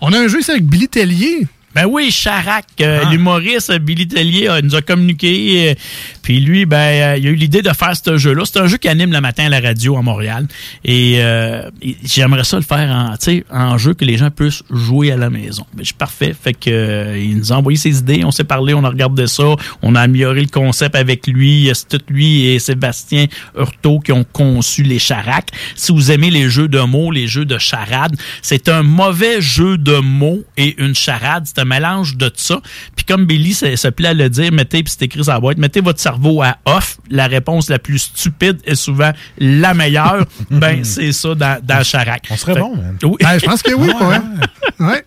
On 0.00 0.12
a 0.12 0.18
un 0.18 0.28
jeu 0.28 0.40
ici 0.40 0.50
avec 0.50 0.64
Billy 0.64 0.88
Tellier. 0.88 1.46
Ben 1.76 1.84
oui, 1.84 2.10
Charac, 2.10 2.64
euh, 2.80 3.00
Ah. 3.04 3.10
l'humoriste 3.10 3.68
euh, 3.68 3.78
Billy 3.78 4.08
Tellier 4.08 4.48
euh, 4.48 4.60
nous 4.62 4.74
a 4.74 4.80
communiqué. 4.80 5.68
euh, 5.68 5.74
puis 6.22 6.40
lui, 6.40 6.64
ben, 6.64 7.16
il 7.18 7.26
a 7.26 7.30
eu 7.30 7.34
l'idée 7.34 7.60
de 7.60 7.68
faire 7.68 7.92
ce 7.94 8.16
jeu-là. 8.16 8.44
C'est 8.46 8.58
un 8.60 8.66
jeu 8.66 8.78
qui 8.78 8.88
anime 8.88 9.12
le 9.12 9.20
matin 9.20 9.44
à 9.44 9.48
la 9.50 9.60
radio 9.60 9.98
à 9.98 10.00
Montréal. 10.00 10.46
Et 10.86 11.16
euh, 11.18 11.68
et 11.82 11.94
j'aimerais 12.02 12.44
ça 12.44 12.56
le 12.56 12.62
faire 12.62 12.88
en, 12.90 13.10
tu 13.18 13.24
sais, 13.26 13.44
en 13.52 13.76
jeu 13.76 13.92
que 13.92 14.06
les 14.06 14.16
gens 14.16 14.30
puissent 14.30 14.62
jouer 14.70 15.12
à 15.12 15.18
la 15.18 15.28
maison. 15.28 15.66
Ben, 15.74 15.80
je 15.82 15.88
suis 15.88 15.94
parfait. 15.94 16.34
Fait 16.40 16.54
que 16.54 17.14
il 17.18 17.36
nous 17.36 17.52
a 17.52 17.56
envoyé 17.56 17.76
ses 17.76 17.98
idées, 17.98 18.22
on 18.24 18.30
s'est 18.30 18.44
parlé, 18.44 18.72
on 18.72 18.82
a 18.82 18.88
regardé 18.88 19.26
ça, 19.26 19.44
on 19.82 19.94
a 19.96 20.00
amélioré 20.00 20.40
le 20.40 20.48
concept 20.48 20.94
avec 20.96 21.26
lui. 21.26 21.70
C'est 21.74 21.88
tout 21.98 22.04
lui 22.08 22.46
et 22.46 22.58
Sébastien 22.58 23.26
Hurtaud 23.54 24.00
qui 24.00 24.12
ont 24.12 24.24
conçu 24.32 24.82
les 24.82 24.98
Charac. 24.98 25.50
Si 25.74 25.92
vous 25.92 26.10
aimez 26.10 26.30
les 26.30 26.48
jeux 26.48 26.68
de 26.68 26.80
mots, 26.80 27.10
les 27.12 27.26
jeux 27.26 27.44
de 27.44 27.58
charade, 27.58 28.16
c'est 28.40 28.70
un 28.70 28.82
mauvais 28.82 29.42
jeu 29.42 29.76
de 29.76 29.98
mots 29.98 30.42
et 30.56 30.74
une 30.82 30.94
charade. 30.94 31.44
C'est 31.44 31.58
un 31.60 31.65
mélange 31.66 32.16
de 32.16 32.30
ça. 32.34 32.60
Puis 32.96 33.04
comme 33.04 33.26
Billy 33.26 33.52
se, 33.54 33.76
se 33.76 33.88
plaît 33.88 34.08
à 34.08 34.14
le 34.14 34.30
dire, 34.30 34.52
mettez, 34.52 34.82
puis 34.82 34.92
c'est 34.96 35.04
écrit 35.04 35.22
sur 35.24 35.32
la 35.32 35.40
boîte, 35.40 35.58
mettez 35.58 35.80
votre 35.80 36.00
cerveau 36.00 36.42
à 36.42 36.56
off. 36.64 36.98
La 37.10 37.26
réponse 37.26 37.68
la 37.68 37.78
plus 37.78 37.98
stupide 37.98 38.58
est 38.64 38.74
souvent 38.74 39.12
la 39.38 39.74
meilleure. 39.74 40.24
ben, 40.50 40.84
c'est 40.84 41.12
ça 41.12 41.34
dans, 41.34 41.58
dans 41.62 41.82
Charac. 41.84 42.26
On 42.30 42.36
serait 42.36 42.54
Fait- 42.54 42.60
bon, 42.60 42.76
man. 42.76 42.96
Oui. 43.02 43.16
Ben, 43.20 43.38
je 43.38 43.44
pense 43.46 43.62
que 43.62 43.74
oui, 43.74 43.88
ouais. 44.00 44.86
ouais. 44.86 45.04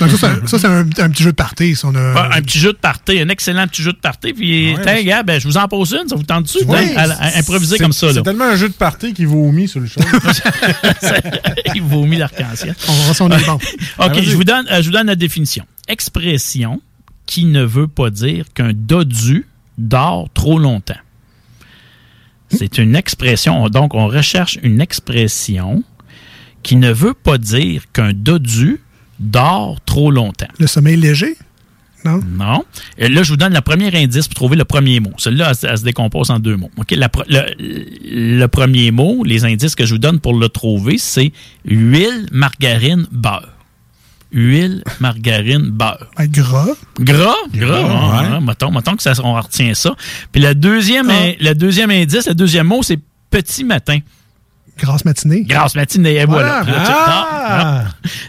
Donc, 0.00 0.10
ça, 0.10 0.16
c'est 0.18 0.26
un- 0.26 0.46
ça, 0.46 0.58
c'est 0.58 0.66
un, 0.66 0.80
un 0.80 1.10
petit 1.10 1.22
jeu 1.22 1.30
de 1.30 1.36
party. 1.36 1.74
si 1.76 1.84
on 1.84 1.94
a- 1.94 2.12
Ouais, 2.14 2.36
un 2.36 2.42
petit 2.42 2.58
jeu 2.58 2.72
de 2.72 2.78
party, 2.78 3.20
un 3.20 3.28
excellent 3.28 3.66
petit 3.66 3.82
jeu 3.82 3.92
de 3.92 3.98
party. 3.98 4.32
Puis, 4.34 4.74
Ouais, 4.74 4.80
tiens, 4.82 4.96
je- 4.98 5.02
gars, 5.04 5.22
ben, 5.22 5.40
je 5.40 5.46
vous 5.46 5.56
en 5.56 5.68
pose 5.68 5.92
une, 6.00 6.08
ça 6.08 6.16
vous 6.16 6.22
tente-tu? 6.22 6.64
Ouais, 6.64 6.90
Tiens, 6.92 6.98
à- 7.10 7.24
à- 7.24 7.38
improviser 7.38 7.78
comme 7.78 7.92
ça. 7.92 8.12
C'est 8.12 8.22
tellement 8.22 8.44
un 8.44 8.56
jeu 8.56 8.68
de 8.68 8.74
party 8.74 9.12
qui 9.14 9.24
vomit 9.24 9.68
sur 9.68 9.80
le 9.80 9.86
show. 9.86 10.00
Il 11.74 11.82
vomit 11.82 12.16
l'arc-en-ciel. 12.16 12.74
On 12.88 12.92
va 12.92 13.02
voir 13.04 13.14
si 13.16 13.22
on 13.22 13.30
est 13.30 13.46
bon. 13.46 13.58
OK, 13.98 14.22
je 14.22 14.36
vous, 14.36 14.44
donne, 14.44 14.66
euh, 14.70 14.80
je 14.82 14.86
vous 14.86 14.92
donne 14.92 15.06
la 15.06 15.16
définition. 15.16 15.64
Expression 15.88 16.80
qui 17.26 17.44
ne 17.44 17.62
veut 17.62 17.88
pas 17.88 18.10
dire 18.10 18.46
qu'un 18.54 18.72
dodu 18.72 19.46
dort 19.78 20.28
trop 20.32 20.58
longtemps. 20.58 20.94
C'est 22.48 22.78
une 22.78 22.94
expression, 22.94 23.68
donc 23.68 23.94
on 23.94 24.06
recherche 24.06 24.58
une 24.62 24.80
expression 24.80 25.82
qui 26.62 26.76
ne 26.76 26.92
veut 26.92 27.14
pas 27.14 27.38
dire 27.38 27.84
qu'un 27.92 28.12
dodu 28.12 28.80
dort 29.18 29.80
trop 29.84 30.10
longtemps. 30.10 30.46
Le 30.58 30.66
sommeil 30.66 30.96
léger? 30.96 31.36
Non? 32.04 32.20
Non. 32.24 32.64
Et 32.98 33.08
là, 33.08 33.24
je 33.24 33.30
vous 33.30 33.36
donne 33.36 33.52
le 33.54 33.60
premier 33.62 33.92
indice 34.00 34.28
pour 34.28 34.34
trouver 34.36 34.54
le 34.56 34.64
premier 34.64 35.00
mot. 35.00 35.10
Celui-là, 35.16 35.48
elle, 35.50 35.56
se- 35.56 35.66
elle 35.66 35.78
se 35.78 35.82
décompose 35.82 36.30
en 36.30 36.38
deux 36.38 36.56
mots. 36.56 36.70
La 36.90 37.08
le 37.58 38.46
premier 38.46 38.92
mot, 38.92 39.24
les 39.24 39.44
indices 39.44 39.74
que 39.74 39.84
je 39.84 39.94
vous 39.94 39.98
donne 39.98 40.20
pour 40.20 40.34
le 40.34 40.48
trouver, 40.48 40.98
c'est 40.98 41.32
huile, 41.64 42.26
margarine, 42.30 43.06
beurre. 43.10 43.48
Huile, 44.32 44.82
margarine, 45.00 45.70
beurre. 45.70 46.06
Ben, 46.16 46.26
gras. 46.26 46.66
Gras? 47.00 47.34
Gras, 47.54 47.82
Gras, 47.82 47.82
ouais. 47.82 48.28
ah, 48.32 48.40
mettons, 48.40 48.70
mettons 48.70 48.96
que 48.96 49.02
ça, 49.02 49.12
on 49.22 49.34
retient 49.34 49.72
ça. 49.74 49.94
Puis 50.32 50.42
le 50.42 50.54
deuxième, 50.54 51.08
Ah. 51.10 51.30
le 51.38 51.54
deuxième 51.54 51.90
indice, 51.90 52.26
le 52.26 52.34
deuxième 52.34 52.66
mot, 52.66 52.82
c'est 52.82 52.98
petit 53.30 53.64
matin. 53.64 53.98
Grasse 54.78 55.04
matinée. 55.04 55.42
Grasse 55.44 55.74
matinée, 55.74 56.16
et 56.16 56.24
voilà. 56.26 56.62
Ah. 56.66 57.84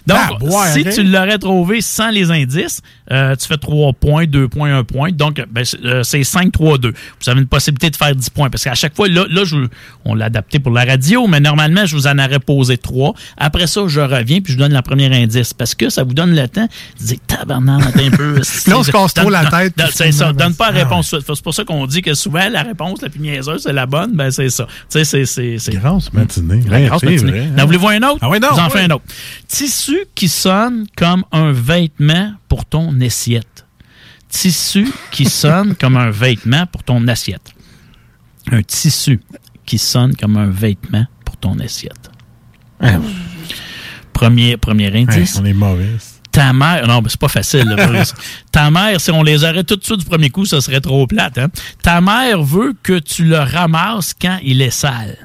Donc, 0.06 0.18
Ah, 0.54 0.68
si 0.72 0.84
tu 0.86 1.04
l'aurais 1.04 1.38
trouvé 1.38 1.82
sans 1.82 2.10
les 2.10 2.32
indices, 2.32 2.82
euh, 3.12 3.36
tu 3.36 3.48
fais 3.48 3.58
3 3.58 3.94
points, 3.94 4.26
2 4.26 4.48
points, 4.48 4.78
1 4.78 4.84
point. 4.84 5.12
Donc, 5.12 5.44
ben, 5.52 5.66
c'est 5.66 5.84
euh, 5.84 6.04
c'est 6.04 6.24
5, 6.24 6.52
3, 6.52 6.78
2. 6.78 6.90
Vous 6.92 7.30
avez 7.30 7.42
une 7.42 7.48
possibilité 7.48 7.90
de 7.90 7.96
faire 7.96 8.16
10 8.16 8.30
points. 8.30 8.50
Parce 8.50 8.64
qu'à 8.64 8.76
chaque 8.76 8.96
fois, 8.96 9.08
là, 9.10 9.26
là 9.30 9.44
je, 9.44 9.58
on 10.06 10.16
l'a 10.16 10.26
adapté 10.26 10.60
pour 10.60 10.72
la 10.72 10.86
radio, 10.86 11.28
mais 11.28 11.40
normalement, 11.40 11.86
je 11.86 11.96
vous 11.96 12.08
en 12.08 12.18
aurais 12.18 12.40
posé 12.40 12.78
3. 12.78 13.14
Après 13.38 13.68
ça, 13.68 13.82
je 13.88 14.00
reviens 14.00 14.40
puis 14.42 14.54
je 14.54 14.58
vous 14.58 14.64
donne 14.64 14.74
le 14.74 14.82
premier 14.82 15.14
indice. 15.14 15.54
Parce 15.54 15.76
que 15.76 15.90
ça 15.90 16.04
vous 16.04 16.14
donne 16.14 16.34
le 16.36 16.48
temps 16.48 16.68
de 17.00 17.06
dire 17.06 17.18
tabarnak 17.28 17.96
un 17.98 18.10
peu. 18.12 18.36
Là, 18.68 18.78
on 18.80 18.84
se 18.84 18.92
casse 18.92 19.14
trop 19.14 19.30
la 19.30 19.46
tête, 19.46 19.74
C'est 19.92 20.12
ça. 20.12 20.28
finalement, 20.32 20.38
Donne 20.38 20.56
pas 20.56 20.72
la 20.72 20.82
ah 20.82 20.84
réponse. 20.84 21.14
C'est 21.20 21.42
pour 21.44 21.54
ça 21.54 21.64
qu'on 21.66 21.86
dit 21.88 22.02
que 22.02 22.14
souvent, 22.14 22.48
la 22.50 22.64
réponse 22.64 23.02
la 23.02 23.10
plus 23.10 23.20
niaiseuse, 23.20 23.64
c'est 23.64 23.74
la 23.74 23.86
bonne. 23.86 24.12
Ben, 24.16 24.32
c'est 24.32 24.50
ça. 24.50 24.66
Tu 24.66 25.00
sais, 25.00 25.04
c'est- 25.04 25.26
c'est. 25.26 25.58
c'est- 25.60 25.72
La 26.68 26.80
Ouais, 26.80 26.88
vrai, 26.88 27.18
hein. 27.58 27.62
En 27.62 27.66
voulez-vous 27.66 27.88
un 27.88 28.04
autre? 28.04 28.20
Ah 28.22 28.30
ouais, 28.30 28.40
non, 28.40 28.50
Je 28.50 28.54
vous 28.56 28.60
en 28.60 28.70
fais 28.70 28.82
un 28.82 28.90
autre. 28.92 29.06
Tissu 29.48 30.06
qui 30.16 30.28
sonne 30.28 30.86
comme 30.96 31.24
un 31.32 31.52
vêtement 31.52 32.34
pour 32.48 32.66
ton 32.66 33.00
assiette. 33.02 33.66
Tissu 34.30 34.88
qui 35.12 35.26
sonne 35.30 35.76
comme 35.76 35.98
un 35.98 36.10
vêtement 36.10 36.66
pour 36.68 36.84
ton 36.84 37.08
assiette. 37.08 37.54
Un 38.52 38.62
tissu 38.64 39.20
qui 39.66 39.78
sonne 39.78 40.16
comme 40.16 40.38
un 40.38 40.50
vêtement 40.50 41.06
pour 41.26 41.38
ton 41.38 41.60
assiette. 41.60 42.10
Premier, 44.14 44.58
premier 44.58 44.88
indice. 44.96 45.38
On 45.40 45.46
est 45.46 45.54
mauvais. 45.54 45.90
Ta 46.32 46.54
mère, 46.54 46.88
non, 46.88 47.02
mais 47.02 47.10
c'est 47.10 47.20
pas 47.20 47.28
facile. 47.28 47.66
là. 47.68 48.04
Ta 48.52 48.70
mère, 48.70 49.02
si 49.02 49.10
on 49.12 49.24
les 49.24 49.44
aurait 49.44 49.64
tout 49.64 49.76
de 49.76 49.84
suite 49.84 50.00
du 50.00 50.06
premier 50.06 50.30
coup, 50.30 50.46
ça 50.46 50.62
serait 50.62 50.82
trop 50.82 51.08
plate. 51.08 51.38
Hein? 51.40 51.48
Ta 51.82 52.00
mère 52.00 52.44
veut 52.44 52.76
que 52.84 53.00
tu 53.00 53.26
le 53.26 53.40
ramasses 53.40 54.14
quand 54.20 54.38
il 54.44 54.62
est 54.62 54.70
sale. 54.70 55.18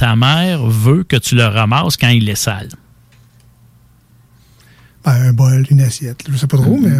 Ta 0.00 0.16
mère 0.16 0.64
veut 0.64 1.04
que 1.04 1.16
tu 1.16 1.34
le 1.34 1.44
ramasses 1.44 1.98
quand 1.98 2.08
il 2.08 2.26
est 2.30 2.34
sale? 2.34 2.70
Ben, 5.04 5.12
un 5.12 5.32
bol, 5.34 5.66
une 5.68 5.82
assiette. 5.82 6.24
Je 6.26 6.38
sais 6.38 6.46
pas 6.46 6.56
trop, 6.56 6.78
mais. 6.78 6.96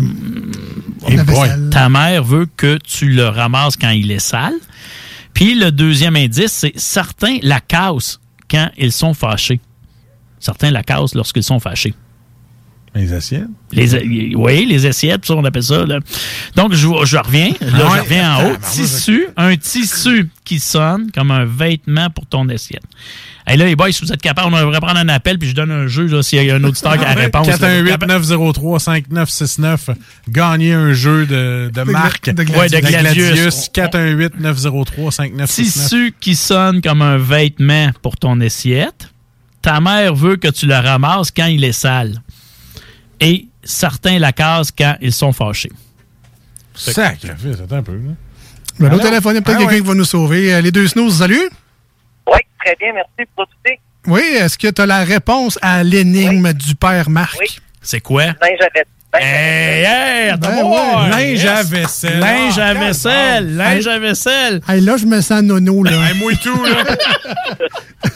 Et 1.08 1.16
La 1.16 1.24
boy, 1.24 1.34
vaisselle. 1.34 1.70
ta 1.70 1.88
mère 1.88 2.22
veut 2.22 2.46
que 2.58 2.76
tu 2.76 3.08
le 3.08 3.26
ramasses 3.26 3.78
quand 3.78 3.88
il 3.88 4.10
est 4.10 4.18
sale. 4.18 4.52
Puis 5.32 5.58
le 5.58 5.72
deuxième 5.72 6.14
indice, 6.14 6.52
c'est 6.52 6.78
certains 6.78 7.38
la 7.40 7.60
cassent 7.60 8.20
quand 8.50 8.68
ils 8.76 8.92
sont 8.92 9.14
fâchés. 9.14 9.62
Certains 10.38 10.70
la 10.70 10.82
cassent 10.82 11.14
lorsqu'ils 11.14 11.42
sont 11.42 11.58
fâchés. 11.58 11.94
Les 12.94 13.12
assiettes? 13.12 13.46
Les, 13.70 14.34
oui, 14.34 14.66
les 14.66 14.84
assiettes, 14.86 15.24
ça, 15.24 15.34
on 15.34 15.44
appelle 15.44 15.62
ça. 15.62 15.86
là. 15.86 16.00
Donc, 16.56 16.72
je, 16.74 16.88
je 17.04 17.16
reviens. 17.18 17.52
Là, 17.60 17.68
Ah 17.72 17.90
ouais? 17.92 17.96
je 17.98 18.02
reviens 18.02 18.34
en 18.36 18.44
haut. 18.46 18.56
Ah, 18.60 18.66
Tissu, 18.68 19.26
un 19.36 19.56
tissu 19.56 20.28
qui 20.44 20.58
sonne 20.58 21.10
comme 21.14 21.30
un 21.30 21.44
vêtement 21.44 22.10
pour 22.10 22.26
ton 22.26 22.48
assiette. 22.48 22.82
Et 23.48 23.56
là, 23.56 23.64
les 23.64 23.74
boys, 23.76 23.90
si 23.92 24.04
vous 24.04 24.12
êtes 24.12 24.20
capable, 24.22 24.52
on 24.54 24.58
devrait 24.60 24.80
prendre 24.80 24.98
un 24.98 25.08
appel, 25.08 25.38
puis 25.38 25.48
je 25.48 25.54
donne 25.54 25.70
un 25.70 25.86
jeu 25.86 26.06
là, 26.06 26.22
s'il 26.22 26.42
y 26.44 26.50
a 26.50 26.54
un 26.56 26.64
auditeur 26.64 26.98
qui 26.98 27.04
a 27.04 27.14
la 27.14 27.20
réponse. 27.20 27.46
là. 27.46 27.82
418-903-5969. 27.96 29.94
Gagner 30.28 30.72
un 30.72 30.92
jeu 30.92 31.26
de, 31.26 31.70
de 31.72 31.82
marque. 31.82 32.30
de 32.30 32.42
Gladius. 32.42 32.58
Ouais, 32.58 32.68
de 32.68 32.80
Gladius. 32.86 33.70
418-903-5969. 33.74 35.46
Tissu 35.46 36.14
qui 36.20 36.34
sonne 36.36 36.80
comme 36.82 37.02
un 37.02 37.16
vêtement 37.18 37.90
pour 38.02 38.16
ton 38.16 38.40
assiette. 38.40 39.10
Ta 39.62 39.80
mère 39.80 40.14
veut 40.14 40.36
que 40.36 40.48
tu 40.48 40.66
le 40.66 40.74
ramasses 40.74 41.30
quand 41.30 41.46
il 41.46 41.64
est 41.64 41.72
sale. 41.72 42.22
Et 43.20 43.46
certains 43.62 44.18
la 44.18 44.32
cassent 44.32 44.70
quand 44.72 44.96
ils 45.00 45.12
sont 45.12 45.32
fâchés. 45.32 45.70
Sacrifice, 46.74 47.60
attends 47.62 47.76
un 47.76 47.82
peu. 47.82 47.92
Là. 47.92 47.98
Ben, 48.78 48.86
Alors? 48.86 48.98
au 48.98 49.02
téléphone, 49.02 49.32
il 49.32 49.34
y 49.34 49.38
a 49.38 49.42
peut-être 49.42 49.56
Ah 49.56 49.58
quelqu'un 49.60 49.74
ouais. 49.74 49.80
qui 49.82 49.86
va 49.88 49.94
nous 49.94 50.04
sauver. 50.04 50.54
Euh, 50.54 50.60
Les 50.62 50.72
deux 50.72 50.86
snooze, 50.88 51.18
salut. 51.18 51.50
Oui, 52.26 52.38
très 52.64 52.74
bien, 52.76 52.92
merci 52.94 53.30
pour 53.34 53.44
écouter. 53.44 53.80
Oui, 54.06 54.22
est-ce 54.38 54.56
que 54.56 54.68
tu 54.68 54.80
as 54.80 54.86
la 54.86 55.04
réponse 55.04 55.58
à 55.60 55.82
l'énigme 55.84 56.52
du 56.54 56.74
père 56.74 57.10
Marc? 57.10 57.36
C'est 57.82 58.00
quoi? 58.00 58.24
Linge 58.24 58.36
à 58.60 58.68
vaisselle. 58.74 58.86
Hey, 59.12 59.82
hey, 59.84 60.30
attends, 60.30 60.48
Ben 60.48 60.64
ouais. 60.64 61.10
Linge 61.10 61.44
à 61.44 61.62
vaisselle. 61.64 62.18
Linge 62.20 62.58
à 62.58 62.66
Ah, 62.68 62.74
vaisselle. 62.74 63.56
Linge 63.56 63.86
à 63.88 63.98
vaisselle. 63.98 64.60
Hey, 64.68 64.80
là, 64.80 64.96
je 64.96 65.04
me 65.04 65.20
sens 65.20 65.42
nono, 65.42 65.82
là. 65.82 66.14
moi 66.14 66.32
tout, 66.42 66.64
là. 66.64 66.84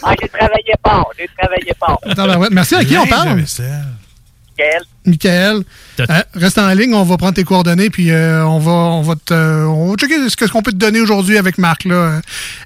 Ah, 0.06 0.14
j'ai 0.20 0.28
travaillé 0.28 0.72
fort, 0.86 1.10
j'ai 1.18 1.28
travaillé 1.38 1.72
fort. 1.78 2.00
Attends, 2.06 2.26
ben 2.26 2.36
ouais, 2.38 2.48
Merci, 2.50 2.74
à 2.74 2.84
qui 2.84 2.96
on 2.96 3.06
parle? 3.06 3.42
Michael. 4.58 4.82
Michael, 5.06 5.62
euh, 6.00 6.22
reste 6.34 6.58
en 6.58 6.68
ligne, 6.72 6.94
on 6.94 7.02
va 7.02 7.16
prendre 7.16 7.34
tes 7.34 7.44
coordonnées, 7.44 7.90
puis 7.90 8.10
euh, 8.10 8.44
on 8.46 8.58
va 8.58 8.72
on 8.72 9.02
va 9.02 9.14
te, 9.16 9.34
euh, 9.34 9.64
on 9.66 9.90
va 9.90 9.96
checker 9.96 10.28
ce 10.28 10.36
que- 10.36 10.46
ce 10.46 10.52
qu'on 10.52 10.62
peut 10.62 10.72
te 10.72 10.76
donner 10.76 11.00
aujourd'hui 11.00 11.36
avec 11.38 11.58
Marc. 11.58 11.84
Là. 11.84 11.94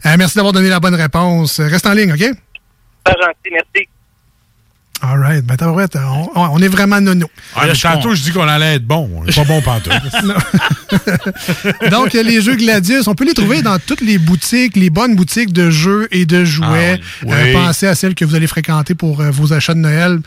Euh, 0.07 0.17
merci 0.19 0.37
d'avoir 0.37 0.53
donné 0.53 0.69
la 0.69 0.81
bonne 0.81 0.95
réponse. 0.95 1.61
Reste 1.61 1.87
en 1.87 1.93
ligne, 1.95 2.13
OK? 2.13 2.25
Pas 3.05 3.13
gentil, 3.13 3.51
merci. 3.53 3.89
All 5.01 5.21
right. 5.21 5.45
Ben, 5.45 5.57
on, 5.63 6.29
on 6.35 6.59
est 6.61 6.67
vraiment 6.69 7.01
nono. 7.01 7.31
Ah, 7.55 7.69
tantôt, 7.81 8.17
je 8.17 8.23
dis 8.25 8.33
qu'on 8.33 8.49
allait 8.49 8.75
être 8.75 8.85
bon. 8.85 9.09
On 9.15 9.25
n'est 9.25 9.33
pas 9.33 9.45
bon 9.45 9.63
pantoute. 9.63 9.93
Donc, 11.91 12.13
les 12.15 12.41
jeux 12.41 12.57
Gladius, 12.57 13.07
on 13.07 13.15
peut 13.15 13.25
les 13.25 13.33
trouver 13.35 13.63
dans 13.63 13.79
toutes 13.79 14.01
les 14.01 14.19
boutiques, 14.19 14.77
les 14.77 14.91
bonnes 14.91 15.15
boutiques 15.15 15.53
de 15.53 15.71
jeux 15.71 16.09
et 16.11 16.27
de 16.27 16.45
jouets. 16.45 16.99
Ah 17.01 17.05
oui. 17.25 17.33
Euh, 17.33 17.45
Oui. 17.45 17.53
pensez 17.53 17.87
à 17.87 17.95
celles 17.95 18.15
que 18.17 18.25
vous 18.25 18.35
allez 18.35 18.47
fréquenter 18.49 18.95
pour 18.97 19.21
euh, 19.21 19.31
vos 19.31 19.53
achats 19.53 19.75
de 19.75 19.79
Noël. 19.79 20.19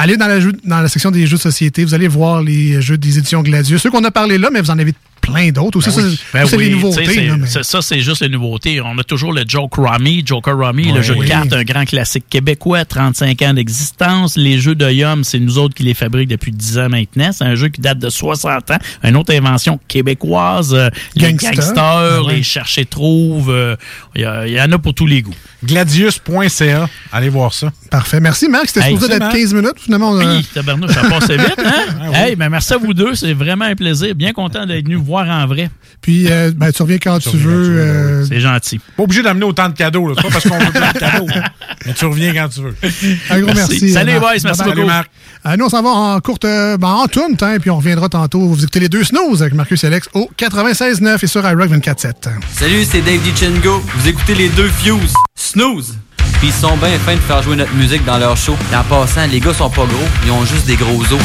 Allez 0.00 0.16
dans 0.16 0.28
la, 0.28 0.88
section 0.88 1.10
des 1.10 1.26
jeux 1.26 1.38
de 1.38 1.42
société, 1.42 1.84
vous 1.84 1.92
allez 1.92 2.06
voir 2.06 2.40
les 2.40 2.80
jeux 2.80 2.96
des 2.96 3.18
éditions 3.18 3.42
Gladius. 3.42 3.82
Ceux 3.82 3.90
qu'on 3.90 4.04
a 4.04 4.12
parlé 4.12 4.38
là, 4.38 4.48
mais 4.52 4.60
vous 4.60 4.70
en 4.70 4.78
avez 4.78 4.94
plein 5.20 5.50
d'autres. 5.50 5.78
Ben 5.80 5.90
Ça, 5.90 6.00
oui. 6.00 6.16
c'est- 6.16 6.32
Ben 6.38 6.46
c'est 6.46 6.56
oui, 6.56 6.64
les 6.66 6.70
nouveautés. 6.70 7.26
là, 7.26 7.36
mais- 7.36 7.62
Ça, 7.62 7.82
c'est 7.82 8.00
juste 8.00 8.22
les 8.22 8.28
nouveautés. 8.28 8.80
On 8.80 8.96
a 8.98 9.04
toujours 9.04 9.32
le 9.32 9.44
Joke 9.46 9.74
Rummy, 9.76 10.22
Joker 10.24 10.56
Rummy, 10.56 10.92
le 10.92 11.02
jeu 11.02 11.14
de 11.16 11.24
cartes, 11.24 11.52
un 11.52 11.64
grand 11.64 11.84
classique 11.84 12.24
québécois, 12.30 12.84
35 12.84 13.42
ans 13.42 13.54
d'existence. 13.54 14.36
Les 14.36 14.58
jeux 14.58 14.74
de 14.74 14.90
Yum, 14.90 15.24
c'est 15.24 15.38
nous 15.38 15.58
autres 15.58 15.74
qui 15.74 15.82
les 15.82 15.94
fabriquent 15.94 16.30
depuis 16.30 16.52
10 16.52 16.78
ans 16.78 16.88
maintenant. 16.88 17.30
C'est 17.32 17.44
un 17.44 17.54
jeu 17.54 17.68
qui 17.68 17.80
date 17.80 17.98
de 17.98 18.10
60 18.10 18.70
ans. 18.70 18.78
Une 19.04 19.16
autre 19.16 19.34
invention 19.34 19.78
québécoise. 19.88 20.72
Euh, 20.74 20.90
les 21.16 21.32
Gangster. 21.32 21.52
gangsters, 21.54 21.74
Ah 21.78 22.22
ouais. 22.22 22.36
les 22.36 22.42
chercher 22.42 22.84
trouve. 22.84 23.50
euh, 23.50 23.76
Il 24.14 24.22
y, 24.22 24.50
il 24.52 24.60
en 24.60 24.72
a 24.72 24.78
pour 24.78 24.94
tous 24.94 25.06
les 25.06 25.22
goûts. 25.22 25.34
Gladius.ca. 25.64 26.88
Allez 27.12 27.28
voir 27.28 27.52
ça. 27.52 27.70
Parfait. 27.90 28.20
Merci, 28.20 28.48
Marc. 28.48 28.66
C'était 28.68 28.86
supposé 28.88 29.08
d'être 29.08 29.18
Marc. 29.20 29.34
15 29.36 29.54
minutes. 29.54 29.74
Finalement, 29.78 30.10
on 30.10 30.18
a- 30.20 30.36
Oui, 30.36 30.44
tabarnouche, 30.52 30.92
ça 30.92 31.02
passait 31.08 31.36
vite, 31.36 31.54
hein? 31.64 31.72
Ah. 32.14 32.26
Hey, 32.26 32.36
ben 32.36 32.48
merci 32.48 32.72
à 32.74 32.76
vous 32.78 32.94
deux. 32.94 33.14
C'est 33.14 33.32
vraiment 33.32 33.64
un 33.64 33.74
plaisir. 33.74 34.14
Bien 34.14 34.32
content 34.32 34.66
d'être 34.66 34.84
venu 34.84 34.96
voir 35.08 35.26
en 35.28 35.46
vrai. 35.46 35.70
Puis, 36.00 36.30
euh, 36.30 36.52
ben, 36.54 36.70
tu 36.70 36.82
reviens 36.82 36.98
quand 36.98 37.18
tu 37.18 37.36
veux. 37.36 37.78
euh, 37.78 38.24
C'est 38.26 38.40
gentil. 38.40 38.78
Pas 38.96 39.02
obligé 39.02 39.22
d'amener 39.22 39.44
autant 39.44 39.68
de 39.68 39.74
cadeaux. 39.74 40.06
là. 40.08 40.14
C'est 40.16 40.22
pas 40.22 40.30
parce 40.30 40.48
qu'on 40.48 40.58
veut 40.58 40.70
plein 40.70 40.92
de 40.92 40.98
cadeaux. 40.98 41.26
Mais 41.86 41.92
tu 41.94 42.04
reviens 42.04 42.32
quand 42.34 42.48
tu 42.48 42.60
veux. 42.60 42.76
Un 43.30 43.40
gros 43.40 43.52
merci. 43.54 43.90
Salut, 43.92 44.18
boys. 44.20 44.34
Merci 44.44 44.62
beaucoup. 44.62 44.84
Marc. 44.84 45.10
Euh, 45.46 45.56
nous, 45.56 45.64
on 45.66 45.68
s'en 45.68 45.82
va 45.82 45.88
en 45.90 46.20
courte, 46.20 46.44
euh, 46.44 46.76
ben, 46.76 46.88
en 46.88 47.06
tourne, 47.08 47.34
hein, 47.40 47.56
puis 47.60 47.70
on 47.70 47.76
reviendra 47.78 48.08
tantôt. 48.08 48.40
Vous 48.40 48.62
écoutez 48.62 48.80
les 48.80 48.88
deux 48.88 49.04
snooze 49.04 49.42
avec 49.42 49.54
Marcus 49.54 49.82
et 49.82 49.86
Alex 49.88 50.08
au 50.14 50.30
96.9 50.38 51.18
et 51.22 51.26
sur 51.26 51.40
iRock 51.48 51.70
24.7. 51.70 52.12
Salut, 52.52 52.84
c'est 52.84 53.00
Dave 53.00 53.20
DiCengo. 53.22 53.82
Vous 53.96 54.08
écoutez 54.08 54.34
les 54.34 54.48
deux 54.50 54.68
Fuse. 54.68 55.14
Snooze. 55.34 55.96
Puis 56.40 56.48
ils 56.48 56.52
sont 56.52 56.76
bien 56.76 56.90
fins 57.04 57.14
de 57.16 57.20
faire 57.20 57.42
jouer 57.42 57.56
notre 57.56 57.74
musique 57.74 58.04
dans 58.04 58.18
leur 58.18 58.36
show. 58.36 58.56
Et 58.72 58.76
en 58.76 58.84
passant, 58.84 59.26
les 59.26 59.40
gars 59.40 59.54
sont 59.54 59.70
pas 59.70 59.86
gros, 59.86 60.08
ils 60.24 60.30
ont 60.30 60.44
juste 60.44 60.66
des 60.66 60.76
gros 60.76 61.00
os. 61.02 61.18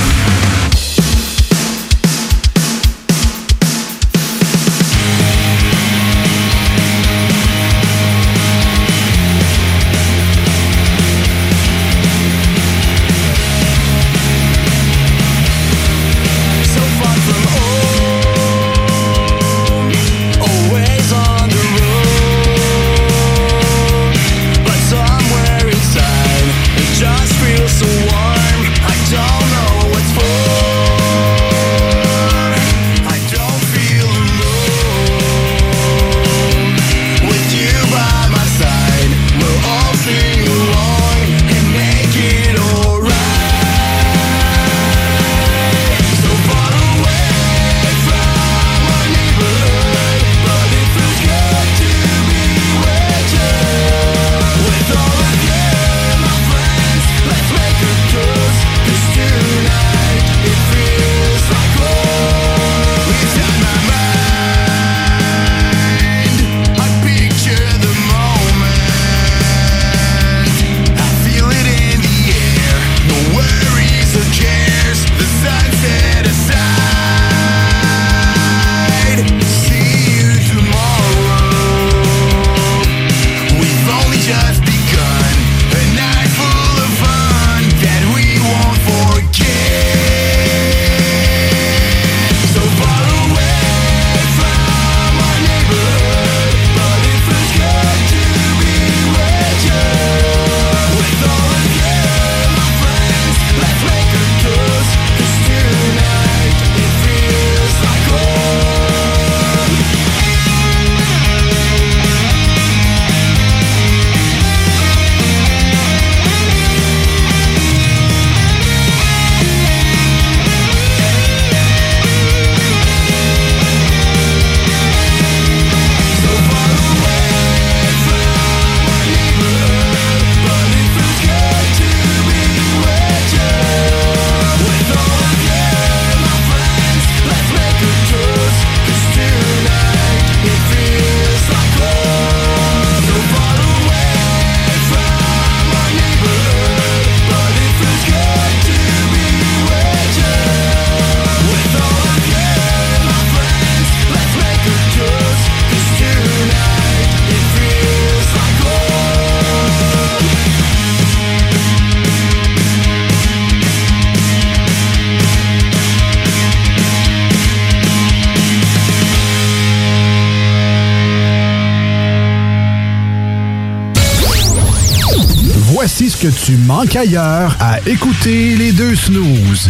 Tu 176.54 176.60
manques 176.68 176.96
ailleurs 176.96 177.56
à 177.60 177.80
écouter 177.88 178.56
les 178.56 178.72
deux 178.74 178.96
snooze. 178.96 179.70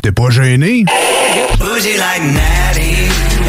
T'es 0.00 0.12
pas 0.12 0.30
gêné? 0.30 0.84
Bougie 1.58 1.96
like 1.96 2.22
Natty 2.22 2.94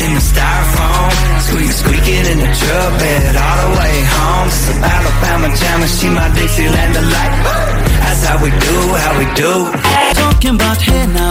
in 0.03 0.15
the 0.15 0.21
styrofoam. 0.21 1.11
Squeak, 1.41 1.71
squeaking 1.71 2.25
in 2.31 2.39
the 2.39 2.51
trumpet 2.57 3.37
all 3.37 3.57
the 3.61 3.77
way 3.77 3.95
home. 4.15 4.49
A 4.81 4.87
Alabama 4.97 5.55
jam 5.55 5.81
and 5.81 5.89
she 5.89 6.09
my 6.09 6.27
Dixieland 6.33 6.93
delight. 6.93 7.33
That's 8.01 8.25
how 8.25 8.37
we 8.43 8.49
do, 8.49 8.77
how 9.03 9.13
we 9.19 9.25
do. 9.35 9.53
Talking 10.15 10.55
about 10.55 10.81
hey 10.81 11.05
now, 11.07 11.30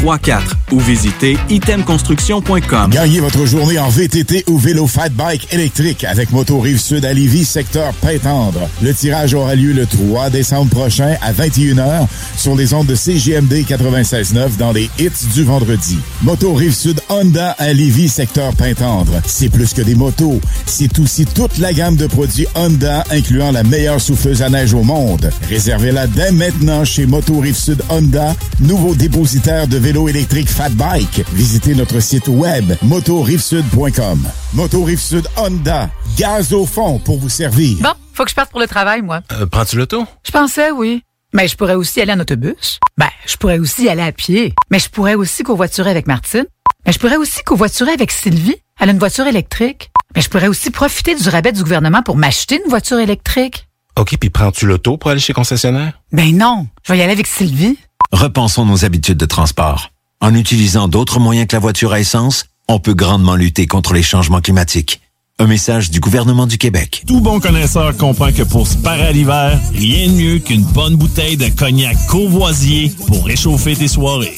418-454-8834 0.00 0.42
ou 0.72 0.80
visitez 0.80 1.36
itemconstruction.com. 1.48 2.90
Gagnez 2.90 3.20
votre 3.20 3.46
journée 3.46 3.78
en 3.78 3.88
VTT 3.88 4.44
ou 4.48 4.58
vélo 4.58 4.86
fat 4.86 5.08
bike 5.10 5.52
électrique 5.52 6.04
avec 6.04 6.30
Moto 6.32 6.60
Rive 6.60 6.80
Sud 6.80 7.04
à 7.04 7.12
Lévis, 7.12 7.44
secteur 7.44 7.92
Pintendre. 7.94 8.68
Le 8.82 8.92
tirage 8.92 9.34
aura 9.34 9.54
lieu 9.54 9.72
le 9.72 9.86
3 9.86 10.30
décembre 10.30 10.70
prochain 10.70 11.16
à 11.22 11.32
21h 11.32 12.06
sur 12.46 12.54
les 12.54 12.74
ondes 12.74 12.86
de 12.86 12.94
CGMD 12.94 13.64
96.9 13.66 14.56
dans 14.56 14.70
les 14.70 14.88
hits 15.00 15.26
du 15.34 15.42
vendredi. 15.42 15.98
Moto 16.22 16.54
Rive 16.54 16.76
Sud 16.76 17.00
Honda 17.08 17.56
à 17.58 17.72
Lévis, 17.72 18.08
secteur 18.08 18.54
Pintendre. 18.54 19.20
C'est 19.26 19.48
plus 19.48 19.74
que 19.74 19.82
des 19.82 19.96
motos, 19.96 20.40
c'est 20.64 20.96
aussi 21.00 21.26
toute 21.26 21.58
la 21.58 21.72
gamme 21.72 21.96
de 21.96 22.06
produits 22.06 22.46
Honda 22.54 23.02
incluant 23.10 23.50
la 23.50 23.64
meilleure 23.64 24.00
souffleuse 24.00 24.42
à 24.42 24.48
neige 24.48 24.74
au 24.74 24.84
monde. 24.84 25.28
Réservez-la 25.48 26.06
dès 26.06 26.30
maintenant 26.30 26.84
chez 26.84 27.04
Moto 27.04 27.40
Rive 27.40 27.56
Sud 27.56 27.82
Honda, 27.88 28.36
nouveau 28.60 28.94
dépositaire 28.94 29.66
de 29.66 29.78
vélos 29.78 30.06
électriques 30.08 30.48
Fat 30.48 30.68
Bike. 30.68 31.24
Visitez 31.32 31.74
notre 31.74 31.98
site 31.98 32.28
web 32.28 32.74
motorivesud.com. 32.82 34.22
Moto 34.54 34.84
Rive 34.84 35.00
Sud 35.00 35.26
Honda, 35.36 35.90
gaz 36.16 36.52
au 36.52 36.64
fond 36.64 37.00
pour 37.00 37.18
vous 37.18 37.28
servir. 37.28 37.78
Bon, 37.80 37.90
faut 38.14 38.22
que 38.22 38.30
je 38.30 38.36
parte 38.36 38.52
pour 38.52 38.60
le 38.60 38.68
travail, 38.68 39.02
moi. 39.02 39.22
Euh, 39.32 39.46
Prends-tu 39.46 39.78
l'auto? 39.78 40.04
Je 40.24 40.30
pensais, 40.30 40.70
oui. 40.70 41.02
Mais 41.36 41.48
je 41.48 41.56
pourrais 41.56 41.74
aussi 41.74 42.00
aller 42.00 42.14
en 42.14 42.20
autobus. 42.20 42.80
Ben, 42.96 43.10
je 43.26 43.36
pourrais 43.36 43.58
aussi 43.58 43.90
aller 43.90 44.00
à 44.00 44.10
pied. 44.10 44.54
Mais 44.70 44.78
je 44.78 44.88
pourrais 44.88 45.16
aussi 45.16 45.42
covoiturer 45.42 45.90
avec 45.90 46.06
Martine. 46.06 46.46
Mais 46.86 46.92
je 46.92 46.98
pourrais 46.98 47.18
aussi 47.18 47.42
covoiturer 47.44 47.90
avec 47.90 48.10
Sylvie. 48.10 48.56
Elle 48.80 48.88
a 48.88 48.92
une 48.92 48.98
voiture 48.98 49.26
électrique. 49.26 49.90
Mais 50.14 50.22
je 50.22 50.30
pourrais 50.30 50.48
aussi 50.48 50.70
profiter 50.70 51.14
du 51.14 51.28
rabais 51.28 51.52
du 51.52 51.62
gouvernement 51.62 52.02
pour 52.02 52.16
m'acheter 52.16 52.58
une 52.64 52.70
voiture 52.70 52.98
électrique. 53.00 53.68
OK, 53.98 54.16
puis 54.18 54.30
prends-tu 54.30 54.64
l'auto 54.64 54.96
pour 54.96 55.10
aller 55.10 55.20
chez 55.20 55.34
concessionnaire? 55.34 56.00
Ben 56.10 56.34
non, 56.34 56.68
je 56.84 56.94
vais 56.94 57.00
y 57.00 57.02
aller 57.02 57.12
avec 57.12 57.26
Sylvie. 57.26 57.76
Repensons 58.12 58.64
nos 58.64 58.86
habitudes 58.86 59.18
de 59.18 59.26
transport. 59.26 59.90
En 60.22 60.34
utilisant 60.34 60.88
d'autres 60.88 61.20
moyens 61.20 61.48
que 61.48 61.56
la 61.56 61.60
voiture 61.60 61.92
à 61.92 62.00
essence, 62.00 62.46
on 62.66 62.78
peut 62.78 62.94
grandement 62.94 63.36
lutter 63.36 63.66
contre 63.66 63.92
les 63.92 64.02
changements 64.02 64.40
climatiques. 64.40 65.02
Un 65.38 65.48
message 65.48 65.90
du 65.90 66.00
gouvernement 66.00 66.46
du 66.46 66.56
Québec. 66.56 67.02
Tout 67.06 67.20
bon 67.20 67.40
connaisseur 67.40 67.94
comprend 67.98 68.32
que 68.32 68.42
pour 68.42 68.66
se 68.66 68.78
parer 68.78 69.02
à 69.02 69.12
l'hiver, 69.12 69.60
rien 69.74 70.08
de 70.08 70.12
mieux 70.12 70.38
qu'une 70.38 70.62
bonne 70.62 70.96
bouteille 70.96 71.36
de 71.36 71.50
cognac 71.50 71.94
Courvoisier 72.06 72.90
pour 73.06 73.26
réchauffer 73.26 73.76
tes 73.76 73.86
soirées. 73.86 74.34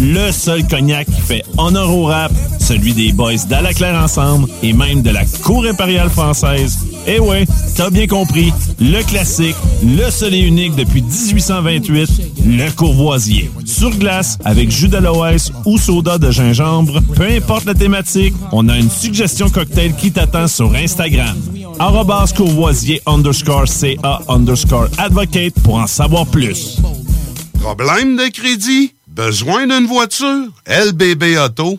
Le 0.00 0.32
seul 0.32 0.66
cognac 0.66 1.06
qui 1.06 1.20
fait 1.20 1.44
honneur 1.58 1.94
au 1.94 2.06
rap, 2.06 2.32
celui 2.58 2.92
des 2.92 3.12
boys 3.12 3.36
d'Alaclaire 3.48 4.02
Ensemble 4.02 4.48
et 4.64 4.72
même 4.72 5.00
de 5.00 5.10
la 5.10 5.24
Cour 5.44 5.64
impériale 5.64 6.10
française. 6.10 6.78
Eh 7.06 7.20
ouais, 7.20 7.46
t'as 7.76 7.90
bien 7.90 8.08
compris, 8.08 8.52
le 8.80 9.00
classique, 9.02 9.56
le 9.84 10.10
seul 10.10 10.34
et 10.34 10.40
unique 10.40 10.74
depuis 10.74 11.02
1828, 11.02 12.10
le 12.46 12.70
Courvoisier. 12.72 13.50
Sur 13.64 13.90
glace, 13.90 14.38
avec 14.44 14.70
jus 14.72 14.88
d'aloès 14.88 15.52
ou 15.66 15.78
soda 15.78 16.18
de 16.18 16.32
gingembre, 16.32 17.00
peu 17.14 17.28
importe 17.28 17.64
la 17.64 17.74
thématique, 17.74 18.34
on 18.50 18.68
a 18.68 18.76
une 18.76 18.90
suggestion 18.90 19.48
cocktail 19.52 19.94
qui 19.94 20.10
t'attend 20.10 20.48
sur 20.48 20.74
Instagram. 20.74 21.36
Courvoisier 22.36 23.00
underscore 23.06 23.68
CA 23.68 24.20
underscore 24.28 24.88
advocate 24.98 25.54
pour 25.62 25.76
en 25.76 25.86
savoir 25.86 26.26
plus. 26.26 26.78
Problème 27.60 28.16
de 28.16 28.28
crédit? 28.28 28.94
Besoin 29.06 29.66
d'une 29.66 29.86
voiture? 29.86 30.48
LBBauto.com 30.66 31.78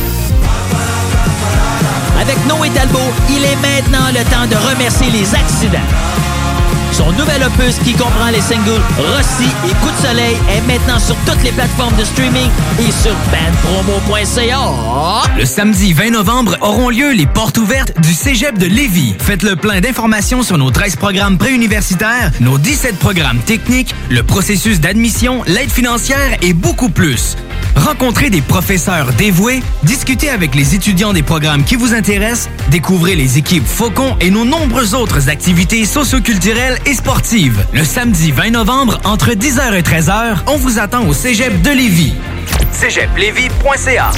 Avec 2.21 2.37
Noé 2.47 2.69
Talbot, 2.69 2.99
il 3.29 3.43
est 3.43 3.55
maintenant 3.55 4.07
le 4.09 4.23
temps 4.29 4.47
de 4.49 4.55
remercier 4.69 5.09
les 5.11 5.33
accidents. 5.33 5.79
Son 6.91 7.11
nouvel 7.13 7.41
opus 7.43 7.77
qui 7.83 7.93
comprend 7.93 8.29
les 8.31 8.41
singles 8.41 8.81
Rossi 8.97 9.49
et 9.65 9.73
Coup 9.75 9.91
de 9.91 10.07
soleil 10.07 10.35
est 10.49 10.61
maintenant 10.67 10.99
sur 10.99 11.15
toutes 11.25 11.41
les 11.43 11.51
plateformes 11.51 11.95
de 11.95 12.03
streaming 12.03 12.49
et 12.79 12.91
sur 12.91 13.15
bandpromo.ca. 13.31 14.59
Le 15.37 15.45
samedi 15.45 15.93
20 15.93 16.11
novembre 16.11 16.57
auront 16.61 16.89
lieu 16.89 17.13
les 17.13 17.25
portes 17.25 17.57
ouvertes 17.57 17.99
du 18.01 18.13
Cégep 18.13 18.57
de 18.57 18.65
Lévis. 18.65 19.15
Faites 19.19 19.43
le 19.43 19.55
plein 19.55 19.79
d'informations 19.79 20.43
sur 20.43 20.57
nos 20.57 20.69
13 20.69 20.97
programmes 20.97 21.37
préuniversitaires, 21.37 22.31
nos 22.41 22.57
17 22.57 22.99
programmes 22.99 23.39
techniques, 23.39 23.95
le 24.09 24.23
processus 24.23 24.81
d'admission, 24.81 25.43
l'aide 25.47 25.71
financière 25.71 26.37
et 26.41 26.53
beaucoup 26.53 26.89
plus. 26.89 27.37
Rencontrez 27.75 28.29
des 28.29 28.41
professeurs 28.41 29.13
dévoués, 29.13 29.61
discutez 29.83 30.29
avec 30.29 30.55
les 30.55 30.75
étudiants 30.75 31.13
des 31.13 31.23
programmes 31.23 31.63
qui 31.63 31.75
vous 31.75 31.93
intéressent, 31.93 32.49
découvrez 32.69 33.15
les 33.15 33.37
équipes 33.37 33.65
Faucon 33.65 34.15
et 34.19 34.29
nos 34.29 34.45
nombreuses 34.45 34.93
autres 34.93 35.29
activités 35.29 35.85
socioculturelles 35.85 36.79
et 36.85 36.93
sportives. 36.93 37.65
Le 37.73 37.83
samedi 37.83 38.31
20 38.31 38.51
novembre, 38.51 38.99
entre 39.03 39.31
10h 39.31 39.73
et 39.73 39.81
13h, 39.81 40.37
on 40.47 40.57
vous 40.57 40.79
attend 40.79 41.05
au 41.07 41.13
Cégep 41.13 41.61
de 41.61 41.71
Lévis. 41.71 42.13
cégeplevy.ca 42.71 44.11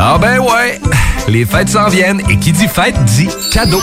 Ah 0.00 0.16
ben 0.16 0.38
ouais, 0.38 0.80
les 1.26 1.44
fêtes 1.44 1.70
s'en 1.70 1.88
viennent 1.88 2.22
et 2.28 2.38
qui 2.38 2.52
dit 2.52 2.68
fête 2.68 2.94
dit 3.04 3.28
cadeau. 3.52 3.82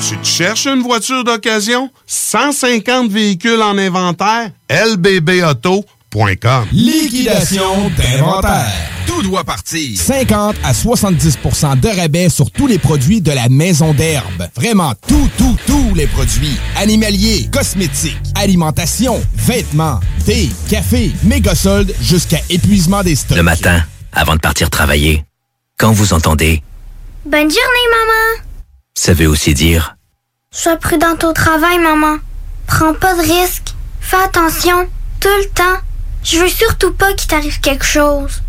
Tu 0.00 0.16
te 0.18 0.26
cherches 0.26 0.66
une 0.66 0.82
voiture 0.82 1.24
d'occasion? 1.24 1.90
150 2.06 3.10
véhicules 3.10 3.62
en 3.62 3.78
inventaire? 3.78 4.50
lbbauto.com 4.68 6.66
Liquidation 6.72 7.90
d'inventaire. 7.96 8.72
Tout 9.06 9.22
doit 9.22 9.44
partir. 9.44 9.98
50 9.98 10.56
à 10.62 10.72
70% 10.72 11.80
de 11.80 11.88
rabais 11.88 12.28
sur 12.28 12.50
tous 12.50 12.66
les 12.66 12.78
produits 12.78 13.20
de 13.20 13.32
la 13.32 13.48
maison 13.48 13.94
d'herbe. 13.94 14.48
Vraiment 14.54 14.92
tout, 15.08 15.30
tout, 15.38 15.56
tous 15.66 15.94
les 15.94 16.06
produits. 16.06 16.56
Animaliers, 16.76 17.48
cosmétiques, 17.52 18.16
alimentation, 18.34 19.20
vêtements, 19.34 20.00
thé, 20.24 20.50
café, 20.68 21.10
méga 21.22 21.54
soldes 21.54 21.94
jusqu'à 22.02 22.40
épuisement 22.50 23.02
des 23.02 23.16
stocks. 23.16 23.36
Le 23.36 23.42
matin, 23.42 23.82
avant 24.12 24.34
de 24.34 24.40
partir 24.40 24.68
travailler, 24.68 25.24
quand 25.78 25.92
vous 25.92 26.12
entendez, 26.12 26.62
Bonne 27.24 27.50
journée, 27.50 27.88
maman! 27.90 28.35
Ça 28.96 29.12
veut 29.12 29.28
aussi 29.28 29.54
dire 29.54 29.96
Sois 30.50 30.76
prudente 30.76 31.22
au 31.22 31.32
travail, 31.32 31.78
maman. 31.78 32.16
Prends 32.66 32.94
pas 32.94 33.14
de 33.14 33.20
risques. 33.20 33.74
Fais 34.00 34.16
attention, 34.16 34.88
tout 35.20 35.28
le 35.28 35.48
temps. 35.50 35.80
Je 36.24 36.38
veux 36.38 36.48
surtout 36.48 36.92
pas 36.92 37.12
qu'il 37.14 37.28
t'arrive 37.28 37.60
quelque 37.60 37.84
chose. 37.84 38.42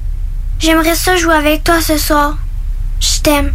J'aimerais 0.60 0.95
ça 0.95 1.15
jouer 1.18 1.36
avec 1.36 1.64
toi 1.64 1.82
ce 1.82 1.98
soir. 1.98 2.38
Je 2.99 3.22
t'aime. 3.22 3.53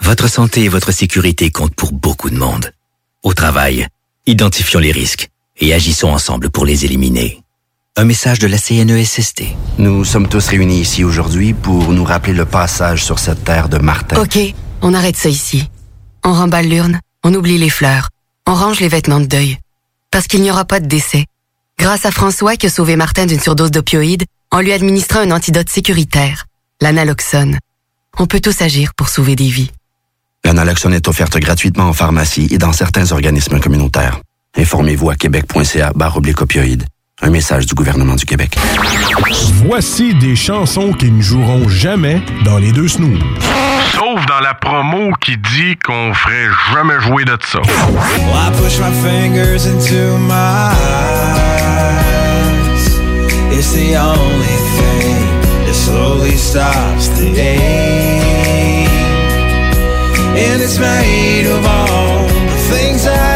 Votre 0.00 0.28
santé 0.28 0.64
et 0.64 0.68
votre 0.68 0.92
sécurité 0.92 1.50
comptent 1.50 1.74
pour 1.74 1.92
beaucoup 1.92 2.30
de 2.30 2.36
monde. 2.36 2.72
Au 3.22 3.34
travail, 3.34 3.86
identifions 4.26 4.80
les 4.80 4.92
risques 4.92 5.28
et 5.58 5.74
agissons 5.74 6.08
ensemble 6.08 6.50
pour 6.50 6.64
les 6.64 6.84
éliminer. 6.84 7.42
Un 7.96 8.04
message 8.04 8.38
de 8.38 8.46
la 8.46 8.58
CNESST. 8.58 9.42
Nous 9.78 10.04
sommes 10.04 10.28
tous 10.28 10.48
réunis 10.48 10.80
ici 10.80 11.04
aujourd'hui 11.04 11.54
pour 11.54 11.92
nous 11.92 12.04
rappeler 12.04 12.34
le 12.34 12.44
passage 12.44 13.04
sur 13.04 13.18
cette 13.18 13.44
terre 13.44 13.68
de 13.68 13.78
Martin. 13.78 14.20
OK, 14.20 14.54
on 14.86 14.94
arrête 14.94 15.16
ça 15.16 15.28
ici. 15.28 15.68
On 16.24 16.32
remballe 16.32 16.68
l'urne, 16.68 17.00
on 17.24 17.34
oublie 17.34 17.58
les 17.58 17.70
fleurs, 17.70 18.10
on 18.46 18.54
range 18.54 18.78
les 18.78 18.86
vêtements 18.86 19.18
de 19.18 19.26
deuil. 19.26 19.58
Parce 20.12 20.28
qu'il 20.28 20.42
n'y 20.42 20.50
aura 20.52 20.64
pas 20.64 20.78
de 20.78 20.86
décès. 20.86 21.24
Grâce 21.76 22.06
à 22.06 22.12
François 22.12 22.54
qui 22.54 22.66
a 22.66 22.70
sauvé 22.70 22.94
Martin 22.94 23.26
d'une 23.26 23.40
surdose 23.40 23.72
d'opioïdes 23.72 24.22
en 24.52 24.60
lui 24.60 24.72
administrant 24.72 25.18
un 25.18 25.32
antidote 25.32 25.68
sécuritaire, 25.68 26.46
l'analoxone. 26.80 27.58
On 28.16 28.28
peut 28.28 28.38
tous 28.38 28.62
agir 28.62 28.94
pour 28.96 29.08
sauver 29.08 29.34
des 29.34 29.48
vies. 29.48 29.72
L'analoxone 30.44 30.94
est 30.94 31.08
offerte 31.08 31.36
gratuitement 31.38 31.88
en 31.88 31.92
pharmacie 31.92 32.46
et 32.52 32.58
dans 32.58 32.72
certains 32.72 33.10
organismes 33.10 33.58
communautaires. 33.58 34.20
Informez-vous 34.56 35.10
à 35.10 35.16
québec.ca 35.16 35.92
barre 35.94 36.18
opioïdes. 36.18 36.86
Un 37.22 37.30
message 37.30 37.64
du 37.64 37.74
gouvernement 37.74 38.14
du 38.14 38.26
Québec. 38.26 38.58
Voici 39.64 40.14
des 40.14 40.36
chansons 40.36 40.92
qui 40.92 41.10
ne 41.10 41.22
joueront 41.22 41.66
jamais 41.66 42.20
dans 42.44 42.58
les 42.58 42.72
deux 42.72 42.88
snooze. 42.88 43.18
Sauf 43.94 44.26
dans 44.26 44.40
la 44.40 44.52
promo 44.52 45.12
qui 45.22 45.38
dit 45.38 45.78
qu'on 45.82 46.12
ferait 46.12 46.50
jamais 46.74 47.00
jouer 47.00 47.24
de 47.24 47.38
ça. 47.40 47.60
Well, 47.62 48.34
I 48.34 48.50
push 48.60 48.78
my 48.78 48.92
fingers 49.02 49.66
into 49.66 50.18
my 50.18 50.74
eyes. 50.74 52.06
It's 53.50 53.72
the 53.72 53.96
only 53.96 54.58
thing 54.76 55.64
that 55.64 55.74
slowly 55.74 56.36
stops 56.36 57.08
the 57.18 57.30
ache. 57.40 58.90
And 60.36 60.60
it's 60.60 60.78
made 60.78 61.46
of 61.46 61.64
all 61.64 62.26
the 62.26 62.58
things 62.76 63.06
I 63.06 63.35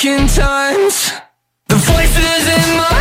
Fucking 0.00 0.26
times. 0.28 1.12
The 1.68 1.76
voices 1.76 2.48
in 2.48 2.76
my 2.76 2.99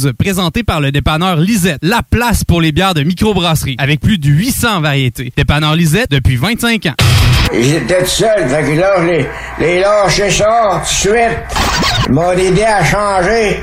12, 0.00 0.12
présenté 0.18 0.62
par 0.62 0.80
le 0.80 0.92
dépanneur 0.92 1.36
Lisette, 1.36 1.78
la 1.82 2.02
place 2.08 2.44
pour 2.44 2.60
les 2.60 2.72
bières 2.72 2.94
de 2.94 3.02
microbrasserie, 3.02 3.76
avec 3.78 4.00
plus 4.00 4.18
de 4.18 4.28
800 4.28 4.80
variétés. 4.80 5.32
Dépanneur 5.36 5.74
Lisette 5.74 6.10
depuis 6.10 6.36
25 6.36 6.86
ans. 6.86 6.94
J'étais 7.52 8.02
tout 8.02 8.06
seul, 8.06 8.48
fait 8.48 8.62
que 8.62 8.80
là, 8.80 8.94
je 8.98 9.06
les, 9.06 9.26
les 9.60 9.80
lâchais 9.80 10.30
ça 10.30 10.82
tout 10.82 11.08
de 11.08 11.12
suite. 11.12 11.38
Ils 12.06 12.12
m'ont 12.12 12.32
aidé 12.32 12.62
à 12.62 12.84
changer. 12.84 13.60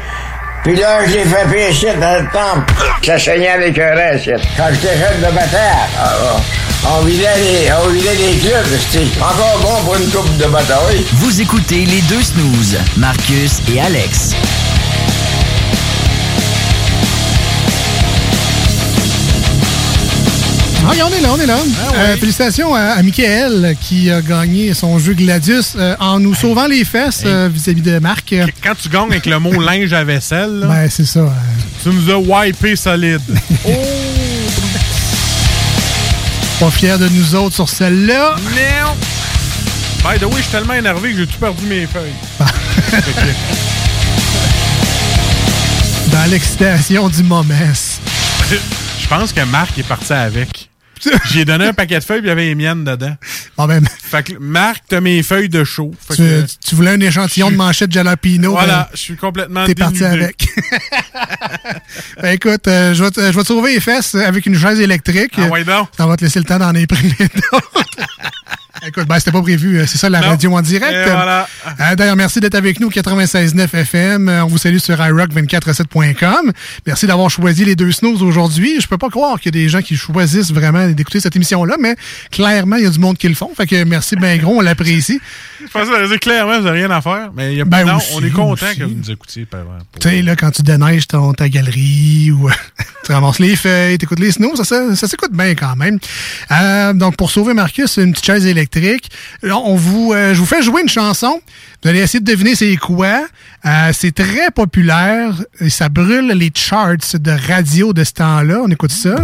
Puis 0.63 0.75
là, 0.75 1.05
je 1.05 1.13
l'ai 1.13 1.23
fait 1.23 1.49
pécher 1.49 1.93
dans 1.99 2.21
le 2.21 2.27
temple. 2.31 2.73
Ça 3.03 3.17
saignait 3.17 3.49
avec 3.49 3.77
un 3.79 3.95
reste. 3.95 4.31
Quand 4.57 4.67
j'étais 4.71 4.97
jeune 4.97 5.19
de 5.19 5.33
bataille, 5.33 5.87
ah, 5.97 6.13
ah. 6.23 6.89
on 6.97 7.05
vidait 7.05 7.37
les, 7.37 7.69
on 7.85 7.89
vidait 7.89 8.15
les 8.15 8.37
clubs. 8.39 8.79
C'était 8.89 9.05
encore 9.21 9.59
bon 9.61 9.85
pour 9.85 9.95
une 9.95 10.09
coupe 10.09 10.37
de 10.37 10.45
bataille. 10.45 11.05
Vous 11.13 11.41
écoutez 11.41 11.85
les 11.85 12.01
deux 12.01 12.21
snooze, 12.21 12.77
Marcus 12.97 13.61
et 13.73 13.79
Alex. 13.79 14.35
Ah, 20.89 20.93
on 21.05 21.09
est 21.13 21.19
là, 21.21 21.29
on 21.33 21.39
est 21.39 21.45
là. 21.45 21.57
Euh, 21.95 22.15
félicitations 22.17 22.73
à, 22.73 22.79
à 22.93 23.03
Michael 23.03 23.75
qui 23.81 24.09
a 24.09 24.21
gagné 24.21 24.73
son 24.73 24.97
jeu 24.99 25.13
Gladius 25.13 25.73
euh, 25.77 25.95
en 25.99 26.17
nous 26.19 26.33
sauvant 26.33 26.65
les 26.67 26.85
fesses 26.85 27.23
euh, 27.25 27.49
vis-à-vis 27.51 27.81
de 27.81 27.99
Marc. 27.99 28.33
Quand 28.63 28.73
tu 28.81 28.87
gagnes 28.89 29.11
avec 29.11 29.25
le 29.25 29.37
mot 29.39 29.51
linge 29.61 29.91
à 29.93 30.03
vaisselle, 30.05 30.59
là, 30.61 30.67
Ben, 30.67 30.89
c'est 30.89 31.05
ça. 31.05 31.19
euh, 31.19 31.29
tu 31.83 31.89
nous 31.89 32.09
as 32.09 32.17
wipé 32.17 32.75
solide. 32.77 33.19
pas 36.59 36.71
fier 36.71 36.97
de 36.97 37.07
nous 37.09 37.35
autres 37.35 37.55
sur 37.55 37.67
celle-là. 37.69 38.35
Non! 38.55 38.95
By 40.09 40.17
the 40.19 40.23
way, 40.23 40.37
je 40.37 40.41
suis 40.43 40.51
tellement 40.51 40.73
énervé 40.73 41.11
que 41.11 41.17
j'ai 41.17 41.27
tout 41.27 41.37
perdu 41.39 41.65
mes 41.65 41.85
feuilles. 41.85 42.13
Dans 46.11 46.25
l'excitation 46.31 47.09
du 47.09 47.23
moment. 47.23 47.53
Je 48.49 49.07
pense 49.07 49.31
que 49.33 49.41
Marc 49.41 49.77
est 49.77 49.83
parti 49.83 50.13
avec. 50.13 50.69
J'ai 51.31 51.45
donné 51.45 51.65
un 51.65 51.73
paquet 51.73 51.99
de 51.99 52.03
feuilles, 52.03 52.19
puis 52.19 52.27
il 52.27 52.29
y 52.29 52.31
avait 52.31 52.45
les 52.45 52.55
miennes 52.55 52.83
dedans. 52.83 53.15
Bon, 53.57 53.65
ben, 53.65 53.83
Fait 54.01 54.23
que 54.23 54.33
Marc, 54.39 54.83
t'as 54.89 55.01
mes 55.01 55.21
feuilles 55.23 55.49
de 55.49 55.63
chaud. 55.63 55.91
Tu, 56.11 56.17
que- 56.17 56.45
tu 56.65 56.75
voulais 56.75 56.91
un 56.91 56.99
échantillon 56.99 57.51
de 57.51 57.55
manchette 57.55 57.91
Jalapino. 57.91 58.51
Voilà, 58.51 58.83
ben, 58.83 58.87
je 58.93 58.97
suis 58.99 59.15
complètement 59.17 59.65
T'es 59.65 59.75
parti 59.75 60.03
avec. 60.03 60.47
Ben, 62.21 62.33
écoute, 62.33 62.67
euh, 62.67 62.93
je 62.93 63.03
vais 63.03 63.11
te- 63.11 63.19
je 63.21 63.35
vais 63.35 63.41
te 63.41 63.47
sauver 63.47 63.73
les 63.75 63.79
fesses 63.79 64.15
avec 64.15 64.45
une 64.45 64.57
chaise 64.57 64.79
électrique. 64.79 65.33
Ah 65.37 65.47
ouais 65.47 65.63
donc? 65.63 65.89
Ça 65.95 66.07
va 66.07 66.15
te 66.17 66.23
laisser 66.23 66.39
le 66.39 66.45
temps 66.45 66.57
d'en 66.57 66.73
imprimer 66.75 67.15
d'autres. 67.19 67.71
Écoute, 68.85 69.07
ben, 69.07 69.17
c'était 69.19 69.31
pas 69.31 69.41
prévu. 69.41 69.81
C'est 69.87 69.97
ça 69.97 70.09
la 70.09 70.21
Non. 70.21 70.27
radio 70.29 70.55
en 70.55 70.61
direct. 70.61 70.93
Voilà. 71.09 71.47
Euh, 71.79 71.95
D'ailleurs, 71.95 72.15
merci 72.15 72.39
d'être 72.39 72.55
avec 72.55 72.79
nous, 72.79 72.89
96.9 72.89 73.73
FM. 73.73 74.29
Euh, 74.29 74.43
On 74.43 74.47
vous 74.47 74.57
salue 74.57 74.77
sur 74.77 74.95
iRock247.com. 74.95 76.51
Merci 76.85 77.07
d'avoir 77.07 77.29
choisi 77.29 77.65
les 77.65 77.75
deux 77.75 77.91
snows 77.91 78.21
aujourd'hui. 78.21 78.79
Je 78.79 78.87
peux 78.87 78.97
pas 78.97 79.09
croire 79.09 79.39
qu'il 79.39 79.55
y 79.55 79.57
a 79.57 79.63
des 79.63 79.69
gens 79.69 79.81
qui 79.81 79.95
choisissent 79.95 80.51
vraiment 80.51 80.87
d'écouter 80.89 81.19
cette 81.19 81.35
émission-là, 81.35 81.75
mais 81.79 81.95
clairement, 82.31 82.75
il 82.75 82.83
y 82.83 82.87
a 82.87 82.89
du 82.89 82.99
monde 82.99 83.17
qui 83.17 83.27
le 83.27 83.35
font. 83.35 83.51
Fait 83.55 83.65
que 83.65 83.83
merci 83.83 84.15
ben 84.15 84.39
gros, 84.39 84.57
on 84.57 84.61
l'apprécie. 84.61 85.19
Je 85.59 85.71
pensais 85.71 85.91
que 85.91 86.07
dire 86.07 86.19
clairement, 86.19 86.59
vous 86.59 86.65
n'avez 86.65 86.79
rien 86.79 86.91
à 86.91 87.01
faire. 87.01 87.31
Mais 87.35 87.53
il 87.53 87.57
y 87.57 87.61
a 87.61 87.65
Ben 87.65 87.85
non, 87.85 87.97
aussi, 87.97 88.13
on 88.15 88.23
est 88.23 88.29
content 88.29 88.65
aussi. 88.67 88.79
que 88.79 88.83
vous 88.83 88.95
nous 88.95 89.11
écoutiez. 89.11 89.47
Tu 89.99 90.09
sais, 90.09 90.21
là, 90.21 90.35
quand 90.35 90.51
tu 90.51 90.61
déneiges 90.61 91.07
ton, 91.07 91.33
ta 91.33 91.49
galerie 91.49 92.31
ou 92.31 92.49
tu 93.05 93.11
ramasses 93.11 93.39
les 93.39 93.55
feuilles, 93.55 93.97
t'écoutes 93.97 94.19
les 94.19 94.31
snows, 94.31 94.55
ça, 94.55 94.63
ça, 94.63 94.95
ça 94.95 95.07
s'écoute 95.07 95.31
bien 95.33 95.55
quand 95.55 95.75
même. 95.75 95.99
Euh, 96.51 96.93
donc, 96.93 97.15
pour 97.17 97.31
sauver 97.31 97.53
Marcus, 97.53 97.97
une 97.97 98.11
petite 98.11 98.25
chaise 98.25 98.45
électrique. 98.45 99.09
Là, 99.41 99.57
on 99.57 99.75
vous, 99.75 100.13
euh, 100.13 100.33
je 100.33 100.39
vous 100.39 100.45
fais 100.45 100.61
jouer 100.61 100.81
une 100.81 100.89
chanson. 100.89 101.41
Vous 101.83 101.89
allez 101.89 101.99
essayer 101.99 102.19
de 102.19 102.25
deviner 102.29 102.55
c'est 102.55 102.75
quoi. 102.77 103.25
Euh, 103.65 103.91
c'est 103.93 104.13
très 104.13 104.51
populaire 104.51 105.33
et 105.59 105.69
ça 105.69 105.89
brûle 105.89 106.27
les 106.27 106.51
charts 106.53 106.97
de 107.13 107.31
radio 107.47 107.93
de 107.93 108.03
ce 108.03 108.11
temps-là. 108.13 108.61
On 108.63 108.69
écoute 108.69 108.91
ça. 108.91 109.15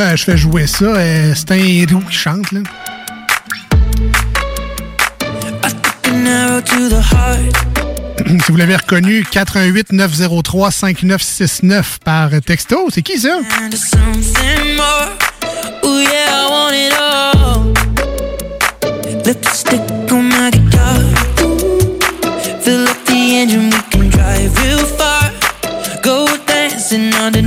Là, 0.00 0.16
je 0.16 0.24
fais 0.24 0.36
jouer 0.38 0.66
ça. 0.66 0.86
Euh, 0.86 1.34
c'est 1.36 1.50
un 1.50 1.56
héros 1.56 2.00
qui 2.08 2.16
chante, 2.16 2.50
là. 2.52 2.60
The 6.08 6.22
si 8.46 8.50
vous 8.50 8.56
l'avez 8.56 8.76
reconnu, 8.76 9.26
88 9.30 9.92
903 9.92 10.70
5969 10.70 11.98
par 12.02 12.30
texto. 12.46 12.88
C'est 12.90 13.02
qui 13.02 13.18
ça? 13.18 13.36
On. 13.36 13.42
Fill 22.62 22.88
up 22.88 22.96
the 23.04 23.12
engine, 23.12 23.68
we 23.68 23.82
can 23.90 24.08
drive 24.08 24.56
real 24.62 24.78
far. 24.78 25.30
Go 26.02 26.26
dancing 26.46 27.12
underneath 27.16 27.39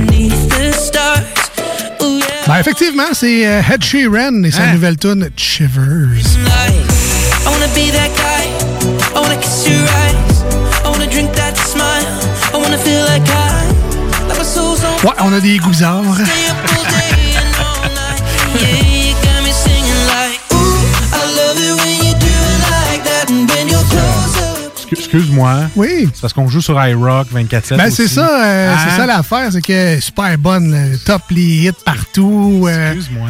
Ben, 2.54 2.60
effectivement, 2.60 3.12
c'est 3.12 3.48
euh, 3.48 3.62
Ed 3.68 3.82
Sheeran 3.82 4.44
et 4.44 4.52
sa 4.52 4.62
Hein? 4.62 4.74
nouvelle 4.74 4.96
tune 4.96 5.28
Shivers. 5.36 5.74
I 5.74 7.50
wanna 7.50 7.66
be 7.74 7.90
that 7.90 8.10
guy. 8.14 8.44
Excuse-moi. 25.14 25.54
Oui. 25.76 26.08
C'est 26.12 26.20
parce 26.20 26.32
qu'on 26.32 26.48
joue 26.48 26.60
sur 26.60 26.82
iRock 26.84 27.28
24-7. 27.32 27.76
Ben, 27.76 27.90
c'est 27.90 28.08
ça, 28.08 28.28
euh, 28.42 28.74
c'est 28.84 28.90
Hein? 28.92 28.96
ça 28.96 29.06
l'affaire, 29.06 29.48
c'est 29.52 29.62
que 29.62 30.00
super 30.00 30.36
bonne, 30.38 30.72
là, 30.72 30.96
top 31.04 31.22
les 31.30 31.66
hits 31.68 31.72
partout. 31.84 32.68
Excuse-moi. 32.68 33.28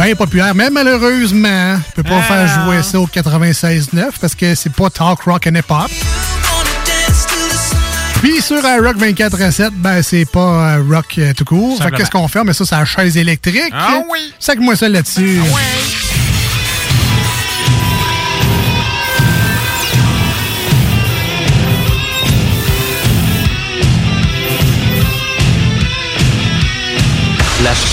Bien 0.00 0.14
populaire, 0.14 0.54
mais 0.54 0.70
malheureusement, 0.70 1.76
je 1.88 1.94
peux 1.96 2.02
pas 2.08 2.20
Ah. 2.20 2.22
faire 2.22 2.64
jouer 2.64 2.82
ça 2.82 2.98
au 3.00 3.06
96.9 3.06 4.18
parce 4.20 4.34
que 4.34 4.54
c'est 4.54 4.72
pas 4.72 4.88
talk 4.90 5.22
rock 5.22 5.46
and 5.46 5.54
hip 5.56 5.64
hop. 5.70 5.90
Puis 8.22 8.40
sur 8.40 8.58
iRock 8.64 8.96
24.7, 8.98 9.70
ben 9.74 10.00
c'est 10.02 10.24
pas 10.24 10.76
euh, 10.76 10.82
rock 10.88 11.06
euh, 11.18 11.32
tout 11.36 11.44
court. 11.44 11.82
Fait 11.82 11.90
qu'est-ce 11.90 12.10
qu'on 12.10 12.28
fait? 12.28 12.44
Mais 12.44 12.52
ça, 12.52 12.64
c'est 12.64 12.76
la 12.76 12.84
chaise 12.84 13.16
électrique. 13.16 13.72
Ah 13.72 13.98
oui! 14.10 14.32
Sac-moi 14.38 14.76
ça 14.76 14.88
là-dessus. 14.88 15.40
La 15.40 15.42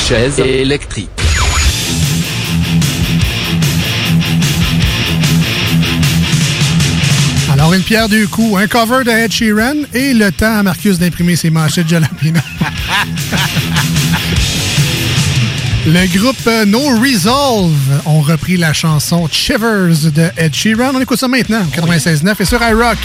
chaise 0.10 0.40
électrique. 0.40 1.08
Alors, 7.54 7.76
une 7.76 7.84
pierre 7.84 8.10
deux 8.10 8.26
coups, 8.26 8.60
un 8.60 8.66
cover 8.66 9.04
de 9.04 9.12
Ed 9.12 9.32
Sheeran 9.32 9.76
et 9.94 10.16
le 10.16 10.32
temps 10.32 10.58
à 10.58 10.64
Marcus 10.64 10.98
d'imprimer 10.98 11.36
ses 11.36 11.52
manchettes 11.52 11.86
de 11.86 11.92
Jalapino. 11.92 12.40
Le 15.86 16.18
groupe 16.18 16.36
euh, 16.48 16.66
No 16.66 16.80
Resolve 17.00 18.02
ont 18.08 18.22
repris 18.22 18.58
la 18.58 18.74
chanson 18.74 19.30
Shivers 19.32 20.12
de 20.12 20.32
Ed 20.38 20.56
Sheeran. 20.56 20.96
On 20.96 21.02
écoute 21.02 21.20
ça 21.20 21.28
maintenant, 21.28 21.62
96.9 21.76 22.34
et 22.40 22.46
sur 22.46 22.60
iRock. 22.64 22.98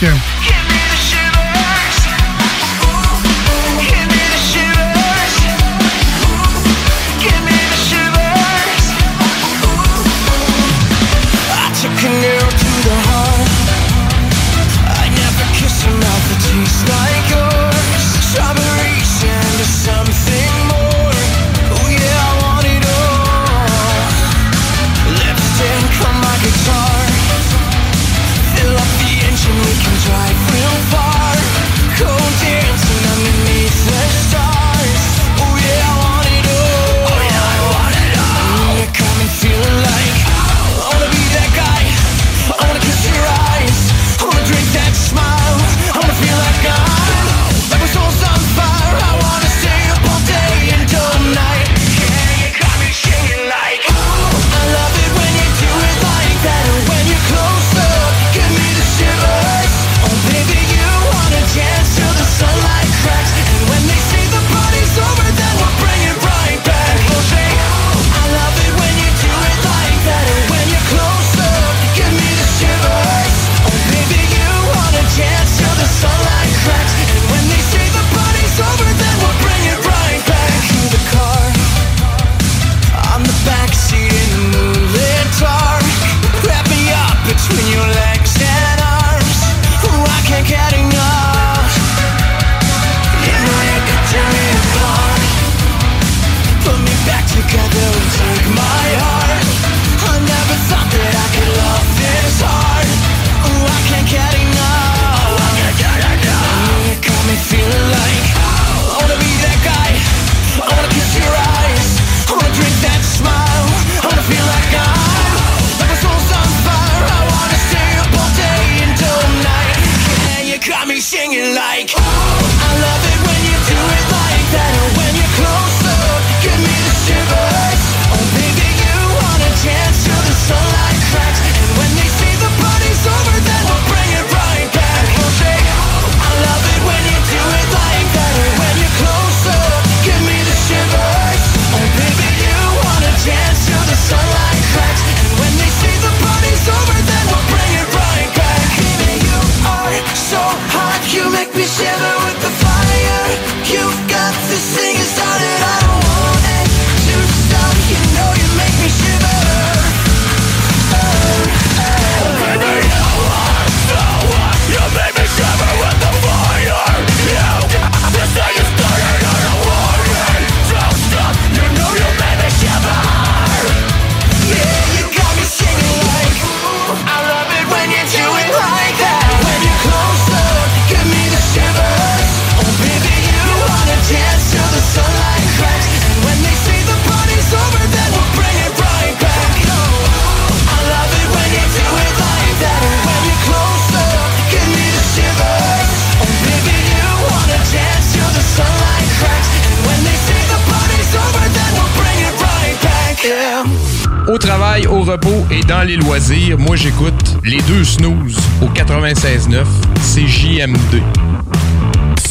moi 206.59 206.77
j'écoute 206.77 207.13
les 207.45 207.61
deux 207.63 207.83
snooze 207.83 208.37
au 208.63 208.67
96.9, 208.67 209.65
c'est 210.01 210.29
JMD. 210.29 211.03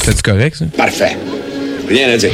C'est 0.05 0.21
correct 0.21 0.55
ça? 0.55 0.65
Parfait. 0.77 1.17
Rien 1.89 2.07
à 2.07 2.15
dire. 2.15 2.31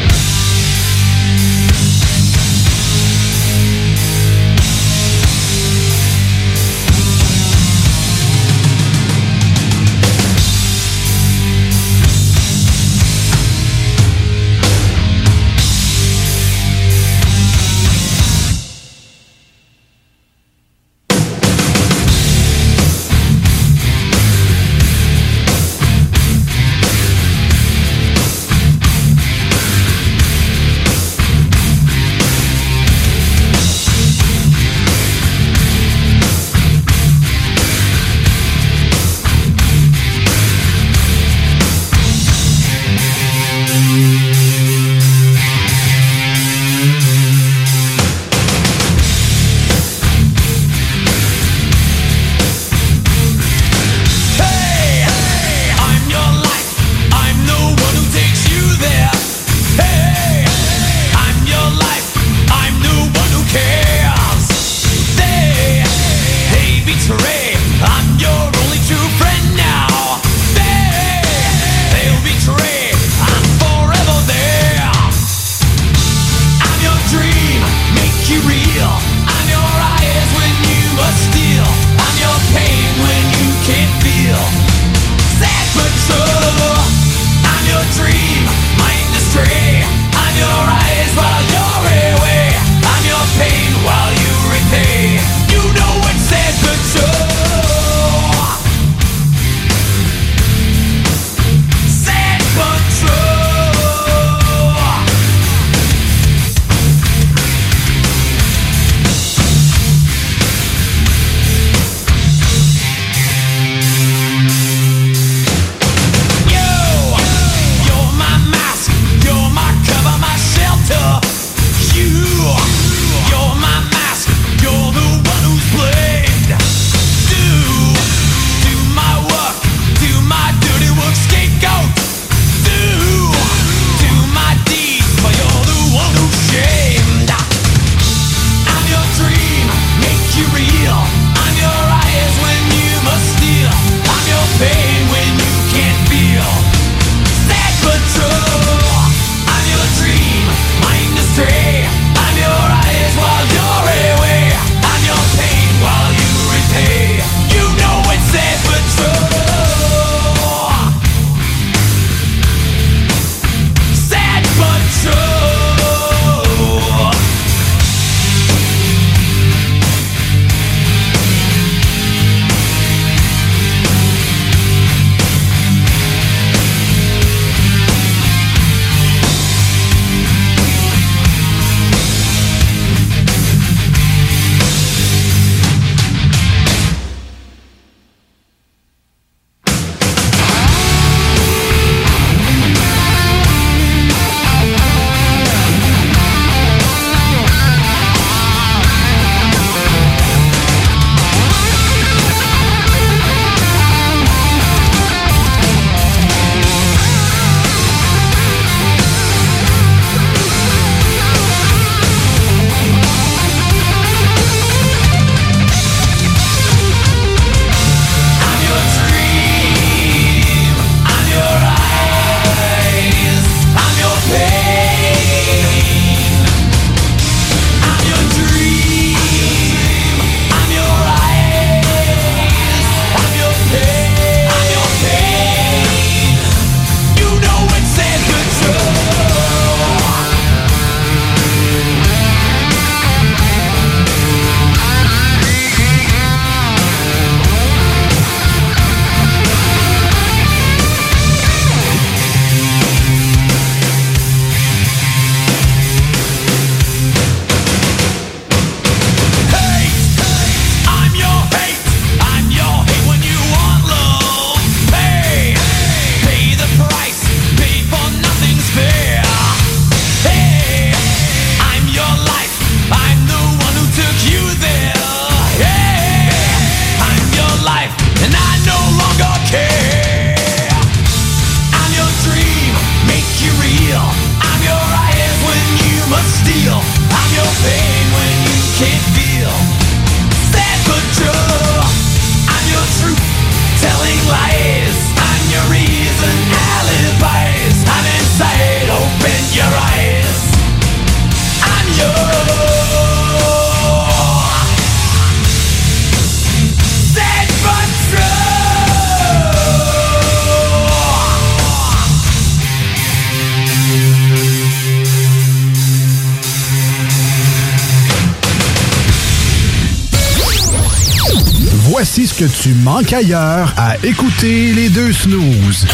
Que 322.40 322.46
tu 322.46 322.70
manques 322.70 323.12
ailleurs 323.12 323.74
à 323.76 323.98
écouter 324.02 324.72
les 324.72 324.88
deux 324.88 325.12
snooze. 325.12 325.86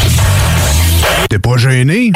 T'es 1.28 1.40
pas 1.40 1.56
gêné? 1.56 2.12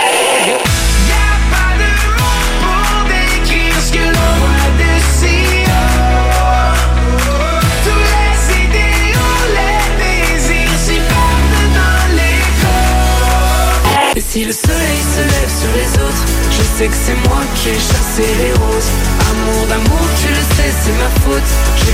si 14.17 14.45
le 14.45 14.53
soleil 14.53 15.01
se 15.13 15.21
lève 15.23 15.51
sur 15.59 15.73
les 15.75 16.03
autres, 16.05 16.25
je 16.53 16.63
sais 16.63 16.87
que 16.87 16.95
c'est 16.95 17.29
moi 17.29 17.41
qui 17.57 17.71
ai 17.71 17.75
chassé 17.75 18.23
les 18.39 18.60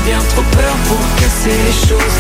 bien 0.07 0.19
trop 0.31 0.43
peur 0.43 0.75
pour 0.89 0.99
casser 1.21 1.57
les 1.67 1.89
choses. 1.89 2.17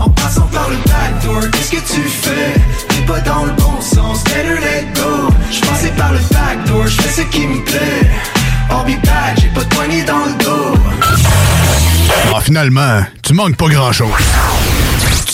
En 0.00 0.08
passant 0.10 0.48
par 0.52 0.68
le 0.70 0.76
backdoor, 0.76 1.50
qu'est-ce 1.50 1.70
que 1.70 1.94
tu 1.94 2.02
fais? 2.02 2.52
T'es 2.88 3.02
pas 3.06 3.20
dans 3.20 3.44
le 3.44 3.52
bon 3.52 3.80
sens, 3.80 4.22
better 4.24 4.60
let 4.60 4.86
go. 4.94 5.28
J'passais 5.50 5.92
par 5.96 6.12
le 6.12 6.20
backdoor, 6.30 6.86
j'fais 6.86 7.22
ce 7.22 7.26
qui 7.28 7.46
me 7.46 7.62
plaît. 7.64 8.10
I'll 8.70 8.84
be 8.84 9.00
back, 9.04 9.38
j'ai 9.40 9.48
pas 9.48 9.64
de 9.64 9.74
poignée 9.74 10.02
dans 10.04 10.24
le 10.24 10.44
dos. 10.44 10.78
Ah, 12.34 12.40
finalement, 12.40 13.00
tu 13.22 13.34
manques 13.34 13.56
pas 13.56 13.68
grand-chose. 13.68 14.08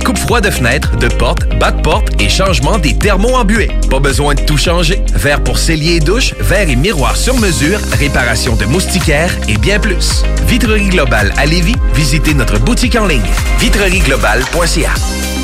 coupes 0.00 0.18
froids 0.18 0.40
de 0.40 0.50
fenêtres, 0.50 0.96
de 0.96 1.08
portes, 1.08 1.48
bas 1.58 1.70
de 1.70 1.80
porte 1.80 2.20
et 2.20 2.28
changement 2.28 2.78
des 2.78 2.96
thermos 2.96 3.34
en 3.34 3.44
buée. 3.44 3.70
Pas 3.88 4.00
besoin 4.00 4.34
de 4.34 4.40
tout 4.42 4.58
changer. 4.58 5.00
Verre 5.14 5.42
pour 5.42 5.58
cellier 5.58 5.96
et 5.96 6.00
douche, 6.00 6.34
verre 6.40 6.68
et 6.68 6.76
miroir 6.76 7.16
sur 7.16 7.36
mesure, 7.38 7.78
réparation 7.98 8.56
de 8.56 8.64
moustiquaires 8.64 9.34
et 9.48 9.56
bien 9.56 9.78
plus. 9.78 10.22
Vitrerie 10.46 10.88
Globale 10.88 11.32
à 11.36 11.46
Lévis, 11.46 11.76
visitez 11.94 12.34
notre 12.34 12.58
boutique 12.58 12.96
en 12.96 13.06
ligne 13.06 13.20
vitrerieglobale.ca. 13.58 15.39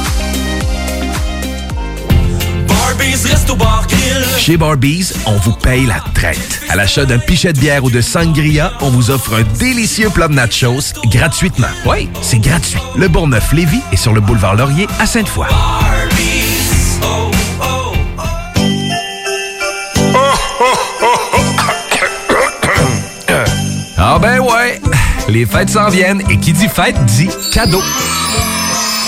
Chez 4.39 4.57
Barbies, 4.57 5.13
on 5.27 5.37
vous 5.37 5.53
paye 5.53 5.87
la 5.87 6.01
traite. 6.15 6.63
À 6.69 6.77
l'achat 6.77 7.05
d'un 7.05 7.19
pichet 7.19 7.53
de 7.53 7.59
bière 7.59 7.85
ou 7.85 7.91
de 7.91 8.01
sangria, 8.01 8.73
on 8.81 8.91
vous 8.91 9.11
offre 9.11 9.35
un 9.35 9.43
délicieux 9.59 10.11
plat 10.11 10.29
de 10.29 10.35
nachos 10.35 10.93
gratuitement. 11.07 11.69
Oui, 11.85 12.09
c'est 12.23 12.39
gratuit. 12.39 12.79
Le 12.97 13.09
Bourgneuf-Lévis 13.09 13.83
est 13.93 13.97
sur 13.97 14.13
le 14.13 14.21
boulevard 14.21 14.55
Laurier 14.55 14.87
à 14.99 15.07
Sainte-Foy. 15.07 15.47
Ah 23.99 24.19
ben 24.21 24.41
ouais, 24.41 24.81
les 25.29 25.45
fêtes 25.45 25.71
s'en 25.71 25.89
viennent 25.89 26.23
et 26.31 26.39
qui 26.39 26.53
dit 26.53 26.69
fête 26.69 26.97
dit 27.07 27.29
cadeau. 27.53 27.83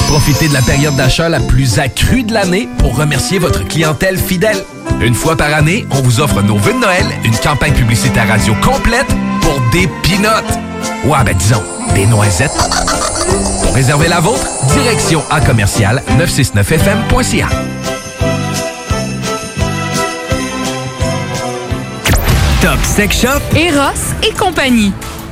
Profitez 0.09 0.49
de 0.49 0.55
la 0.55 0.63
période 0.63 0.97
d'achat 0.97 1.29
la 1.29 1.39
plus 1.39 1.79
accrue 1.79 2.23
de 2.23 2.33
l'année 2.33 2.67
pour 2.79 2.97
remercier 2.97 3.39
votre 3.39 3.63
clientèle 3.69 4.17
fidèle. 4.19 4.65
Une 5.03 5.15
fois 5.15 5.37
par 5.37 5.53
année, 5.53 5.87
on 5.91 6.01
vous 6.01 6.21
offre 6.21 6.41
nos 6.41 6.57
vœux 6.57 6.73
de 6.73 6.79
Noël, 6.79 7.05
une 7.25 7.37
campagne 7.37 7.75
publicitaire 7.75 8.27
radio 8.27 8.55
complète 8.63 9.07
pour 9.43 9.61
des 9.71 9.87
pinottes. 10.03 10.59
Ouais, 11.05 11.23
ben 11.25 11.37
disons, 11.37 11.63
des 11.95 12.07
noisettes. 12.07 12.57
Pour 13.63 13.75
réserver 13.75 14.09
la 14.09 14.21
vôtre, 14.21 14.47
direction 14.73 15.23
à 15.31 15.43
commercial 15.43 16.03
969fm.ca. 16.19 17.49
Top 22.63 22.79
Sex 22.83 23.21
Shop, 23.21 23.57
Eros 23.57 24.15
et 24.27 24.33
compagnie. 24.33 24.93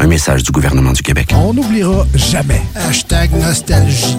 Un 0.00 0.08
message 0.08 0.42
du 0.42 0.50
gouvernement 0.50 0.92
du 0.92 1.02
Québec. 1.02 1.32
On 1.36 1.54
n'oubliera 1.54 2.04
jamais. 2.16 2.60
Hashtag 2.74 3.30
nostalgie. 3.32 4.18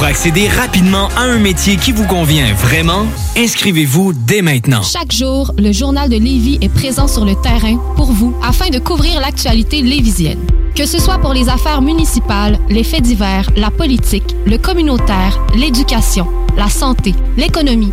Pour 0.00 0.08
accéder 0.08 0.48
rapidement 0.48 1.08
à 1.14 1.24
un 1.24 1.38
métier 1.38 1.76
qui 1.76 1.92
vous 1.92 2.06
convient 2.06 2.54
vraiment, 2.54 3.04
inscrivez-vous 3.36 4.14
dès 4.14 4.40
maintenant. 4.40 4.80
Chaque 4.80 5.12
jour, 5.12 5.52
le 5.58 5.72
journal 5.72 6.08
de 6.08 6.16
Lévis 6.16 6.58
est 6.62 6.70
présent 6.70 7.06
sur 7.06 7.26
le 7.26 7.34
terrain 7.34 7.76
pour 7.96 8.10
vous 8.10 8.34
afin 8.42 8.70
de 8.70 8.78
couvrir 8.78 9.20
l'actualité 9.20 9.82
lévisienne. 9.82 10.38
Que 10.74 10.86
ce 10.86 10.98
soit 10.98 11.18
pour 11.18 11.34
les 11.34 11.50
affaires 11.50 11.82
municipales, 11.82 12.58
les 12.70 12.82
faits 12.82 13.02
divers, 13.02 13.50
la 13.56 13.70
politique, 13.70 14.34
le 14.46 14.56
communautaire, 14.56 15.38
l'éducation, 15.54 16.26
la 16.56 16.70
santé, 16.70 17.14
l'économie, 17.36 17.92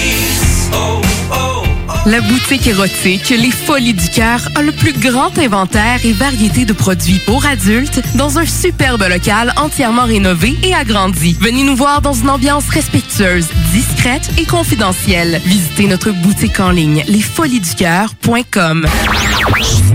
La 2.07 2.19
boutique 2.19 2.65
érotique 2.65 3.29
Les 3.29 3.51
Folies 3.51 3.93
du 3.93 4.09
Cœur 4.09 4.39
a 4.55 4.63
le 4.63 4.71
plus 4.71 4.93
grand 4.93 5.37
inventaire 5.37 5.99
et 6.03 6.13
variété 6.13 6.65
de 6.65 6.73
produits 6.73 7.21
pour 7.27 7.45
adultes 7.45 8.01
dans 8.15 8.39
un 8.39 8.45
superbe 8.45 9.03
local 9.07 9.53
entièrement 9.55 10.05
rénové 10.05 10.55
et 10.63 10.73
agrandi. 10.73 11.37
Venez 11.39 11.63
nous 11.63 11.75
voir 11.75 12.01
dans 12.01 12.13
une 12.13 12.31
ambiance 12.31 12.67
respectueuse, 12.69 13.47
discrète 13.71 14.31
et 14.39 14.45
confidentielle. 14.45 15.41
Visitez 15.45 15.85
notre 15.85 16.09
boutique 16.09 16.59
en 16.59 16.71
ligne 16.71 17.03
lesfoliesducoeur.com. 17.07 18.87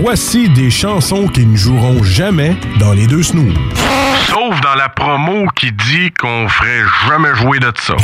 Voici 0.01 0.49
des 0.51 0.71
chansons 0.71 1.27
qui 1.27 1.45
ne 1.45 1.57
joueront 1.57 2.05
jamais 2.05 2.57
dans 2.79 2.93
les 2.93 3.09
deux 3.09 3.25
snooze. 3.25 3.53
Sauf 4.29 4.61
dans 4.61 4.77
la 4.77 4.89
promo 4.89 5.47
qui 5.57 5.73
dit 5.73 6.13
qu'on 6.13 6.49
ferait 6.49 6.85
jamais 7.09 7.35
jouer 7.35 7.59
de 7.59 7.73
ça. 7.81 7.97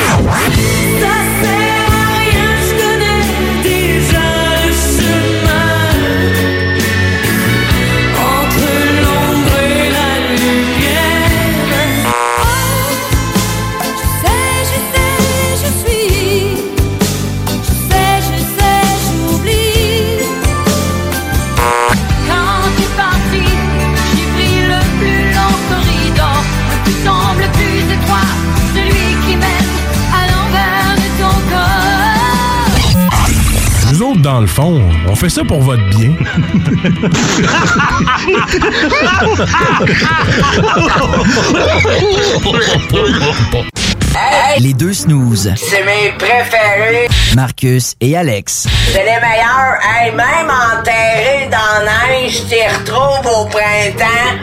Dans 34.22 34.40
le 34.40 34.46
fond, 34.46 34.80
on 35.08 35.16
fait 35.16 35.28
ça 35.28 35.42
pour 35.44 35.60
votre 35.60 35.82
bien. 35.90 36.12
Les 44.58 44.74
deux 44.74 44.92
snooze. 44.92 45.52
C'est 45.56 45.84
mes 45.84 46.12
préférés. 46.18 47.08
Marcus 47.34 47.94
et 48.00 48.16
Alex. 48.16 48.68
C'est 48.92 48.98
les 48.98 49.20
meilleurs. 49.20 49.78
Hey, 49.82 50.12
même 50.12 50.50
enterrés 50.50 51.48
dans 51.50 51.84
neige, 51.84 52.44
t'y 52.46 52.62
retrouves 52.62 53.26
au 53.26 53.46
printemps. 53.46 54.38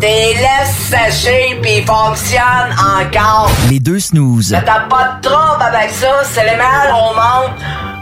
T'es 0.00 0.34
laisses 0.34 0.90
sécher 0.90 1.58
puis 1.62 1.76
ils 1.78 1.86
fonctionnent 1.86 2.74
encore. 2.78 3.50
Les 3.68 3.78
deux 3.78 4.00
snooze. 4.00 4.56
T'as 4.64 4.80
pas 4.88 5.18
de 5.22 5.28
trouble 5.28 5.62
avec 5.62 5.90
ça. 5.90 6.22
C'est 6.24 6.44
les 6.44 6.56
meilleurs 6.56 7.10
au 7.10 7.14
monde. 7.14 7.52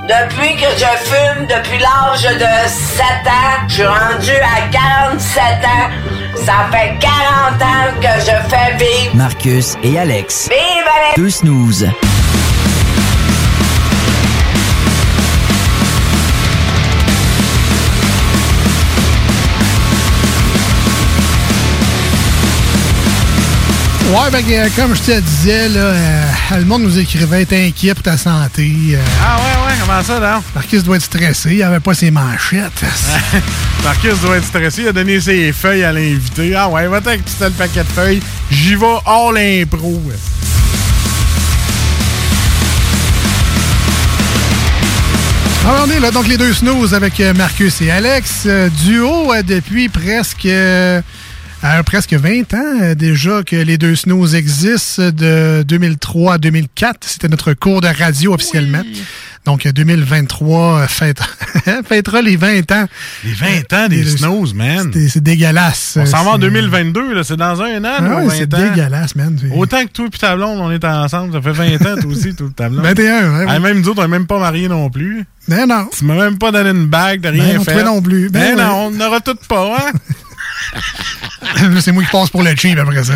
Depuis 0.09 0.57
que 0.57 0.71
je 0.71 0.87
fume, 1.07 1.47
depuis 1.47 1.79
l'âge 1.79 2.23
de 2.23 2.67
7 2.67 3.05
ans, 3.27 3.69
je 3.69 3.75
suis 3.75 3.85
rendu 3.85 4.31
à 4.31 4.67
47 4.73 5.43
ans. 5.43 6.35
Ça 6.35 6.55
fait 6.73 6.97
40 6.99 7.61
ans 7.61 8.01
que 8.01 8.21
je 8.21 8.49
fais 8.49 8.77
vivre. 8.83 9.15
Marcus 9.15 9.77
et 9.83 9.99
Alex. 9.99 10.49
Vive 10.49 10.59
les... 11.15 11.23
Deux 11.23 11.29
snooze. 11.29 11.91
Ouais, 24.09 24.31
ben, 24.33 24.43
euh, 24.51 24.69
comme 24.75 24.95
je 24.97 25.03
te 25.03 25.21
disais, 25.21 25.69
là, 25.69 25.81
euh, 25.81 26.25
le 26.59 26.65
monde 26.65 26.83
nous 26.83 26.99
écrivait 26.99 27.43
être 27.43 27.53
inquiet 27.53 27.93
pour 27.93 28.03
ta 28.03 28.17
santé. 28.17 28.71
euh. 28.95 28.99
Ah 29.23 29.37
ouais, 29.37 29.67
ouais, 29.67 29.79
comment 29.81 30.03
ça, 30.03 30.19
là? 30.19 30.43
Marcus 30.55 30.83
doit 30.83 30.97
être 30.97 31.03
stressé, 31.03 31.57
il 31.57 31.63
avait 31.63 31.79
pas 31.81 31.93
ses 31.93 32.11
manchettes. 32.11 32.85
Marcus 33.85 34.19
doit 34.23 34.39
être 34.39 34.47
stressé, 34.47 34.83
il 34.83 34.89
a 34.89 34.93
donné 34.93 35.21
ses 35.21 35.53
feuilles 35.53 35.85
à 35.85 35.93
l'invité. 35.93 36.55
Ah 36.57 36.69
ouais, 36.71 36.87
va-t'en 36.89 37.11
avec 37.11 37.23
le 37.39 37.51
paquet 37.51 37.81
de 37.85 37.89
feuilles. 37.89 38.23
J'y 38.51 38.77
vais 38.77 38.87
all 39.05 39.37
impro. 39.37 40.01
Alors, 45.67 45.85
on 45.87 45.91
est 45.91 46.01
là, 46.01 46.11
donc 46.11 46.27
les 46.29 46.39
deux 46.39 46.55
snooze 46.55 46.95
avec 46.95 47.21
Marcus 47.37 47.83
et 47.83 47.91
Alex. 47.91 48.45
euh, 48.47 48.71
duo 48.71 49.35
depuis 49.47 49.91
presque, 49.91 50.49
euh, 51.65 51.67
euh, 51.79 51.83
presque 51.83 52.13
20 52.15 52.55
ans 52.55 52.81
euh, 52.83 52.95
déjà 52.95 53.43
que 53.43 53.57
les 53.57 53.79
deux 53.79 53.97
snooze 53.97 54.35
existent, 54.35 55.11
de 55.11 55.63
2003 55.67 56.35
à 56.35 56.39
2004. 56.39 56.99
C'était 57.07 57.29
notre 57.29 57.53
cours 57.55 57.81
de 57.81 57.89
radio 57.89 58.35
officiellement. 58.35 58.83
Donc, 59.45 59.65
euh, 59.67 59.73
2023 59.73 60.81
euh, 60.83 60.87
fête- 60.87 61.23
fêtera 61.89 62.21
les 62.21 62.37
20 62.37 62.71
ans. 62.73 62.87
Les 63.25 63.33
20 63.33 63.73
ans 63.73 63.89
des 63.89 64.05
snooze, 64.05 64.53
man. 64.55 64.91
C'est 65.09 65.23
dégueulasse. 65.23 65.97
On 66.01 66.05
s'en 66.07 66.25
va 66.25 66.31
en 66.33 66.35
C'est- 66.35 66.41
2022, 66.41 67.15
là, 67.15 67.25
c'est 67.25 67.37
dans 67.37 67.61
un 67.63 67.83
an, 67.85 67.93
Ah 67.99 68.03
nos 68.03 68.17
ouais, 68.19 68.27
20 68.27 68.31
c'est 68.37 68.47
dégueulasse, 68.49 69.17
man. 69.17 69.39
Autant 69.55 69.85
que 69.87 69.91
toi 69.91 70.07
et 70.07 70.19
ta 70.19 70.37
blonde, 70.37 70.59
on 70.61 70.71
est 70.71 70.85
ensemble. 70.85 71.33
Ça 71.33 71.41
fait 71.41 71.53
20 71.53 71.75
ans, 71.87 72.01
toi 72.01 72.11
aussi, 72.11 72.35
tout 72.35 72.51
ta 72.51 72.69
blonde. 72.69 72.85
21, 72.85 73.05
ouais, 73.33 73.39
ouais. 73.39 73.45
Ah, 73.49 73.59
même 73.59 73.81
nous 73.81 73.89
autres, 73.89 74.01
on 74.01 74.03
n'est 74.03 74.09
même 74.09 74.27
pas 74.27 74.39
mariés 74.39 74.69
non 74.69 74.91
plus. 74.91 75.25
Ben 75.49 75.67
non. 75.67 75.89
Tu 75.97 76.05
m'as 76.05 76.15
même 76.17 76.37
pas 76.37 76.53
donné 76.53 76.71
une 76.71 76.87
bague, 76.87 77.23
t'as 77.23 77.31
rien 77.31 77.45
Ben 77.45 77.57
non, 77.57 77.65
fait. 77.65 77.85
non 77.85 78.03
plus. 78.03 78.29
Ben 78.29 78.55
Ben, 78.55 78.57
ouais. 78.59 78.63
non, 78.65 78.87
on 78.87 78.91
n'aura 78.91 79.21
tout 79.21 79.37
pas, 79.49 79.79
hein? 79.79 79.93
c'est 81.81 81.93
moi 81.93 82.03
qui 82.05 82.11
passe 82.11 82.31
pour 82.31 82.43
le 82.43 82.55
cheap 82.57 82.79
après 82.79 83.05
ça. 83.05 83.15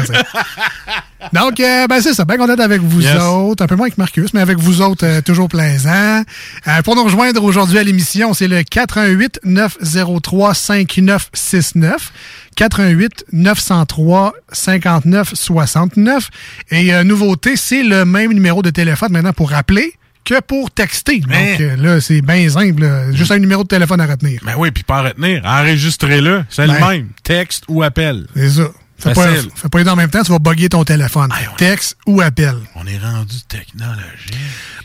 Donc, 1.32 1.60
euh, 1.60 1.86
ben 1.86 2.00
c'est 2.00 2.14
ça. 2.14 2.24
Bien 2.24 2.36
content 2.36 2.59
avec 2.59 2.80
vous 2.82 3.00
Yes. 3.00 3.20
autres. 3.22 3.62
Un 3.62 3.66
peu 3.66 3.76
moins 3.76 3.86
avec 3.86 3.96
Marcus, 3.98 4.34
mais 4.34 4.40
avec 4.40 4.59
vous 4.59 4.80
autres, 4.82 5.06
euh, 5.06 5.20
toujours 5.20 5.48
plaisant. 5.48 6.22
Euh, 6.66 6.82
pour 6.84 6.96
nous 6.96 7.04
rejoindre 7.04 7.42
aujourd'hui 7.44 7.78
à 7.78 7.82
l'émission, 7.84 8.34
c'est 8.34 8.48
le 8.48 8.62
88 8.64 9.40
903 9.44 10.54
5969. 10.54 12.12
88 12.56 13.24
903 13.32 14.32
59 14.52 15.30
69. 15.34 16.28
Et 16.70 16.92
euh, 16.92 17.04
nouveauté, 17.04 17.56
c'est 17.56 17.82
le 17.82 18.04
même 18.04 18.32
numéro 18.32 18.62
de 18.62 18.70
téléphone 18.70 19.12
maintenant 19.12 19.32
pour 19.32 19.50
rappeler 19.50 19.94
que 20.24 20.40
pour 20.40 20.70
texter. 20.70 21.20
Donc 21.20 21.30
Mais- 21.30 21.56
euh, 21.60 21.76
là, 21.76 22.00
c'est 22.00 22.20
bien 22.22 22.48
simple. 22.48 22.82
là. 22.82 23.10
Juste 23.12 23.30
un 23.32 23.38
numéro 23.38 23.62
de 23.62 23.68
téléphone 23.68 24.00
à 24.00 24.06
retenir. 24.06 24.40
Ben 24.44 24.54
oui, 24.56 24.70
puis 24.70 24.82
pas 24.84 24.98
à 24.98 25.02
retenir. 25.02 25.42
Enregistrez-le. 25.44 26.44
C'est 26.48 26.66
Ben. 26.66 26.74
le 26.80 26.86
même. 26.86 27.08
Texte 27.22 27.64
ou 27.68 27.82
appel. 27.82 28.26
C'est 28.34 28.50
ça. 28.50 28.64
Fais 28.98 29.14
pas, 29.14 29.26
fais 29.56 29.68
pas 29.68 29.78
les 29.78 29.84
deux 29.84 29.90
en 29.90 29.96
même 29.96 30.10
temps, 30.10 30.22
tu 30.22 30.30
vas 30.30 30.38
bugger 30.38 30.68
ton 30.68 30.84
téléphone. 30.84 31.28
Texte 31.56 31.96
ou 32.06 32.20
appel. 32.20 32.54
On 32.76 32.86
est 32.86 32.98
rendu 32.98 33.34
technologique. 33.48 34.36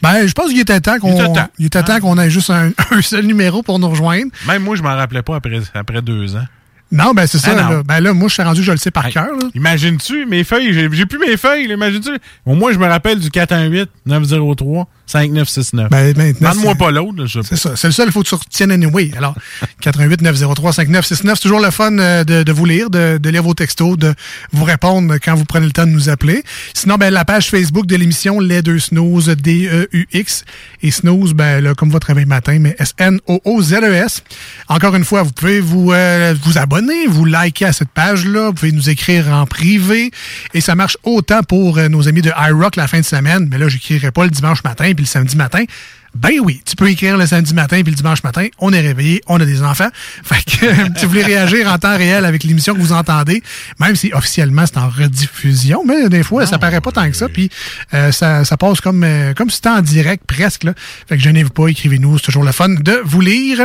Ben, 0.02 0.26
je 0.26 0.32
pense 0.34 0.48
qu'il 0.50 0.60
était 0.60 0.82
temps 0.82 0.98
qu'on 0.98 1.36
il 1.60 1.66
était 1.68 1.84
temps 1.84 2.00
qu'on 2.00 2.18
ait 2.18 2.32
juste 2.32 2.50
un, 2.50 2.72
un 2.92 3.02
seul 3.04 3.26
numéro 3.28 3.62
pour 3.62 3.78
nous 3.78 3.90
rejoindre. 3.90 4.32
Même 4.48 4.64
moi, 4.64 4.76
je 4.76 4.82
m'en 4.82 4.96
rappelais 4.96 5.22
pas 5.22 5.36
après, 5.36 5.60
après 5.76 6.02
deux 6.02 6.36
ans. 6.36 6.46
Non, 6.92 7.12
ben 7.14 7.28
c'est 7.28 7.38
ça. 7.38 7.52
Ah, 7.52 7.62
non. 7.64 7.70
là. 7.70 7.84
Ben 7.84 8.00
là, 8.00 8.14
moi, 8.14 8.28
je 8.30 8.34
suis 8.36 8.42
rendu, 8.44 8.64
je 8.64 8.72
le 8.72 8.78
sais 8.78 8.92
par 8.92 9.08
cœur. 9.10 9.28
Imagines-tu 9.54 10.26
mes 10.26 10.44
feuilles? 10.44 10.74
J'ai 10.74 11.06
plus 11.06 11.20
mes 11.20 11.38
feuilles, 11.38 11.66
imagines-tu? 11.72 12.18
Au 12.46 12.56
moins, 12.56 12.72
je 12.72 12.80
me 12.80 12.88
rappelle 12.88 13.20
du 13.20 13.30
418-903-5969. 15.08 15.90
Ben, 15.90 16.16
maintenant, 16.18 16.50
Demande-moi 16.52 16.76
pas 16.76 16.92
l'autre. 16.92 17.26
je. 17.26 17.42
C'est 17.42 17.56
ça. 17.56 17.76
C'est 17.76 17.88
le 17.88 17.94
seul, 17.94 18.08
il 18.08 18.12
faut 18.12 18.24
que 18.24 18.28
tu 18.30 18.36
retiennes 18.36 18.72
anyway. 18.72 19.12
Alors, 19.18 19.36
88 19.82 20.22
903 20.22 20.74
5969, 20.74 21.36
c'est 21.36 21.42
toujours 21.42 21.60
le 21.60 21.72
fun 21.72 21.98
euh, 21.98 22.24
de, 22.24 22.44
de 22.44 22.52
vous 22.52 22.66
lire, 22.66 22.90
de, 22.90 23.18
de 23.18 23.30
lire 23.30 23.44
vos 23.44 23.54
textos, 23.54 23.98
de 23.98 24.14
vous 24.52 24.64
répondre 24.64 25.16
quand 25.24 25.36
vous 25.36 25.46
prenez 25.46 25.66
le 25.66 25.72
temps 25.72 25.86
de 25.86 25.92
nous 25.92 26.10
appeler. 26.10 26.44
Sinon, 26.74 26.96
ben, 26.96 27.14
la 27.14 27.26
page 27.26 27.50
Facebook 27.50 27.86
de 27.86 27.96
l'émission 27.96 28.40
Les 28.40 28.62
Deux 28.62 28.80
Snooze, 28.80 29.28
D-E-U-X. 29.28 30.46
Et 30.84 30.92
Snooze, 30.92 31.34
ben, 31.34 31.64
là, 31.64 31.74
comme 31.76 31.90
votre 31.90 32.08
réveil 32.08 32.26
matin, 32.26 32.58
mais 32.60 32.76
S-N-O-O-Z-E-S. 32.80 34.24
Encore 34.68 34.96
une 34.96 35.06
fois, 35.06 35.24
vous 35.24 35.32
pouvez 35.32 35.60
vous, 35.60 35.92
euh, 35.92 36.36
vous 36.44 36.58
abonner, 36.58 37.08
vous 37.08 37.26
liker 37.26 37.66
à 37.66 37.74
cette 37.74 37.90
page-là. 37.90 38.48
Vous 38.48 38.54
pouvez 38.54 38.72
nous 38.72 38.90
écrire 38.90 39.28
en 39.30 39.46
privé. 39.46 40.12
Et 40.54 40.62
ça 40.62 40.76
marche 40.76 40.98
autant 41.04 41.44
pour 41.44 41.78
euh, 41.78 41.88
nos 41.88 42.08
amis 42.08 42.22
de 42.22 42.32
iRock 42.50 42.76
la 42.76 42.88
fin 42.88 43.00
de 43.00 43.06
semaine. 43.06 43.48
Mais 43.50 43.58
là, 43.58 43.68
j'écrirai 43.68 44.12
pas 44.12 44.26
le 44.26 44.32
dimanche 44.32 44.64
matin 44.64 44.92
puis 44.98 45.06
le 45.06 45.10
samedi 45.10 45.38
matin. 45.38 45.64
Ben 46.16 46.40
oui, 46.42 46.62
tu 46.66 46.76
peux 46.76 46.90
écrire 46.90 47.18
le 47.18 47.26
samedi 47.28 47.54
matin 47.54 47.82
puis 47.84 47.92
le 47.92 47.98
dimanche 47.98 48.24
matin. 48.24 48.48
On 48.60 48.74
est 48.74 48.82
réveillé, 48.82 49.22
on 49.28 49.40
a 49.40 49.46
des 49.46 49.62
enfants. 49.62 49.90
Fait 50.24 50.44
que 50.44 50.66
euh, 50.66 50.90
si 50.96 51.06
vous 51.06 51.10
voulez 51.12 51.24
réagir 51.24 51.68
en 51.72 51.78
temps 51.78 51.96
réel 51.98 52.26
avec 52.26 52.44
l'émission 52.44 52.74
que 52.74 52.80
vous 52.80 52.92
entendez, 52.94 53.44
même 53.80 53.96
si 53.96 54.12
officiellement 54.14 54.66
c'est 54.66 54.78
en 54.78 54.90
rediffusion, 54.90 55.84
mais 55.86 56.10
des 56.10 56.24
fois 56.24 56.46
ça 56.46 56.58
paraît 56.58 56.82
pas 56.82 56.92
tant 56.92 57.10
que 57.10 57.16
ça. 57.16 57.28
Puis 57.30 57.50
euh, 57.94 58.12
ça, 58.12 58.44
ça 58.46 58.58
passe 58.58 58.82
comme 58.82 59.04
euh, 59.04 59.34
comme 59.34 59.50
si 59.50 59.58
c'était 59.58 59.70
en 59.70 59.82
direct 59.82 60.24
presque. 60.26 60.64
Là. 60.64 60.74
Fait 61.08 61.18
que 61.18 61.24
gênez-vous 61.24 61.50
pas, 61.52 61.68
écrivez-nous, 61.68 62.18
c'est 62.18 62.26
toujours 62.26 62.44
le 62.44 62.52
fun 62.52 62.70
de 62.70 63.02
vous 63.06 63.22
lire. 63.22 63.60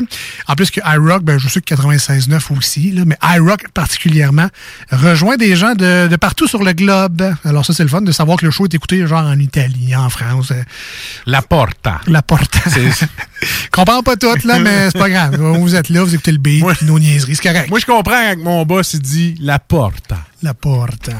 En 0.48 0.54
plus 0.54 0.70
que 0.70 0.80
iRock, 0.84 1.22
ben 1.22 1.38
je 1.38 1.48
sais 1.48 1.60
que 1.60 1.74
96.9 1.74 2.56
aussi, 2.56 2.90
là, 2.92 3.04
mais 3.06 3.16
iRock 3.22 3.68
particulièrement 3.72 4.48
rejoint 4.90 5.36
des 5.36 5.56
gens 5.56 5.74
de, 5.74 6.08
de 6.08 6.16
partout 6.16 6.46
sur 6.46 6.62
le 6.62 6.72
globe. 6.72 7.22
Alors 7.44 7.64
ça 7.64 7.72
c'est 7.72 7.82
le 7.82 7.88
fun 7.88 8.02
de 8.02 8.12
savoir 8.12 8.36
que 8.38 8.44
le 8.44 8.50
show 8.50 8.64
est 8.64 8.74
écouté 8.74 9.06
genre 9.06 9.24
en 9.26 9.38
Italie, 9.38 9.94
en 9.96 10.10
France. 10.10 10.50
euh, 10.50 10.62
La 11.26 11.42
Porta. 11.42 12.00
La 12.32 12.38
porte. 12.38 12.58
comprends 13.70 14.02
pas 14.02 14.16
tout, 14.16 14.46
là, 14.46 14.58
mais 14.58 14.90
c'est 14.90 14.98
pas 14.98 15.10
grave. 15.10 15.36
Vous 15.36 15.74
êtes 15.74 15.88
là, 15.88 16.02
vous 16.02 16.14
écoutez 16.14 16.32
le 16.32 16.38
beat, 16.38 16.64
nos 16.82 16.98
niaiseries, 16.98 17.36
c'est 17.36 17.42
correct. 17.42 17.70
Moi, 17.70 17.78
je 17.78 17.86
comprends 17.86 18.12
quand 18.12 18.36
mon 18.38 18.64
boss, 18.64 18.94
il 18.94 19.00
dit 19.00 19.34
la 19.40 19.58
Porta. 19.58 20.18
La 20.42 20.54
porte. 20.54 21.10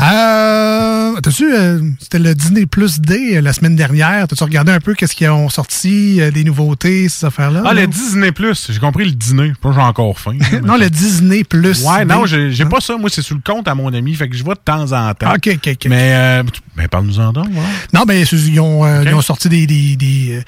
Euh, 0.00 1.20
T'as-tu, 1.20 1.52
euh, 1.52 1.80
c'était 1.98 2.20
le 2.20 2.34
dîner 2.34 2.66
plus 2.66 3.00
D 3.00 3.36
euh, 3.36 3.40
la 3.40 3.52
semaine 3.52 3.74
dernière. 3.74 4.28
T'as-tu 4.28 4.44
regardé 4.44 4.70
un 4.70 4.78
peu 4.78 4.94
qu'est-ce 4.94 5.16
qu'ils 5.16 5.28
ont 5.30 5.48
sorti, 5.48 6.20
euh, 6.20 6.30
des 6.30 6.44
nouveautés, 6.44 7.08
ces 7.08 7.26
affaires-là? 7.26 7.62
Ah, 7.64 7.74
non? 7.74 7.80
le 7.80 7.86
Disney 7.88 8.30
Plus. 8.30 8.68
J'ai 8.70 8.78
compris 8.78 9.04
le 9.04 9.10
dîner. 9.10 9.52
Je 9.64 9.72
j'ai 9.72 9.80
encore 9.80 10.18
faim. 10.18 10.36
non, 10.64 10.76
le 10.76 10.88
Disney 10.88 11.42
plus. 11.42 11.82
Ouais, 11.82 12.04
D. 12.04 12.14
non, 12.14 12.26
j'ai 12.26 12.64
pas 12.66 12.80
ça. 12.80 12.96
Moi, 12.96 13.10
c'est 13.10 13.22
sur 13.22 13.34
le 13.34 13.42
compte 13.44 13.66
à 13.66 13.74
mon 13.74 13.92
ami. 13.92 14.14
Fait 14.14 14.28
que 14.28 14.36
je 14.36 14.44
vois 14.44 14.54
de 14.54 14.60
temps 14.60 14.92
en 14.92 15.12
temps. 15.14 15.34
OK, 15.34 15.50
OK, 15.54 15.68
OK. 15.72 15.86
Mais, 15.88 16.12
euh, 16.12 16.42
ben, 16.76 16.86
parle-nous-en 16.86 17.32
donc. 17.32 17.48
voilà. 17.50 17.68
Non, 17.92 18.02
ben, 18.06 18.24
ils 18.30 18.60
ont, 18.60 18.84
euh, 18.84 19.02
ils 19.04 19.14
ont 19.14 19.22
sorti 19.22 19.48
des, 19.48 19.66
des, 19.66 19.96
des, 19.96 20.42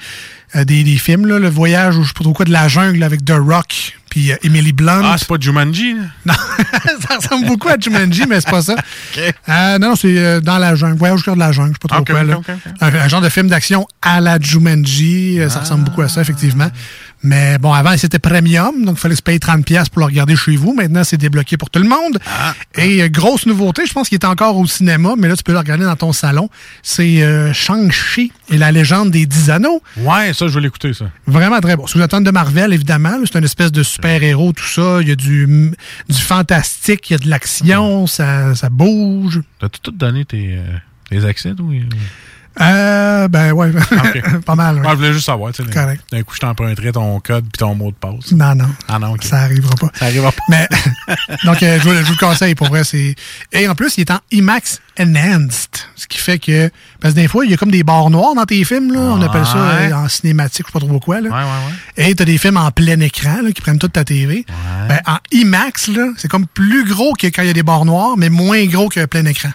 euh, 0.55 0.65
des, 0.65 0.83
des 0.83 0.97
films, 0.97 1.25
là, 1.27 1.39
le 1.39 1.49
voyage, 1.49 1.97
ou 1.97 2.03
je 2.03 2.07
sais 2.09 2.13
pas 2.13 2.23
trop 2.23 2.33
quoi, 2.33 2.45
de 2.45 2.51
la 2.51 2.67
jungle 2.67 3.01
avec 3.03 3.23
The 3.23 3.33
Rock, 3.37 3.97
puis 4.09 4.31
euh, 4.31 4.35
Emily 4.43 4.73
Blunt. 4.73 5.01
Ah, 5.03 5.15
c'est 5.17 5.27
pas 5.27 5.35
Jumanji, 5.39 5.95
là? 5.95 6.03
Non, 6.25 6.33
ça 7.07 7.15
ressemble 7.17 7.47
beaucoup 7.47 7.69
à 7.69 7.77
Jumanji, 7.79 8.23
mais 8.27 8.41
c'est 8.41 8.49
pas 8.49 8.61
ça. 8.61 8.75
Euh, 9.49 9.77
non, 9.79 9.95
c'est 9.95 10.41
dans 10.41 10.57
la 10.57 10.75
jungle. 10.75 10.97
Voyage 10.97 11.19
au 11.19 11.23
cœur 11.23 11.35
de 11.35 11.39
la 11.39 11.51
jungle, 11.51 11.69
je 11.69 11.73
sais 11.73 11.87
pas 11.87 11.95
trop 11.95 12.05
quoi. 12.05 12.23
Là. 12.23 12.39
Un, 12.79 12.87
un 12.95 13.07
genre 13.07 13.21
de 13.21 13.29
film 13.29 13.47
d'action 13.47 13.85
à 14.01 14.21
la 14.21 14.39
Jumanji. 14.39 15.39
Ça 15.49 15.59
ressemble 15.59 15.83
beaucoup 15.83 16.01
à 16.01 16.09
ça, 16.09 16.21
effectivement. 16.21 16.69
Mais 17.23 17.57
bon, 17.59 17.71
avant, 17.71 17.95
c'était 17.97 18.19
premium, 18.19 18.83
donc 18.83 18.97
il 18.97 18.99
fallait 18.99 19.15
se 19.15 19.21
payer 19.21 19.37
30$ 19.37 19.63
piastres 19.63 19.91
pour 19.91 19.99
le 19.99 20.05
regarder 20.05 20.35
chez 20.35 20.55
vous. 20.55 20.73
Maintenant, 20.73 21.03
c'est 21.03 21.17
débloqué 21.17 21.55
pour 21.57 21.69
tout 21.69 21.79
le 21.79 21.87
monde. 21.87 22.17
Et 22.75 23.03
euh, 23.03 23.09
grosse 23.09 23.45
nouveauté, 23.45 23.85
je 23.85 23.93
pense 23.93 24.09
qu'il 24.09 24.15
est 24.17 24.25
encore 24.25 24.57
au 24.57 24.65
cinéma, 24.65 25.13
mais 25.17 25.27
là, 25.27 25.35
tu 25.35 25.43
peux 25.43 25.51
le 25.51 25.59
regarder 25.59 25.85
dans 25.85 25.95
ton 25.95 26.13
salon. 26.13 26.49
C'est 26.81 27.21
euh, 27.21 27.53
Shang-Chi 27.53 28.31
et 28.49 28.57
la 28.57 28.71
légende 28.71 29.11
des 29.11 29.25
10 29.25 29.51
anneaux. 29.51 29.83
Ouais, 29.97 30.33
ça, 30.33 30.47
je 30.47 30.53
vais 30.55 30.61
l'écouter, 30.61 30.93
ça. 30.93 31.05
Vraiment 31.27 31.59
très 31.59 31.75
bon. 31.75 31.85
Sous 31.85 31.99
la 31.99 32.07
tonne 32.07 32.23
de 32.23 32.31
Marvel, 32.31 32.73
évidemment. 32.73 33.17
C'est 33.25 33.37
une 33.37 33.45
espèce 33.45 33.71
de 33.71 33.83
super-héros, 33.83 34.53
tout 34.53 34.65
ça. 34.65 34.99
Il 35.01 35.07
y 35.07 35.11
a 35.11 35.15
du, 35.15 35.71
du 36.09 36.21
fantastique, 36.21 37.09
il 37.09 37.13
y 37.13 37.15
a 37.15 37.19
de 37.19 37.29
l'action, 37.29 38.07
ça, 38.07 38.55
ça 38.55 38.69
bouge. 38.69 39.41
T'as-tu 39.59 39.79
tout 39.79 39.91
donné 39.91 40.25
tes, 40.25 40.55
euh, 40.57 40.77
tes 41.09 41.23
accès, 41.25 41.53
toi? 41.53 41.67
Euh, 42.59 43.27
ben 43.29 43.53
ouais, 43.53 43.71
pas 44.45 44.55
mal. 44.55 44.75
ouais. 44.77 44.81
Ah, 44.85 44.89
je 44.91 44.95
voulais 44.97 45.13
juste 45.13 45.25
savoir. 45.25 45.53
tu 45.53 45.63
sais, 45.63 45.69
Correct. 45.71 46.03
D'un 46.11 46.21
coup, 46.23 46.35
je 46.35 46.39
t'emprunterai 46.41 46.91
ton 46.91 47.19
code 47.21 47.43
puis 47.45 47.57
ton 47.59 47.75
mot 47.75 47.91
de 47.91 47.95
passe. 47.95 48.31
Non, 48.33 48.53
non. 48.55 48.67
Ah 48.89 48.99
non. 48.99 49.15
Ça 49.21 49.37
arrivera 49.39 49.73
pas. 49.75 49.89
Ça 49.97 50.05
arrivera 50.05 50.31
pas. 50.33 50.43
Mais, 50.49 50.67
donc, 51.45 51.63
euh, 51.63 51.79
je, 51.79 51.83
vous, 51.87 51.95
je 51.95 52.03
vous 52.03 52.11
le 52.11 52.17
conseille, 52.17 52.53
pour 52.55 52.67
vrai. 52.67 52.83
c'est 52.83 53.15
Et 53.53 53.67
en 53.69 53.75
plus, 53.75 53.97
il 53.97 54.01
est 54.01 54.11
en 54.11 54.19
IMAX 54.31 54.81
Enhanced. 54.99 55.69
Ce 55.95 56.07
qui 56.07 56.17
fait 56.17 56.39
que. 56.39 56.69
Parce 56.99 57.13
que 57.13 57.19
des 57.21 57.27
fois, 57.29 57.45
il 57.45 57.51
y 57.51 57.53
a 57.53 57.57
comme 57.57 57.71
des 57.71 57.83
barres 57.83 58.09
noires 58.09 58.35
dans 58.35 58.45
tes 58.45 58.63
films, 58.65 58.91
là. 58.91 58.99
On 58.99 59.21
appelle 59.21 59.45
ça 59.45 59.53
Ouais. 59.55 59.91
euh, 59.91 59.95
en 59.95 60.09
cinématique, 60.09 60.65
je 60.67 60.71
sais 60.73 60.79
pas 60.79 60.85
trop 60.85 60.99
quoi, 60.99 61.21
là. 61.21 61.29
Ouais, 61.29 61.35
ouais, 61.35 62.03
ouais. 62.05 62.09
Et 62.11 62.15
t'as 62.15 62.25
des 62.25 62.37
films 62.37 62.57
en 62.57 62.69
plein 62.71 62.99
écran, 62.99 63.41
là, 63.43 63.51
qui 63.53 63.61
prennent 63.61 63.79
toute 63.79 63.93
ta 63.93 64.03
TV. 64.03 64.45
Ben, 64.89 64.99
en 65.07 65.17
IMAX, 65.31 65.87
là, 65.87 66.07
c'est 66.17 66.27
comme 66.27 66.45
plus 66.47 66.83
gros 66.83 67.13
que 67.13 67.27
quand 67.27 67.43
il 67.43 67.47
y 67.47 67.51
a 67.51 67.53
des 67.53 67.63
barres 67.63 67.85
noires, 67.85 68.15
mais 68.17 68.29
moins 68.29 68.65
gros 68.65 68.89
que 68.89 69.05
plein 69.05 69.25
écran. 69.25 69.49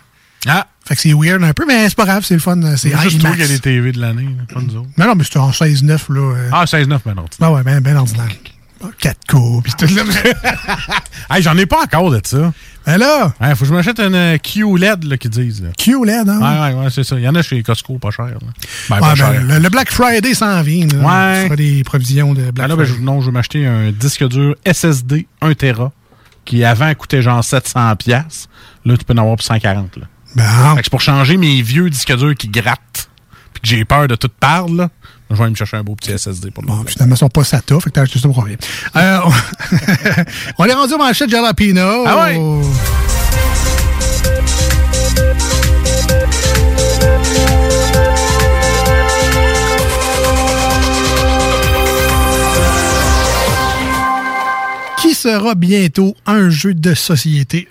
Ah! 0.47 0.67
Fait 0.85 0.95
que 0.95 1.01
c'est 1.01 1.13
weird 1.15 1.43
un 1.43 1.53
peu, 1.53 1.65
mais 1.67 1.89
c'est 1.89 1.97
pas 1.97 2.05
grave, 2.05 2.25
c'est 2.25 2.35
le 2.35 2.41
fun. 2.41 2.61
C'est 2.77 2.91
C'est 2.91 3.01
juste 3.03 3.21
toi 3.21 3.35
qui 3.35 3.43
a 3.43 3.49
des 3.49 3.59
TV 3.59 3.91
de 3.93 4.01
l'année, 4.01 4.29
pas 4.53 4.61
nous 4.61 4.77
autres. 4.77 4.89
Mais 4.97 5.05
non, 5.07 5.15
mais 5.17 5.25
c'est 5.25 5.37
en 5.39 5.51
16-9, 5.51 5.89
là. 6.13 6.21
euh, 6.21 6.49
Ah, 6.53 6.65
16-9, 6.65 6.99
ben 7.05 7.15
non. 7.15 7.25
Ben 7.41 7.51
ouais, 7.51 7.63
ben, 7.65 7.81
ben 7.81 7.97
ordinaire. 7.97 8.29
4K, 9.03 9.63
pis 9.63 9.73
tout 9.79 9.87
hey, 11.31 11.43
j'en 11.43 11.57
ai 11.57 11.67
pas 11.67 11.83
encore 11.83 12.11
de 12.11 12.21
ça. 12.23 12.53
Ben 12.85 12.99
là! 12.99 13.33
Faut 13.55 13.61
que 13.61 13.65
je 13.65 13.73
m'achète 13.75 13.99
une 13.99 14.15
euh, 14.15 14.37
QLED, 14.39 15.05
là, 15.05 15.17
qu'ils 15.17 15.31
disent. 15.31 15.65
QLED, 15.79 16.29
hein? 16.29 16.39
Ouais, 16.41 16.75
ouais, 16.75 16.85
ouais, 16.85 16.91
c'est 16.91 17.03
ça. 17.03 17.17
Il 17.17 17.23
y 17.25 17.29
en 17.29 17.35
a 17.35 17.43
chez 17.43 17.63
Costco, 17.63 17.99
pas 17.99 18.11
cher. 18.11 18.29
Ben, 18.91 19.01
ben, 19.01 19.15
cher. 19.17 19.43
le, 19.43 19.59
le 19.59 19.69
Black 19.71 19.91
Friday 19.91 20.35
s'en 20.35 20.63
vient. 20.63 20.87
Là. 20.87 20.99
Ouais. 20.99 21.39
Tu 21.41 21.45
feras 21.47 21.57
des 21.57 21.83
provisions 21.85 22.35
de 22.35 22.43
Ben 22.43 22.53
Black 22.53 22.69
là, 22.69 22.77
ben, 22.77 22.85
Friday. 22.87 23.03
non, 23.03 23.21
je 23.23 23.27
vais 23.27 23.33
m'acheter 23.33 23.67
un 23.67 23.91
disque 23.91 24.29
dur 24.29 24.55
SSD 24.71 25.27
1 25.41 25.55
Tera 25.55 25.91
qui 26.45 26.63
avant 26.63 26.95
coûtait 26.95 27.23
genre 27.23 27.43
700 27.43 27.97
pièces. 27.97 28.49
Là, 28.85 28.97
tu 28.97 29.05
peux 29.05 29.15
en 29.15 29.19
avoir 29.19 29.37
pour 29.37 29.45
140. 29.45 29.97
Là. 29.97 30.05
Ben. 30.37 30.75
Fait 30.75 30.81
que 30.81 30.85
c'est 30.85 30.91
pour 30.91 31.01
changer 31.01 31.39
mes 31.39 31.63
vieux 31.63 31.89
disques 31.89 32.15
durs 32.15 32.35
qui 32.35 32.49
grattent 32.49 33.09
puis 33.55 33.63
que 33.63 33.69
j'ai 33.69 33.85
peur 33.87 34.07
de 34.07 34.17
tout 34.17 34.29
perdre. 34.29 34.75
Là. 34.75 34.91
Je 35.31 35.35
vais 35.35 35.43
aller 35.43 35.51
me 35.51 35.57
chercher 35.57 35.79
un 35.79 35.83
beau 35.83 35.97
petit 35.97 36.17
SSD 36.17 36.51
pour 36.51 36.63
le 36.63 36.69
moment. 36.69 36.85
Finalement, 36.87 37.15
ils 37.15 37.19
sont 37.19 37.29
pas 37.29 37.43
SATA, 37.43 37.81
fait 37.81 37.91
que 37.91 37.95
t'as 37.95 38.03
acheté 38.03 38.19
ça 38.19 38.29
pour 38.29 38.45
rien. 38.45 38.57
Euh, 38.95 39.19
on... 39.25 39.33
on 40.59 40.65
est 40.67 40.75
rendu 40.75 40.95
au 40.95 40.99
manchette 40.99 41.31
Jalapino. 41.31 42.05
Ah 42.07 42.27
ouais? 42.27 42.39
Qui 55.01 55.15
sera 55.15 55.55
bientôt 55.55 56.15
un 56.27 56.51
jeu 56.51 56.75
de 56.75 56.95
société? 56.95 57.69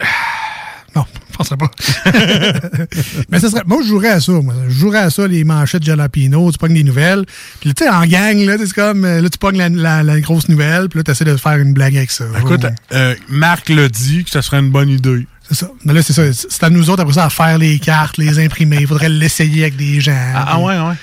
Je 1.36 1.38
penserais 1.38 1.58
pas. 1.58 1.72
Mais 3.30 3.40
ça 3.40 3.50
serait. 3.50 3.64
Moi, 3.66 3.80
je 3.84 3.88
jouerais 3.88 4.10
à 4.10 4.20
ça, 4.22 4.32
moi. 4.32 4.54
Je 4.70 4.74
jouerais 4.74 5.00
à 5.00 5.10
ça, 5.10 5.28
les 5.28 5.44
manchettes 5.44 5.84
Jalapino, 5.84 6.52
tu 6.52 6.58
pognes 6.58 6.74
des 6.76 6.84
nouvelles. 6.84 7.26
Puis, 7.60 7.74
tu 7.74 7.84
sais, 7.84 7.90
en 7.90 8.06
gang, 8.06 8.38
là, 8.46 8.56
c'est 8.58 8.74
comme. 8.74 9.04
euh, 9.06 9.22
Là, 9.22 9.30
tu 9.30 9.38
pognes 9.38 9.58
la, 9.58 9.70
la- 9.70 10.04
la 10.04 10.20
grosse 10.22 10.48
nouvelle, 10.50 10.88
puis 10.90 11.00
là, 11.00 11.04
tu 11.04 11.12
essaies 11.12 11.26
de 11.26 11.36
faire 11.36 11.58
une 11.58 11.74
blague 11.74 11.98
avec 11.98 12.12
ça. 12.12 12.26
Écoute, 12.40 12.66
euh, 12.94 13.16
Marc 13.30 13.70
l'a 13.70 13.90
dit 13.90 14.24
que 14.24 14.30
ça 14.30 14.42
serait 14.42 14.60
une 14.60 14.70
bonne 14.72 14.90
idée. 14.90 15.28
C'est 15.50 15.56
ça. 15.56 15.70
Mais 15.84 15.94
là, 15.94 16.02
c'est 16.02 16.14
ça. 16.14 16.24
C'est 16.34 16.64
à 16.64 16.70
nous 16.70 16.90
autres, 16.90 17.02
après 17.02 17.14
ça, 17.16 17.26
à 17.26 17.30
faire 17.30 17.58
les 17.58 17.78
cartes, 17.80 18.18
les 18.18 18.40
imprimer. 18.44 18.78
Il 18.82 18.88
faudrait 18.88 19.10
l'essayer 19.10 19.64
avec 19.64 19.76
des 19.76 20.00
gens. 20.02 20.32
Ah, 20.34 20.46
ah 20.54 20.60
ouais, 20.60 20.74
ouais. 20.80 20.96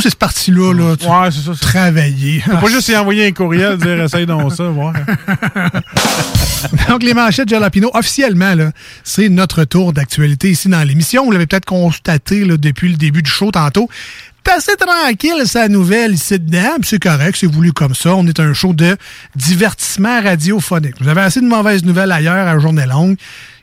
C'est 0.00 0.10
ce 0.10 0.16
parti-là, 0.16 0.72
là. 0.74 0.96
tu- 0.96 1.06
Ouais, 1.06 1.30
c'est 1.30 1.40
ça. 1.44 1.52
c'est- 1.54 1.60
Travailler. 1.66 2.40
Faut 2.40 2.56
pas 2.56 2.68
juste 2.68 2.88
y 2.88 2.96
envoyer 2.96 3.26
un 3.26 3.32
courriel 3.32 3.76
dire 3.78 4.02
essaye 4.02 4.26
donc 4.26 4.52
ça, 4.52 4.64
voir. 4.64 4.92
Donc, 6.88 7.02
les 7.04 7.14
manchettes 7.14 7.48
Jalapino, 7.48 7.90
officiellement, 7.94 8.54
là, 8.54 8.72
c'est 9.04 9.28
notre 9.28 9.62
tour 9.64 9.92
d'actualité 9.92 10.50
ici 10.50 10.68
dans 10.68 10.82
l'émission. 10.82 11.24
Vous 11.24 11.30
l'avez 11.30 11.46
peut-être 11.46 11.64
constaté 11.64 12.44
là, 12.44 12.56
depuis 12.56 12.88
le 12.88 12.96
début 12.96 13.22
du 13.22 13.30
show 13.30 13.50
tantôt. 13.50 13.88
Assez 14.56 14.76
tranquille, 14.76 15.42
sa 15.44 15.68
nouvelle 15.68 16.14
ici 16.14 16.38
dedans. 16.38 16.76
puis 16.80 16.88
C'est 16.88 16.98
correct, 17.02 17.36
c'est 17.38 17.46
voulu 17.46 17.72
comme 17.74 17.94
ça. 17.94 18.14
On 18.14 18.26
est 18.26 18.40
un 18.40 18.54
show 18.54 18.72
de 18.72 18.96
divertissement 19.36 20.22
radiophonique. 20.22 20.94
Vous 21.00 21.08
avez 21.08 21.20
assez 21.20 21.42
de 21.42 21.46
mauvaises 21.46 21.84
nouvelles 21.84 22.10
ailleurs 22.10 22.48
à 22.48 22.58
journée 22.58 22.86
longue. 22.86 23.16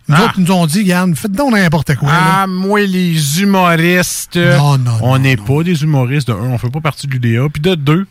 Nous 0.07 0.15
autres, 0.17 0.33
nous 0.39 0.51
ont 0.51 0.67
dit, 0.67 0.83
Yann, 0.83 1.15
faites 1.15 1.31
donc 1.31 1.53
n'importe 1.53 1.95
quoi. 1.95 2.09
là. 2.11 2.19
Ah, 2.41 2.47
moi, 2.47 2.81
les 2.81 3.41
humoristes. 3.41 4.35
Non, 4.37 4.77
non, 4.77 4.97
On 5.01 5.17
n'est 5.17 5.35
pas 5.37 5.63
des 5.63 5.81
humoristes. 5.81 6.27
De 6.27 6.33
un, 6.33 6.37
on 6.51 6.57
fait 6.59 6.69
pas 6.69 6.81
partie 6.81 7.07
de 7.07 7.13
l'UDA. 7.13 7.47
Puis 7.51 7.61
de 7.61 7.73
deux, 7.75 8.05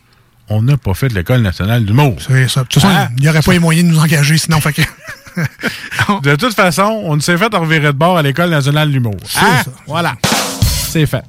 on 0.49 0.61
n'a 0.61 0.75
pas 0.77 0.93
fait 0.93 1.07
de 1.07 1.15
l'École 1.15 1.41
nationale 1.41 1.85
d'humour. 1.85 2.15
C'est 2.19 2.49
ça. 2.49 2.63
De 2.63 2.67
toute 2.67 2.81
façon, 2.81 2.93
Ah. 2.95 3.07
il 3.17 3.21
n'y 3.23 3.29
aurait 3.29 3.41
pas 3.41 3.53
les 3.53 3.59
moyens 3.59 3.87
de 3.87 3.93
nous 3.93 3.99
engager 4.01 4.37
sinon. 4.37 4.59
Fait 4.59 4.73
que... 4.73 4.81
de 6.23 6.35
toute 6.35 6.53
façon, 6.53 7.01
on 7.05 7.17
s'est 7.19 7.37
fait 7.37 7.53
revirer 7.55 7.87
de 7.87 7.91
bord 7.97 8.17
à 8.17 8.21
l'École 8.21 8.49
nationale 8.49 8.89
de 8.89 8.93
l'humour. 8.93 9.15
Ah, 9.37 9.63
Voilà. 9.87 10.15
C'est 10.63 11.05
fait. 11.05 11.23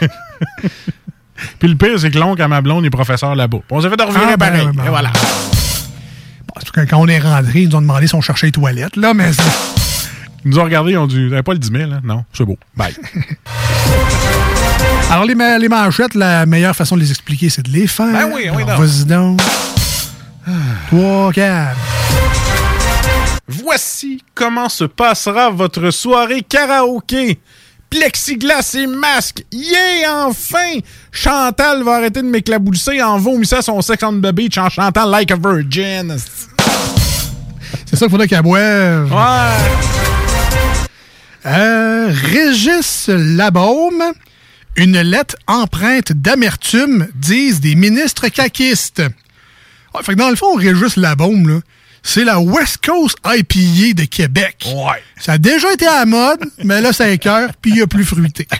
Puis 1.58 1.68
le 1.68 1.76
pire, 1.76 1.98
c'est 1.98 2.10
que 2.10 2.18
l'oncle 2.18 2.42
à 2.42 2.48
ma 2.48 2.60
blonde 2.60 2.84
est 2.84 2.90
professeur 2.90 3.34
là-bas. 3.34 3.58
On 3.70 3.80
s'est 3.80 3.88
fait 3.88 4.00
revirer 4.02 4.24
Ah, 4.32 4.36
ben, 4.36 4.50
pareil. 4.50 4.68
ben, 4.74 4.84
Et 4.84 4.88
voilà. 4.88 5.10
Parce 6.60 6.70
que 6.70 6.80
quand 6.90 6.98
on 6.98 7.08
est 7.08 7.18
rentré, 7.18 7.62
ils 7.62 7.68
nous 7.68 7.76
ont 7.76 7.80
demandé 7.80 8.06
si 8.06 8.14
on 8.14 8.20
cherchait 8.20 8.46
les 8.46 8.52
toilettes, 8.52 8.96
là, 8.96 9.14
mais 9.14 9.30
Ils 10.44 10.50
nous 10.50 10.58
ont 10.58 10.64
regardé, 10.64 10.92
ils 10.92 10.98
ont 10.98 11.06
dit, 11.06 11.30
Eh, 11.36 11.42
pas 11.42 11.52
le 11.52 11.58
10 11.58 11.70
000, 11.70 11.92
hein? 11.92 12.00
Non, 12.04 12.24
c'est 12.32 12.44
beau. 12.44 12.58
Bye. 12.76 12.94
Alors, 15.10 15.24
les, 15.24 15.34
ma- 15.34 15.58
les 15.58 15.68
manchettes, 15.68 16.14
la 16.14 16.44
meilleure 16.46 16.76
façon 16.76 16.94
de 16.96 17.00
les 17.00 17.10
expliquer, 17.10 17.48
c'est 17.48 17.62
de 17.62 17.70
les 17.70 17.86
faire. 17.86 18.12
Ben 18.12 18.30
oui, 18.34 18.48
oui, 18.54 18.62
Alors, 18.62 18.78
non. 18.80 18.86
Vas-y 18.86 19.04
donc. 19.06 19.40
Trois, 20.88 21.32
quatre. 21.32 21.76
Voici 23.46 24.22
comment 24.34 24.68
se 24.68 24.84
passera 24.84 25.50
votre 25.50 25.90
soirée 25.90 26.42
karaoké. 26.42 27.38
Plexiglas 27.90 28.74
et 28.74 28.86
masque. 28.86 29.44
Yeah, 29.52 30.26
enfin! 30.26 30.80
Chantal 31.10 31.82
va 31.82 31.96
arrêter 31.96 32.22
de 32.22 32.26
m'éclabousser 32.26 33.02
en 33.02 33.18
vomissant 33.18 33.62
son 33.62 33.80
sex 33.80 34.02
on 34.02 34.20
the 34.20 34.32
beach 34.32 34.58
en 34.58 34.68
chantant 34.68 35.06
Like 35.06 35.30
a 35.30 35.36
Virgin. 35.36 36.16
C'est 37.86 37.96
ça 37.96 38.06
qu'il 38.06 38.10
faudrait 38.10 38.28
qu'elle 38.28 38.42
boive. 38.42 39.10
Ouais. 39.10 39.98
Euh, 41.46 42.12
Régis 42.12 43.08
Labaume, 43.08 44.02
une 44.76 45.00
lettre 45.00 45.36
empreinte 45.46 46.12
d'amertume, 46.12 47.08
disent 47.14 47.60
des 47.60 47.74
ministres 47.74 48.28
caquistes. 48.28 49.02
Ah, 49.94 50.00
fait 50.02 50.12
que 50.12 50.18
dans 50.18 50.30
le 50.30 50.36
fond, 50.36 50.54
Régis 50.56 50.96
Labaume, 50.96 51.48
là, 51.48 51.60
c'est 52.02 52.24
la 52.24 52.38
West 52.40 52.84
Coast 52.84 53.18
IPA 53.24 53.94
de 53.94 54.04
Québec. 54.04 54.66
Ouais. 54.74 55.02
Ça 55.20 55.32
a 55.32 55.38
déjà 55.38 55.72
été 55.72 55.86
à 55.86 56.00
la 56.00 56.06
mode, 56.06 56.40
mais 56.64 56.80
là, 56.80 56.92
ça 56.92 57.08
écœure, 57.08 57.50
puis 57.60 57.72
il 57.72 57.78
y 57.78 57.82
a 57.82 57.86
plus 57.86 58.04
fruité. 58.04 58.46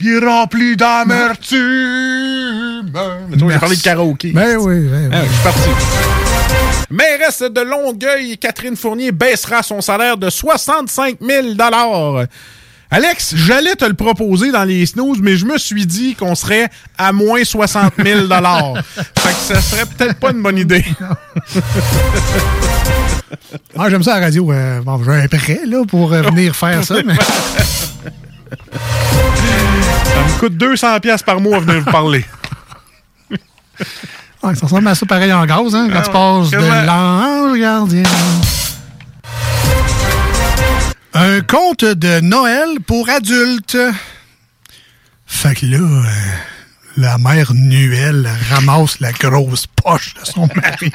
Il 0.00 0.14
est 0.14 0.24
rempli 0.24 0.76
d'amertume. 0.76 1.58
Mais 3.28 3.36
toi, 3.36 3.50
j'ai 3.50 3.58
parlé 3.58 3.76
de 3.76 3.82
karaoké. 3.82 4.30
Ben 4.30 4.56
oui, 4.56 4.86
ben 4.86 5.10
oui. 5.10 5.12
Ah, 5.12 5.24
je 5.24 5.32
suis 5.32 5.42
parti. 5.42 5.68
Mairesse 6.90 7.42
de 7.42 7.60
Longueuil, 7.60 8.38
Catherine 8.38 8.76
Fournier 8.76 9.10
baissera 9.10 9.62
son 9.62 9.80
salaire 9.80 10.16
de 10.16 10.30
65 10.30 11.18
000 11.20 11.54
Alex, 12.90 13.34
j'allais 13.36 13.74
te 13.74 13.84
le 13.84 13.92
proposer 13.92 14.50
dans 14.50 14.64
les 14.64 14.86
snooze, 14.86 15.18
mais 15.20 15.36
je 15.36 15.44
me 15.44 15.58
suis 15.58 15.84
dit 15.84 16.14
qu'on 16.14 16.34
serait 16.34 16.70
à 16.96 17.12
moins 17.12 17.44
60 17.44 17.92
000 18.02 18.20
Fait 18.28 19.28
que 19.28 19.34
ça 19.54 19.60
serait 19.60 19.84
peut-être 19.84 20.18
pas 20.18 20.30
une 20.30 20.42
bonne 20.42 20.58
idée. 20.58 20.84
Ah, 23.78 23.90
j'aime 23.90 24.02
ça 24.02 24.14
à 24.14 24.20
la 24.20 24.26
radio. 24.26 24.50
euh, 24.52 24.80
bon, 24.80 25.02
j'ai 25.04 25.10
un 25.12 25.28
prêt, 25.28 25.60
là, 25.66 25.84
pour 25.86 26.12
euh, 26.12 26.22
venir 26.22 26.56
faire 26.56 26.82
ça, 26.82 26.94
mais... 27.04 27.14
Ça 28.74 30.34
me 30.34 30.38
coûte 30.40 30.56
200 30.56 30.98
pièces 31.00 31.22
par 31.22 31.38
mois 31.38 31.58
à 31.58 31.60
venir 31.60 31.80
vous 31.84 31.90
parler. 31.90 32.24
Ouais, 34.42 34.54
ça 34.54 34.66
ressemble 34.66 34.88
à 34.88 34.94
ça 34.94 35.04
pareil 35.04 35.32
en 35.32 35.44
gaz, 35.44 35.74
hein, 35.74 35.88
quand 35.92 35.98
Ah 35.98 36.02
tu 36.02 36.10
passes 36.10 36.50
de 36.50 36.86
l'ange 36.86 37.58
gardien. 37.58 38.02
Un 41.14 41.40
conte 41.40 41.84
de 41.84 42.20
Noël 42.20 42.78
pour 42.86 43.08
adultes. 43.08 43.78
Fait 45.26 45.54
que 45.54 45.66
là, 45.66 45.78
euh, 45.78 46.02
la 46.96 47.18
mère 47.18 47.52
Nuelle 47.54 48.28
ramasse 48.50 49.00
la 49.00 49.12
grosse 49.12 49.66
poche 49.66 50.14
de 50.14 50.24
son 50.24 50.48
mari. 50.54 50.92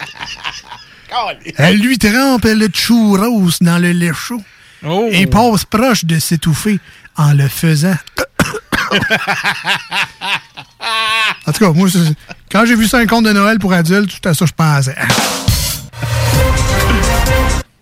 Elle 1.58 1.78
lui 1.80 1.98
trempe 1.98 2.46
le 2.46 2.68
churros 2.74 3.50
dans 3.62 3.78
le 3.80 3.92
lait 3.92 4.14
chaud 4.14 4.42
Oh. 4.86 5.08
et 5.12 5.28
passe 5.28 5.64
proche 5.64 6.04
de 6.04 6.20
s'étouffer 6.20 6.78
en 7.16 7.32
le 7.32 7.48
faisant. 7.48 7.96
en 11.48 11.52
tout 11.54 11.60
cas, 11.66 11.72
moi, 11.72 11.88
quand 12.52 12.66
j'ai 12.66 12.76
vu 12.76 12.86
ça 12.88 12.98
un 12.98 13.06
conte 13.06 13.24
de 13.24 13.32
Noël 13.32 13.60
pour 13.60 13.72
adultes, 13.72 14.20
tout 14.22 14.28
à 14.28 14.34
ça, 14.34 14.46
je 14.46 14.52
pensais. 14.52 14.96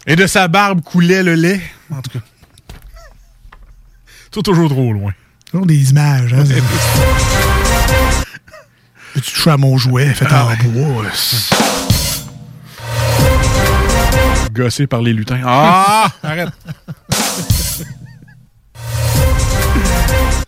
Et 0.05 0.15
de 0.15 0.27
sa 0.27 0.47
barbe 0.47 0.81
coulait 0.83 1.23
le 1.23 1.33
lait. 1.33 1.59
En 1.91 2.01
tout 2.01 2.11
cas. 2.11 2.25
C'est 4.33 4.43
toujours 4.43 4.69
trop 4.69 4.93
loin. 4.93 5.11
Toujours 5.49 5.65
des 5.65 5.89
images. 5.91 6.33
Hein, 6.33 6.43
tu 9.15 9.21
touches 9.21 9.47
à 9.47 9.57
mon 9.57 9.77
jouet 9.77 10.13
fait 10.13 10.25
Ah 10.29 10.45
en 10.45 10.49
ouais. 10.49 10.55
bois. 10.67 11.03
là. 11.03 11.09
Gossé 14.53 14.87
par 14.87 15.01
les 15.01 15.11
lutins. 15.13 15.41
Ah! 15.45 16.09
Arrête. 16.23 16.49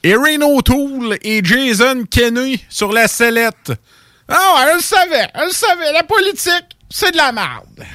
Erin 0.03 0.41
O'Toole 0.41 1.17
et 1.21 1.41
Jason 1.43 2.03
Kenney 2.09 2.59
sur 2.69 2.91
la 2.91 3.07
sellette. 3.07 3.71
Ah, 4.27 4.33
ouais, 4.55 4.65
elle 4.69 4.75
le 4.77 4.81
savait. 4.81 5.27
Elle 5.33 5.45
le 5.47 5.51
savait. 5.53 5.93
La 5.93 6.03
politique, 6.03 6.77
c'est 6.89 7.11
de 7.11 7.17
la 7.17 7.31
merde. 7.31 7.85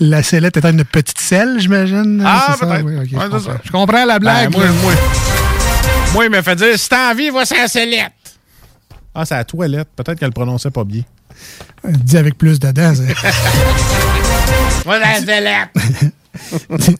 La 0.00 0.22
sellette 0.22 0.56
étant 0.56 0.70
une 0.70 0.84
petite 0.84 1.20
selle, 1.20 1.58
j'imagine? 1.60 2.22
Ah, 2.26 2.56
peut-être. 2.58 2.84
Oui, 2.84 2.94
je 3.10 3.16
Ouais, 3.16 3.22
comprends. 3.24 3.38
ça. 3.38 3.58
Je 3.64 3.70
comprends 3.70 4.04
la 4.04 4.18
blague. 4.18 4.50
Ben, 4.52 4.58
moi, 4.58 4.66
moi, 4.82 4.92
moi, 6.12 6.24
il 6.24 6.30
m'a 6.30 6.42
fait 6.42 6.56
dire 6.56 6.76
si 6.78 6.88
t'as 6.88 7.12
envie, 7.12 7.30
va 7.30 7.44
sur 7.44 7.56
la 7.56 7.68
sellette. 7.68 8.12
Ah, 9.14 9.24
c'est 9.24 9.34
la 9.36 9.44
toilette. 9.44 9.88
Peut-être 9.94 10.18
qu'elle 10.18 10.28
le 10.28 10.34
prononçait 10.34 10.70
pas 10.70 10.82
bien. 10.84 11.02
Dis 11.84 12.16
avec 12.16 12.36
plus 12.36 12.58
dedans. 12.58 12.92
Va 14.84 14.98
la 14.98 15.14
sellette. 15.20 15.70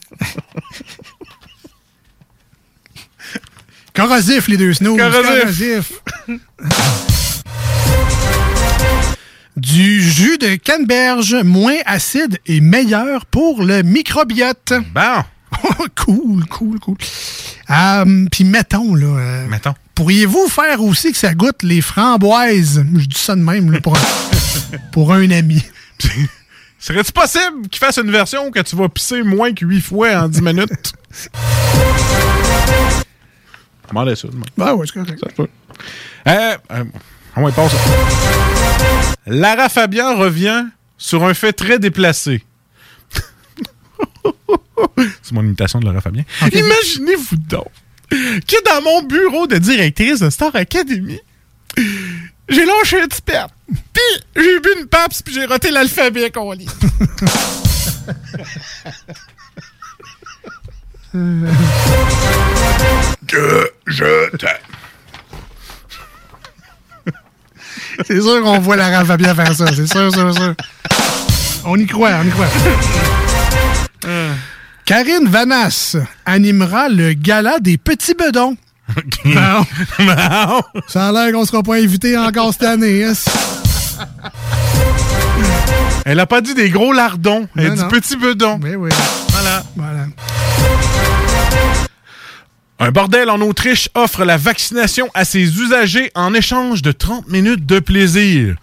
Corrosif, 3.94 4.48
les 4.48 4.56
deux 4.56 4.72
snows. 4.74 4.96
Corrosif. 4.96 5.92
Du 9.56 10.02
jus 10.02 10.36
de 10.38 10.56
canneberge 10.56 11.34
moins 11.44 11.76
acide 11.86 12.38
et 12.46 12.60
meilleur 12.60 13.24
pour 13.26 13.62
le 13.62 13.82
microbiote. 13.82 14.72
Bon. 14.92 15.22
cool, 15.96 16.44
cool, 16.46 16.80
cool. 16.80 16.96
Euh, 17.70 18.26
Puis 18.32 18.42
mettons, 18.44 18.94
là. 18.96 19.06
euh, 19.06 19.46
Mettons. 19.46 19.74
Pourriez-vous 19.94 20.48
faire 20.48 20.82
aussi 20.82 21.12
que 21.12 21.18
ça 21.18 21.34
goûte 21.34 21.62
les 21.62 21.80
framboises? 21.80 22.84
Je 22.96 23.04
dis 23.06 23.16
ça 23.18 23.36
de 23.36 23.40
même, 23.42 23.70
là, 23.70 23.80
pour, 23.80 23.96
un, 23.96 24.00
pour 24.92 25.12
un 25.12 25.30
ami. 25.30 25.62
Serait-il 26.80 27.12
possible 27.12 27.68
qu'il 27.70 27.78
fasse 27.78 27.98
une 27.98 28.10
version 28.10 28.50
que 28.50 28.58
tu 28.60 28.74
vas 28.74 28.88
pisser 28.88 29.22
moins 29.22 29.54
que 29.54 29.64
8 29.64 29.80
fois 29.80 30.16
en 30.24 30.28
10 30.28 30.42
minutes? 30.42 30.92
Demandez 33.88 34.16
ça. 34.16 34.28
demain. 34.28 34.46
Ben 34.58 34.74
ouais, 34.74 34.86
c'est 34.86 34.94
correct. 35.00 35.20
Ça 35.20 35.30
peut. 35.36 35.48
Euh, 36.26 36.56
Lara 39.26 39.68
Fabian 39.68 40.16
revient 40.16 40.66
sur 40.98 41.24
un 41.24 41.34
fait 41.34 41.52
très 41.52 41.78
déplacé. 41.78 42.44
C'est 45.22 45.32
mon 45.32 45.42
imitation 45.42 45.80
de 45.80 45.86
Lara 45.86 46.00
Fabian. 46.00 46.24
Imaginez-vous 46.40 47.36
donc 47.36 47.70
que 48.10 48.64
dans 48.64 48.82
mon 48.82 49.02
bureau 49.02 49.46
de 49.46 49.56
directrice 49.58 50.20
de 50.20 50.30
Star 50.30 50.54
Academy, 50.54 51.20
j'ai 52.48 52.64
lâché 52.64 53.00
un 53.00 53.08
petit 53.08 53.22
perte. 53.22 53.52
Puis 53.92 54.02
j'ai 54.36 54.60
bu 54.60 54.68
une 54.78 54.86
paps 54.86 55.22
puis 55.22 55.34
j'ai 55.34 55.46
roté 55.46 55.70
l'alphabet 55.70 56.30
qu'on 56.30 56.52
lit. 56.52 56.68
que 63.26 63.72
je 63.86 64.36
t'aime. 64.36 64.73
C'est 68.06 68.20
sûr 68.20 68.42
qu'on 68.42 68.58
voit 68.58 68.76
Lara 68.76 69.04
Fabien 69.04 69.34
faire 69.34 69.54
ça. 69.54 69.66
C'est 69.74 69.86
sûr, 69.86 70.12
sûr, 70.12 70.34
sûr. 70.34 70.54
On 71.64 71.76
y 71.78 71.86
croit, 71.86 72.10
on 72.22 72.26
y 72.26 72.30
croit. 72.30 72.46
Karine 74.84 75.28
Vanasse 75.28 75.96
animera 76.26 76.88
le 76.90 77.14
gala 77.14 77.58
des 77.60 77.78
petits 77.78 78.14
bedons. 78.14 78.56
Non. 79.24 79.64
Ça 80.88 81.08
a 81.08 81.12
l'air 81.12 81.32
qu'on 81.32 81.46
sera 81.46 81.62
pas 81.62 81.76
invité 81.76 82.18
encore 82.18 82.52
cette 82.52 82.64
année. 82.64 83.04
hein? 83.04 83.12
Elle 86.04 86.20
a 86.20 86.26
pas 86.26 86.42
dit 86.42 86.52
des 86.54 86.68
gros 86.68 86.92
lardons. 86.92 87.48
Elle 87.56 87.66
a 87.66 87.68
Non, 87.70 87.74
dit 87.76 87.82
non. 87.82 87.88
petit 87.88 88.16
bedon. 88.16 88.60
Oui, 88.62 88.74
oui. 88.76 88.90
Voilà. 89.30 89.62
Voilà. 89.74 90.06
Un 92.80 92.90
bordel 92.90 93.30
en 93.30 93.40
Autriche 93.40 93.88
offre 93.94 94.24
la 94.24 94.36
vaccination 94.36 95.08
à 95.14 95.24
ses 95.24 95.42
usagers 95.42 96.10
en 96.14 96.34
échange 96.34 96.82
de 96.82 96.92
30 96.92 97.28
minutes 97.28 97.66
de 97.66 97.78
plaisir. 97.78 98.56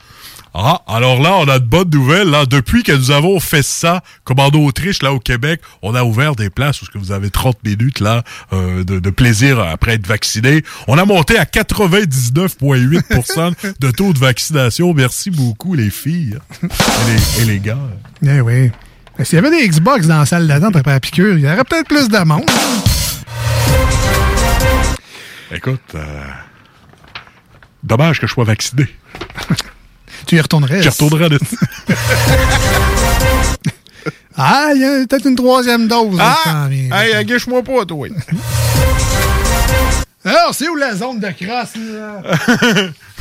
Ah, 0.53 0.81
alors 0.85 1.21
là, 1.21 1.37
on 1.37 1.47
a 1.47 1.59
de 1.59 1.65
bonnes 1.65 1.91
nouvelles. 1.91 2.29
Là. 2.29 2.45
Depuis 2.45 2.83
que 2.83 2.91
nous 2.91 3.11
avons 3.11 3.39
fait 3.39 3.63
ça, 3.63 4.03
comme 4.25 4.39
en 4.39 4.49
Autriche, 4.49 5.01
là, 5.01 5.13
au 5.13 5.19
Québec, 5.19 5.61
on 5.81 5.95
a 5.95 6.03
ouvert 6.03 6.35
des 6.35 6.49
places 6.49 6.81
où 6.81 6.87
vous 6.95 7.13
avez 7.13 7.29
30 7.29 7.63
minutes 7.63 8.01
là 8.01 8.23
euh, 8.51 8.83
de, 8.83 9.09
plaisir 9.09 9.61
après 9.61 9.93
être 9.93 10.05
vacciné. 10.05 10.61
On 10.87 10.97
a 10.97 11.05
monté 11.05 11.37
à 11.37 11.45
99,8% 11.45 13.53
de 13.79 13.91
taux 13.91 14.11
de 14.11 14.19
vaccination. 14.19 14.93
Merci 14.93 15.31
beaucoup, 15.31 15.73
les 15.73 15.89
filles 15.89 16.37
et 17.39 17.45
les, 17.45 17.53
et 17.53 17.59
gars. 17.59 17.77
Eh 18.25 18.41
oui. 18.41 18.71
S'il 19.23 19.35
y 19.35 19.39
avait 19.39 19.51
des 19.51 19.65
Xbox 19.67 20.07
dans 20.07 20.19
la 20.19 20.25
salle 20.25 20.47
d'attente 20.47 20.75
après 20.75 20.91
la 20.91 20.99
piqûre, 20.99 21.37
il 21.37 21.43
y 21.43 21.45
aurait 21.45 21.63
peut-être 21.63 21.87
plus 21.87 22.09
de 22.09 22.17
monde. 22.25 22.49
Écoute, 25.53 25.81
euh, 25.95 26.23
dommage 27.83 28.19
que 28.21 28.27
je 28.27 28.33
sois 28.33 28.45
vacciné. 28.45 28.87
Tu 30.27 30.35
y 30.35 30.41
retournerais? 30.41 30.81
Je 30.83 30.89
retournerai 30.89 31.29
de... 31.29 31.39
Ah, 34.37 34.69
il 34.73 34.81
y 34.81 34.85
a 34.85 35.05
peut-être 35.05 35.27
une 35.27 35.35
troisième 35.35 35.87
dose. 35.87 36.17
s'en 36.17 36.23
Ah! 36.23 36.67
Hey, 36.71 37.13
agache-moi 37.13 37.63
pas, 37.63 37.85
toi. 37.85 38.07
Alors, 40.23 40.53
c'est 40.53 40.69
où 40.69 40.75
la 40.75 40.95
zone 40.95 41.19
de 41.19 41.27
crasse, 41.31 41.73
là? 41.75 42.21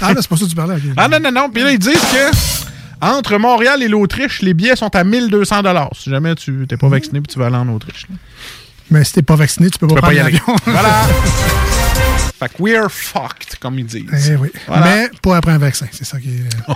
ah, 0.01 0.15
là, 0.15 0.21
c'est 0.21 0.29
pas 0.29 0.37
ça 0.37 0.45
que 0.45 0.51
tu 0.51 0.55
parlais. 0.57 0.77
ok. 0.77 0.83
Ah 0.97 1.09
non, 1.09 1.19
non, 1.21 1.33
non. 1.33 1.51
Puis 1.51 1.63
là, 1.63 1.73
ils 1.73 1.79
disent 1.79 1.93
que 1.95 2.31
entre 3.01 3.39
Montréal 3.39 3.83
et 3.83 3.89
l'Autriche, 3.89 4.41
les 4.43 4.55
billets 4.55 4.77
sont 4.77 4.95
à 4.95 5.03
1200 5.05 5.63
Si 5.99 6.11
jamais 6.11 6.35
tu 6.37 6.67
t'es 6.69 6.77
pas 6.77 6.89
vacciné 6.89 7.19
et 7.19 7.23
tu 7.23 7.39
vas 7.39 7.47
aller 7.47 7.57
en 7.57 7.69
Autriche. 7.69 8.07
là. 8.09 8.17
Mais 8.91 9.05
si 9.05 9.13
t'es 9.13 9.23
pas 9.23 9.37
vacciné, 9.37 9.71
tu 9.71 9.79
peux 9.79 9.87
pas 9.87 9.95
Tu 9.95 10.01
peux 10.01 10.07
pas 10.07 10.15
y 10.15 10.19
aller. 10.19 10.41
voilà. 10.67 11.03
Fait 12.39 12.49
que 12.49 12.55
we're 12.63 12.91
fucked, 12.91 13.57
comme 13.61 13.79
ils 13.79 13.85
disent. 13.87 14.31
Eh 14.31 14.37
oui. 14.37 14.51
Voilà. 14.67 14.85
Mais 14.87 15.11
pas 15.21 15.37
après 15.37 15.53
un 15.53 15.59
vaccin, 15.59 15.87
c'est 15.93 16.07
ça 16.07 16.19
qui 16.19 16.31
est. 16.31 16.49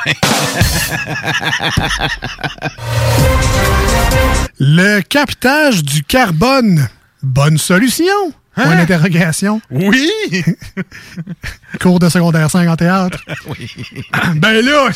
Le 4.60 5.00
captage 5.00 5.82
du 5.82 6.02
carbone. 6.04 6.88
Bonne 7.22 7.58
solution. 7.58 8.04
Point 8.54 8.76
d'interrogation. 8.76 9.60
Oui! 9.70 10.10
Cours 11.80 11.98
de 11.98 12.08
secondaire 12.08 12.50
5 12.50 12.68
en 12.68 12.76
théâtre. 12.76 13.18
oui. 13.48 13.68
Ben 14.36 14.64
là, 14.64 14.90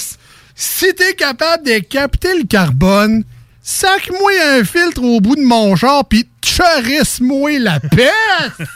si 0.54 0.94
t'es 0.94 1.14
capable 1.14 1.66
de 1.66 1.78
capter 1.78 2.38
le 2.38 2.44
carbone, 2.44 3.24
sac-moi 3.70 4.30
un 4.54 4.64
filtre 4.64 5.02
au 5.02 5.20
bout 5.20 5.36
de 5.36 5.42
mon 5.42 5.76
char 5.76 6.02
pis 6.06 6.26
charisse-moi 6.42 7.58
la 7.58 7.78
peste! 7.80 8.62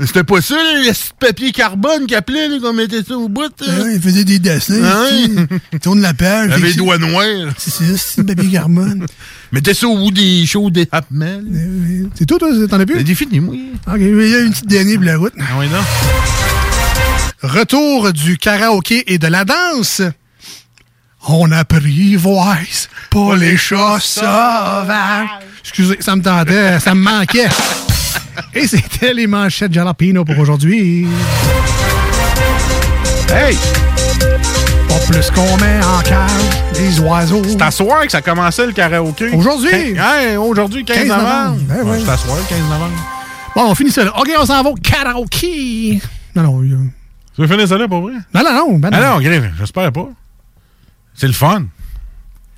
C'était 0.00 0.24
pas 0.24 0.40
ça, 0.40 0.54
là, 0.54 0.62
le 0.84 0.90
petit 0.90 1.10
papier 1.18 1.52
carbone 1.52 2.06
qu'il 2.06 2.16
appelait, 2.16 2.48
là, 2.48 2.58
qu'on 2.60 2.72
mettait 2.72 3.02
ça 3.02 3.16
au 3.16 3.28
bout. 3.28 3.42
là. 3.60 3.66
Ah, 3.66 3.90
il 3.92 4.00
faisait 4.00 4.24
des 4.24 4.38
dessins. 4.38 4.82
Ah 4.84 5.06
ici. 5.10 5.32
oui. 5.36 5.58
Il 5.72 5.80
tourne 5.80 6.00
la 6.00 6.12
page. 6.14 6.48
Il 6.48 6.52
avait 6.54 6.68
les 6.68 6.74
doigts 6.74 6.98
noirs. 6.98 7.52
C'est 7.58 7.70
ça, 7.70 7.84
c'est 7.96 8.20
le 8.20 8.26
papier 8.26 8.50
carbone. 8.52 9.06
Mettez 9.52 9.74
ça 9.74 9.86
au 9.88 9.96
bout 9.96 10.10
des 10.10 10.44
shows 10.46 10.70
des 10.70 10.86
Hapmel. 10.92 11.44
C'est 12.14 12.26
tout, 12.26 12.38
toi? 12.38 12.48
T'en 12.68 12.80
as 12.80 12.86
plus? 12.86 13.04
C'est 13.06 13.14
fini, 13.14 13.40
moi. 13.40 13.54
Ok, 13.86 13.98
il 14.00 14.28
y 14.28 14.34
a 14.34 14.40
une 14.40 14.50
petite 14.50 14.66
dernière 14.66 14.96
pour 14.96 15.04
la 15.06 15.16
route. 15.16 15.34
Ah 15.38 15.58
oui, 15.58 15.66
non? 15.68 15.80
Retour 17.42 18.12
du 18.12 18.36
karaoké 18.38 19.12
et 19.12 19.18
de 19.18 19.26
la 19.26 19.44
danse. 19.44 20.02
On 21.28 21.50
apprivoise 21.50 22.88
pas 23.10 23.34
les 23.36 23.56
chats 23.56 23.98
sauvages. 24.00 25.28
Excusez, 25.60 25.96
ça 26.00 26.14
me 26.14 26.22
tentait, 26.22 26.78
ça 26.78 26.94
me 26.94 27.00
manquait. 27.02 27.48
Et 28.54 28.66
c'était 28.68 29.12
les 29.12 29.26
manchettes 29.26 29.72
Jalapino 29.72 30.24
pour 30.24 30.38
aujourd'hui. 30.38 31.06
Hey! 33.34 33.56
Pas 34.88 34.98
plus 35.10 35.30
qu'on 35.32 35.56
met 35.56 35.80
en 35.84 36.00
cage 36.02 36.30
des 36.74 37.00
oiseaux. 37.00 37.42
C'est 37.44 37.60
à 37.62 37.70
soir 37.72 38.04
que 38.04 38.12
ça 38.12 38.22
commençait 38.22 38.66
le 38.66 38.72
karaoké. 38.72 39.30
Aujourd'hui? 39.30 39.96
Hey, 39.98 40.36
aujourd'hui, 40.36 40.84
15, 40.84 40.96
15 40.96 41.08
novembre. 41.08 41.24
novembre. 41.26 41.60
Ben 41.68 41.82
Ouais. 41.90 41.98
C'est 42.04 42.10
à 42.10 42.16
soir, 42.16 42.36
15 42.48 42.58
novembre. 42.60 42.90
Bon, 43.56 43.70
on 43.70 43.74
finit 43.74 43.90
ça 43.90 44.04
là. 44.04 44.12
OK, 44.16 44.28
on 44.38 44.46
s'en 44.46 44.62
va 44.62 44.70
au 44.70 44.74
karaoké. 44.74 46.00
Non, 46.36 46.42
non. 46.42 46.62
Tu 47.34 47.40
veux 47.42 47.48
finir 47.48 47.66
ça 47.66 47.76
là, 47.76 47.88
pour 47.88 48.02
vrai? 48.02 48.12
Non, 48.32 48.42
non, 48.44 48.52
non. 48.52 48.78
Ben 48.78 48.90
non. 48.90 48.98
Ah 49.00 49.10
non, 49.14 49.20
Griff, 49.20 49.42
j'espère 49.58 49.90
pas. 49.90 50.08
C'est 51.16 51.26
le 51.28 51.32
fun. 51.32 51.64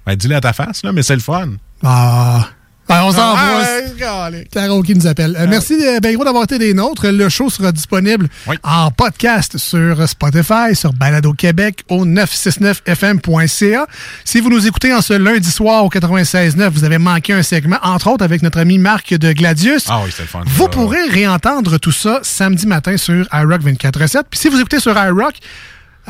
Ben, 0.07 0.17
dis-le 0.17 0.37
à 0.37 0.41
ta 0.41 0.53
face, 0.53 0.83
là, 0.83 0.93
mais 0.93 1.03
c'est 1.03 1.15
le 1.15 1.21
fun. 1.21 1.49
Ah. 1.83 2.49
Ben, 2.89 3.03
on 3.05 3.13
s'en 3.13 3.35
Ah, 3.37 3.61
va. 4.01 4.31
ouais, 4.31 4.47
Karaoké 4.51 4.95
nous 4.95 5.07
appelle. 5.07 5.37
Euh, 5.39 5.47
merci 5.47 5.75
euh, 5.75 6.01
ben 6.01 6.15
gros 6.15 6.25
d'avoir 6.25 6.45
été 6.45 6.59
des 6.59 6.73
nôtres. 6.73 7.07
Le 7.09 7.29
show 7.29 7.51
sera 7.51 7.71
disponible 7.71 8.29
en 8.63 8.91
podcast 8.91 9.59
sur 9.59 10.09
Spotify, 10.09 10.75
sur 10.75 10.95
Balado 10.95 11.35
Québec 11.35 11.85
au 11.91 12.07
969fm.ca. 12.07 13.87
Si 14.25 14.41
vous 14.41 14.49
nous 14.49 14.67
écoutez 14.67 14.95
en 14.95 15.03
ce 15.03 15.13
lundi 15.13 15.51
soir 15.51 15.85
au 15.85 15.91
96.9, 15.91 16.69
vous 16.71 16.85
avez 16.85 16.97
manqué 16.97 17.35
un 17.35 17.43
segment, 17.43 17.77
entre 17.83 18.09
autres 18.09 18.25
avec 18.25 18.41
notre 18.43 18.59
ami 18.59 18.79
Marc 18.79 19.13
de 19.13 19.33
Gladius. 19.33 19.85
Ah 19.89 20.01
oui, 20.03 20.11
c'est 20.15 20.23
le 20.23 20.29
fun. 20.29 20.43
Vous 20.47 20.69
pourrez 20.69 21.05
réentendre 21.11 21.79
tout 21.79 21.93
ça 21.93 22.21
samedi 22.23 22.67
matin 22.67 22.97
sur 22.97 23.27
iRock 23.35 23.63
24.7. 23.63 24.23
Puis 24.31 24.41
si 24.41 24.49
vous 24.49 24.59
écoutez 24.59 24.81
sur 24.81 24.93
iRock, 24.97 25.35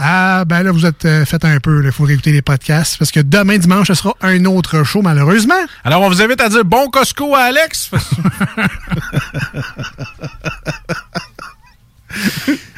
ah, 0.00 0.44
ben 0.46 0.62
là, 0.62 0.70
vous 0.72 0.86
êtes 0.86 1.04
euh, 1.04 1.24
fait 1.24 1.44
un 1.44 1.58
peu. 1.58 1.82
Il 1.84 1.90
faut 1.92 2.04
réécouter 2.04 2.30
les 2.32 2.42
podcasts 2.42 2.96
parce 2.98 3.10
que 3.10 3.20
demain, 3.20 3.58
dimanche, 3.58 3.88
ce 3.88 3.94
sera 3.94 4.14
un 4.22 4.44
autre 4.44 4.84
show, 4.84 5.02
malheureusement. 5.02 5.54
Alors, 5.84 6.02
on 6.02 6.08
vous 6.08 6.22
invite 6.22 6.40
à 6.40 6.48
dire 6.48 6.64
bon 6.64 6.88
Costco 6.88 7.34
à 7.34 7.40
Alex. 7.44 7.90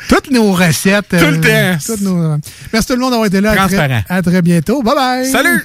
Toutes 0.09 0.31
nos 0.31 0.53
recettes. 0.53 1.09
Tout 1.11 1.17
le 1.27 1.41
temps. 1.41 1.79
toutes 1.87 2.01
nos- 2.01 2.37
Merci 2.73 2.89
tout 2.89 2.95
le 2.95 3.01
monde 3.01 3.11
d'avoir 3.11 3.27
été 3.27 3.41
là. 3.41 3.53
À 3.53 3.55
très, 3.69 3.77
Transparent. 3.77 4.03
à 4.09 4.23
très 4.23 4.43
bientôt. 4.43 4.83
Bye 4.83 4.95
bye. 4.95 5.27
Salut! 5.31 5.65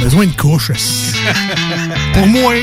Besoin 0.00 0.26
de 0.26 0.32
couches. 0.36 0.72
Pour 2.14 2.26
moi. 2.26 2.54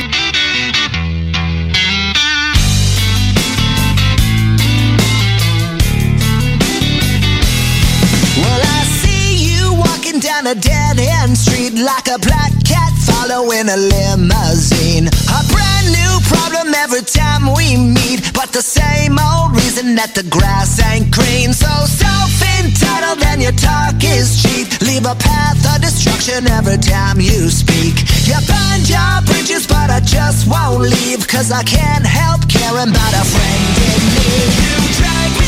Down 10.42 10.58
a 10.58 10.60
dead 10.60 11.00
end 11.00 11.38
street 11.38 11.74
like 11.74 12.08
a 12.08 12.18
black 12.20 12.52
cat 12.66 12.94
following 13.06 13.68
a 13.70 13.78
limousine. 13.78 15.08
A 15.08 15.42
brand 15.52 15.88
new 15.92 16.14
problem 16.30 16.74
every 16.76 17.02
time 17.02 17.54
we 17.54 17.78
meet, 17.78 18.32
but 18.34 18.52
the 18.52 18.62
same 18.62 19.18
old 19.20 19.56
reason 19.56 19.96
that 19.96 20.16
the 20.16 20.24
grass 20.24 20.80
ain't 20.92 21.12
green. 21.12 21.54
So 21.54 21.70
self 21.86 22.32
entitled 22.60 23.24
and 23.26 23.42
your 23.42 23.54
talk 23.54 23.96
is 24.04 24.42
cheap. 24.42 24.68
Leave 24.82 25.06
a 25.06 25.16
path 25.16 25.62
of 25.76 25.82
destruction 25.82 26.48
every 26.48 26.78
time 26.78 27.20
you 27.20 27.50
speak. 27.50 28.02
You 28.26 28.38
burn 28.48 28.82
your 28.86 29.22
bridges, 29.26 29.68
but 29.68 29.90
I 29.90 30.00
just 30.00 30.48
won't 30.48 30.82
leave, 30.82 31.28
cause 31.28 31.52
I 31.52 31.64
can't 31.64 32.06
help 32.06 32.48
caring 32.50 32.90
about 32.90 33.14
a 33.14 33.26
friend 33.26 33.74
in 33.78 34.02
need. 34.16 34.50
You 34.58 34.78
drag 34.98 35.41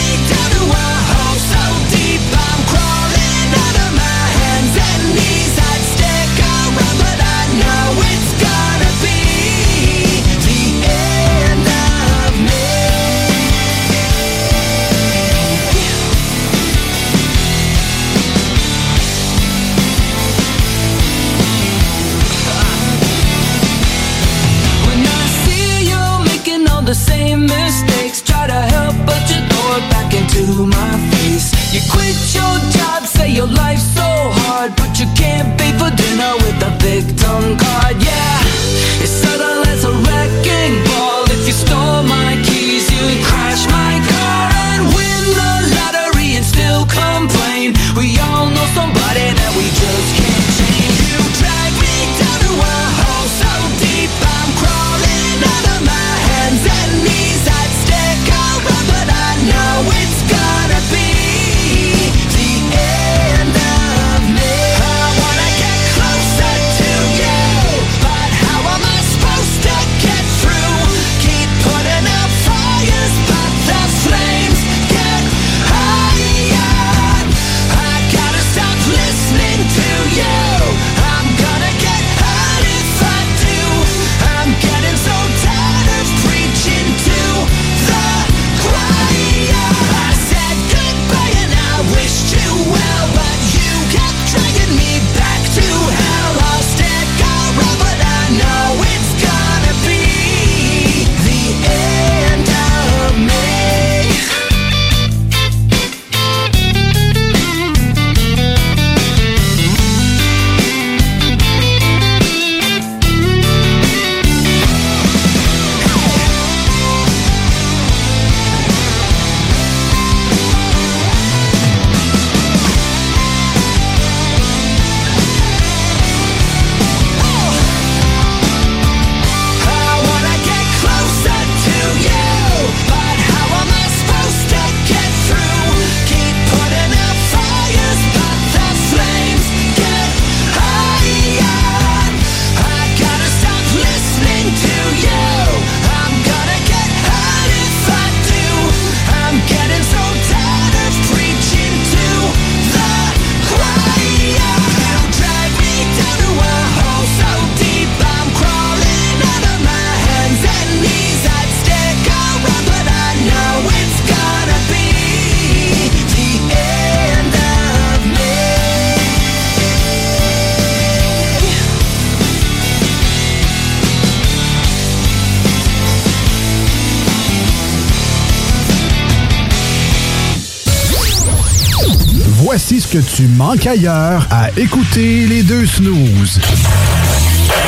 tu 183.15 183.27
manques 183.27 183.67
ailleurs 183.67 184.25
à 184.31 184.49
écouter 184.57 185.27
les 185.27 185.43
deux 185.43 185.67
snooze. 185.67 186.39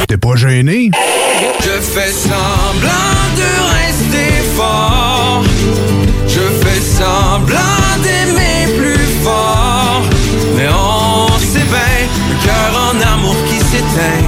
T'es 0.08 0.18
pas 0.18 0.36
gêné? 0.36 0.90
Je 1.62 1.82
fais 1.82 2.12
semblant 2.12 2.90
de 3.38 3.50
rester 3.78 4.32
fort. 4.56 5.44
Je 6.28 6.40
fais 6.40 6.82
semblant 6.82 7.58
d'aimer 8.02 8.74
plus 8.76 9.08
fort. 9.24 10.02
Mais 10.58 10.68
on 10.70 11.28
bien, 11.54 12.08
le 12.30 12.46
cœur 12.46 12.72
en 12.90 13.14
amour 13.14 13.36
qui 13.48 13.60
s'éteint. 13.60 14.26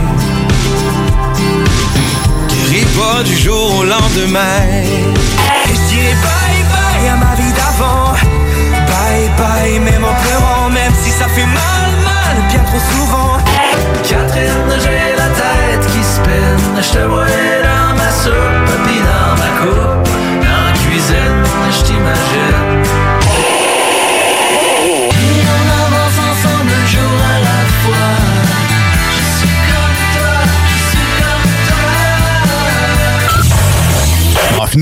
Guérit 2.49 2.85
pas 2.95 3.23
du 3.23 3.35
jour 3.35 3.79
au 3.79 3.83
lendemain. 3.83 5.36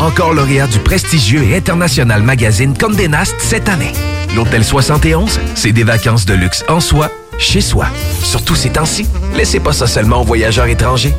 Encore 0.00 0.32
lauréat 0.32 0.66
du 0.66 0.78
prestigieux 0.78 1.42
et 1.42 1.56
international 1.56 2.22
magazine 2.22 2.76
Condé 2.76 3.06
Nast 3.06 3.34
cette 3.38 3.68
année. 3.68 3.92
L'Hôtel 4.34 4.64
71, 4.64 5.38
c'est 5.54 5.72
des 5.72 5.84
vacances 5.84 6.24
de 6.24 6.32
luxe 6.32 6.64
en 6.68 6.80
soi, 6.80 7.10
chez 7.38 7.60
soi. 7.60 7.86
Surtout 8.22 8.54
ces 8.54 8.70
temps-ci, 8.70 9.06
laissez 9.36 9.60
pas 9.60 9.74
ça 9.74 9.86
seulement 9.86 10.22
aux 10.22 10.24
voyageurs 10.24 10.66
étrangers. 10.66 11.12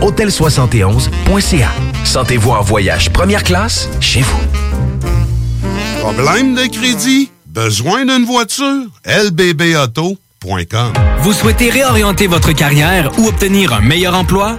Hôtel71.ca. 0.00 1.68
Sentez-vous 2.02 2.50
en 2.50 2.62
voyage 2.62 3.10
première 3.10 3.44
classe 3.44 3.88
chez 4.00 4.22
vous. 4.22 4.40
Problème 6.00 6.56
de 6.56 6.66
crédit? 6.66 7.30
Besoin 7.46 8.04
d'une 8.04 8.24
voiture? 8.24 8.86
lbbauto.com 9.06 10.92
Vous 11.20 11.32
souhaitez 11.32 11.70
réorienter 11.70 12.26
votre 12.26 12.50
carrière 12.50 13.12
ou 13.18 13.28
obtenir 13.28 13.72
un 13.72 13.80
meilleur 13.80 14.16
emploi? 14.16 14.58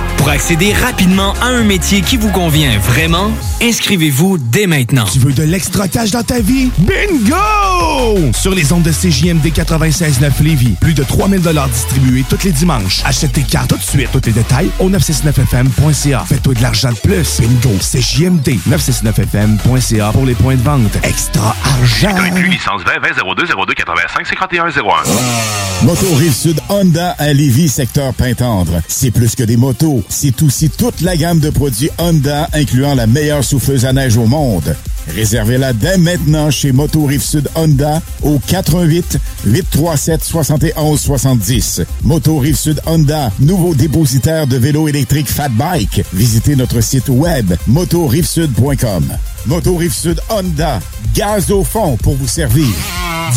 Pour 0.21 0.29
accéder 0.29 0.71
rapidement 0.71 1.33
à 1.41 1.47
un 1.47 1.63
métier 1.63 2.01
qui 2.01 2.15
vous 2.15 2.29
convient 2.29 2.77
vraiment, 2.77 3.31
inscrivez-vous 3.59 4.37
dès 4.37 4.67
maintenant. 4.67 5.05
Tu 5.11 5.17
veux 5.17 5.33
de 5.33 5.41
l'extra 5.41 5.87
cash 5.87 6.11
dans 6.11 6.21
ta 6.21 6.39
vie? 6.39 6.69
Bingo! 6.77 8.31
Sur 8.31 8.53
les 8.53 8.71
ondes 8.71 8.83
de 8.83 8.91
CJMD 8.91 9.47
96.9 9.47 10.43
Lévis, 10.43 10.75
plus 10.79 10.93
de 10.93 11.03
3000 11.03 11.41
distribués 11.73 12.23
tous 12.29 12.43
les 12.43 12.51
dimanches. 12.51 13.01
Achète 13.03 13.31
tes 13.31 13.41
cartes 13.41 13.71
tout 13.71 13.77
de 13.77 13.81
suite. 13.81 14.09
Tous 14.11 14.21
les 14.23 14.31
détails 14.31 14.69
au 14.77 14.91
969FM.ca. 14.91 16.23
Fais-toi 16.27 16.53
de 16.53 16.61
l'argent 16.61 16.91
de 16.91 16.99
plus. 16.99 17.41
Bingo! 17.41 17.75
CJMD 17.79 18.59
969FM.ca 18.69 20.11
pour 20.11 20.27
les 20.27 20.35
points 20.35 20.55
de 20.55 20.61
vente. 20.61 20.99
Extra 21.01 21.55
argent! 21.65 22.15
Inclus 22.15 22.49
licence 22.49 22.83
20 22.85 22.99
20 23.01 23.35
02 23.35 23.45
02 23.47 23.73
85 23.73 24.27
51 24.27 24.65
01. 24.67 25.83
Moto 25.83 26.13
Rive-Sud 26.13 26.59
Honda 26.69 27.15
à 27.17 27.33
Lévis, 27.33 27.69
secteur 27.69 28.13
Pintendre. 28.13 28.83
C'est 28.87 29.09
plus 29.09 29.35
que 29.35 29.41
des 29.41 29.57
motos, 29.57 30.03
c'est 30.11 30.41
aussi 30.43 30.69
toute 30.69 31.01
la 31.01 31.15
gamme 31.15 31.39
de 31.39 31.49
produits 31.49 31.89
Honda, 31.97 32.49
incluant 32.53 32.95
la 32.95 33.07
meilleure 33.07 33.43
souffleuse 33.43 33.85
à 33.85 33.93
neige 33.93 34.17
au 34.17 34.25
monde. 34.25 34.75
Réservez-la 35.07 35.73
dès 35.73 35.97
maintenant 35.97 36.51
chez 36.51 36.71
Moto 36.71 37.05
Rive-Sud 37.05 37.49
Honda 37.55 38.01
au 38.21 38.39
88 38.39 39.17
837 39.45 40.23
71 40.23 40.99
70. 40.99 41.81
Moto 42.03 42.37
Rive-Sud 42.37 42.81
Honda, 42.85 43.31
nouveau 43.39 43.75
dépositaire 43.75 44.47
de 44.47 44.57
vélos 44.57 44.87
électriques 44.87 45.29
Fat 45.29 45.49
Bike. 45.49 46.03
Visitez 46.13 46.55
notre 46.55 46.81
site 46.81 47.09
web 47.09 47.53
motorivesud.com. 47.67 49.05
Moto 49.47 49.75
Rive-Sud 49.75 50.19
Honda, 50.29 50.79
gaz 51.15 51.51
au 51.51 51.63
fond 51.63 51.97
pour 51.97 52.15
vous 52.15 52.27
servir. 52.27 52.67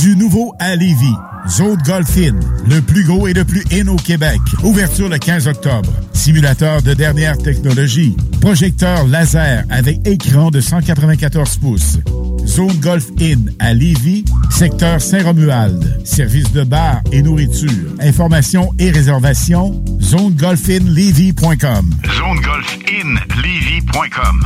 Du 0.03 0.17
nouveau 0.17 0.55
à 0.59 0.77
Lévis. 0.77 1.15
Zone 1.49 1.79
Golf 1.85 2.17
In, 2.17 2.41
le 2.67 2.81
plus 2.81 3.05
gros 3.05 3.29
et 3.29 3.35
le 3.35 3.45
plus 3.45 3.65
in 3.71 3.87
au 3.89 3.97
Québec. 3.97 4.41
Ouverture 4.63 5.11
le 5.11 5.19
15 5.19 5.47
octobre. 5.47 5.93
Simulateur 6.15 6.81
de 6.81 6.95
dernière 6.95 7.37
technologie. 7.37 8.17
Projecteur 8.41 9.07
laser 9.07 9.65
avec 9.69 10.07
écran 10.07 10.51
de 10.51 10.61
194 10.61 11.54
pouces. 11.57 11.99
Zone 12.47 12.77
Golf 12.81 13.07
In 13.21 13.47
à 13.59 13.75
Lévis, 13.75 14.25
secteur 14.51 15.01
Saint-Romuald. 15.01 16.01
Service 16.05 16.53
de 16.53 16.63
bar 16.65 17.01
et 17.13 17.23
nourriture. 17.23 17.71
Informations 18.01 18.73
et 18.79 18.91
réservations, 18.91 19.83
zonegolfinlevy.com. 20.01 21.91
zonegolfinlevy.com 22.05 24.45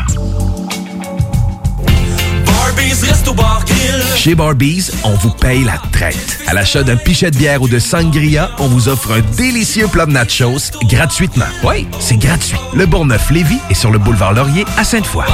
Chez 4.16 4.34
Barbies, 4.34 4.90
on 5.04 5.14
vous 5.14 5.30
paye 5.30 5.64
la 5.64 5.78
traite. 5.92 6.38
À 6.46 6.54
l'achat 6.54 6.82
d'un 6.82 6.96
pichet 6.96 7.30
de 7.30 7.36
bière 7.36 7.62
ou 7.62 7.68
de 7.68 7.78
sangria, 7.78 8.50
on 8.58 8.68
vous 8.68 8.88
offre 8.88 9.12
un 9.12 9.20
délicieux 9.36 9.88
plat 9.88 10.06
de 10.06 10.12
nachos 10.12 10.70
gratuitement. 10.84 11.44
Oui, 11.64 11.86
c'est 12.00 12.16
gratuit. 12.16 12.58
Le 12.74 12.86
Bourgneuf-Lévis 12.86 13.58
est 13.70 13.74
sur 13.74 13.90
le 13.90 13.98
boulevard 13.98 14.32
Laurier 14.32 14.64
à 14.76 14.84
Sainte-Foy. 14.84 15.24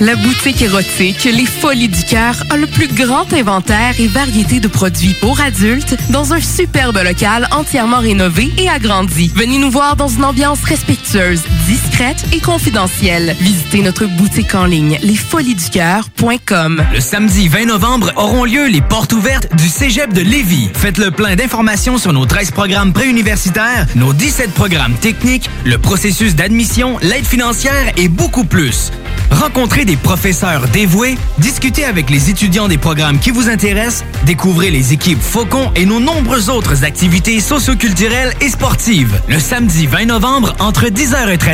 La 0.00 0.16
boutique 0.16 0.60
érotique 0.60 1.22
Les 1.24 1.46
Folies 1.46 1.88
du 1.88 2.02
Cœur 2.02 2.34
a 2.50 2.56
le 2.56 2.66
plus 2.66 2.88
grand 2.88 3.32
inventaire 3.32 3.94
et 4.00 4.08
variété 4.08 4.58
de 4.58 4.66
produits 4.66 5.14
pour 5.20 5.40
adultes 5.40 5.96
dans 6.10 6.32
un 6.32 6.40
superbe 6.40 6.98
local 7.04 7.46
entièrement 7.52 8.00
rénové 8.00 8.52
et 8.58 8.68
agrandi. 8.68 9.30
Venez 9.36 9.58
nous 9.58 9.70
voir 9.70 9.94
dans 9.94 10.08
une 10.08 10.24
ambiance 10.24 10.64
respectueuse, 10.64 11.42
discrète 11.66 12.24
et 12.32 12.40
confidentielle. 12.40 13.34
Visitez 13.40 13.82
notre 13.82 14.04
boutique 14.06 14.54
en 14.54 14.66
ligne 14.66 14.98
lesfoliesducoeur.com. 15.02 16.84
Le 16.92 17.00
samedi 17.00 17.48
20 17.48 17.66
novembre 17.66 18.12
auront 18.16 18.44
lieu 18.44 18.66
les 18.66 18.82
portes 18.82 19.12
ouvertes 19.12 19.54
du 19.56 19.68
Cégep 19.68 20.12
de 20.12 20.20
Lévis. 20.20 20.70
Faites 20.74 20.98
le 20.98 21.10
plein 21.10 21.36
d'informations 21.36 21.96
sur 21.96 22.12
nos 22.12 22.26
13 22.26 22.50
programmes 22.50 22.92
préuniversitaires, 22.92 23.86
nos 23.94 24.12
17 24.12 24.52
programmes 24.52 24.94
techniques, 24.94 25.48
le 25.64 25.78
processus 25.78 26.34
d'admission, 26.34 26.98
l'aide 27.00 27.26
financière 27.26 27.92
et 27.96 28.08
beaucoup 28.08 28.44
plus. 28.44 28.90
Rencontrez 29.30 29.84
des 29.84 29.96
professeurs 29.96 30.68
dévoués, 30.68 31.16
discutez 31.38 31.84
avec 31.84 32.10
les 32.10 32.30
étudiants 32.30 32.68
des 32.68 32.78
programmes 32.78 33.18
qui 33.18 33.30
vous 33.30 33.48
intéressent, 33.48 34.04
découvrez 34.26 34.70
les 34.70 34.92
équipes 34.92 35.20
Faucon 35.20 35.72
et 35.74 35.86
nos 35.86 35.98
nombreuses 35.98 36.50
autres 36.50 36.84
activités 36.84 37.40
socioculturelles 37.40 38.34
et 38.40 38.48
sportives. 38.48 39.20
Le 39.28 39.38
samedi 39.38 39.86
20 39.86 40.06
novembre, 40.06 40.54
entre 40.60 40.86
10h 40.86 41.30
et 41.30 41.36
13h, 41.36 41.53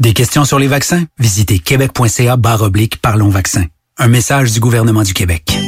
Des 0.00 0.14
questions 0.14 0.46
sur 0.46 0.58
les 0.58 0.66
vaccins? 0.66 1.04
Visitez 1.18 1.58
québec.ca 1.58 2.36
barre 2.38 2.62
oblique 2.62 2.96
Parlons 3.02 3.28
vaccins. 3.28 3.66
Un 3.98 4.08
message 4.08 4.50
du 4.50 4.58
gouvernement 4.58 5.02
du 5.02 5.12
Québec. 5.12 5.52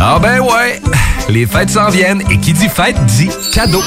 Ah 0.00 0.20
ben 0.20 0.38
ouais, 0.38 0.80
les 1.28 1.44
fêtes 1.44 1.70
s'en 1.70 1.90
viennent 1.90 2.22
et 2.30 2.38
qui 2.38 2.52
dit 2.52 2.68
fête 2.68 2.96
dit 3.06 3.28
cadeau. 3.52 3.82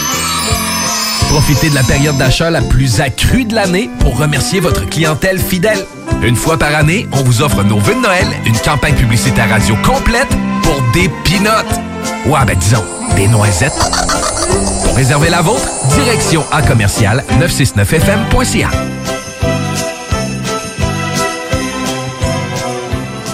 Profitez 1.30 1.70
de 1.70 1.76
la 1.76 1.84
période 1.84 2.18
d'achat 2.18 2.50
la 2.50 2.62
plus 2.62 3.00
accrue 3.00 3.46
de 3.46 3.56
l'année 3.56 3.90
pour 4.00 4.18
remercier 4.18 4.60
votre 4.60 4.86
clientèle 4.90 5.40
fidèle. 5.40 5.86
Une 6.22 6.36
fois 6.36 6.58
par 6.58 6.76
année, 6.76 7.08
on 7.14 7.24
vous 7.24 7.42
offre 7.42 7.64
nos 7.64 7.80
vœux 7.80 7.96
de 7.96 8.02
Noël, 8.02 8.28
une 8.46 8.58
campagne 8.58 8.96
publicitaire 8.96 9.50
radio 9.50 9.78
complète 9.78 10.30
pour 10.64 10.82
des 10.94 11.10
pinottes. 11.24 11.80
Ouais, 12.26 12.46
ben 12.46 12.58
disons, 12.58 12.84
des 13.16 13.30
noisettes. 13.30 13.80
Pour 14.84 14.96
réserver 14.96 15.30
la 15.30 15.42
vôtre, 15.42 15.70
direction 15.96 16.44
à 16.52 16.62
commercial 16.62 17.24
969fm.ca. 17.40 18.70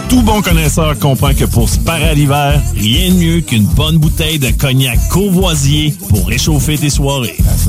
Tout 0.09 0.21
bon 0.21 0.41
connaisseur 0.41 0.97
comprend 0.99 1.33
que 1.33 1.45
pour 1.45 1.69
se 1.69 1.79
parer 1.79 2.09
à 2.09 2.13
l'hiver, 2.13 2.61
rien 2.75 3.11
de 3.11 3.15
mieux 3.15 3.41
qu'une 3.41 3.65
bonne 3.65 3.97
bouteille 3.97 4.39
de 4.39 4.49
cognac 4.51 4.97
courvoisier 5.09 5.93
pour 6.09 6.27
réchauffer 6.27 6.77
tes 6.77 6.89
soirées. 6.89 7.37